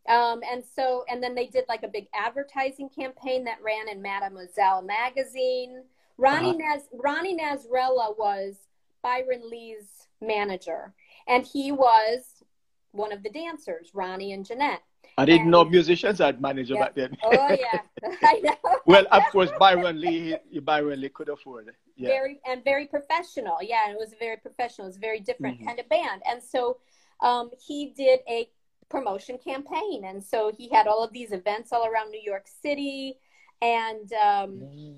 Um, 0.10 0.42
and 0.52 0.64
so, 0.76 1.06
and 1.10 1.22
then 1.22 1.36
they 1.36 1.46
did 1.46 1.66
like 1.70 1.84
a 1.84 1.88
big 1.88 2.08
advertising 2.14 2.90
campaign 2.90 3.44
that 3.44 3.62
ran 3.62 3.88
in 3.88 4.02
Mademoiselle 4.02 4.82
magazine. 4.82 5.84
Ronnie 6.18 6.50
Uh-huh. 6.50 6.76
Naz, 6.76 6.88
Ronnie 6.94 7.38
Nasralla 7.38 8.18
was 8.18 8.56
Byron 9.04 9.50
Lee's 9.50 10.08
manager, 10.20 10.94
and 11.28 11.46
he 11.46 11.72
was 11.72 12.44
one 12.92 13.12
of 13.12 13.24
the 13.24 13.30
dancers, 13.30 13.92
Ronnie 13.94 14.34
and 14.34 14.46
Jeanette. 14.46 14.82
I 15.18 15.26
didn't 15.26 15.42
And- 15.42 15.52
know 15.52 15.64
musicians 15.66 16.20
had 16.20 16.42
manager 16.42 16.76
Yeah. 16.76 16.84
back 16.86 16.96
then. 16.96 17.18
Oh 17.24 17.32
yeah, 17.32 17.82
I 18.24 18.40
know. 18.44 18.56
well, 18.86 19.06
of 19.12 19.24
course, 19.32 19.52
Byron 19.60 20.00
Lee, 20.00 20.36
Byron 20.62 21.02
Lee 21.02 21.10
could 21.10 21.30
afford 21.30 21.68
it. 21.68 21.76
Yeah. 21.96 22.08
very 22.10 22.40
and 22.46 22.64
very 22.64 22.88
professional. 22.88 23.58
Yeah, 23.62 23.92
it 23.92 23.98
was 23.98 24.14
very 24.20 24.38
professional. 24.38 24.88
It 24.88 24.90
was 24.90 24.98
a 24.98 25.02
very 25.02 25.20
different 25.20 25.60
Mhm. 25.60 25.66
kind 25.68 25.80
of 25.80 25.88
band. 25.90 26.22
And 26.30 26.42
so 26.42 26.78
um, 27.20 27.52
he 27.68 27.94
did 27.96 28.22
a 28.28 28.50
promotion 28.90 29.38
campaign, 29.38 30.06
and 30.06 30.24
so 30.24 30.52
he 30.58 30.70
had 30.70 30.88
all 30.88 31.04
of 31.04 31.12
these 31.14 31.32
events 31.32 31.72
all 31.72 31.86
around 31.86 32.10
New 32.12 32.22
York 32.24 32.48
City. 32.48 33.20
And 33.62 34.12
um, 34.14 34.52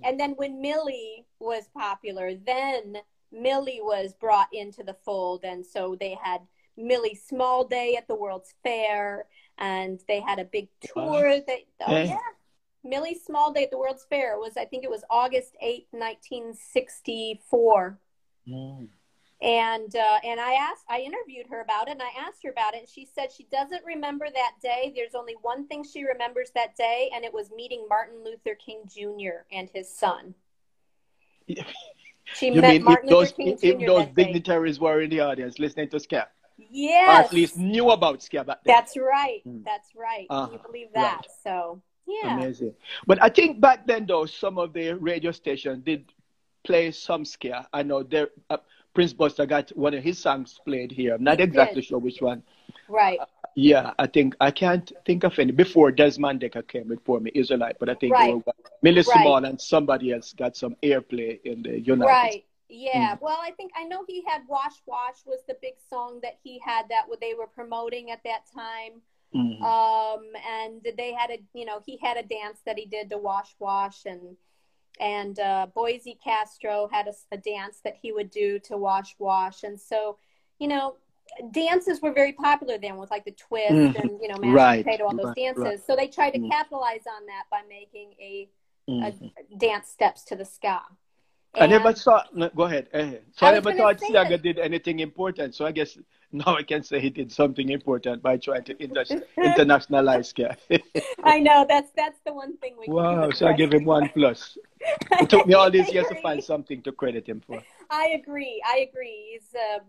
and 0.03 0.17
then 0.19 0.31
when 0.37 0.61
Millie 0.61 1.25
was 1.39 1.67
popular, 1.75 2.33
then 2.35 2.97
Millie 3.31 3.81
was 3.81 4.13
brought 4.13 4.47
into 4.53 4.83
the 4.83 4.93
fold, 5.05 5.43
and 5.43 5.65
so 5.65 5.97
they 5.99 6.17
had 6.21 6.41
Millie 6.77 7.15
Small 7.15 7.65
Day 7.65 7.95
at 7.97 8.07
the 8.07 8.15
World's 8.15 8.53
Fair, 8.63 9.25
and 9.57 9.99
they 10.07 10.19
had 10.19 10.39
a 10.39 10.45
big 10.45 10.67
tour. 10.81 11.39
That 11.47 11.59
oh 11.87 11.95
Yeah. 11.95 12.03
yeah, 12.03 12.17
Millie 12.83 13.15
Small 13.15 13.51
Day 13.53 13.63
at 13.63 13.71
the 13.71 13.77
World's 13.77 14.05
Fair 14.09 14.37
was 14.39 14.57
I 14.57 14.65
think 14.65 14.83
it 14.83 14.89
was 14.89 15.03
August 15.09 15.55
eighth, 15.61 15.87
nineteen 15.93 16.53
sixty 16.53 17.41
four. 17.49 17.99
Mm. 18.47 18.87
And 19.41 19.93
uh, 19.95 20.19
and 20.23 20.39
I 20.39 20.53
asked, 20.53 20.85
I 20.89 20.99
interviewed 20.99 21.47
her 21.49 21.59
about 21.61 21.89
it, 21.89 21.91
and 21.91 22.01
I 22.01 22.11
asked 22.27 22.43
her 22.43 22.49
about 22.49 22.75
it, 22.75 22.79
and 22.79 22.87
she 22.89 23.05
said 23.05 23.29
she 23.29 23.43
doesn't 23.51 23.83
remember 23.85 24.27
that 24.33 24.53
day. 24.61 24.93
There's 24.95 25.15
only 25.15 25.35
one 25.41 25.67
thing 25.67 25.83
she 25.83 26.03
remembers 26.05 26.51
that 26.55 26.77
day, 26.77 27.09
and 27.13 27.25
it 27.25 27.33
was 27.33 27.51
meeting 27.51 27.85
Martin 27.89 28.23
Luther 28.23 28.55
King 28.55 28.83
Jr. 28.87 29.43
and 29.51 29.69
his 29.73 29.89
son. 29.93 30.33
She 32.35 32.47
You 32.51 32.61
met 32.61 32.69
mean 32.75 32.83
Martin 32.85 33.09
if 33.09 33.11
those 33.11 33.33
Luther 33.37 33.57
King 33.59 33.81
if 33.81 33.87
those 33.87 34.05
that 34.05 34.15
day. 34.15 34.23
dignitaries 34.23 34.79
were 34.79 35.01
in 35.01 35.09
the 35.09 35.19
audience 35.19 35.59
listening 35.59 35.89
to 35.89 35.99
Scat? 35.99 36.31
Yes. 36.57 37.07
Or 37.09 37.25
at 37.25 37.33
least 37.33 37.57
knew 37.57 37.89
about 37.91 38.21
ska 38.23 38.43
back 38.43 38.59
then. 38.63 38.75
That's 38.75 38.95
right. 38.97 39.41
Mm. 39.47 39.63
That's 39.65 39.89
right. 39.95 40.27
Can 40.29 40.37
Uh-huh. 40.37 40.51
you 40.53 40.59
believe 40.65 40.87
that? 40.93 41.21
Right. 41.21 41.27
So 41.43 41.81
yeah. 42.07 42.35
Amazing. 42.37 42.73
But 43.07 43.21
I 43.21 43.29
think 43.29 43.61
back 43.61 43.87
then, 43.87 44.05
though, 44.05 44.25
some 44.25 44.57
of 44.57 44.73
the 44.73 44.93
radio 44.93 45.31
stations 45.31 45.83
did 45.85 46.11
play 46.63 46.91
some 46.91 47.23
ska. 47.25 47.67
I 47.73 47.83
know 47.83 48.03
there, 48.03 48.29
uh, 48.49 48.57
Prince 48.93 49.13
Buster 49.13 49.45
got 49.45 49.69
one 49.75 49.93
of 49.93 50.03
his 50.03 50.17
songs 50.19 50.59
played 50.65 50.91
here. 50.91 51.15
I'm 51.15 51.23
not 51.23 51.37
He 51.39 51.43
exactly 51.45 51.81
did. 51.81 51.87
sure 51.87 51.99
which 51.99 52.21
one. 52.21 52.43
Right. 52.89 53.19
Yeah, 53.55 53.93
I 53.99 54.07
think 54.07 54.35
I 54.41 54.49
can't 54.51 54.91
think 55.05 55.23
of 55.23 55.37
any 55.39 55.51
before 55.51 55.91
Desmond 55.91 56.41
Dekker 56.41 56.67
came 56.67 56.87
before 56.87 57.19
me, 57.19 57.31
Israelite. 57.35 57.77
But 57.79 57.89
I 57.89 57.93
think 57.95 58.13
Right. 58.13 58.35
Millie 58.81 58.97
Right. 58.97 59.05
Simone 59.05 59.45
and 59.45 59.61
somebody 59.61 60.11
else 60.11 60.33
got 60.33 60.55
some 60.57 60.75
airplay 60.83 61.39
in 61.43 61.61
the 61.63 61.79
United 61.79 62.11
Right. 62.11 62.45
Yeah. 62.73 63.15
Mm. 63.15 63.21
Well, 63.21 63.37
I 63.41 63.51
think 63.51 63.71
I 63.75 63.83
know 63.83 64.03
he 64.07 64.23
had 64.27 64.41
Wash 64.47 64.81
Wash 64.87 65.25
was 65.25 65.41
the 65.47 65.57
big 65.61 65.75
song 65.89 66.19
that 66.23 66.39
he 66.43 66.59
had 66.65 66.89
that 66.89 67.03
they 67.21 67.35
were 67.35 67.47
promoting 67.47 68.09
at 68.11 68.23
that 68.23 68.43
time. 68.53 69.01
Mhm. 69.35 69.61
Um, 69.63 70.23
and 70.47 70.81
they 70.97 71.13
had 71.13 71.29
a, 71.31 71.39
you 71.53 71.65
know, 71.65 71.81
he 71.85 71.97
had 71.97 72.17
a 72.17 72.23
dance 72.23 72.61
that 72.65 72.77
he 72.77 72.85
did 72.85 73.09
to 73.11 73.17
Wash 73.17 73.55
Wash, 73.59 74.05
and 74.05 74.37
and 74.99 75.39
uh, 75.39 75.67
Boise 75.73 76.15
Castro 76.23 76.87
had 76.91 77.07
a, 77.07 77.13
a 77.31 77.37
dance 77.37 77.79
that 77.83 77.95
he 78.01 78.11
would 78.11 78.29
do 78.29 78.59
to 78.59 78.77
Wash 78.77 79.15
Wash, 79.19 79.63
and 79.63 79.79
so, 79.79 80.17
you 80.59 80.67
know, 80.67 80.97
dances 81.51 82.01
were 82.01 82.11
very 82.13 82.33
popular 82.33 82.77
then 82.77 82.97
with 82.97 83.09
like 83.09 83.25
the 83.25 83.31
twist 83.31 83.73
Mhm. 83.73 83.95
and 84.01 84.21
you 84.21 84.27
know, 84.27 84.37
mashed 84.37 84.55
Right, 84.55 84.85
potato, 84.85 85.05
all 85.05 85.15
those 85.15 85.25
right, 85.27 85.35
dances. 85.35 85.63
right. 85.63 85.83
So 85.85 85.95
they 85.95 86.07
tried 86.07 86.31
to 86.31 86.39
Mhm. 86.39 86.49
capitalize 86.51 87.05
on 87.07 87.25
that 87.27 87.45
by 87.49 87.61
making 87.63 88.13
a, 88.19 88.49
a 88.87 89.13
dance 89.57 89.89
steps 89.89 90.23
to 90.25 90.35
the 90.35 90.45
ska. 90.45 90.81
I 91.55 91.67
never 91.67 91.93
saw. 91.95 92.23
no, 92.33 92.49
Go 92.49 92.63
ahead. 92.63 92.87
So 93.37 93.45
I 93.45 93.49
I, 93.49 93.53
never 93.53 93.73
thought 93.73 93.99
Seaga 93.99 94.29
that- 94.29 94.41
did 94.41 94.57
anything 94.59 94.99
important. 94.99 95.53
So 95.55 95.65
I 95.65 95.71
guess 95.71 95.97
now 96.31 96.55
I 96.57 96.63
can 96.63 96.83
say 96.83 96.99
he 96.99 97.09
did 97.11 97.31
something 97.31 97.69
important 97.69 98.23
by 98.23 98.37
trying 98.37 98.63
to 98.65 98.83
inter- 98.83 99.03
internationalize 99.37 100.25
ska. 100.27 100.57
I 101.23 101.39
know 101.39 101.65
that's 101.69 101.91
that's 101.95 102.19
the 102.25 102.33
one 102.33 102.57
thing 102.57 102.75
we. 102.79 102.85
wow! 102.91 103.29
So 103.29 103.47
I 103.47 103.53
give 103.53 103.71
him 103.73 103.85
one 103.85 104.09
plus. 104.09 104.57
It 105.21 105.29
took 105.29 105.45
me 105.45 105.53
all 105.53 105.69
these 105.69 105.93
years 105.93 106.07
to 106.07 106.15
find 106.21 106.43
something 106.43 106.81
to 106.81 106.91
credit 106.91 107.27
him 107.27 107.41
for. 107.45 107.61
I 107.89 108.07
agree. 108.19 108.61
I 108.65 108.87
agree. 108.89 109.17
He's 109.33 109.49
a, 109.53 109.81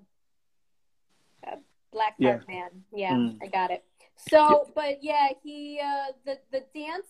a 1.53 1.59
black 1.93 2.15
Yeah. 2.19 2.41
man. 2.47 2.71
Yeah, 2.93 3.13
Mm. 3.15 3.39
I 3.43 3.47
got 3.47 3.71
it. 3.71 3.83
So, 4.29 4.71
but 4.75 5.03
yeah, 5.03 5.29
he 5.43 5.81
uh, 5.83 6.13
the 6.27 6.39
the 6.53 6.63
dance 6.75 7.09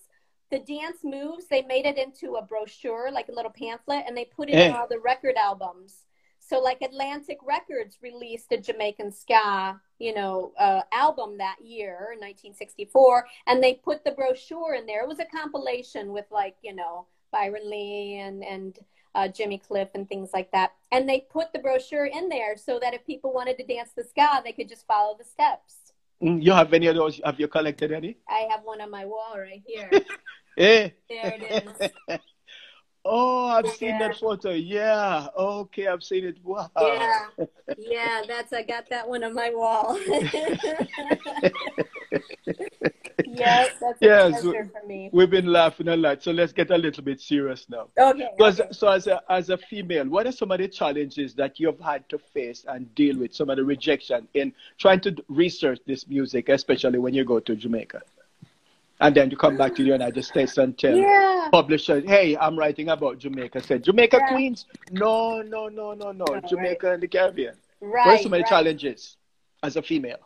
the 0.50 0.58
dance 0.60 0.98
moves 1.02 1.46
they 1.46 1.62
made 1.62 1.86
it 1.86 1.98
into 1.98 2.36
a 2.36 2.42
brochure 2.42 3.10
like 3.10 3.28
a 3.28 3.32
little 3.32 3.50
pamphlet 3.50 4.04
and 4.06 4.16
they 4.16 4.24
put 4.24 4.48
it 4.48 4.54
in 4.54 4.72
Eh. 4.72 4.76
all 4.76 4.86
the 4.88 5.00
record 5.00 5.36
albums. 5.36 6.04
So 6.38 6.60
like 6.60 6.82
Atlantic 6.82 7.38
Records 7.42 7.96
released 8.02 8.52
a 8.52 8.58
Jamaican 8.58 9.12
ska, 9.12 9.80
you 9.98 10.14
know, 10.14 10.52
uh, 10.58 10.82
album 10.92 11.38
that 11.38 11.56
year, 11.64 12.14
1964, 12.20 13.26
and 13.46 13.62
they 13.62 13.74
put 13.74 14.04
the 14.04 14.10
brochure 14.12 14.74
in 14.74 14.84
there. 14.84 15.02
It 15.02 15.08
was 15.08 15.20
a 15.20 15.24
compilation 15.24 16.12
with 16.12 16.26
like, 16.30 16.56
you 16.62 16.74
know, 16.74 17.06
Byron 17.32 17.68
Lee 17.70 18.18
and 18.18 18.44
and 18.44 18.78
uh, 19.14 19.28
Jimmy 19.28 19.58
Cliff 19.58 19.88
and 19.94 20.06
things 20.08 20.30
like 20.34 20.50
that. 20.52 20.72
And 20.92 21.08
they 21.08 21.20
put 21.20 21.52
the 21.52 21.60
brochure 21.60 22.06
in 22.06 22.28
there 22.28 22.56
so 22.58 22.78
that 22.80 22.92
if 22.94 23.06
people 23.06 23.32
wanted 23.32 23.56
to 23.58 23.64
dance 23.64 23.92
the 23.96 24.04
ska, 24.04 24.42
they 24.44 24.52
could 24.52 24.68
just 24.68 24.86
follow 24.86 25.16
the 25.16 25.24
steps. 25.24 25.83
Mm, 26.22 26.42
You 26.42 26.52
have 26.52 26.72
any 26.72 26.86
of 26.86 26.96
those? 26.96 27.20
Have 27.24 27.38
you 27.40 27.48
collected 27.48 27.92
any? 27.92 28.16
I 28.28 28.46
have 28.50 28.60
one 28.64 28.80
on 28.80 28.90
my 28.90 29.04
wall 29.04 29.34
right 29.36 29.62
here. 29.66 29.90
Eh? 30.56 30.90
There 31.08 31.34
it 31.34 31.92
is. 32.08 32.08
oh, 33.04 33.46
I've 33.48 33.68
seen 33.70 33.98
that 33.98 34.16
photo. 34.18 34.52
Yeah. 34.52 35.26
Okay, 35.36 35.88
I've 35.88 36.04
seen 36.04 36.26
it. 36.26 36.36
Wow. 36.44 36.70
Yeah, 36.80 37.26
yeah, 37.76 38.22
that's 38.28 38.52
I 38.52 38.62
got 38.62 38.88
that 38.88 39.08
one 39.08 39.24
on 39.24 39.34
my 39.34 39.50
wall. 39.52 39.98
yes, 43.26 43.70
that's 43.80 43.98
Yes, 44.00 44.42
pleasure 44.42 44.70
for 44.72 44.86
me. 44.86 45.10
We've 45.12 45.30
been 45.30 45.46
laughing 45.46 45.88
a 45.88 45.96
lot, 45.96 46.22
so 46.22 46.32
let's 46.32 46.52
get 46.52 46.70
a 46.70 46.76
little 46.76 47.02
bit 47.02 47.20
serious 47.20 47.66
now. 47.68 47.88
Okay. 47.98 48.28
Because, 48.36 48.60
okay. 48.60 48.72
so 48.72 48.88
as 48.88 49.06
a, 49.06 49.20
as 49.30 49.50
a 49.50 49.58
female, 49.58 50.08
what 50.08 50.26
are 50.26 50.32
some 50.32 50.50
of 50.50 50.58
the 50.58 50.68
challenges 50.68 51.34
that 51.34 51.58
you've 51.60 51.80
had 51.80 52.08
to 52.08 52.18
face 52.18 52.64
and 52.68 52.92
deal 52.94 53.18
with, 53.18 53.34
some 53.34 53.50
of 53.50 53.56
the 53.56 53.64
rejection 53.64 54.28
in 54.34 54.52
trying 54.78 55.00
to 55.00 55.14
research 55.28 55.78
this 55.86 56.06
music, 56.08 56.48
especially 56.48 56.98
when 56.98 57.14
you 57.14 57.24
go 57.24 57.40
to 57.40 57.54
Jamaica? 57.56 58.02
And 59.00 59.14
then 59.14 59.30
you 59.30 59.36
come 59.36 59.56
back 59.56 59.74
to 59.74 59.82
the 59.82 59.88
United 59.90 60.24
States 60.24 60.56
and 60.56 60.78
tell 60.78 60.96
Yeah. 60.96 61.48
publishers, 61.50 62.04
hey, 62.06 62.36
I'm 62.36 62.56
writing 62.56 62.88
about 62.90 63.18
Jamaica. 63.18 63.60
Said, 63.62 63.82
Jamaica 63.84 64.18
Yeah. 64.20 64.28
Queens? 64.28 64.66
No, 64.92 65.42
no, 65.42 65.68
no, 65.68 65.94
no, 65.94 66.12
no. 66.12 66.24
Oh, 66.28 66.40
Jamaica 66.40 66.92
and 66.92 67.02
the 67.02 67.08
Caribbean. 67.08 67.54
Right. 67.80 68.06
what 68.06 68.20
are 68.20 68.22
some 68.22 68.32
of 68.32 68.38
the 68.38 68.42
right. 68.42 68.48
challenges 68.48 69.16
as 69.62 69.76
a 69.76 69.82
female? 69.82 70.20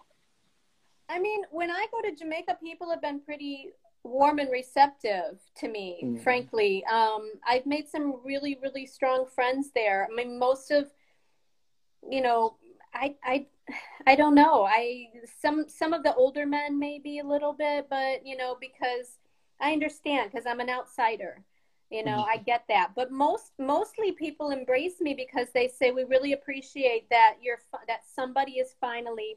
I 1.08 1.18
mean, 1.18 1.42
when 1.50 1.70
I 1.70 1.86
go 1.92 2.02
to 2.02 2.14
Jamaica, 2.14 2.58
people 2.62 2.90
have 2.90 3.00
been 3.02 3.20
pretty 3.20 3.70
warm 4.04 4.38
and 4.38 4.50
receptive 4.50 5.40
to 5.56 5.68
me, 5.68 6.00
Mm. 6.04 6.22
frankly. 6.22 6.84
Um, 6.86 7.32
I've 7.46 7.66
made 7.66 7.88
some 7.88 8.20
really, 8.24 8.58
really 8.62 8.86
strong 8.86 9.26
friends 9.26 9.70
there. 9.74 10.08
I 10.10 10.14
mean, 10.14 10.38
most 10.38 10.70
of, 10.70 10.90
you 12.08 12.20
know, 12.20 12.56
I, 12.94 13.16
I, 13.22 13.46
I 14.06 14.14
don't 14.14 14.34
know. 14.34 14.64
I 14.64 15.08
some 15.40 15.68
some 15.68 15.92
of 15.92 16.02
the 16.02 16.14
older 16.14 16.46
men 16.46 16.78
maybe 16.78 17.18
a 17.18 17.24
little 17.24 17.52
bit, 17.52 17.88
but 17.90 18.24
you 18.26 18.36
know, 18.36 18.56
because 18.60 19.18
I 19.60 19.72
understand 19.72 20.30
because 20.30 20.46
I'm 20.46 20.60
an 20.60 20.70
outsider. 20.70 21.44
You 21.90 22.04
know, 22.04 22.18
Mhm. 22.18 22.28
I 22.28 22.36
get 22.38 22.64
that. 22.68 22.94
But 22.94 23.10
most 23.10 23.52
mostly 23.58 24.12
people 24.12 24.50
embrace 24.50 25.00
me 25.00 25.14
because 25.14 25.48
they 25.52 25.68
say 25.68 25.90
we 25.90 26.04
really 26.04 26.32
appreciate 26.32 27.08
that 27.10 27.36
you're 27.42 27.60
that 27.88 28.06
somebody 28.06 28.52
is 28.58 28.74
finally 28.80 29.36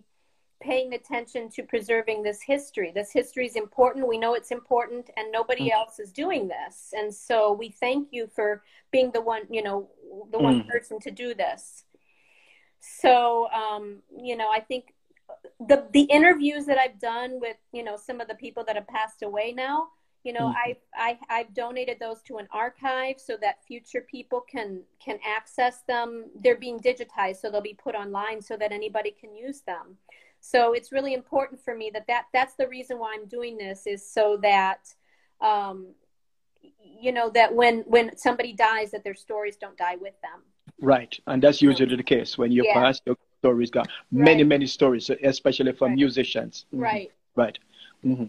paying 0.61 0.93
attention 0.93 1.49
to 1.51 1.63
preserving 1.63 2.23
this 2.23 2.41
history. 2.41 2.91
This 2.91 3.11
history 3.11 3.45
is 3.47 3.55
important. 3.55 4.07
We 4.07 4.17
know 4.17 4.33
it's 4.35 4.51
important, 4.51 5.09
and 5.17 5.31
nobody 5.31 5.63
Mhm. 5.65 5.71
else 5.71 5.99
is 5.99 6.11
doing 6.11 6.47
this. 6.47 6.93
And 6.93 7.13
so 7.13 7.53
we 7.53 7.69
thank 7.69 8.09
you 8.11 8.27
for 8.27 8.63
being 8.91 9.11
the 9.11 9.21
one, 9.21 9.43
you 9.49 9.63
know, 9.63 9.89
the 10.31 10.39
one 10.39 10.59
Mhm. 10.59 10.67
person 10.67 10.99
to 11.01 11.11
do 11.11 11.33
this. 11.33 11.85
So, 12.79 13.49
um, 13.51 14.01
you 14.17 14.35
know, 14.35 14.49
I 14.51 14.59
think 14.59 14.93
the 15.59 15.87
the 15.91 16.01
interviews 16.03 16.65
that 16.65 16.77
I've 16.77 16.99
done 16.99 17.39
with, 17.39 17.57
you 17.71 17.83
know, 17.83 17.97
some 17.97 18.21
of 18.21 18.27
the 18.27 18.35
people 18.35 18.63
that 18.65 18.75
have 18.75 18.87
passed 18.87 19.23
away 19.23 19.51
now, 19.53 19.89
you 20.23 20.33
know, 20.33 20.47
Mhm. 20.47 20.55
I've 20.65 20.77
I, 20.95 21.19
I've 21.29 21.53
donated 21.53 21.99
those 21.99 22.21
to 22.23 22.37
an 22.37 22.47
archive 22.51 23.19
so 23.19 23.37
that 23.41 23.63
future 23.65 24.01
people 24.01 24.41
can 24.41 24.83
can 25.03 25.19
access 25.25 25.83
them. 25.83 26.31
They're 26.35 26.57
being 26.57 26.79
digitized, 26.79 27.37
so 27.37 27.49
they'll 27.51 27.61
be 27.61 27.73
put 27.75 27.95
online 27.95 28.41
so 28.41 28.57
that 28.57 28.71
anybody 28.71 29.11
can 29.11 29.35
use 29.35 29.61
them. 29.61 29.97
So 30.41 30.73
it's 30.73 30.91
really 30.91 31.13
important 31.13 31.61
for 31.63 31.75
me 31.75 31.91
that, 31.93 32.07
that 32.07 32.25
that's 32.33 32.55
the 32.55 32.67
reason 32.67 32.97
why 32.99 33.13
I'm 33.15 33.27
doing 33.27 33.57
this 33.57 33.85
is 33.85 34.05
so 34.07 34.37
that 34.41 34.93
um, 35.39 35.87
you 36.99 37.11
know 37.11 37.29
that 37.29 37.53
when 37.53 37.81
when 37.81 38.17
somebody 38.17 38.51
dies 38.53 38.91
that 38.91 39.03
their 39.03 39.15
stories 39.15 39.55
don't 39.55 39.77
die 39.77 39.95
with 39.95 40.19
them. 40.21 40.41
Right. 40.81 41.17
And 41.27 41.41
that's 41.41 41.61
usually 41.61 41.95
the 41.95 42.03
case. 42.03 42.37
When 42.37 42.51
you 42.51 42.63
Yeah. 42.65 42.73
pass, 42.73 43.01
your 43.05 43.15
stories. 43.39 43.71
Many, 44.11 44.43
Right. 44.43 44.47
many 44.47 44.65
stories, 44.67 45.09
especially 45.09 45.73
for 45.73 45.87
Right. 45.87 45.95
musicians. 45.95 46.65
Mhm. 46.73 46.81
Right. 46.81 47.11
Right. 47.35 47.57
hmm 48.01 48.25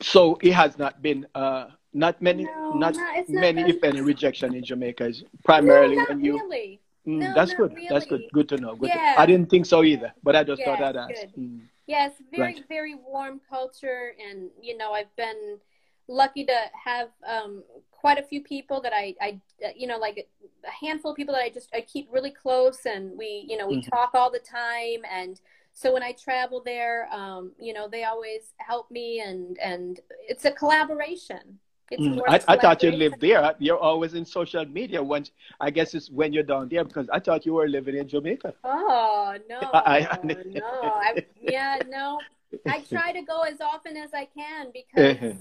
So 0.00 0.38
it 0.42 0.52
has 0.52 0.76
not 0.78 1.00
been 1.00 1.26
uh, 1.34 1.70
not 1.94 2.20
many, 2.20 2.44
No, 2.44 2.70
not 2.74 2.94
not- 2.96 3.16
it's 3.16 3.30
not 3.30 3.40
many, 3.40 3.62
if 3.70 3.82
any, 3.84 4.00
rejection 4.00 4.54
in 4.54 4.64
Jamaica. 4.64 5.04
Is 5.06 5.24
primarily 5.44 5.96
no, 5.96 6.04
when 6.08 6.24
you. 6.24 6.34
really. 6.34 6.81
Mm, 7.06 7.18
No, 7.18 7.32
that's 7.34 7.54
good. 7.54 7.74
That's 7.88 8.06
good. 8.06 8.22
Good 8.32 8.48
to 8.50 8.56
know. 8.58 8.76
Good 8.76 8.92
to- 8.92 8.98
Yeah. 8.98 9.14
I 9.18 9.26
didn't 9.26 9.50
think 9.50 9.66
so 9.66 9.82
either, 9.82 10.12
but 10.22 10.36
I 10.36 10.44
just 10.44 10.60
Yeah, 10.60 10.76
thought 10.76 10.82
I'd 10.82 10.96
ask. 10.96 11.26
Mm. 11.36 11.62
Yes, 11.86 12.12
very 12.30 12.42
Right. 12.54 12.64
very 12.68 12.94
warm 12.94 13.40
culture, 13.48 14.14
and 14.24 14.50
you 14.60 14.76
know 14.76 14.92
I've 14.92 15.14
been 15.16 15.58
lucky 16.06 16.44
to 16.44 16.58
have 16.74 17.10
um, 17.26 17.64
quite 17.90 18.18
a 18.18 18.22
few 18.22 18.40
people 18.42 18.80
that 18.82 18.92
I, 18.94 19.14
I 19.20 19.40
you 19.74 19.86
know 19.88 19.98
like 19.98 20.28
a 20.64 20.70
handful 20.70 21.10
of 21.10 21.16
people 21.16 21.34
that 21.34 21.42
I 21.42 21.50
just 21.50 21.74
I 21.74 21.80
keep 21.80 22.06
really 22.12 22.30
close, 22.30 22.86
and 22.86 23.18
we 23.18 23.44
you 23.48 23.56
know 23.56 23.66
we 23.66 23.78
Mhm. 23.78 23.90
talk 23.90 24.10
all 24.14 24.30
the 24.30 24.38
time, 24.38 25.02
and 25.10 25.40
so 25.72 25.92
when 25.92 26.04
I 26.04 26.12
travel 26.12 26.62
there, 26.62 27.08
um, 27.12 27.52
you 27.58 27.72
know 27.72 27.88
they 27.88 28.04
always 28.04 28.54
help 28.58 28.88
me, 28.92 29.20
and 29.20 29.58
and 29.58 29.98
it's 30.28 30.44
a 30.44 30.52
collaboration. 30.52 31.58
It's 31.92 32.02
Mm, 32.02 32.22
I, 32.26 32.40
I 32.48 32.56
thought 32.56 32.82
you 32.82 32.90
lived 32.90 33.20
there. 33.20 33.54
You're 33.58 33.76
always 33.78 34.14
in 34.14 34.24
social 34.24 34.64
media. 34.64 35.02
Once 35.02 35.30
I 35.60 35.68
guess 35.70 35.92
it's 35.94 36.08
when 36.10 36.32
you're 36.32 36.42
down 36.54 36.70
there 36.70 36.84
because 36.84 37.06
I 37.12 37.18
thought 37.20 37.44
you 37.44 37.52
were 37.52 37.68
living 37.68 37.96
in 37.96 38.08
Jamaica. 38.08 38.54
Oh 38.64 39.36
no, 39.46 39.60
I- 39.74 40.08
I- 40.10 40.36
no, 40.46 40.62
I, 41.06 41.26
yeah, 41.40 41.80
no. 41.88 42.20
I 42.66 42.80
try 42.80 43.12
to 43.12 43.22
go 43.22 43.42
as 43.42 43.60
often 43.60 43.96
as 43.98 44.14
I 44.14 44.24
can 44.24 44.72
because 44.72 45.16
Uh-huh. 45.16 45.34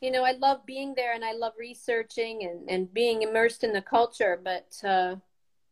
you 0.00 0.10
know 0.12 0.22
I 0.22 0.32
love 0.46 0.64
being 0.64 0.94
there 0.94 1.12
and 1.14 1.24
I 1.24 1.32
love 1.32 1.54
researching 1.58 2.44
and 2.46 2.70
and 2.70 2.82
being 2.94 3.22
immersed 3.22 3.64
in 3.64 3.72
the 3.72 3.82
culture. 3.82 4.34
But 4.50 4.68
uh, 4.84 5.16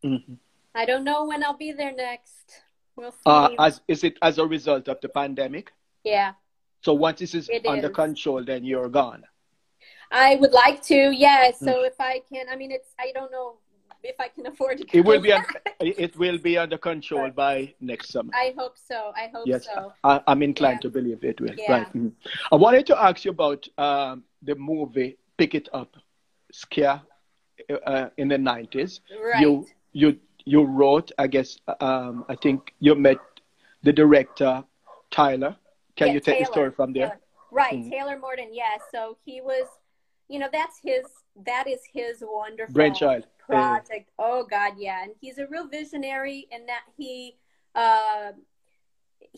Mhm. 0.03 0.35
I 0.75 0.83
don't 0.85 1.05
know 1.05 1.23
when 1.29 1.43
I'll 1.45 1.55
be 1.67 1.71
there 1.71 1.93
next. 1.95 2.45
We'll 2.97 3.11
see. 3.11 3.23
Uh, 3.25 3.49
as 3.57 3.79
is 3.87 4.03
it 4.03 4.17
as 4.21 4.37
a 4.37 4.45
result 4.45 4.89
of 4.89 4.99
the 4.99 5.07
pandemic? 5.09 5.71
yeah, 6.03 6.33
So 6.83 6.91
once 6.93 7.19
this 7.23 7.33
is 7.33 7.47
It 7.47 7.63
under 7.65 7.87
is. 7.89 7.95
control, 7.95 8.43
then 8.43 8.65
you're 8.67 8.89
gone. 8.89 9.23
I 10.13 10.35
would 10.35 10.53
like 10.53 10.81
to. 10.83 11.11
Yeah. 11.11 11.51
So 11.51 11.71
Mm. 11.81 11.87
if 11.87 11.95
I 11.99 12.21
can, 12.31 12.45
I 12.49 12.55
mean, 12.55 12.71
it's 12.71 12.93
I 12.99 13.11
don't 13.13 13.31
know 13.31 13.57
if 14.03 14.17
I 14.19 14.27
can 14.27 14.45
afford 14.45 14.77
to. 14.79 14.85
It 14.97 15.03
will 15.05 15.21
be 15.21 15.31
un, 15.31 15.43
it 15.79 16.15
will 16.17 16.37
be 16.37 16.57
under 16.57 16.77
control 16.77 17.27
But- 17.27 17.35
by 17.35 17.73
next 17.81 18.09
summer. 18.09 18.31
I 18.35 18.53
hope 18.57 18.77
so. 18.77 19.11
I 19.15 19.27
hope 19.33 19.45
Yes, 19.47 19.65
so. 19.65 19.93
I, 20.03 20.21
I'm 20.27 20.41
inclined 20.43 20.79
Yeah. 20.83 20.89
to 20.89 20.89
believe 20.97 21.23
it 21.23 21.41
will. 21.41 21.55
Yeah. 21.57 21.71
Right. 21.71 21.93
mhm. 21.93 22.11
I 22.51 22.55
wanted 22.55 22.85
to 22.87 22.95
ask 23.01 23.25
you 23.25 23.31
about 23.31 23.67
um, 23.77 24.23
the 24.41 24.55
movie 24.55 25.17
Pick 25.37 25.55
It 25.55 25.67
Up, 25.73 25.91
Ska, 26.51 27.01
uh, 27.85 28.09
in 28.17 28.27
the 28.27 28.37
90s. 28.37 28.99
Right. 29.23 29.41
You 29.41 29.65
you 29.93 30.19
you 30.45 30.63
wrote, 30.65 31.11
I 31.17 31.27
guess, 31.27 31.57
um, 31.79 32.25
I 32.27 32.35
think 32.35 32.73
you 32.79 32.93
met 32.95 33.17
the 33.83 33.93
director 33.93 34.63
Tyler. 35.11 35.55
Can 35.95 36.07
Yeah, 36.07 36.13
you 36.15 36.19
take 36.19 36.39
the 36.39 36.45
story 36.45 36.71
from 36.71 36.91
there? 36.91 37.07
Taylor. 37.07 37.19
Right, 37.51 37.73
Mhm. 37.79 37.89
Taylor 37.91 38.17
Morden. 38.19 38.49
Yes. 38.51 38.81
So 38.91 39.15
he 39.25 39.39
was, 39.41 39.65
you 40.33 40.39
know, 40.39 40.49
that's 40.51 40.77
his. 40.89 41.05
That 41.51 41.65
is 41.67 41.79
his 41.97 42.15
wonderful 42.21 42.73
Brainchild. 42.73 43.23
Yeah. 43.49 43.55
project. 43.77 44.09
Oh 44.17 44.41
God, 44.55 44.73
yeah, 44.77 45.03
and 45.03 45.11
he's 45.21 45.37
a 45.37 45.47
real 45.53 45.67
visionary 45.67 46.39
in 46.55 46.61
that 46.71 46.83
he. 46.97 47.35
Uh, 47.75 48.31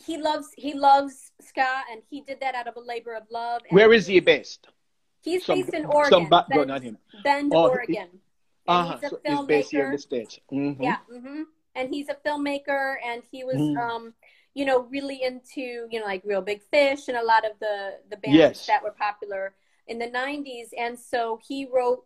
he 0.07 0.17
loves 0.17 0.47
he 0.57 0.73
loves 0.73 1.31
ska 1.39 1.69
and 1.91 2.01
he 2.09 2.19
did 2.21 2.39
that 2.41 2.53
out 2.55 2.67
of 2.67 2.75
a 2.75 2.79
labor 2.93 3.13
of 3.15 3.23
love. 3.31 3.61
And 3.69 3.75
Where 3.77 3.93
is 3.93 4.05
he 4.07 4.19
based? 4.19 4.67
He's 5.21 5.45
Some- 5.45 5.61
based 5.61 5.73
in 5.73 5.85
Oregon. 5.85 6.11
some 6.11 6.29
background 6.29 6.67
Bend, 6.67 6.71
on 6.71 6.81
him. 6.81 6.97
Bend, 7.23 7.51
Oh, 7.55 7.63
he- 7.63 7.69
Oregon. 7.69 8.09
And 8.11 8.21
Uh-huh. 8.67 8.93
he's 8.99 9.03
a 9.05 9.09
So 9.09 9.19
he's 9.37 9.45
based 9.53 9.71
here 9.71 9.85
in 9.85 9.91
the 9.91 9.97
States. 9.97 10.39
Mhm. 10.51 10.77
Yeah. 10.81 10.97
hmm 11.07 11.43
And 11.75 11.85
he's 11.93 12.09
a 12.09 12.15
filmmaker, 12.25 12.95
and 13.09 13.21
he 13.31 13.43
was, 13.43 13.57
Mm. 13.57 13.77
um, 13.85 14.03
you 14.53 14.65
know, 14.65 14.79
really 14.95 15.19
into, 15.29 15.65
you 15.91 15.97
know, 15.99 16.05
like 16.13 16.21
Reel 16.25 16.41
Big 16.41 16.61
Fish 16.73 17.07
and 17.09 17.17
a 17.17 17.23
lot 17.33 17.43
of 17.49 17.53
the 17.59 17.75
the 18.11 18.17
bands 18.17 18.37
Yes. 18.37 18.67
that 18.67 18.81
were 18.83 18.91
popular 19.07 19.53
in 19.87 19.99
the 19.99 20.07
'90s. 20.07 20.69
And 20.77 20.97
so 20.97 21.39
he 21.47 21.65
wrote, 21.65 22.05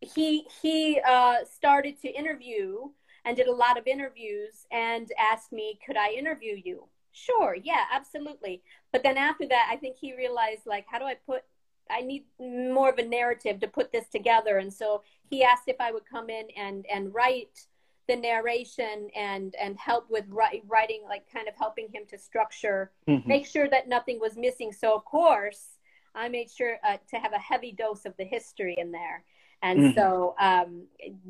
he 0.00 0.46
he 0.62 1.00
uh, 1.06 1.44
started 1.44 2.00
to 2.02 2.08
interview 2.08 2.88
and 3.24 3.36
did 3.36 3.46
a 3.46 3.52
lot 3.54 3.78
of 3.78 3.86
interviews 3.86 4.66
and 4.70 5.10
asked 5.18 5.52
me, 5.52 5.78
could 5.86 5.96
I 5.96 6.10
interview 6.10 6.60
you? 6.62 6.84
Sure, 7.12 7.56
yeah, 7.62 7.84
absolutely. 7.92 8.62
But 8.92 9.02
then 9.02 9.16
after 9.16 9.46
that, 9.48 9.68
I 9.70 9.76
think 9.76 9.96
he 9.96 10.14
realized, 10.14 10.66
like, 10.66 10.84
how 10.88 10.98
do 10.98 11.04
I 11.04 11.14
put 11.14 11.42
I 11.90 12.00
need 12.00 12.24
more 12.40 12.88
of 12.88 12.98
a 12.98 13.04
narrative 13.04 13.60
to 13.60 13.68
put 13.68 13.92
this 13.92 14.08
together. 14.08 14.56
And 14.56 14.72
so 14.72 15.02
he 15.28 15.44
asked 15.44 15.64
if 15.66 15.76
I 15.80 15.92
would 15.92 16.06
come 16.06 16.30
in 16.30 16.46
and, 16.56 16.86
and 16.92 17.14
write 17.14 17.66
the 18.08 18.16
narration 18.16 19.10
and, 19.14 19.54
and 19.60 19.78
help 19.78 20.10
with 20.10 20.24
writing, 20.28 21.02
like 21.06 21.30
kind 21.30 21.46
of 21.46 21.54
helping 21.56 21.88
him 21.92 22.04
to 22.08 22.18
structure, 22.18 22.90
Mhm. 23.06 23.26
make 23.26 23.46
sure 23.46 23.68
that 23.68 23.86
nothing 23.86 24.18
was 24.18 24.36
missing. 24.36 24.72
So 24.72 24.94
of 24.94 25.04
course 25.04 25.76
I 26.14 26.28
made 26.28 26.50
sure 26.50 26.78
uh, 26.86 26.98
to 27.10 27.16
have 27.18 27.32
a 27.32 27.38
heavy 27.38 27.72
dose 27.72 28.04
of 28.04 28.16
the 28.16 28.24
history 28.24 28.74
in 28.78 28.92
there. 28.92 29.24
And 29.62 29.78
Mhm. 29.78 29.94
so, 29.94 30.34
um, 30.38 30.86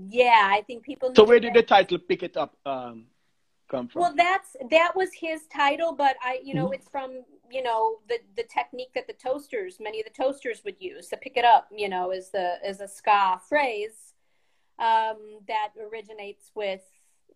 yeah, 0.09 0.49
I 0.51 0.63
think 0.63 0.83
people. 0.85 1.13
So 1.15 1.25
where 1.25 1.41
did 1.41 1.55
the 1.55 1.63
title 1.63 1.99
Pick 1.99 2.23
It 2.23 2.37
Up 2.37 2.57
um, 2.67 3.07
come 3.69 3.89
from? 3.89 4.03
well, 4.03 4.15
that's 4.17 4.57
that 4.71 4.93
was 4.97 5.11
his 5.15 5.47
title, 5.47 5.93
but 5.93 6.17
I, 6.23 6.41
you 6.43 6.55
know, 6.55 6.71
Mhm. 6.71 6.75
it's 6.75 6.89
from 6.89 7.25
you 7.51 7.63
know 7.63 8.01
the 8.09 8.19
the 8.37 8.43
technique 8.45 8.93
that 8.95 9.07
the 9.07 9.13
toasters, 9.13 9.79
many 9.81 10.01
of 10.01 10.07
the 10.07 10.13
toasters 10.23 10.63
would 10.65 10.81
use 10.81 11.09
to 11.09 11.17
pick 11.17 11.37
it 11.37 11.45
up. 11.45 11.69
You 11.71 11.89
know, 11.89 12.11
is 12.11 12.31
the 12.31 12.59
is 12.67 12.81
a 12.81 12.89
ska 12.89 13.41
phrase 13.49 14.15
um, 14.79 15.39
that 15.47 15.71
originates 15.81 16.51
with 16.55 16.83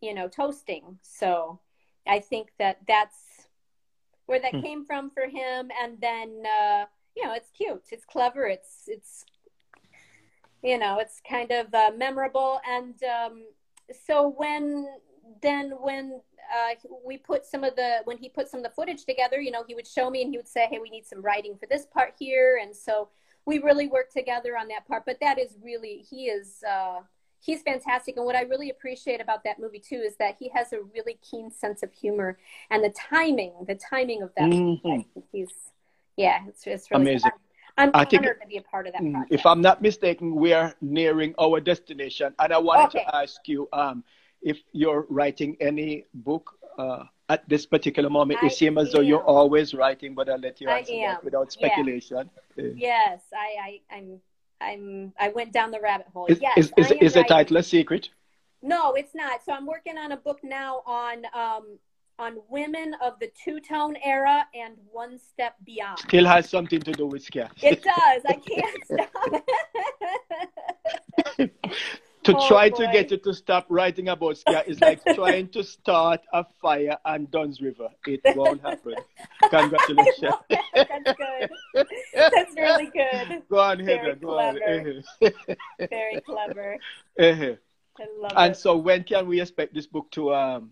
you 0.01 0.15
know 0.15 0.29
toasting. 0.29 0.99
So 1.03 1.61
I 2.07 2.19
think 2.21 2.49
that 2.59 2.79
that's 2.89 3.47
where 4.27 4.41
that 4.41 4.53
Hmm. 4.53 4.61
came 4.61 4.85
from 4.85 5.11
for 5.11 5.27
him. 5.27 5.71
And 5.81 6.01
then 6.01 6.43
uh, 6.45 6.85
you 7.17 7.25
know, 7.25 7.33
it's 7.35 7.51
cute, 7.51 7.83
it's 7.91 8.05
clever, 8.05 8.47
it's 8.47 8.85
it's 8.87 9.25
you 10.63 10.79
know, 10.79 10.99
it's 10.99 11.21
kind 11.29 11.51
of 11.53 11.73
uh, 11.73 11.91
memorable. 11.97 12.61
And 12.69 12.95
um, 13.05 13.45
so 14.07 14.29
when 14.37 14.87
then 15.43 15.73
when 15.81 16.21
uh, 16.53 16.75
we 17.05 17.19
put 17.19 17.45
some 17.45 17.63
of 17.65 17.77
the 17.77 17.99
when 18.05 18.19
he 18.19 18.29
put 18.29 18.49
some 18.49 18.59
of 18.59 18.65
the 18.65 18.71
footage 18.71 19.05
together, 19.05 19.41
you 19.41 19.51
know, 19.51 19.65
he 19.67 19.75
would 19.75 19.87
show 19.87 20.11
me 20.11 20.23
and 20.23 20.31
he 20.31 20.37
would 20.37 20.49
say, 20.49 20.67
"Hey, 20.71 20.79
we 20.79 20.91
need 20.91 21.07
some 21.07 21.23
writing 21.23 21.57
for 21.59 21.67
this 21.67 21.87
part 21.87 22.15
here," 22.19 22.59
and 22.61 22.75
so 22.75 23.09
we 23.45 23.59
really 23.59 23.89
worked 23.89 24.13
together 24.13 24.57
on 24.57 24.69
that 24.69 24.87
part. 24.87 25.05
But 25.07 25.19
that 25.21 25.39
is 25.39 25.57
really 25.63 26.05
he 26.09 26.27
is 26.27 26.63
uh, 26.69 27.01
he's 27.41 27.63
fantastic, 27.63 28.17
and 28.17 28.27
what 28.27 28.35
I 28.37 28.43
really 28.43 28.71
appreciate 28.71 29.21
about 29.21 29.45
that 29.45 29.59
movie 29.61 29.81
too 29.81 30.03
is 30.05 30.17
that 30.17 30.37
he 30.39 30.49
has 30.55 30.73
a 30.73 30.81
really 30.81 31.19
keen 31.23 31.51
sense 31.51 31.83
of 31.83 31.93
humor 31.93 32.39
and 32.71 32.83
the 32.83 32.91
timing, 32.91 33.53
the 33.67 33.77
timing 33.77 34.23
of 34.23 34.31
that. 34.37 34.51
Mhm. 34.51 34.83
Think 34.83 35.07
he's 35.31 35.53
yeah, 36.19 36.41
it's 36.49 36.67
it's 36.67 36.91
really 36.91 37.03
Amazing. 37.03 37.31
I'm, 37.79 37.91
I'm 37.95 38.03
I 38.03 38.05
think- 38.05 38.23
honored 38.23 38.41
to 38.43 38.49
be 38.55 38.59
a 38.59 38.63
part 38.73 38.87
of 38.89 38.93
that 38.95 39.03
Mm, 39.03 39.13
project. 39.13 39.33
If 39.39 39.47
I'm 39.47 39.63
not 39.69 39.81
mistaken, 39.89 40.27
we 40.45 40.53
are 40.53 40.75
nearing 40.81 41.33
our 41.45 41.59
destination, 41.61 42.35
and 42.41 42.53
I 42.53 42.59
wanted 42.59 42.89
Okay. 42.89 43.05
to 43.05 43.17
ask 43.23 43.47
you 43.53 43.69
um, 43.73 43.97
if 44.43 44.59
you're 44.73 45.07
writing 45.09 45.57
any 45.61 45.91
book 46.13 46.45
uh, 46.79 47.05
at 47.29 47.49
this 47.49 47.65
particular 47.67 48.11
moment. 48.11 48.43
I 48.43 48.47
it 48.47 48.53
seems 48.53 48.79
as 48.83 48.93
though 48.93 49.01
you're 49.11 49.25
always 49.39 49.75
writing, 49.75 50.15
but 50.19 50.29
I'll 50.29 50.39
let 50.49 50.61
you 50.61 50.69
answer 50.69 50.93
that 51.07 51.23
without 51.25 51.49
Yeah. 51.49 51.59
speculation. 51.59 52.17
Uh, 52.59 52.63
Yes, 52.91 53.21
I, 53.47 53.49
I, 53.67 53.71
I'm, 53.97 54.09
I'm, 54.61 55.13
I 55.19 55.29
went 55.39 55.53
down 55.53 55.71
the 55.71 55.81
rabbit 55.81 56.09
hole. 56.15 56.27
Is, 56.27 56.41
yes, 56.41 56.57
is, 56.59 56.73
is, 56.77 56.91
is 57.07 57.13
the 57.15 57.25
title 57.25 57.57
a 57.59 57.63
secret? 57.63 58.05
No, 58.63 58.95
it's 58.95 59.15
not. 59.15 59.45
So 59.45 59.53
I'm 59.53 59.67
working 59.67 59.97
on 59.99 60.11
a 60.13 60.17
book 60.17 60.41
now 60.43 60.83
on, 60.87 61.17
um, 61.35 61.65
on 62.19 62.37
women 62.49 62.95
of 63.03 63.19
the 63.21 63.31
two 63.43 63.61
tone 63.61 63.97
era 64.05 64.47
and 64.55 64.75
one 64.91 65.19
step 65.19 65.55
beyond. 65.65 65.99
Still 66.01 66.27
has 66.27 66.49
something 66.49 66.81
to 66.81 66.93
do 66.93 67.07
with 67.07 67.23
ska. 67.23 67.51
It 67.63 67.83
does. 67.83 68.23
I 68.27 68.35
can't 68.35 68.85
stop. 68.85 69.45
to 72.25 72.37
Oh, 72.37 72.49
try 72.49 72.69
to 72.69 72.87
get 72.93 73.11
you 73.11 73.17
to 73.19 73.33
stop 73.33 73.65
writing 73.71 74.09
about 74.09 74.37
ska 74.37 74.63
is 74.69 74.81
like 74.81 75.01
trying 75.15 75.49
to 75.49 75.63
start 75.65 76.21
a 76.33 76.45
fire 76.61 76.97
on 77.05 77.27
Dunn's 77.31 77.61
River. 77.61 77.89
It 78.07 78.21
won't 78.37 78.61
happen. 78.61 78.97
Congratulations. 79.49 80.35
That's 80.75 81.13
good. 81.17 81.87
That's 82.15 82.55
really 82.57 82.87
good. 82.87 83.43
Go 83.49 83.59
on, 83.61 83.79
Very 83.85 83.99
Heather. 83.99 84.15
Go 84.17 84.39
on. 84.39 84.59
clever. 84.59 85.03
Uh-huh. 85.23 85.87
Very 85.89 86.21
clever. 86.21 86.77
Uh-huh. 87.19 87.55
I 88.01 88.07
love 88.21 88.33
And 88.37 88.53
it. 88.53 88.57
so, 88.59 88.77
when 88.77 89.05
can 89.05 89.27
we 89.27 89.41
expect 89.41 89.73
this 89.75 89.87
book 89.87 90.11
to 90.13 90.35
um? 90.35 90.71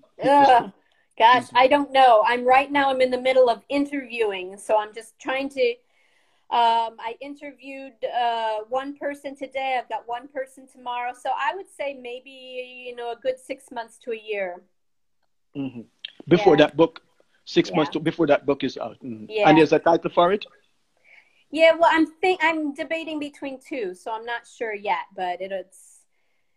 Hit 1.16 1.24
the 1.24 1.38
Ugh, 1.38 1.43
gosh. 1.43 1.51
I 1.55 1.66
don't 1.68 1.93
know. 1.93 2.22
I'm 2.26 2.44
right 2.44 2.70
now. 2.70 2.90
I'm 2.90 3.01
in 3.01 3.10
the 3.10 3.20
middle 3.20 3.48
of 3.48 3.62
interviewing, 3.68 4.56
so 4.59 4.78
I'm 4.78 4.94
just 4.94 5.18
trying 5.18 5.48
to. 5.51 5.74
Um, 6.48 6.94
I 7.01 7.16
interviewed 7.20 7.94
uh, 8.05 8.59
one 8.68 8.97
person 8.97 9.34
today. 9.34 9.76
I've 9.82 9.88
got 9.88 10.06
one 10.06 10.28
person 10.28 10.68
tomorrow. 10.68 11.12
So 11.20 11.30
I 11.36 11.55
would 11.56 11.68
say 11.68 11.94
maybe 12.01 12.30
you 12.86 12.94
know 12.94 13.10
a 13.12 13.16
good 13.16 13.38
six 13.38 13.72
months 13.72 13.98
to 14.05 14.12
a 14.12 14.16
year. 14.16 14.62
Mhm. 15.56 15.86
Before 16.28 16.55
Yeah. 16.55 16.66
that 16.66 16.76
book, 16.76 17.02
six 17.44 17.70
Yeah. 17.70 17.76
months 17.76 17.90
to, 17.93 18.01
before 18.01 18.26
that 18.28 18.47
book 18.47 18.62
is 18.62 18.76
out. 18.78 18.98
Mhm. 19.02 19.26
Yeah. 19.28 19.48
And 19.48 19.59
there's 19.59 19.72
a 19.72 19.80
title 19.80 20.10
for 20.10 20.32
it. 20.32 20.44
Yeah, 21.51 21.72
well, 21.78 21.90
I'm 21.93 22.06
think 22.06 22.40
I'm 22.43 22.74
debating 22.74 23.18
between 23.18 23.59
two, 23.60 23.94
so 23.94 24.12
I'm 24.12 24.24
not 24.24 24.47
sure 24.47 24.74
yet. 24.74 25.06
But 25.16 25.40
it, 25.40 25.51
it's 25.52 25.85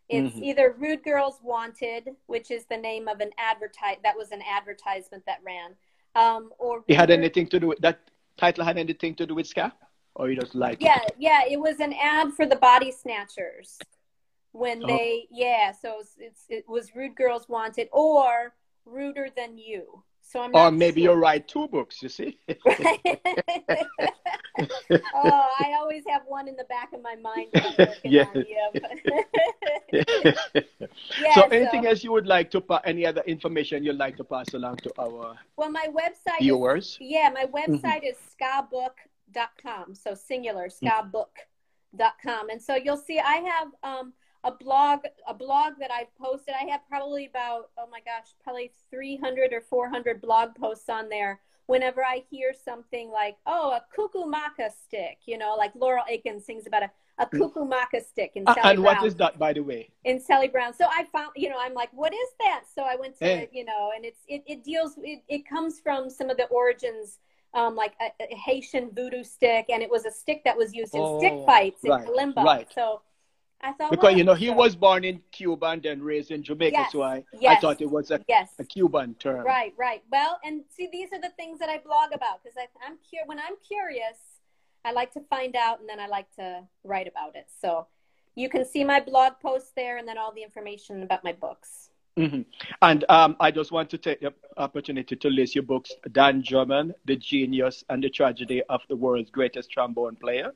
it's 0.10 0.36
Mhm. 0.36 0.44
either 0.44 0.72
"Rude 0.78 1.04
Girls 1.04 1.40
Wanted," 1.42 2.16
which 2.26 2.50
is 2.52 2.66
the 2.66 2.78
name 2.78 3.08
of 3.08 3.22
an 3.22 3.32
advertise 3.38 3.98
that 4.04 4.18
was 4.18 4.32
an 4.32 4.42
advertisement 4.42 5.24
that 5.26 5.40
ran, 5.44 5.78
um, 6.16 6.52
or 6.58 6.84
It 6.88 6.96
had 6.96 7.12
anything 7.12 7.48
to 7.48 7.60
do 7.60 7.68
with 7.68 7.80
that 7.80 8.00
title 8.38 8.64
had 8.66 8.78
anything 8.78 9.16
to 9.16 9.26
do 9.28 9.36
with 9.36 9.48
ska, 9.48 9.72
or 10.16 10.30
you 10.30 10.36
just 10.40 10.56
like 10.56 10.82
Yeah, 10.82 11.02
yeah, 11.18 11.42
it 11.48 11.60
was 11.60 11.80
an 11.80 11.94
ad 11.94 12.34
for 12.34 12.46
the 12.46 12.56
Body 12.56 12.92
Snatchers 12.92 13.78
when 14.52 14.84
Oh. 14.84 14.88
they 14.88 15.28
yeah. 15.30 15.72
So 15.72 16.00
it's, 16.00 16.18
it's 16.18 16.46
it 16.50 16.68
was 16.68 16.96
"Rude 16.96 17.16
Girls 17.16 17.48
Wanted" 17.48 17.88
or 17.92 18.56
"Ruder 18.86 19.30
Than 19.30 19.58
You." 19.58 20.04
So 20.32 20.42
I'm 20.44 20.52
Or 20.54 20.70
maybe 20.70 21.02
sure. 21.04 21.16
you 21.16 21.20
write 21.20 21.48
two 21.48 21.68
books. 21.70 22.04
You 22.04 22.10
see. 22.10 22.38
oh, 22.50 22.54
I 25.60 25.74
always 25.80 26.04
have 26.08 26.22
one 26.28 26.48
in 26.48 26.56
the 26.56 26.66
back 26.66 26.94
of 26.94 27.02
my 27.02 27.16
mind. 27.16 27.48
that 27.54 27.98
Yes. 28.04 28.28
on, 28.36 28.46
yeah. 28.48 28.70
Yeah, 31.20 31.34
so, 31.34 31.42
so- 31.42 31.48
anything 31.48 31.88
else 31.88 32.04
you 32.04 32.12
would 32.12 32.28
like 32.28 32.52
to 32.52 32.62
pa- 32.62 32.82
any 32.86 33.08
other 33.08 33.22
information 33.26 33.84
you'd 33.84 33.98
like 33.98 34.18
to 34.18 34.24
pass 34.24 34.54
along 34.54 34.78
to 34.78 34.92
our 35.00 35.36
Well, 35.58 35.72
my 35.72 35.88
website 35.90 36.42
is 36.42 36.46
viewers? 36.46 36.98
Yeah, 37.02 37.32
my 37.34 37.46
Mm-hmm. 37.46 37.74
website 37.74 38.04
is 38.08 38.16
skabook.com. 38.34 39.96
So 39.96 40.14
singular, 40.14 40.68
skabook.com. 40.70 42.50
And 42.52 42.62
so 42.62 42.76
you'll 42.76 42.98
see 42.98 43.18
I 43.20 43.38
have 43.38 43.68
um, 43.84 44.14
a 44.44 44.52
blog, 44.52 45.00
a 45.28 45.34
blog 45.34 45.74
that 45.80 45.92
I've 45.92 46.14
posted. 46.18 46.56
I 46.60 46.66
have 46.72 46.82
probably 46.88 47.26
about, 47.26 47.70
oh 47.78 47.88
my 47.92 48.00
gosh, 48.00 48.28
probably 48.44 48.72
300 48.90 49.54
or 49.54 49.62
400 49.62 50.22
blog 50.22 50.56
posts 50.56 50.90
on 50.90 51.10
there. 51.10 51.40
Whenever 51.68 52.04
I 52.04 52.24
hear 52.32 52.52
something 52.54 53.12
like, 53.12 53.38
oh, 53.46 53.72
a 53.72 53.84
cuckoo 53.96 54.24
maca 54.26 54.72
stick, 54.72 55.20
you 55.26 55.38
know, 55.38 55.56
like 55.56 55.72
Laurel 55.76 56.04
Aitken 56.10 56.42
sings 56.42 56.66
about 56.66 56.84
a, 56.84 56.92
a 57.20 57.28
cuckoo 57.28 57.66
maca 57.66 58.02
stick 58.04 58.32
in 58.36 58.44
Ah, 58.48 58.54
Sally 58.56 58.72
and 58.72 58.84
what 58.84 58.98
Brown 58.98 59.08
is 59.08 59.16
that, 59.16 59.38
by 59.38 59.54
the 59.54 59.62
way? 59.62 59.90
in 60.04 60.20
Sally 60.20 60.48
Brown. 60.48 60.74
So 60.74 60.86
I 60.90 61.04
found, 61.12 61.32
you 61.36 61.50
know, 61.50 61.58
I'm 61.60 61.74
like, 61.76 61.90
what 61.92 62.14
is 62.14 62.30
that? 62.40 62.64
So 62.74 62.84
I 62.84 62.96
went 62.96 63.18
to, 63.20 63.26
Hey. 63.26 63.50
you 63.52 63.66
know, 63.66 63.92
and 63.96 64.04
it's 64.06 64.22
it, 64.28 64.44
it 64.48 64.64
deals 64.64 64.96
it, 65.04 65.22
it 65.28 65.48
comes 65.48 65.80
from 65.80 66.10
some 66.10 66.30
of 66.32 66.38
the 66.38 66.46
origins, 66.46 67.20
um, 67.54 67.76
like 67.76 67.94
a, 68.02 68.10
a 68.24 68.36
Haitian 68.36 68.90
voodoo 68.96 69.24
stick, 69.24 69.66
and 69.70 69.84
it 69.84 69.92
was 69.92 70.06
a 70.06 70.12
stick 70.12 70.42
that 70.46 70.58
was 70.58 70.74
used 70.74 70.96
in 70.96 71.06
stick 71.20 71.34
Oh, 71.34 71.46
fights 71.46 71.84
in 71.84 71.92
right, 71.92 72.08
Kalinda. 72.08 72.44
right. 72.46 72.68
So 72.74 73.02
I 73.62 73.74
thought 73.74 73.92
because 73.92 74.16
you 74.16 74.24
know 74.24 74.34
he 74.34 74.48
so. 74.48 74.54
was 74.54 74.76
born 74.76 75.04
in 75.04 75.22
Cuba 75.32 75.68
and 75.68 75.84
then 75.84 76.02
raised 76.02 76.32
in 76.32 76.44
Jamaica, 76.44 76.78
Yes, 76.78 76.92
so 76.92 77.02
I, 77.02 77.24
I 77.48 77.56
thought 77.58 77.82
it 77.82 77.92
was 77.92 78.10
a, 78.10 78.24
yes. 78.28 78.54
a 78.58 78.64
Cuban 78.64 79.16
term. 79.16 79.46
Right, 79.46 79.74
right. 79.78 80.02
Well, 80.12 80.40
and 80.46 80.64
see, 80.70 80.88
these 80.92 81.10
are 81.12 81.20
the 81.20 81.32
things 81.32 81.60
that 81.60 81.70
I 81.70 81.80
blog 81.80 82.14
about 82.14 82.42
because 82.42 82.58
I'm 82.86 82.94
cur- 82.94 83.26
when 83.26 83.38
I'm 83.40 83.56
curious, 83.68 84.18
I 84.86 84.92
like 84.94 85.12
to 85.14 85.22
find 85.30 85.56
out 85.56 85.82
and 85.82 85.90
then 85.90 86.00
I 86.00 86.08
like 86.08 86.34
to 86.36 86.64
write 86.86 87.08
about 87.08 87.36
it. 87.36 87.48
So 87.62 87.88
you 88.36 88.48
can 88.50 88.64
see 88.64 88.84
my 88.86 89.02
blog 89.02 89.34
post 89.42 89.76
there 89.76 89.98
and 89.98 90.08
then 90.08 90.18
all 90.18 90.32
the 90.34 90.44
information 90.44 91.04
about 91.04 91.24
my 91.26 91.34
books. 91.34 91.90
hmm 92.16 92.42
And 92.82 93.04
um, 93.10 93.36
I 93.42 93.52
just 93.52 93.72
want 93.74 93.90
to 93.90 93.98
take 93.98 94.22
the 94.22 94.34
opportunity 94.56 95.16
to 95.18 95.30
list 95.30 95.54
your 95.54 95.64
books: 95.64 95.92
Don 96.14 96.42
Drummond, 96.42 96.96
The 97.06 97.18
Genius 97.18 97.84
and 97.90 98.02
the 98.02 98.10
Tragedy 98.10 98.64
of 98.70 98.82
the 98.88 98.96
World's 98.96 99.32
Greatest 99.32 99.70
Trombone 99.70 100.16
Player, 100.16 100.54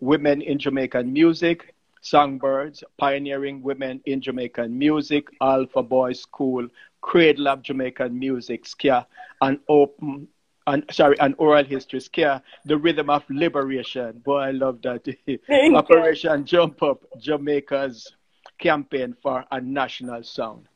Women 0.00 0.40
in 0.40 0.58
Jamaican 0.58 1.12
Music, 1.12 1.73
Songbirds, 2.04 2.84
Pioneering 2.98 3.62
Women 3.62 4.00
in 4.04 4.20
Jamaican 4.20 4.76
Music, 4.78 5.28
Alpha 5.40 5.82
Boys 5.82 6.20
School, 6.20 6.68
Cradle 7.00 7.48
of 7.48 7.62
Jamaican 7.62 8.18
Music, 8.18 8.64
Skia, 8.64 9.06
and 9.40 9.58
Open. 9.68 10.28
And 10.66 10.84
sorry, 10.90 11.18
and 11.20 11.34
oral 11.38 11.64
history, 11.64 12.00
Skia, 12.00 12.42
the 12.64 12.76
rhythm 12.76 13.10
of 13.10 13.24
liberation. 13.30 14.18
Boy, 14.24 14.38
I 14.38 14.50
love 14.52 14.80
that. 14.82 15.06
you. 15.26 15.38
Operation 15.74 16.44
Jump 16.44 16.82
Up, 16.82 17.04
Jamaica's 17.18 18.12
campaign 18.58 19.14
for 19.22 19.44
a 19.50 19.60
national 19.60 20.22
sound. 20.22 20.68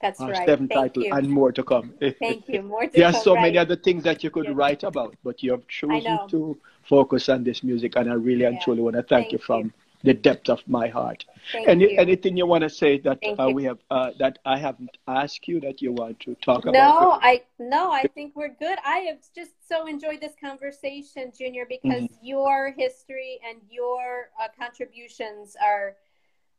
That's 0.00 0.20
Uh, 0.20 0.28
right. 0.28 0.46
seven 0.46 0.68
Thank 0.68 0.94
title 0.94 1.04
you. 1.04 1.12
and 1.12 1.28
more 1.30 1.52
to 1.52 1.62
come. 1.62 1.94
Thank 2.18 2.48
you. 2.48 2.62
More 2.62 2.82
to 2.86 2.90
there 2.92 3.06
are 3.06 3.12
come, 3.12 3.22
so 3.22 3.34
many 3.34 3.58
other 3.58 3.76
things 3.76 4.02
that 4.04 4.22
you 4.24 4.30
could 4.30 4.46
Yeah. 4.46 4.52
write 4.54 4.82
about, 4.82 5.14
but 5.22 5.42
you 5.42 5.50
have 5.52 5.66
chosen 5.68 6.18
to 6.28 6.58
focus 6.82 7.28
on 7.28 7.44
this 7.44 7.62
music, 7.62 7.96
and 7.96 8.10
I 8.10 8.14
really 8.14 8.44
and 8.44 8.60
truly 8.60 8.80
want 8.82 8.96
to 8.96 9.02
thank, 9.02 9.30
Thank 9.30 9.32
you 9.32 9.38
you. 9.38 9.44
from 9.44 9.72
the 10.02 10.14
depth 10.14 10.48
of 10.48 10.60
my 10.66 10.88
heart. 10.88 11.24
Thank 11.52 11.68
Any, 11.68 11.92
you. 11.92 11.98
anything 11.98 12.36
you 12.36 12.46
want 12.46 12.62
to 12.62 12.70
say 12.70 12.98
that 13.00 13.18
uh, 13.38 13.50
we 13.50 13.64
have 13.64 13.78
uh, 13.90 14.10
that 14.18 14.38
I 14.44 14.56
haven't 14.58 14.96
asked 15.06 15.46
you 15.48 15.60
that 15.60 15.82
you 15.82 15.92
want 15.92 16.20
to 16.20 16.34
talk 16.36 16.66
about? 16.66 16.74
No, 16.74 17.18
I 17.22 17.42
no, 17.58 17.90
I 17.92 18.04
think 18.14 18.34
we're 18.36 18.54
good. 18.54 18.78
I 18.84 18.98
have 18.98 19.18
just 19.34 19.52
so 19.68 19.86
enjoyed 19.86 20.20
this 20.20 20.34
conversation, 20.40 21.32
Junior, 21.36 21.66
because 21.68 22.02
Mm-hmm. 22.02 22.24
your 22.24 22.72
history 22.76 23.40
and 23.48 23.60
your 23.70 24.30
uh, 24.40 24.48
contributions 24.58 25.56
are 25.62 25.96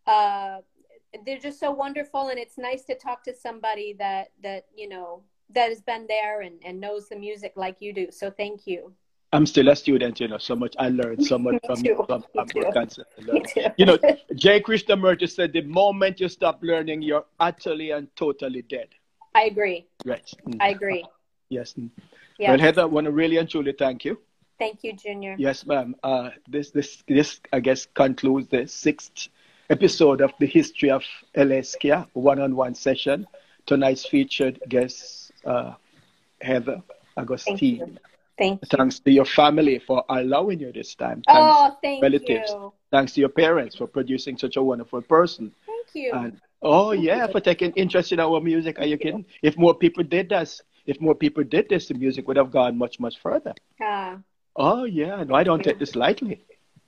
uh, 0.08 0.62
they're 1.26 1.40
just 1.40 1.60
so 1.60 1.72
wonderful, 1.72 2.30
and 2.30 2.40
it's 2.40 2.58
nice 2.58 2.84
to 2.86 2.96
talk 2.96 3.24
to 3.24 3.36
somebody 3.36 3.94
that 4.00 4.32
that 4.44 4.66
you 4.76 4.90
know 4.90 5.24
that 5.54 5.70
has 5.70 5.82
been 5.82 6.06
there 6.08 6.42
and, 6.42 6.56
and 6.66 6.80
knows 6.80 7.10
the 7.10 7.16
music 7.16 7.54
like 7.56 7.78
you 7.82 7.94
do. 7.94 8.08
So 8.12 8.32
thank 8.32 8.66
you. 8.68 8.94
I'm 9.34 9.46
still 9.46 9.70
a 9.70 9.76
student, 9.76 10.20
you 10.20 10.28
know, 10.28 10.38
so 10.38 10.56
much 10.56 10.76
I 10.78 10.90
learned 10.90 11.26
so 11.26 11.38
much 11.38 11.60
from 11.66 11.80
you. 11.86 12.04
From, 12.08 12.22
Me 12.22 12.28
from 12.34 12.48
too. 12.48 12.60
your 12.60 12.74
concert. 12.74 13.08
Me 13.22 13.42
too. 13.42 13.66
You 13.78 13.86
know, 13.86 13.98
J. 14.36 14.62
Krishnamurti 14.62 15.30
said, 15.30 15.54
the 15.54 15.62
moment 15.62 16.20
you 16.20 16.28
stop 16.28 16.60
learning, 16.62 17.02
you're 17.02 17.26
utterly 17.40 17.92
and 17.92 18.14
totally 18.16 18.62
dead. 18.64 18.90
I 19.34 19.44
agree. 19.44 19.88
Right. 20.06 20.30
Mm. 20.46 20.58
I 20.60 20.70
agree. 20.70 21.06
Yes. 21.50 21.74
Mm. 21.74 21.90
Yeah. 22.38 22.52
Well, 22.52 22.60
Heather, 22.60 22.82
I 22.82 22.86
want 22.86 23.06
to 23.06 23.12
really 23.12 23.38
and 23.38 23.50
truly 23.50 23.74
thank 23.78 24.04
you. 24.04 24.20
Thank 24.60 24.84
you, 24.84 24.94
Junior. 24.94 25.36
Yes, 25.40 25.66
ma'am. 25.66 25.96
Uh, 26.04 26.32
this, 26.48 26.72
this, 26.72 27.04
this, 27.08 27.40
I 27.54 27.62
guess, 27.62 27.86
concludes 27.86 28.48
the 28.48 28.68
sixth 28.68 29.30
episode 29.70 30.22
of 30.22 30.34
the 30.40 30.46
history 30.46 30.92
of 30.92 31.04
LSKIA 31.36 32.08
one-on-one 32.14 32.76
session. 32.76 33.26
Tonight's 33.66 34.06
featured 34.06 34.60
guest, 34.68 35.32
uh, 35.46 35.74
Heather 36.42 36.84
Thank 37.16 37.30
Augustyn. 37.30 37.98
Thank 38.38 38.62
you. 38.62 38.78
Thanks 38.78 39.00
to 39.00 39.12
your 39.12 39.26
family 39.26 39.80
for 39.80 40.04
allowing 40.10 40.60
you 40.60 40.72
this 40.72 40.96
time. 40.96 41.22
Thanks, 41.28 41.56
Oh, 41.58 41.78
thank 41.82 42.02
relatives. 42.02 42.52
you. 42.52 42.74
thanks 42.92 43.14
to 43.14 43.20
your 43.22 43.30
parents 43.30 43.76
for 43.76 43.88
producing 43.88 44.38
such 44.38 44.56
a 44.58 44.64
wonderful 44.64 45.02
person. 45.02 45.52
Thank 45.66 45.88
you. 45.96 46.12
And 46.14 46.40
oh 46.62 46.92
yeah, 46.92 47.28
for 47.28 47.40
taking 47.40 47.72
interest 47.74 48.12
in 48.12 48.20
our 48.20 48.40
music. 48.42 48.80
Are 48.80 48.86
you 48.86 48.98
kidding? 48.98 49.26
If 49.42 49.58
more 49.58 49.74
people 49.74 50.04
did 50.04 50.30
this, 50.30 50.62
if 50.86 51.00
more 51.00 51.16
people 51.16 51.44
did 51.44 51.70
this, 51.70 51.88
the 51.88 51.94
music 51.96 52.28
would 52.28 52.38
have 52.38 52.52
gone 52.52 52.78
much, 52.78 53.00
much 53.00 53.20
further. 53.20 53.54
Ah, 53.82 54.18
Oh 54.56 54.84
yeah, 54.84 55.24
no, 55.24 55.36
I 55.36 55.44
don't 55.44 55.64
take 55.64 55.80
this 55.80 55.96
lightly. 55.96 56.42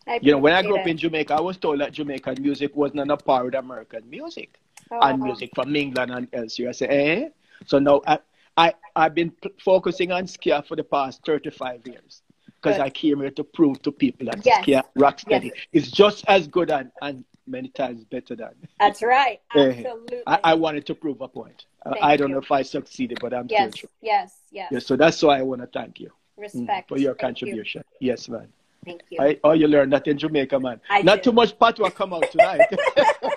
I 0.08 0.20
You 0.22 0.32
know, 0.34 0.38
when 0.40 0.54
I 0.54 0.62
grew 0.62 0.76
up 0.76 0.86
it. 0.86 0.92
in 0.92 0.98
Jamaica, 0.98 1.34
I 1.36 1.42
was 1.42 1.58
told 1.58 1.80
that 1.80 1.94
Jamaican 1.94 2.42
music 2.42 2.76
wasn't 2.76 3.02
on 3.02 3.10
a 3.12 3.18
par 3.18 3.46
with 3.46 3.56
American 3.56 4.10
music 4.10 4.60
and 4.92 5.22
Oh. 5.22 5.26
music 5.26 5.52
from 5.56 5.76
England 5.76 6.12
and 6.12 6.28
elsewhere. 6.34 6.70
I 6.70 6.72
say, 6.74 6.88
eh? 6.88 7.30
So 7.66 7.80
now 7.80 8.02
I, 8.06 8.20
I, 8.58 8.74
I've 8.96 9.16
been 9.16 9.32
p- 9.32 9.50
focusing 9.60 10.12
on 10.12 10.26
Skia 10.26 10.66
for 10.66 10.76
the 10.76 10.84
past 10.84 11.22
35 11.26 11.88
years 11.88 12.22
because 12.62 12.80
I 12.80 12.90
came 12.90 13.20
here 13.20 13.32
to 13.32 13.44
prove 13.44 13.82
to 13.82 13.92
people 13.92 14.28
that 14.28 14.46
Yes. 14.46 14.66
Skia 14.66 14.84
Rocksteady 14.98 15.46
Yes. 15.46 15.54
is 15.74 15.92
just 15.92 16.24
as 16.28 16.48
good 16.48 16.70
and, 16.72 16.92
and 17.02 17.26
many 17.48 17.70
times 17.70 18.04
better 18.06 18.36
than. 18.36 18.52
That's 18.80 19.02
right. 19.02 19.42
Absolutely. 19.56 20.22
I, 20.28 20.40
I 20.44 20.54
wanted 20.54 20.86
to 20.88 20.96
prove 20.96 21.22
a 21.22 21.28
point. 21.28 21.66
Thank 21.84 22.04
I 22.04 22.16
don't 22.16 22.30
you. 22.30 22.36
know 22.36 22.42
if 22.42 22.52
I 22.52 22.62
succeeded, 22.62 23.20
but 23.22 23.34
I'm 23.34 23.48
yes, 23.50 23.74
yes, 24.02 24.36
yes. 24.52 24.70
Yes, 24.72 24.86
so 24.86 24.96
that's 24.96 25.22
why 25.22 25.40
I 25.40 25.42
want 25.42 25.62
to 25.62 25.68
thank 25.68 26.00
you 26.00 26.08
mm, 26.08 26.42
Respect 26.42 26.88
for 26.90 26.98
your 26.98 27.14
Thank 27.16 27.42
you. 27.42 27.48
contribution. 27.48 27.84
Yes, 28.00 28.30
man. 28.30 28.48
Thank 28.86 29.02
you. 29.10 29.20
I, 29.22 29.40
oh, 29.44 29.52
you 29.54 29.68
learned 29.68 29.92
that 29.94 30.08
in 30.08 30.18
Jamaica, 30.18 30.60
man. 30.60 30.80
I 30.90 31.02
Not 31.02 31.16
did. 31.16 31.24
too 31.26 31.32
much 31.34 31.58
patois 31.60 31.90
come 31.90 32.14
out 32.14 32.30
tonight. 32.32 32.62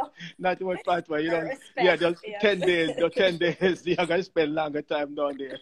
No. 0.00 0.10
Not 0.38 0.58
too 0.58 0.66
much 0.66 0.80
patois. 0.84 1.18
You 1.18 1.30
know, 1.30 1.50
yeah, 1.76 1.96
just 1.96 2.22
yes. 2.26 2.40
10 2.42 2.60
days, 2.60 2.90
just 2.98 3.16
10 3.16 3.36
days. 3.38 3.86
You're 3.86 3.96
going 3.96 4.20
to 4.20 4.22
spend 4.24 4.54
longer 4.54 4.82
time 4.82 5.14
down 5.14 5.38
there. 5.38 5.58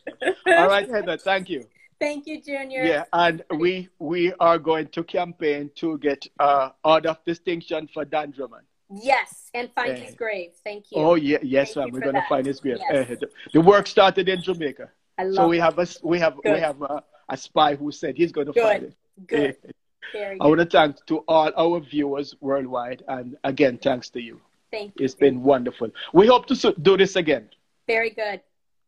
All 0.58 0.68
right, 0.68 0.88
Heather, 0.88 1.16
thank 1.18 1.48
you. 1.48 1.64
Thank 2.00 2.26
you, 2.26 2.40
Junior. 2.40 2.82
Yeah, 2.82 3.04
and 3.12 3.42
we 3.58 3.88
we 3.98 4.32
are 4.40 4.58
going 4.58 4.88
to 4.88 5.04
campaign 5.04 5.70
to 5.76 5.98
get 5.98 6.26
uh, 6.38 6.70
Order 6.82 7.10
of 7.10 7.24
Distinction 7.26 7.88
for 7.92 8.06
Don 8.06 8.30
Drummond. 8.30 8.64
Yes, 8.92 9.50
and 9.54 9.70
find 9.74 9.92
Eh. 9.92 9.96
his 10.06 10.14
grave. 10.14 10.50
Thank 10.64 10.86
you. 10.90 10.96
Oh, 10.98 11.14
yeah, 11.14 11.38
yes, 11.42 11.76
ma'am. 11.76 11.90
We're 11.92 12.00
going 12.00 12.14
to 12.16 12.24
find 12.28 12.44
his 12.46 12.58
grave. 12.58 12.78
Yes. 12.90 13.10
Eh, 13.10 13.16
the, 13.52 13.60
work 13.60 13.86
started 13.86 14.28
in 14.28 14.42
Jamaica. 14.42 14.90
I 15.18 15.24
love 15.24 15.34
So 15.34 15.48
we 15.48 15.58
it. 15.58 15.62
have 15.62 15.78
a 15.78 15.86
we 16.02 16.18
have 16.18 16.34
we 16.42 16.58
have 16.58 16.80
a, 16.82 17.02
a 17.28 17.36
spy 17.36 17.74
who 17.76 17.92
said 17.92 18.16
he's 18.16 18.32
going 18.32 18.46
to 18.46 18.52
Good. 18.54 18.62
find 18.62 18.82
it. 18.84 18.94
Good. 19.26 19.74
I 20.14 20.46
want 20.46 20.60
to 20.60 20.66
thank 20.66 21.04
to 21.06 21.18
all 21.28 21.50
our 21.56 21.80
viewers 21.80 22.34
worldwide, 22.40 23.02
and 23.08 23.36
again, 23.44 23.78
thanks 23.78 24.10
to 24.10 24.20
you. 24.20 24.40
Thank 24.70 24.98
you. 24.98 25.04
It's 25.04 25.14
been 25.14 25.42
wonderful. 25.42 25.90
We 26.12 26.26
hope 26.26 26.46
to 26.46 26.74
do 26.82 26.96
this 26.96 27.16
again. 27.16 27.48
very 27.86 28.10
good. 28.10 28.40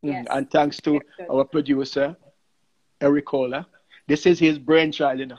Mm, 0.05 0.26
And 0.30 0.51
thanks 0.51 0.78
to 0.82 1.01
our 1.30 1.44
producer, 1.44 2.16
Eric 3.01 3.26
Ericola. 3.26 3.66
This 4.09 4.26
is 4.26 4.39
his 4.39 4.59
brainchild, 4.59 5.20
you 5.20 5.26
know. 5.26 5.39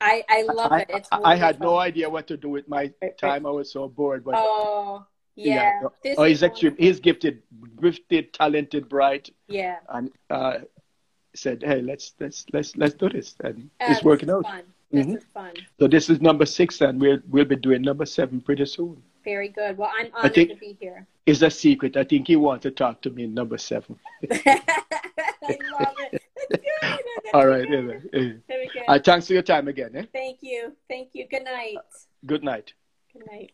I, 0.00 0.24
I 0.30 0.42
love 0.42 0.72
I, 0.72 0.80
it. 0.80 0.86
It's 0.90 1.08
I, 1.12 1.32
I 1.32 1.36
had 1.36 1.60
no 1.60 1.78
idea 1.78 2.08
what 2.08 2.26
to 2.28 2.36
do 2.38 2.48
with 2.48 2.66
my 2.68 2.90
time. 3.18 3.44
I 3.44 3.50
was 3.50 3.70
so 3.70 3.86
bored, 3.86 4.24
but 4.24 4.34
Oh, 4.38 5.04
yeah. 5.36 5.80
This 6.02 6.16
oh, 6.18 6.24
he's 6.24 6.42
extreme. 6.42 6.72
wonderful. 6.72 6.86
He's 6.86 7.00
gifted, 7.00 7.42
gifted, 7.82 8.32
talented, 8.32 8.88
bright, 8.88 9.28
Yeah. 9.46 9.76
and 9.90 10.10
uh, 10.30 10.58
said, 11.34 11.62
"Hey, 11.62 11.80
let's 11.82 12.14
let's 12.20 12.44
let's 12.52 12.76
let's 12.76 12.94
do 12.94 13.08
this," 13.08 13.34
and 13.44 13.70
Uh, 13.80 13.86
it's 13.90 14.02
working 14.04 14.30
out. 14.30 14.42
Fun. 14.44 14.62
This 14.90 15.06
Mhm. 15.06 15.16
is 15.18 15.24
fun. 15.32 15.52
So 15.78 15.86
this 15.86 16.10
is 16.10 16.20
number 16.20 16.44
six, 16.46 16.80
and 16.80 17.00
we'll 17.00 17.20
we'll 17.28 17.44
be 17.44 17.56
doing 17.56 17.82
number 17.82 18.04
seven 18.06 18.40
pretty 18.40 18.66
soon. 18.66 19.02
Very 19.24 19.48
good. 19.48 19.76
Well, 19.78 19.92
I'm 19.96 20.10
honored 20.14 20.34
think- 20.34 20.50
to 20.50 20.56
be 20.56 20.76
here. 20.80 21.06
It's 21.26 21.42
a 21.42 21.50
secret. 21.50 21.96
I 21.96 22.04
think 22.04 22.26
he 22.26 22.34
wants 22.36 22.62
to 22.64 22.70
talk 22.70 23.00
to 23.02 23.10
me 23.10 23.24
in 23.24 23.34
number 23.34 23.58
seven. 23.58 23.98
I 24.30 24.62
love 25.78 25.94
it. 26.12 26.22
That's 26.50 26.62
good. 26.62 26.62
That's 26.80 27.34
All 27.34 27.46
right, 27.46 27.68
good. 27.68 28.02
yeah. 28.12 28.32
Very 28.48 28.66
good. 28.72 28.82
Uh, 28.88 28.98
thanks 28.98 29.26
for 29.28 29.34
your 29.34 29.42
time 29.42 29.68
again. 29.68 29.94
Eh? 29.94 30.06
Thank 30.12 30.38
you. 30.42 30.74
Thank 30.88 31.10
you. 31.12 31.28
Good 31.28 31.44
night. 31.44 31.76
Good 32.26 32.42
night. 32.42 32.72
Good 33.12 33.26
night. 33.30 33.52